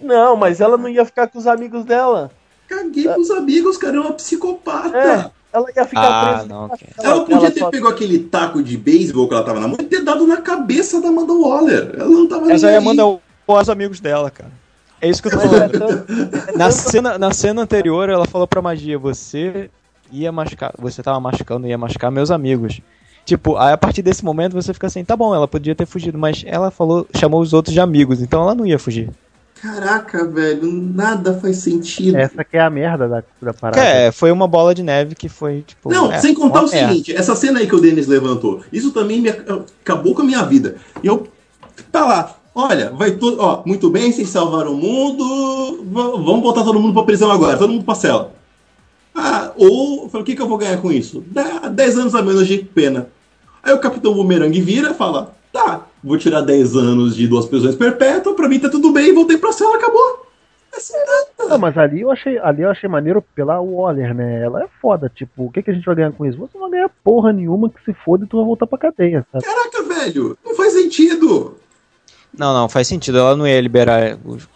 Não, 0.00 0.34
mas 0.34 0.60
ela 0.60 0.76
não 0.78 0.88
ia 0.88 1.04
ficar 1.04 1.28
com 1.28 1.38
os 1.38 1.46
amigos 1.46 1.84
dela. 1.84 2.30
Caguei 2.66 3.06
pros 3.06 3.30
amigos, 3.30 3.76
cara, 3.76 3.98
é 3.98 4.00
uma 4.00 4.12
psicopata. 4.14 4.96
É, 4.96 5.30
ela 5.52 5.66
ia 5.76 5.84
ficar 5.84 6.00
Ah, 6.08 6.32
presa. 6.34 6.46
não, 6.48 6.64
ok. 6.66 6.88
Ela 7.02 7.24
podia 7.24 7.50
ter 7.50 7.60
só- 7.60 7.70
pego 7.70 7.88
aquele 7.88 8.18
taco 8.20 8.62
de 8.62 8.76
beisebol 8.76 9.28
que 9.28 9.34
ela 9.34 9.44
tava 9.44 9.60
na 9.60 9.68
mão 9.68 9.76
e 9.80 9.84
ter 9.84 10.02
dado 10.02 10.26
na 10.26 10.38
cabeça 10.38 11.00
da 11.00 11.08
Amanda 11.08 11.32
Waller. 11.32 11.92
Ela 11.96 12.08
não 12.08 12.26
tava 12.28 12.50
Essa 12.52 12.66
nem 12.66 12.76
aí 12.76 12.78
aí. 12.78 12.84
manda 12.84 13.18
os 13.46 13.68
amigos 13.68 14.00
dela, 14.00 14.30
cara. 14.30 14.50
É 15.00 15.08
isso 15.08 15.20
que 15.20 15.28
eu 15.28 15.32
tô 15.32 15.40
falando. 15.40 16.06
Na 16.56 16.70
cena, 16.70 17.18
na 17.18 17.32
cena 17.32 17.62
anterior, 17.62 18.08
ela 18.08 18.24
falou 18.26 18.46
pra 18.46 18.62
magia: 18.62 18.98
você 18.98 19.68
ia 20.12 20.30
machucar, 20.30 20.72
você 20.78 21.02
tava 21.02 21.18
machucando, 21.20 21.66
ia 21.66 21.76
machucar 21.76 22.10
meus 22.10 22.30
amigos. 22.30 22.80
Tipo, 23.24 23.56
aí 23.56 23.72
a 23.72 23.78
partir 23.78 24.02
desse 24.02 24.24
momento 24.24 24.52
você 24.54 24.72
fica 24.74 24.86
assim, 24.88 25.04
tá 25.04 25.16
bom, 25.16 25.32
ela 25.34 25.46
podia 25.46 25.74
ter 25.76 25.86
fugido, 25.86 26.18
mas 26.18 26.42
ela 26.46 26.70
falou, 26.72 27.06
chamou 27.16 27.40
os 27.40 27.52
outros 27.52 27.72
de 27.72 27.80
amigos, 27.80 28.20
então 28.20 28.42
ela 28.42 28.54
não 28.54 28.66
ia 28.66 28.78
fugir. 28.80 29.10
Caraca, 29.62 30.26
velho, 30.26 30.72
nada 30.72 31.38
faz 31.38 31.58
sentido. 31.58 32.16
Essa 32.16 32.42
que 32.42 32.56
é 32.56 32.60
a 32.60 32.68
merda 32.68 33.06
da, 33.08 33.22
da 33.40 33.54
parada. 33.54 33.80
É, 33.80 34.10
foi 34.10 34.32
uma 34.32 34.48
bola 34.48 34.74
de 34.74 34.82
neve 34.82 35.14
que 35.14 35.28
foi, 35.28 35.62
tipo. 35.64 35.88
Não, 35.88 36.10
é, 36.12 36.18
sem 36.18 36.34
contar 36.34 36.64
o 36.64 36.68
merda. 36.68 36.88
seguinte, 36.88 37.14
essa 37.14 37.36
cena 37.36 37.60
aí 37.60 37.68
que 37.68 37.74
o 37.76 37.80
Denis 37.80 38.08
levantou, 38.08 38.60
isso 38.72 38.90
também 38.90 39.20
me 39.20 39.28
ac- 39.28 39.44
acabou 39.80 40.16
com 40.16 40.22
a 40.22 40.24
minha 40.24 40.42
vida. 40.42 40.76
E 41.00 41.06
eu, 41.06 41.28
tá 41.92 42.04
lá, 42.04 42.36
olha, 42.52 42.90
vai 42.90 43.12
todo, 43.12 43.40
ó, 43.40 43.62
muito 43.64 43.88
bem, 43.88 44.10
vocês 44.10 44.28
salvaram 44.30 44.72
o 44.72 44.76
mundo, 44.76 45.76
v- 45.84 46.24
vamos 46.24 46.42
botar 46.42 46.64
todo 46.64 46.80
mundo 46.80 46.92
pra 46.94 47.04
prisão 47.04 47.30
agora, 47.30 47.56
todo 47.56 47.72
mundo 47.72 47.84
pra 47.84 47.94
cela. 47.94 48.32
Ah, 49.14 49.52
ou, 49.56 50.08
falei, 50.08 50.22
o 50.22 50.26
que, 50.26 50.34
que 50.34 50.42
eu 50.42 50.48
vou 50.48 50.58
ganhar 50.58 50.78
com 50.78 50.90
isso? 50.90 51.22
Dá 51.28 51.68
10 51.68 51.98
anos 51.98 52.14
a 52.16 52.22
menos 52.22 52.48
de 52.48 52.58
pena. 52.58 53.06
Aí 53.62 53.72
o 53.72 53.78
Capitão 53.78 54.12
Boomerang 54.12 54.60
vira 54.60 54.90
e 54.90 54.94
fala, 54.94 55.32
tá, 55.52 55.82
vou 56.02 56.18
tirar 56.18 56.40
10 56.40 56.76
anos 56.76 57.14
de 57.16 57.26
duas 57.26 57.46
prisões 57.46 57.74
perpétuas, 57.74 58.34
pra 58.36 58.48
mim 58.48 58.58
tá 58.58 58.68
tudo 58.68 58.92
bem, 58.92 59.14
voltei 59.14 59.38
pra 59.38 59.52
cela, 59.52 59.76
acabou. 59.76 60.26
Assim, 60.74 60.94
Não, 61.38 61.58
mas 61.58 61.76
ali 61.76 62.00
eu 62.00 62.10
achei, 62.10 62.38
ali 62.38 62.62
eu 62.62 62.70
achei 62.70 62.88
maneiro 62.88 63.22
pela 63.34 63.60
Waller, 63.60 64.14
né? 64.14 64.42
Ela 64.42 64.64
é 64.64 64.68
foda, 64.80 65.10
tipo, 65.14 65.44
o 65.44 65.50
que, 65.50 65.62
que 65.62 65.70
a 65.70 65.74
gente 65.74 65.84
vai 65.84 65.94
ganhar 65.94 66.12
com 66.12 66.24
isso? 66.24 66.38
Você 66.38 66.52
não 66.54 66.62
vai 66.62 66.70
ganhar 66.78 66.90
porra 67.04 67.30
nenhuma 67.32 67.68
que 67.68 67.84
se 67.84 67.92
foda 68.04 68.24
e 68.24 68.28
tu 68.28 68.38
vai 68.38 68.46
voltar 68.46 68.66
pra 68.66 68.78
cadeia, 68.78 69.26
sabe? 69.30 69.44
Caraca, 69.44 69.82
velho, 69.82 70.36
não 70.44 70.54
faz 70.54 70.72
sentido. 70.72 71.56
Não, 72.36 72.54
não, 72.54 72.68
faz 72.70 72.88
sentido. 72.88 73.18
Ela 73.18 73.36
não 73.36 73.46
ia 73.46 73.60
liberar 73.60 74.16
os, 74.24 74.48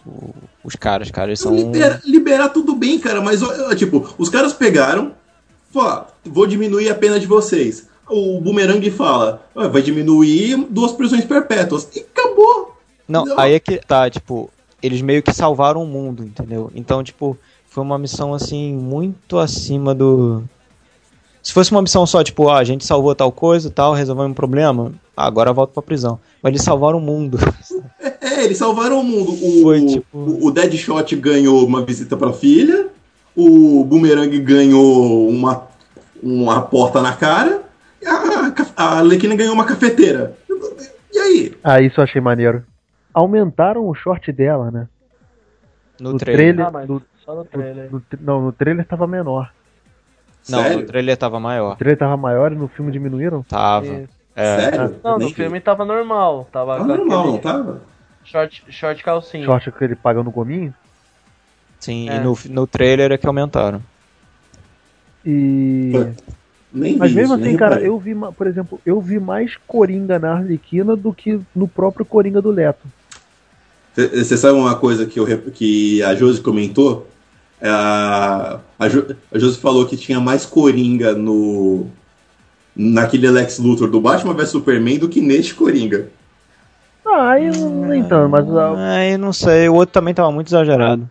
os 0.65 0.75
caras, 0.75 1.11
cara. 1.11 1.29
Eles 1.29 1.41
são. 1.41 1.55
Libera- 1.55 2.01
liberar 2.07 2.49
tudo 2.49 2.75
bem, 2.75 2.99
cara, 2.99 3.21
mas 3.21 3.41
tipo, 3.77 4.09
os 4.17 4.31
caras 4.31 4.55
pegaram, 4.55 5.13
fala, 5.71 6.07
vou 6.25 6.47
diminuir 6.47 6.89
a 6.89 6.95
pena 6.95 7.21
de 7.21 7.27
vocês. 7.27 7.91
O 8.09 8.41
Boomerang 8.41 8.89
fala, 8.91 9.43
"Ah, 9.55 9.69
vai 9.69 9.83
diminuir 9.83 10.57
duas 10.71 10.93
prisões 10.93 11.25
perpétuas. 11.25 11.89
E 11.95 12.01
acabou. 12.01 12.77
Não, 13.09 13.25
Não. 13.25 13.39
aí 13.39 13.55
é 13.55 13.61
que 13.61 13.79
tá, 13.79 14.09
tipo, 14.11 14.51
eles 14.83 15.01
meio 15.03 15.23
que 15.23 15.33
salvaram 15.33 15.83
o 15.83 15.87
mundo, 15.87 16.23
entendeu? 16.25 16.71
Então, 16.75 17.03
tipo, 17.03 17.37
foi 17.69 17.83
uma 17.83 17.99
missão 17.99 18.33
assim 18.35 18.75
muito 18.75 19.39
acima 19.39 19.95
do. 19.95 20.43
Se 21.43 21.53
fosse 21.53 21.71
uma 21.71 21.83
missão 21.83 22.05
só, 22.07 22.25
tipo, 22.25 22.49
ah, 22.49 22.59
a 22.59 22.65
gente 22.65 22.85
salvou 22.85 23.15
tal 23.15 23.31
coisa, 23.31 23.71
tal, 23.71 23.93
resolveu 23.95 24.25
um 24.25 24.35
problema, 24.35 24.93
ah, 25.17 25.27
agora 25.27 25.53
volta 25.53 25.73
pra 25.73 25.83
prisão. 25.83 26.19
Mas 26.43 26.51
eles 26.53 26.63
salvaram 26.63 26.99
o 26.99 27.01
mundo. 27.01 27.39
É, 28.21 28.45
eles 28.45 28.59
salvaram 28.59 29.01
o 29.01 29.05
mundo. 29.05 29.33
O, 29.33 29.63
Foi, 29.63 29.87
tipo- 29.87 30.19
o, 30.19 30.47
o 30.47 30.51
Deadshot 30.51 31.15
ganhou 31.17 31.65
uma 31.65 31.85
visita 31.85 32.17
pra 32.17 32.33
filha, 32.33 32.89
o 33.37 33.85
Boomerang 33.85 34.37
ganhou 34.41 35.29
uma, 35.29 35.69
uma 36.23 36.61
porta 36.63 37.01
na 37.01 37.13
cara, 37.15 37.63
a, 38.77 38.99
Arlequina 38.99 39.35
ganhou 39.37 39.55
uma 39.55 39.65
cafeteira. 39.65 40.37
E 41.13 41.19
aí? 41.19 41.55
Ah, 41.63 41.81
isso 41.81 42.01
eu 42.01 42.05
achei 42.05 42.21
maneiro. 42.21 42.65
Aumentaram 43.15 43.87
o 43.89 43.95
short 43.95 44.31
dela, 44.33 44.71
né? 44.71 44.89
No, 46.01 46.13
No 46.13 46.19
trailer. 46.19 46.55
trailer- 46.55 46.67
Ah, 46.67 46.71
mas 46.71 46.87
do- 46.87 47.03
só 47.25 47.35
no 47.35 47.45
trailer. 47.45 47.91
No, 47.91 48.03
não, 48.21 48.41
no 48.43 48.53
trailer 48.53 48.85
tava 48.87 49.07
menor. 49.07 49.51
Não, 50.49 50.63
Sério? 50.63 50.79
no 50.81 50.87
trailer 50.87 51.17
tava 51.17 51.39
O 51.39 51.41
maior. 51.41 51.77
trailer 51.77 51.99
tava 51.99 52.17
maior 52.17 52.53
e 52.53 52.55
no 52.55 52.69
filme 52.69 52.93
diminuíram? 52.93 53.43
Tava. 53.45 53.87
Isso. 53.87 54.09
É. 54.37 54.61
Sério? 54.61 54.97
Não, 55.03 55.19
Nem 55.19 55.29
no 55.29 55.35
filme 55.35 55.61
tava 55.61 55.85
normal. 55.85 56.47
Tava 56.53 56.79
normal, 56.85 57.07
não 57.27 57.35
aquele 57.37 57.39
tava? 57.43 57.83
short, 58.25 58.65
short 58.69 59.03
calcinha. 59.03 59.45
Short 59.47 59.73
que 59.73 59.85
ele 59.85 59.97
paga 59.97 60.23
no 60.23 60.31
gominho. 60.31 60.73
Sim, 61.81 62.09
É. 62.11 62.17
e 62.17 62.21
no, 62.21 62.37
no 62.51 62.67
trailer 62.67 63.11
é 63.13 63.19
que 63.19 63.27
aumentaram. 63.27 63.81
E. 65.25 65.93
Nem 66.73 66.97
Mas 66.97 67.11
vi 67.11 67.17
mesmo 67.17 67.35
isso, 67.35 67.41
nem 67.41 67.49
assim, 67.49 67.57
cara, 67.59 67.75
reparei. 67.75 67.89
eu 67.89 67.99
vi, 67.99 68.15
por 68.37 68.47
exemplo, 68.47 68.81
eu 68.85 69.01
vi 69.01 69.19
mais 69.19 69.57
Coringa 69.67 70.19
na 70.19 70.33
Arlequina 70.35 70.95
do 70.97 71.13
que 71.13 71.41
no 71.55 71.67
próprio 71.67 72.05
Coringa 72.05 72.43
do 72.43 72.51
Leto. 72.51 72.87
Você 73.95 74.37
sabe 74.37 74.59
uma 74.59 74.75
coisa 74.77 75.07
que, 75.07 75.19
eu, 75.19 75.27
que 75.53 76.03
a 76.03 76.15
Josi 76.15 76.41
comentou? 76.43 77.07
É 77.61 77.69
A, 77.71 78.61
a, 78.79 78.89
Jo- 78.89 79.07
a 79.33 79.39
Josi 79.39 79.59
falou 79.59 79.87
que 79.87 79.97
tinha 79.97 80.21
mais 80.21 80.45
Coringa 80.45 81.15
no 81.15 81.87
naquele 82.77 83.31
Lex 83.31 83.59
Luthor 83.59 83.89
do 83.89 83.99
Batman 84.01 84.35
vs 84.35 84.51
Superman 84.51 84.99
do 84.99 85.09
que 85.09 85.23
neste 85.23 85.55
Coringa. 85.55 86.09
Ah, 87.07 87.41
eu 87.41 87.53
nem 87.87 88.05
tanto, 88.05 88.29
mas 88.29 88.45
ah, 88.55 88.97
Aí 88.97 89.17
não 89.17 89.33
sei, 89.33 89.69
o 89.69 89.75
outro 89.75 89.95
também 89.95 90.13
tava 90.13 90.31
muito 90.31 90.49
exagerado. 90.49 91.09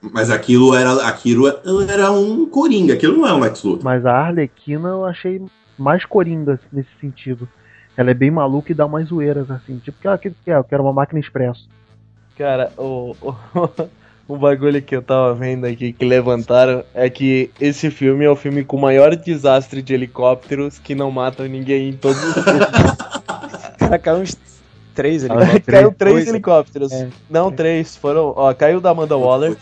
Mas 0.00 0.30
aquilo 0.30 0.74
era, 0.74 1.08
aquilo 1.08 1.48
era 1.88 2.10
um 2.12 2.46
Coringa, 2.46 2.94
aquilo 2.94 3.16
não 3.18 3.26
é 3.26 3.32
um 3.32 3.40
Lex 3.40 3.62
Luthor. 3.62 3.84
Mas 3.84 4.06
a 4.06 4.14
Arlequina 4.14 4.88
eu 4.88 5.04
achei 5.04 5.42
mais 5.76 6.04
coringa 6.04 6.58
nesse 6.72 6.90
sentido. 7.00 7.48
Ela 7.96 8.12
é 8.12 8.14
bem 8.14 8.30
maluca 8.30 8.70
e 8.70 8.74
dá 8.74 8.86
umas 8.86 9.08
zoeiras, 9.08 9.50
assim. 9.50 9.78
Tipo, 9.78 10.00
que 10.00 10.06
ela 10.06 10.18
que 10.18 10.30
que 10.30 10.50
é? 10.50 10.56
Eu 10.56 10.64
quero 10.64 10.84
uma 10.84 10.92
máquina 10.92 11.18
expresso. 11.18 11.68
Cara, 12.36 12.72
o, 12.78 13.16
o, 13.20 13.34
o 14.34 14.36
bagulho 14.36 14.80
que 14.80 14.94
eu 14.94 15.02
tava 15.02 15.34
vendo 15.34 15.64
aqui 15.64 15.92
que 15.92 16.04
levantaram 16.04 16.84
é 16.94 17.10
que 17.10 17.50
esse 17.60 17.90
filme 17.90 18.24
é 18.24 18.30
o 18.30 18.36
filme 18.36 18.64
com 18.64 18.76
o 18.76 18.80
maior 18.80 19.16
desastre 19.16 19.82
de 19.82 19.94
helicópteros 19.94 20.78
que 20.78 20.94
não 20.94 21.10
matam 21.10 21.46
ninguém 21.46 21.88
em 21.88 21.96
todos 21.96 22.22
os 22.22 22.34
filmes. 22.34 22.68
Cara, 23.78 23.98
caiu 23.98 24.18
uns 24.18 24.36
três. 24.98 25.24
Ah, 25.24 25.28
Caiu 25.64 25.94
três 25.96 26.14
dois. 26.16 26.28
helicópteros. 26.28 26.90
É. 26.90 27.08
Não, 27.30 27.52
três. 27.52 27.96
Foram. 27.96 28.32
Ó, 28.36 28.52
caiu 28.52 28.80
da 28.80 28.90
Amanda 28.90 29.16
Waller. 29.16 29.56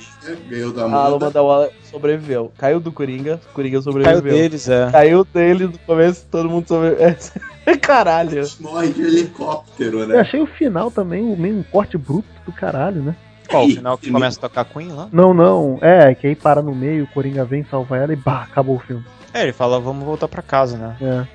Ganhou 0.48 0.72
da 0.72 0.82
A 0.82 0.84
Amanda. 0.86 1.16
Amanda 1.26 1.42
Waller 1.42 1.70
sobreviveu. 1.90 2.50
Caiu 2.56 2.80
do 2.80 2.90
Coringa. 2.90 3.38
Coringa 3.52 3.82
Caiu 3.82 3.82
sobreviveu. 3.82 4.32
deles, 4.32 4.66
é. 4.68 4.90
Caiu 4.90 5.24
dele 5.24 5.66
no 5.66 5.78
começo, 5.80 6.26
todo 6.30 6.48
mundo 6.48 6.66
sobreviveu. 6.66 7.14
Caralho. 7.82 8.42
Morre 8.60 8.88
de 8.88 9.02
helicóptero, 9.02 10.00
Eu 10.00 10.08
né? 10.08 10.20
achei 10.20 10.40
o 10.40 10.46
final 10.46 10.90
também 10.90 11.22
meio 11.36 11.58
um 11.58 11.62
corte 11.64 11.98
bruto 11.98 12.28
do 12.46 12.52
caralho, 12.52 13.02
né? 13.02 13.14
Qual, 13.48 13.66
o 13.66 13.68
final 13.68 13.98
que 13.98 14.10
começa 14.10 14.38
a 14.38 14.40
tocar 14.48 14.64
Queen 14.64 14.88
lá? 14.88 15.08
Não, 15.12 15.34
não. 15.34 15.78
É, 15.82 16.14
que 16.14 16.26
aí 16.28 16.34
para 16.34 16.62
no 16.62 16.74
meio, 16.74 17.04
o 17.04 17.06
Coringa 17.08 17.44
vem 17.44 17.62
salvar 17.64 18.00
ela 18.02 18.12
e 18.12 18.16
bah, 18.16 18.42
acabou 18.42 18.76
o 18.76 18.80
filme. 18.80 19.04
É, 19.34 19.42
ele 19.42 19.52
fala, 19.52 19.78
vamos 19.78 20.04
voltar 20.04 20.26
pra 20.28 20.40
casa, 20.42 20.76
né? 20.78 20.96
É. 21.00 21.26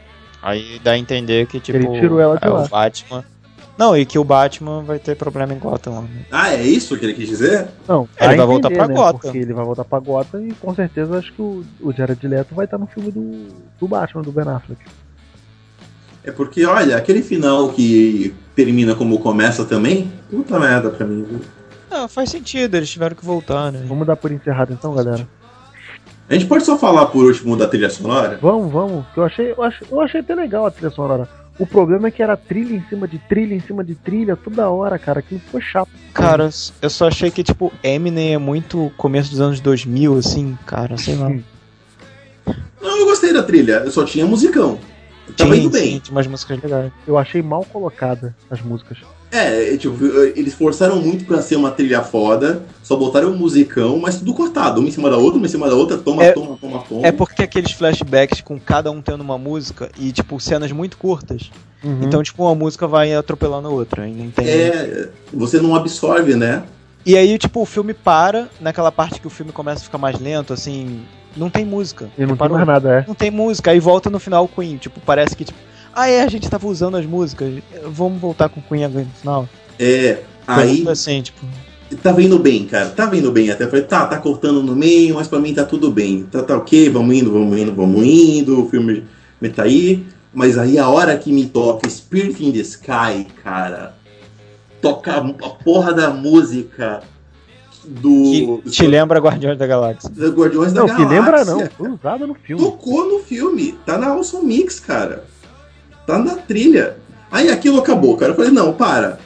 Aí 0.41 0.79
dá 0.83 0.91
a 0.93 0.97
entender 0.97 1.45
que, 1.47 1.59
tipo, 1.59 1.77
Ele 1.77 1.99
tirou 1.99 2.19
ela 2.19 2.37
de 2.37 2.45
é 2.45 2.49
lá. 2.49 2.63
o 2.63 2.67
Batman... 2.67 3.23
Não, 3.78 3.97
e 3.97 4.05
que 4.05 4.19
o 4.19 4.24
Batman 4.24 4.84
vai 4.84 4.99
ter 4.99 5.15
problema 5.15 5.53
em 5.53 5.57
Gotham. 5.59 6.01
né? 6.01 6.07
Ah, 6.32 6.53
é 6.53 6.61
isso 6.61 6.97
que 6.97 7.05
ele 7.05 7.13
quis 7.13 7.28
dizer? 7.28 7.67
Não, 7.88 8.07
É, 8.17 8.26
ele 8.28 8.36
vai 8.38 8.45
voltar 8.45 8.69
pra 8.69 8.88
né? 8.88 8.93
Gotham. 8.93 9.19
Porque 9.19 9.38
ele 9.38 9.53
vai 9.53 9.65
voltar 9.65 9.86
pra 9.86 9.99
Gotham 9.99 10.45
e 10.47 10.53
com 10.53 10.76
certeza 10.76 11.17
acho 11.17 11.34
que 11.34 11.41
o, 11.41 11.63
o 11.82 11.91
Jared 11.91 12.28
Leto 12.28 12.53
vai 12.53 12.65
estar 12.65 12.78
no 12.78 12.86
filme 12.88 13.11
do, 13.11 13.47
do 13.80 13.88
Batman, 13.88 14.22
do 14.22 14.32
Ben 14.32 14.47
Affleck. 14.47 14.82
É 16.24 16.32
porque, 16.32 16.63
olha, 16.65 16.97
aquele 16.97 17.24
final 17.24 17.69
que 17.69 18.36
termina 18.55 18.93
como 18.93 19.17
começa 19.19 19.65
também, 19.65 20.11
puta 20.30 20.59
merda 20.59 20.91
pra 20.91 21.05
mim. 21.07 21.24
viu? 21.24 21.41
Não, 21.89 22.07
faz 22.07 22.30
sentido, 22.30 22.76
eles 22.76 22.89
tiveram 22.91 23.15
que 23.15 23.26
voltar, 23.26 23.72
né? 23.72 23.84
Vamos 23.88 24.05
dar 24.05 24.15
por 24.15 24.32
encerrado 24.32 24.72
então, 24.72 24.93
galera? 24.93 25.28
A 26.30 26.34
gente 26.34 26.45
pode 26.45 26.63
só 26.63 26.78
falar 26.78 27.07
por 27.07 27.26
último 27.26 27.57
da 27.57 27.67
trilha 27.67 27.89
sonora? 27.89 28.38
Vamos, 28.41 28.72
vamos. 28.72 29.05
Que 29.13 29.19
eu 29.19 29.24
achei, 29.26 29.51
eu 29.51 29.63
achei, 29.63 29.88
eu 29.91 29.99
achei 29.99 30.19
até 30.22 30.36
legal 30.36 30.65
a 30.67 30.72
trilha 30.72 30.91
sonora. 30.91 31.28
O 31.62 31.67
problema 31.67 32.08
é 32.08 32.12
que 32.12 32.24
era 32.24 32.36
trilha 32.36 32.74
em 32.75 32.83
cima 32.89 33.08
de 33.08 33.20
trilha 33.20 33.54
em 33.54 33.59
cima 33.59 33.83
de 33.83 33.93
trilha 33.93 34.36
toda 34.36 34.67
hora, 34.67 34.97
cara. 34.97 35.20
Aquilo 35.20 35.39
ficou 35.39 35.62
chato. 35.62 35.92
Cara, 36.12 36.50
eu 36.82 36.89
só 36.89 37.08
achei 37.08 37.29
que, 37.29 37.43
tipo, 37.43 37.71
Eminem 37.83 38.33
é 38.33 38.38
muito 38.39 38.92
começo 38.97 39.29
dos 39.29 39.39
anos 39.39 39.59
2000, 39.59 40.17
assim, 40.17 40.58
cara, 40.66 40.97
sei 40.97 41.16
lá. 41.16 41.29
Não, 42.82 42.97
eu 42.97 43.05
gostei 43.05 43.32
da 43.32 43.43
trilha, 43.43 43.74
eu 43.86 43.92
só 43.92 44.04
tinha 44.04 44.25
musicão. 44.25 44.79
Tava 45.38 45.54
Sim, 45.54 45.62
indo 45.62 45.70
bem. 45.70 45.83
sim, 45.93 46.00
tinha 46.00 46.16
umas 46.16 46.25
músicas 46.25 46.59
legais. 46.63 46.92
Eu 47.05 47.16
achei 47.16 47.43
mal 47.43 47.63
colocada 47.63 48.36
as 48.50 48.59
músicas. 48.59 48.97
É, 49.32 49.78
tipo, 49.78 49.95
eles 50.36 50.53
forçaram 50.53 51.01
muito 51.01 51.24
pra 51.24 51.41
ser 51.41 51.55
uma 51.55 51.71
trilha 51.71 52.01
foda, 52.01 52.63
só 52.83 52.97
botaram 52.97 53.29
um 53.29 53.37
musicão, 53.37 53.97
mas 53.97 54.17
tudo 54.20 54.33
cortado, 54.33 54.82
uma 54.82 54.89
em 54.89 54.91
cima 54.91 55.09
da 55.09 55.16
outra, 55.16 55.37
uma 55.37 55.45
em 55.45 55.49
cima 55.49 55.70
da 55.70 55.75
outra, 55.75 55.97
toma, 55.97 56.24
É- 56.24 56.33
toma, 56.33 56.58
toma, 56.59 56.83
toma. 56.87 57.08
É 57.08 57.12
porque 57.13 57.43
aqueles 57.43 57.71
flashbacks 57.71 58.41
com 58.41 58.59
cada 58.59 58.91
um 58.91 59.01
tendo 59.01 59.21
uma 59.21 59.37
música 59.37 59.89
e, 59.97 60.12
tipo, 60.12 60.37
cenas 60.39 60.71
muito 60.74 60.97
curtas. 60.97 61.49
Uhum. 61.82 61.99
Então, 62.03 62.21
tipo, 62.21 62.43
uma 62.43 62.53
música 62.53 62.86
vai 62.87 63.13
atropelando 63.16 63.70
a 63.70 63.71
outra. 63.71 64.05
E, 64.08 64.12
não 64.12 64.29
tem... 64.32 64.45
É, 64.47 65.09
você 65.33 65.62
não 65.62 65.75
absorve, 65.75 66.36
né? 66.36 66.63
e 67.05 67.17
aí, 67.17 67.37
tipo, 67.37 67.62
o 67.62 67.66
filme 67.66 67.93
para 67.93 68.47
naquela 68.59 68.91
parte 68.91 69.20
que 69.20 69.25
o 69.28 69.29
filme 69.29 69.51
começa 69.51 69.82
a 69.82 69.83
ficar 69.86 69.97
mais 69.97 70.20
lento, 70.20 70.53
assim. 70.53 71.01
Não 71.36 71.49
tem 71.49 71.66
música. 71.66 72.09
e 72.17 72.21
não 72.21 72.28
tem 72.28 72.33
Reparou? 72.33 72.58
mais 72.58 72.67
nada, 72.67 72.99
é. 72.99 73.05
Não 73.08 73.16
tem 73.16 73.32
música. 73.32 73.71
Aí 73.71 73.79
volta 73.79 74.09
no 74.09 74.20
final 74.20 74.43
o 74.43 74.47
Queen. 74.49 74.75
Tipo, 74.78 74.99
parece 74.99 75.36
que, 75.36 75.45
tipo, 75.45 75.58
ah, 75.93 76.08
é, 76.08 76.22
a 76.24 76.28
gente 76.28 76.50
tava 76.50 76.68
usando 76.68 76.97
as 76.97 77.05
músicas. 77.05 77.62
Vamos 77.86 78.20
voltar 78.22 78.50
com 78.50 78.59
o 78.59 78.63
Queen 78.63 78.84
agora 78.86 79.05
no 79.05 79.12
final. 79.12 79.50
É, 79.80 80.20
aí 80.47 80.88
assim, 80.88 81.22
tipo. 81.22 81.46
tava 82.01 82.22
indo 82.22 82.38
bem, 82.39 82.66
cara, 82.66 82.89
tava 82.89 83.18
indo 83.18 83.32
bem. 83.32 83.50
Até 83.51 83.68
falei, 83.68 83.84
tá, 83.84 84.05
tá 84.05 84.18
cortando 84.18 84.62
no 84.63 84.76
meio, 84.76 85.16
mas 85.16 85.28
pra 85.28 85.39
mim 85.39 85.54
tá 85.54 85.66
tudo 85.66 85.92
bem. 85.92 86.24
Tá, 86.32 86.43
tá 86.43 86.58
ok, 86.58 86.89
vamos 86.89 87.16
indo, 87.16 87.32
vamos 87.32 87.58
indo, 87.59 87.74
vamos 87.74 88.05
indo, 88.05 88.63
o 88.66 88.70
filme 88.70 89.04
me 89.39 89.50
tá 89.50 89.63
aí. 89.63 90.05
Mas 90.34 90.58
aí 90.58 90.78
a 90.80 90.88
hora 90.88 91.18
que 91.18 91.32
me 91.32 91.46
toca 91.46 91.89
Spirit 91.89 92.46
in 92.46 92.51
the 92.54 92.59
Sky, 92.59 93.28
cara, 93.43 93.96
toca 94.82 95.18
a 95.18 95.50
porra 95.50 95.93
da 95.93 96.09
música. 96.09 97.01
do. 97.84 98.62
Que 98.63 98.70
te 98.70 98.88
lembra 98.88 99.20
Guardiões 99.20 99.58
da 99.58 99.68
Galáxia. 99.68 100.09
Guardiões 100.30 100.72
da 100.72 100.82
Não, 100.82 100.88
que 100.88 100.93
Galáxia. 101.04 101.20
lembra 101.20 101.43
não, 101.46 101.70
foi 101.70 101.89
usado 101.89 102.28
no 102.28 102.36
filme. 102.36 102.63
Tocou 102.63 103.09
no 103.09 103.20
filme. 103.20 103.74
Tá 103.86 103.97
na 103.97 104.09
Awesome 104.09 104.46
Mix, 104.46 104.80
cara. 104.80 105.26
Tá 106.12 106.20
na 106.20 106.36
trilha. 106.36 106.97
Aí 107.32 107.50
aquilo 107.50 107.79
acabou, 107.79 108.17
cara. 108.17 108.32
Eu 108.32 108.36
falei, 108.36 108.51
não, 108.51 108.74
para. 108.74 109.17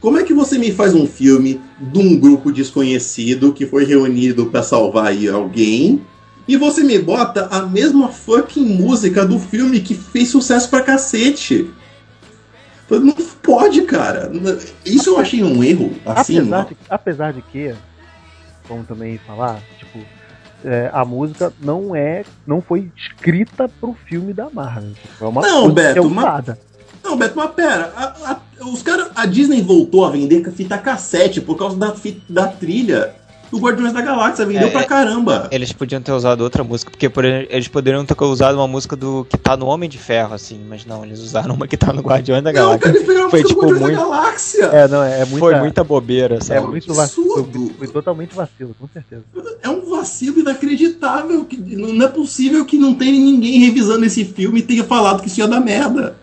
Como 0.00 0.18
é 0.18 0.24
que 0.24 0.32
você 0.32 0.56
me 0.56 0.72
faz 0.72 0.94
um 0.94 1.06
filme 1.06 1.60
de 1.78 1.98
um 1.98 2.18
grupo 2.18 2.50
desconhecido 2.50 3.52
que 3.52 3.66
foi 3.66 3.84
reunido 3.84 4.46
pra 4.46 4.62
salvar 4.62 5.08
aí 5.08 5.28
alguém 5.28 6.00
e 6.48 6.56
você 6.56 6.82
me 6.82 6.98
bota 6.98 7.46
a 7.50 7.66
mesma 7.66 8.08
fucking 8.08 8.64
música 8.64 9.26
do 9.26 9.38
filme 9.38 9.78
que 9.80 9.94
fez 9.94 10.30
sucesso 10.30 10.70
pra 10.70 10.80
cacete? 10.80 11.70
Não 12.88 13.12
pode, 13.42 13.82
cara. 13.82 14.32
Isso 14.84 15.10
eu 15.10 15.18
achei 15.18 15.44
um 15.44 15.62
erro. 15.62 15.94
Assim, 16.06 16.38
apesar, 16.38 16.64
de, 16.64 16.76
apesar 16.88 17.32
de 17.34 17.42
que, 17.42 17.74
vamos 18.66 18.86
também 18.88 19.18
falar, 19.18 19.60
tipo, 19.78 19.98
é, 20.64 20.90
a 20.92 21.04
música 21.04 21.52
não 21.60 21.94
é, 21.94 22.24
não 22.46 22.60
foi 22.60 22.90
escrita 22.96 23.68
pro 23.68 23.94
filme 24.06 24.32
da 24.32 24.48
Marvel. 24.50 24.92
É 25.20 25.24
uma 25.24 25.42
Não, 25.42 25.60
coisa 25.62 25.74
Beto, 25.74 25.98
é 25.98 26.00
usada. 26.00 26.58
Não, 27.02 27.16
Beto, 27.16 27.34
mas 27.36 27.50
pera, 27.52 27.92
a, 27.96 28.04
a- 28.32 28.40
os 28.66 28.82
cara, 28.82 29.10
a 29.14 29.24
Disney 29.24 29.62
voltou 29.62 30.04
a 30.04 30.10
vender 30.10 30.42
fita 30.52 30.76
cassete 30.76 31.40
por 31.40 31.56
causa 31.56 31.76
da, 31.76 31.94
fi- 31.94 32.22
da 32.28 32.46
trilha 32.48 33.14
do 33.50 33.58
Guardiões 33.58 33.92
da 33.92 34.00
Galáxia, 34.00 34.46
vendeu 34.46 34.68
É, 34.68 34.70
pra 34.70 34.82
é- 34.82 34.84
caramba. 34.84 35.48
Eles 35.50 35.72
podiam 35.72 36.00
ter 36.00 36.12
usado 36.12 36.42
outra 36.42 36.62
música, 36.62 36.90
porque 36.90 37.08
por 37.08 37.24
eles 37.24 37.68
poderiam 37.68 38.04
ter 38.04 38.16
usado 38.22 38.56
uma 38.56 38.68
música 38.68 38.94
do 38.96 39.24
que 39.28 39.36
tá 39.36 39.56
no 39.56 39.66
Homem 39.66 39.88
de 39.88 39.98
Ferro, 39.98 40.34
assim, 40.34 40.60
mas 40.68 40.84
não, 40.86 41.04
eles 41.04 41.20
usaram 41.20 41.54
uma 41.54 41.66
que 41.66 41.76
tá 41.76 41.92
no 41.92 42.00
Guardiões 42.02 42.42
da 42.42 42.52
Não, 42.52 42.60
Galáxia. 42.60 42.78
cara, 42.80 42.96
eles 42.96 43.06
pegaram 43.06 43.26
a 43.26 43.30
Foi, 43.30 43.40
música 43.42 43.54
do 43.60 43.60
tipo, 43.60 43.72
Guardiões 43.74 43.96
da 43.96 44.02
muito- 44.04 44.16
Galáxia. 44.20 44.64
É, 44.66 44.88
não, 44.88 45.02
é, 45.02 45.20
é 45.20 45.24
muita, 45.24 45.38
Foi 45.38 45.54
muita 45.56 45.84
bobeira, 45.84 46.36
é 46.36 46.40
sabe? 46.40 46.66
muito 46.66 46.94
vacilo. 46.94 47.34
Foi, 47.50 47.68
foi 47.78 47.88
totalmente 47.88 48.34
vacilo, 48.34 48.74
com 48.78 48.86
certeza. 48.88 49.22
É 49.62 49.68
um 49.68 49.88
vacilo 49.90 50.38
inacreditável. 50.40 51.44
Que, 51.44 51.56
não 51.56 52.04
é 52.04 52.08
possível 52.08 52.64
que 52.64 52.78
não 52.78 52.94
tenha 52.94 53.12
ninguém 53.12 53.58
revisando 53.60 54.04
esse 54.04 54.24
filme 54.24 54.60
e 54.60 54.62
tenha 54.62 54.84
falado 54.84 55.20
que 55.22 55.28
isso 55.28 55.40
ia 55.40 55.48
dar 55.48 55.60
merda. 55.60 56.16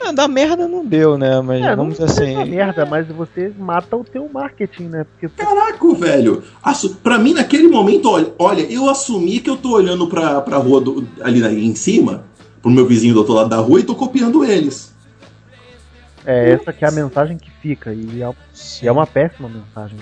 Ah, 0.00 0.12
da 0.12 0.28
merda 0.28 0.68
não 0.68 0.84
deu, 0.86 1.18
né? 1.18 1.40
Mas 1.40 1.62
É, 1.62 1.74
vamos 1.74 1.98
não 1.98 2.06
assim. 2.06 2.44
merda, 2.44 2.86
mas 2.86 3.08
você 3.08 3.52
mata 3.58 3.96
o 3.96 4.04
teu 4.04 4.28
marketing, 4.32 4.84
né? 4.84 5.04
Porque 5.04 5.28
Caraca, 5.42 5.94
velho. 5.94 6.42
Assu- 6.62 6.96
Pra 7.02 7.18
mim, 7.18 7.34
naquele 7.34 7.66
momento, 7.68 8.08
olha, 8.10 8.32
olha, 8.38 8.62
eu 8.72 8.88
assumi 8.88 9.40
que 9.40 9.50
eu 9.50 9.56
tô 9.56 9.72
olhando 9.72 10.06
pra, 10.06 10.40
pra 10.40 10.56
rua 10.56 10.80
do- 10.80 11.06
ali 11.20 11.66
em 11.66 11.74
cima, 11.74 12.24
pro 12.62 12.70
meu 12.70 12.86
vizinho 12.86 13.12
do 13.14 13.20
outro 13.20 13.34
lado 13.34 13.48
da 13.48 13.56
rua, 13.56 13.80
e 13.80 13.84
tô 13.84 13.94
copiando 13.94 14.44
eles. 14.44 14.94
é 16.24 16.50
essa 16.52 16.72
que 16.72 16.84
é 16.84 16.88
a 16.88 16.92
mensagem 16.92 17.36
que 17.38 17.50
fica. 17.50 17.92
E 17.92 18.22
é, 18.22 18.30
e 18.82 18.86
é 18.86 18.92
uma 18.92 19.06
péssima 19.06 19.48
mensagem. 19.48 19.98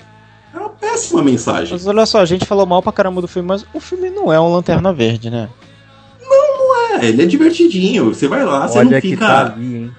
É 0.55 0.59
uma 0.59 0.71
péssima 0.71 1.23
mensagem. 1.23 1.73
Mas 1.73 1.87
olha 1.87 2.05
só, 2.07 2.21
a 2.21 2.25
gente 2.27 2.45
falou 2.45 2.67
mal 2.67 2.83
pra 2.83 2.93
caramba 2.93 3.21
do 3.21 3.29
filme, 3.29 3.49
mas 3.49 3.65
o 3.73 3.81
filme 3.81 4.11
não 4.11 4.33
é 4.33 4.41
um 4.41 4.53
Lanterna 4.53 4.93
Verde, 4.93 5.31
né? 5.31 5.49
É, 7.01 7.07
ele 7.07 7.23
é 7.23 7.27
divertidinho. 7.27 8.07
Você 8.15 8.27
vai 8.29 8.45
lá, 8.45 8.67
você 8.69 8.83
não 8.85 9.01
fica. 9.01 9.27
tá 9.27 9.47
ali? 9.55 9.91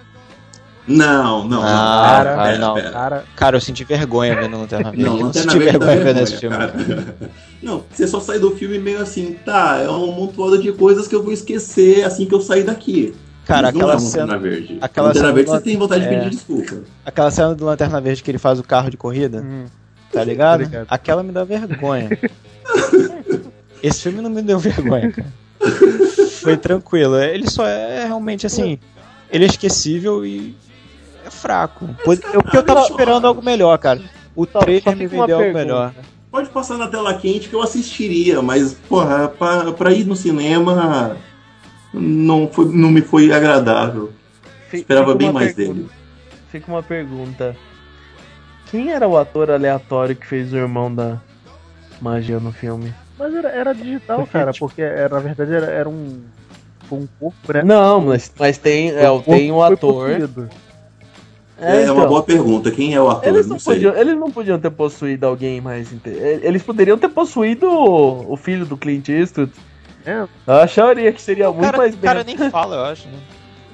Não, 0.88 1.44
não, 1.46 1.62
não. 1.62 1.64
Ah, 1.66 2.16
Pera, 2.18 2.30
cara, 2.36 2.44
pera, 2.48 2.58
não. 2.60 2.74
pera. 2.76 2.92
Cara, 2.92 3.24
Cara, 3.36 3.58
eu 3.58 3.62
senti 3.62 3.84
vergonha 3.84 4.36
vendo 4.40 4.58
Lanterna 4.58 4.90
Verde. 4.92 5.04
Não, 5.04 5.12
eu 5.14 5.18
não 5.20 5.26
Lanterna 5.28 5.52
Verde 5.54 5.66
dá 5.80 5.86
vergonha 5.86 5.96
vendo 5.98 6.06
vergonha, 6.06 6.24
esse 6.24 6.38
filme. 6.38 6.56
cara. 6.58 7.16
Não, 7.62 7.84
você 7.92 8.08
só 8.08 8.20
sai 8.22 8.40
do 8.40 8.52
filme 8.52 8.80
meio 8.80 9.02
assim, 9.02 9.36
tá, 9.46 9.80
é 9.84 9.90
um 9.90 10.12
montoado 10.14 10.58
de 10.62 10.72
coisas 10.72 11.06
que 11.08 11.14
eu 11.14 11.22
vou 11.24 11.34
esquecer 11.34 12.06
assim 12.06 12.26
que 12.26 12.34
eu 12.34 12.40
sair 12.40 12.64
daqui. 12.64 13.14
Cara, 13.46 13.64
não 13.64 13.70
aquela 13.80 13.96
é 13.96 14.00
cena, 14.00 14.38
Verde. 14.38 14.78
aquela 14.80 15.08
Lanterna 15.08 15.28
cena 15.28 15.34
Verde 15.36 15.52
do- 15.52 15.58
você 15.58 15.64
tem 15.64 15.78
vontade 15.78 16.08
de 16.08 16.14
é. 16.14 16.20
pedir 16.20 16.30
desculpa. 16.30 16.78
aquela 17.06 17.32
cena 17.32 17.54
do 17.56 17.66
Lanterna 17.66 18.00
Verde 18.00 18.24
que 18.24 18.32
ele 18.32 18.38
faz 18.38 18.58
o 18.60 18.64
carro 18.64 18.90
de 18.90 18.96
corrida, 18.98 19.40
hum, 19.42 19.66
tá 20.12 20.24
ligado? 20.24 20.60
Tô 20.60 20.66
ligado. 20.66 20.88
Aquela 20.90 21.22
me 21.24 21.32
dá 21.34 21.44
vergonha. 21.44 22.10
Esse 23.84 24.04
filme 24.04 24.22
não 24.22 24.30
me 24.30 24.42
deu 24.42 24.58
vergonha, 24.60 25.12
cara. 25.12 25.28
Foi 26.42 26.58
tranquilo. 26.58 27.18
Ele 27.20 27.50
só 27.50 27.66
é 27.66 28.06
realmente 28.06 28.46
assim. 28.46 28.80
Ele 29.30 29.44
é 29.44 29.48
esquecível 29.48 30.26
e 30.26 30.56
é 31.26 31.30
fraco. 31.30 31.86
Eu- 32.34 32.42
Porque 32.42 32.58
eu 32.58 32.64
tava 32.64 32.82
esperando 32.82 33.28
algo 33.28 33.42
melhor, 33.44 33.78
cara. 33.78 34.02
O 34.36 34.46
trailer 34.46 34.96
me 34.96 35.04
fica 35.10 35.16
uma 35.16 35.26
vendeu 35.26 35.38
algo 35.38 35.54
pergunta. 35.54 35.60
melhor. 35.66 35.94
Pode 36.32 36.50
passar 36.50 36.78
na 36.78 36.88
tela 36.88 37.14
quente 37.16 37.50
que 37.50 37.56
eu 37.56 37.62
assistiria, 37.62 38.42
mas, 38.42 38.74
porra, 38.74 39.28
pra, 39.28 39.72
pra 39.72 39.92
ir 39.92 40.06
no 40.06 40.16
cinema 40.16 41.18
não, 41.94 42.48
foi, 42.52 42.66
não 42.66 42.90
me 42.92 43.02
foi 43.02 43.32
agradável. 43.32 44.12
Fi- 44.70 44.78
Esperava 44.78 45.08
fica 45.08 45.18
bem 45.18 45.32
mais 45.32 45.54
pergunta- 45.54 45.80
dele. 45.80 45.90
Fica 46.52 46.72
uma 46.72 46.84
pergunta. 46.84 47.56
Quem 48.70 48.92
era 48.92 49.08
o 49.08 49.18
ator 49.18 49.50
aleatório 49.50 50.16
que 50.16 50.28
fez 50.28 50.52
o 50.54 50.58
irmão 50.58 50.94
da 50.94 51.18
magia 52.02 52.40
no 52.40 52.52
filme? 52.52 52.94
Mas 53.18 53.34
era, 53.34 53.50
era 53.50 53.74
digital, 53.74 54.18
Porque, 54.20 54.32
cara, 54.34 54.52
tipo- 54.52 54.68
porque 54.68 54.82
era, 54.82 55.10
na 55.16 55.20
verdade 55.20 55.54
era, 55.54 55.66
era 55.68 55.90
um. 55.90 56.22
Foi 56.88 57.00
um 57.00 57.08
corpo, 57.20 57.54
né? 57.54 57.64
Não, 57.64 58.00
mas, 58.00 58.32
mas 58.40 58.58
tem, 58.58 58.92
é, 58.92 59.10
O 59.10 59.22
tem 59.22 59.52
um 59.52 59.62
ator. 59.62 59.78
possuído. 60.10 60.50
É, 61.60 61.82
então. 61.84 61.96
uma 61.96 62.06
boa 62.08 62.24
pergunta. 62.24 62.70
Quem 62.72 62.94
é 62.94 63.02
o 63.02 63.10
ator? 63.10 63.28
Eles 63.28 63.46
não 63.48 63.54
não, 63.56 63.60
sei. 63.60 63.74
podiam, 63.74 63.96
eles 63.98 64.16
não 64.16 64.32
podiam 64.32 64.60
ter 64.60 64.70
possuído 64.70 65.26
alguém 65.26 65.60
mais. 65.60 65.90
Eles 66.06 66.62
poderiam 66.64 66.98
ter 66.98 67.10
possuído 67.10 67.68
o 67.68 68.34
o 68.34 68.38
filho 68.38 68.66
do 68.66 68.78
Clint 68.78 69.10
Eastwood. 69.10 69.52
É, 70.06 70.26
Eu 70.46 70.54
acharia 70.54 71.12
que 71.12 71.22
seria 71.22 71.50
O 71.50 71.54
muito 71.54 71.66
cara, 71.66 71.78
mais 71.78 71.94
o 71.94 71.98
bem. 71.98 72.08
cara 72.08 72.24
nem 72.24 72.38
fala, 72.50 72.76
eu 72.76 72.86
acho, 72.86 73.08
né? 73.08 73.18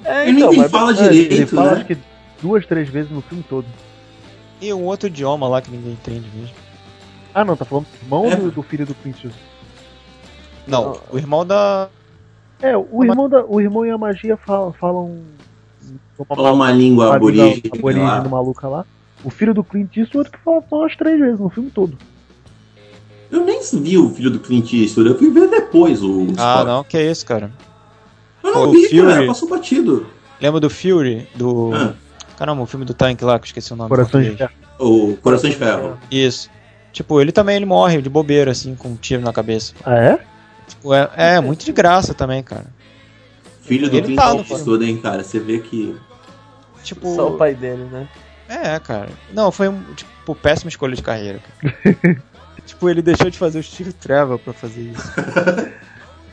É, 0.04 0.22
Ele 0.28 0.40
nem 0.40 0.48
tem 0.50 0.58
mas- 0.58 0.70
fala 0.70 0.90
é, 0.90 0.94
direito, 0.94 1.32
ele 1.32 1.46
fala 1.46 1.70
né? 1.70 1.76
acho 1.76 1.84
que 1.84 1.98
duas, 2.42 2.66
três 2.66 2.88
vezes 2.88 3.10
no 3.12 3.20
filme 3.22 3.44
todo. 3.48 3.66
E 4.60 4.72
um 4.72 4.82
outro 4.84 5.06
idioma 5.08 5.46
lá 5.46 5.62
que 5.62 5.70
ninguém 5.70 5.92
entende 5.92 6.26
mesmo. 6.34 6.54
Ah, 7.34 7.44
não, 7.44 7.56
tá 7.56 7.64
falando 7.64 7.86
do 7.86 8.04
irmão 8.04 8.26
É. 8.30 8.36
do, 8.36 8.50
do 8.50 8.62
filho 8.62 8.86
do 8.86 8.94
Clint 8.94 9.16
Eastwood. 9.24 9.36
Não, 10.66 10.98
o 11.10 11.18
irmão 11.18 11.44
da. 11.44 11.88
É, 12.62 12.76
o 12.76 13.04
irmão, 13.04 13.28
da, 13.28 13.44
o 13.44 13.60
irmão 13.60 13.84
e 13.84 13.90
a 13.90 13.98
magia 13.98 14.36
falam. 14.36 14.72
falam 14.72 15.20
Falar 16.28 16.52
uma 16.52 16.70
língua 16.70 17.06
uma 17.10 17.16
língua 17.16 17.16
aborígene. 17.16 17.62
aborígene 17.76 18.04
lá. 18.06 18.24
maluca 18.24 18.68
lá. 18.68 18.86
O 19.22 19.30
filho 19.30 19.52
do 19.52 19.62
Clint 19.64 19.96
Eastwood 19.96 20.30
que 20.30 20.38
fala 20.38 20.62
só 20.70 20.78
umas 20.80 20.96
três 20.96 21.18
vezes 21.18 21.40
no 21.40 21.50
filme 21.50 21.70
todo. 21.70 21.98
Eu 23.30 23.44
nem 23.44 23.60
vi 23.60 23.98
o 23.98 24.08
filho 24.10 24.30
do 24.30 24.38
Clint 24.38 24.72
Eastwood, 24.72 25.10
eu 25.10 25.18
fui 25.18 25.30
ver 25.30 25.48
depois 25.48 26.02
o 26.02 26.28
Ah, 26.38 26.52
Scott. 26.60 26.66
não, 26.66 26.84
que 26.84 26.96
é 26.96 27.10
isso, 27.10 27.26
cara. 27.26 27.50
Eu 28.42 28.52
não 28.52 28.68
O 28.68 28.72
vi, 28.72 28.88
Fury. 28.88 29.02
cara, 29.02 29.26
passou 29.26 29.48
batido. 29.48 30.06
Lembra 30.40 30.60
do 30.60 30.70
Fury? 30.70 31.26
Do. 31.34 31.72
Ah, 31.74 31.94
Caramba, 32.36 32.62
o 32.62 32.66
filme 32.66 32.84
do 32.84 32.94
Tank 32.94 33.20
lá, 33.22 33.38
que 33.38 33.44
eu 33.44 33.46
esqueci 33.46 33.72
o 33.72 33.76
nome. 33.76 33.86
em 33.86 33.90
Corações 33.90 34.26
de 34.30 34.36
ferro. 34.36 34.52
o 34.78 35.16
Coração 35.22 35.50
de 35.50 35.56
Ferro. 35.56 35.98
Isso. 36.10 36.50
Tipo, 36.94 37.20
ele 37.20 37.32
também 37.32 37.56
ele 37.56 37.66
morre 37.66 38.00
de 38.00 38.08
bobeira, 38.08 38.52
assim, 38.52 38.76
com 38.76 38.90
um 38.90 38.94
tiro 38.94 39.20
na 39.20 39.32
cabeça. 39.32 39.74
Ah, 39.84 39.98
é? 39.98 40.20
Tipo, 40.68 40.94
é, 40.94 41.10
é 41.16 41.40
muito 41.40 41.64
de 41.64 41.72
graça 41.72 42.14
também, 42.14 42.40
cara. 42.40 42.66
Filho 43.62 43.90
do 43.90 44.00
Clint 44.00 44.16
tá 44.16 44.32
Eastwood, 44.36 44.84
hein, 44.84 44.96
cara. 44.98 45.24
Você 45.24 45.40
vê 45.40 45.58
que. 45.58 45.98
Tipo. 46.84 47.12
Só 47.16 47.30
o 47.30 47.36
pai 47.36 47.52
dele, 47.52 47.82
né? 47.90 48.08
É, 48.48 48.78
cara. 48.78 49.08
Não, 49.32 49.50
foi 49.50 49.68
um, 49.68 49.82
tipo, 49.94 50.36
péssima 50.36 50.68
escolha 50.68 50.94
de 50.94 51.02
carreira. 51.02 51.40
cara. 51.60 52.22
tipo, 52.64 52.88
ele 52.88 53.02
deixou 53.02 53.28
de 53.28 53.38
fazer 53.38 53.58
o 53.58 53.62
Steve 53.62 53.92
Trevor 53.92 54.38
pra 54.38 54.52
fazer 54.52 54.82
isso. 54.82 55.12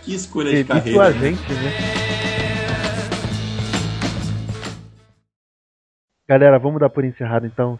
Que 0.03 0.15
escolha 0.15 0.49
de 0.49 0.57
Evite 0.57 0.71
o 0.71 0.75
carreira. 0.75 1.07
agente, 1.07 1.53
né? 1.53 1.71
Galera, 6.27 6.57
vamos 6.57 6.79
dar 6.79 6.89
por 6.89 7.03
encerrado 7.03 7.45
então. 7.45 7.79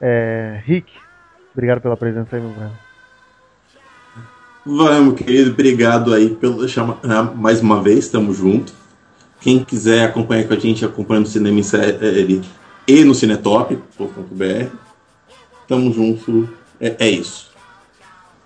É, 0.00 0.60
Rick, 0.64 0.90
obrigado 1.52 1.80
pela 1.80 1.96
presença 1.96 2.36
aí, 2.36 2.42
meu 2.42 2.50
brother. 2.50 2.90
Vamos, 4.64 5.14
querido, 5.14 5.50
obrigado 5.50 6.12
aí 6.12 6.30
pelo 6.30 6.68
chama... 6.68 6.98
ah, 7.02 7.22
mais 7.22 7.60
uma 7.60 7.82
vez, 7.82 8.08
tamo 8.08 8.32
junto. 8.34 8.72
Quem 9.40 9.64
quiser 9.64 10.04
acompanhar 10.04 10.46
com 10.46 10.52
a 10.52 10.58
gente, 10.58 10.84
acompanha 10.84 11.20
no 11.20 11.26
Cinema 11.26 11.58
em 11.58 11.62
Série 11.62 12.42
e 12.86 13.04
no 13.04 13.14
cinetop.com.br. 13.14 14.76
Tamo 15.66 15.92
junto. 15.92 16.48
É, 16.78 17.06
é 17.06 17.08
isso. 17.08 17.50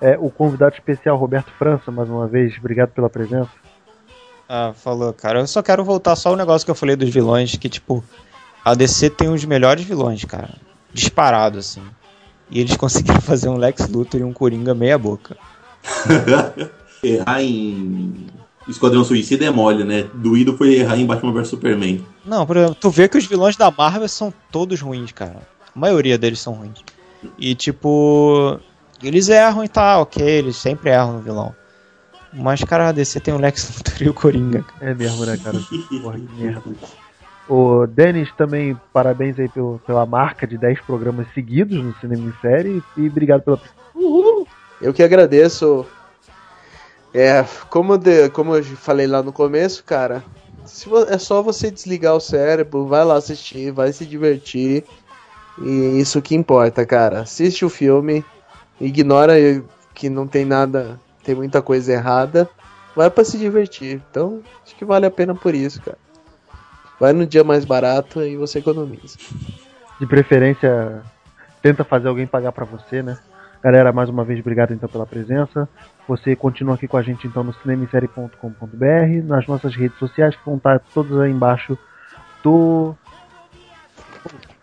É, 0.01 0.17
o 0.19 0.31
convidado 0.31 0.75
especial 0.75 1.17
Roberto 1.17 1.51
França, 1.59 1.91
mais 1.91 2.09
uma 2.09 2.29
vez, 2.29 2.57
obrigado 2.59 2.91
pela 2.91 3.11
presença. 3.11 3.51
Ah, 4.49 4.73
falou, 4.75 5.13
cara. 5.13 5.41
Eu 5.41 5.47
só 5.47 5.63
quero 5.63 5.83
voltar 5.83 6.15
só 6.15 6.33
o 6.33 6.37
negócio 6.37 6.65
que 6.65 6.71
eu 6.71 6.75
falei 6.75 6.95
dos 6.95 7.09
vilões, 7.09 7.57
que, 7.57 7.69
tipo, 7.69 8.05
a 8.65 8.75
DC 8.75 9.11
tem 9.11 9.31
os 9.31 9.45
melhores 9.45 9.85
vilões, 9.85 10.25
cara. 10.25 10.51
Disparado, 10.93 11.59
assim. 11.59 11.83
E 12.51 12.61
eles 12.61 12.77
conseguiram 12.77 13.21
fazer 13.23 13.49
um 13.49 13.57
Lex 13.57 13.89
Luthor 13.89 14.21
e 14.21 14.25
um 14.25 14.33
Coringa 14.33 14.75
meia 14.75 14.99
boca. 14.99 15.37
Errar 17.03 17.43
em 17.43 18.27
Esquadrão 18.67 19.05
Suicida 19.05 19.45
é 19.45 19.51
mole, 19.51 19.85
né? 19.85 20.09
Doído 20.15 20.57
foi 20.57 20.77
errar 20.77 20.97
em 20.97 21.05
Batman 21.05 21.33
vs 21.33 21.49
Superman. 21.49 22.05
Não, 22.25 22.47
por 22.47 22.57
exemplo, 22.57 22.77
tu 22.81 22.89
vê 22.89 23.09
que 23.09 23.19
os 23.19 23.27
vilões 23.27 23.57
da 23.57 23.71
Marvel 23.71 24.09
são 24.09 24.33
todos 24.51 24.81
ruins, 24.81 25.13
cara. 25.13 25.43
A 25.75 25.79
maioria 25.79 26.17
deles 26.17 26.41
são 26.41 26.55
ruins. 26.55 26.83
E 27.39 27.55
tipo, 27.55 28.59
eles 29.03 29.29
erram 29.29 29.65
e 29.65 29.69
tal, 29.69 30.03
ok, 30.03 30.25
eles 30.27 30.57
sempre 30.57 30.91
erram 30.91 31.15
no 31.15 31.21
vilão. 31.21 31.55
Mas, 32.33 32.65
cara, 32.65 32.89
a 32.89 32.93
DC 32.93 33.21
tem 33.21 33.35
o 33.35 33.39
Lex 33.39 33.71
Luthor 33.77 34.03
e 34.03 34.09
o 34.09 34.15
Coringa. 34.15 34.63
cara. 34.63 34.91
É 34.91 34.95
mesmo, 34.95 35.25
né, 35.25 35.37
cara? 35.37 35.59
Porra, 36.03 36.19
que 36.19 36.43
merda. 36.43 36.63
O 37.49 37.87
Denis 37.87 38.33
também, 38.33 38.79
parabéns 38.93 39.39
aí 39.39 39.49
pelo, 39.49 39.79
pela 39.87 40.07
marca 40.07 40.47
de 40.47 40.57
10 40.57 40.81
programas 40.81 41.27
seguidos 41.35 41.83
no 41.83 41.95
Cinema 41.97 42.23
em 42.29 42.41
Série 42.41 42.83
e 42.97 43.07
obrigado 43.09 43.43
pela. 43.43 43.61
Eu 44.81 44.93
que 44.95 45.03
agradeço. 45.03 45.87
É, 47.13 47.45
como, 47.71 47.97
de- 47.97 48.29
como 48.31 48.57
eu 48.57 48.65
falei 48.65 49.07
lá 49.07 49.23
no 49.23 49.33
começo, 49.33 49.85
cara, 49.85 50.25
se 50.65 50.89
vo- 50.89 51.05
é 51.05 51.19
só 51.19 51.43
você 51.43 51.71
desligar 51.71 52.15
o 52.15 52.21
cérebro, 52.21 52.87
vai 52.87 53.05
lá 53.05 53.17
assistir, 53.17 53.71
vai 53.71 53.93
se 53.93 54.05
divertir. 54.05 54.85
E 55.63 56.01
isso 56.01 56.21
que 56.21 56.35
importa, 56.35 56.85
cara. 56.85 57.21
Assiste 57.21 57.65
o 57.65 57.69
filme, 57.71 58.25
ignora 58.81 59.35
que 59.95 60.09
não 60.11 60.27
tem 60.27 60.45
nada, 60.45 60.99
tem 61.23 61.35
muita 61.35 61.63
coisa 61.63 61.93
errada, 61.93 62.49
vai 62.97 63.09
pra 63.09 63.25
se 63.25 63.39
divertir. 63.39 64.03
Então, 64.11 64.41
acho 64.65 64.75
que 64.75 64.85
vale 64.85 65.07
a 65.07 65.11
pena 65.11 65.35
por 65.35 65.55
isso, 65.55 65.81
cara. 65.81 65.99
Vai 66.99 67.13
no 67.13 67.27
dia 67.27 67.45
mais 67.45 67.65
barato 67.65 68.23
e 68.23 68.37
você 68.37 68.59
economiza. 68.59 69.19
De 69.99 70.07
preferência, 70.07 71.03
tenta 71.63 71.85
fazer 71.85 72.09
alguém 72.09 72.27
pagar 72.27 72.53
pra 72.53 72.65
você, 72.65 73.03
né? 73.03 73.19
Galera, 73.63 73.93
mais 73.93 74.11
uma 74.11 74.25
vez, 74.25 74.41
obrigado 74.41 74.75
então 74.75 74.89
pela 74.89 75.07
presença. 75.07 75.69
Você 76.07 76.37
continua 76.37 76.75
aqui 76.75 76.87
com 76.87 76.99
a 76.99 77.03
gente 77.03 77.27
então 77.27 77.43
no 77.43 77.55
cinemissérie.com.br, 77.55 79.25
nas 79.25 79.47
nossas 79.47 79.75
redes 79.75 79.99
sociais, 79.99 80.37
que 80.37 80.45
vão 80.45 80.57
estar 80.57 80.79
todas 80.93 81.19
aí 81.19 81.31
embaixo 81.31 81.79
do. 82.43 82.95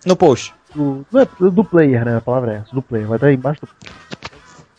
No 0.06 0.16
post. 0.16 0.54
do, 0.76 1.06
é, 1.16 1.50
do 1.50 1.64
player, 1.64 2.06
né? 2.06 2.18
A 2.18 2.22
palavra 2.22 2.54
é 2.54 2.56
essa, 2.58 2.74
do 2.74 2.82
player. 2.82 3.08
Vai 3.08 3.18
estar 3.18 3.28
aí 3.28 3.36
embaixo 3.36 3.62
do 3.62 3.70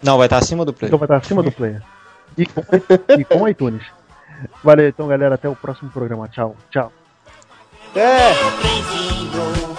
Não, 0.02 0.16
vai 0.16 0.26
estar 0.26 0.38
acima 0.38 0.64
do 0.64 0.72
play. 0.72 0.88
Então 0.88 0.98
vai 0.98 1.06
estar 1.06 1.16
acima 1.16 1.42
do 1.42 1.50
player. 1.50 1.82
E 2.38 2.46
com, 2.46 2.62
e 3.18 3.24
com 3.24 3.48
iTunes. 3.48 3.82
Valeu 4.62 4.88
então, 4.88 5.08
galera. 5.08 5.34
Até 5.34 5.48
o 5.48 5.56
próximo 5.56 5.90
programa. 5.90 6.28
Tchau. 6.28 6.56
Tchau. 6.70 6.92
É! 7.94 9.71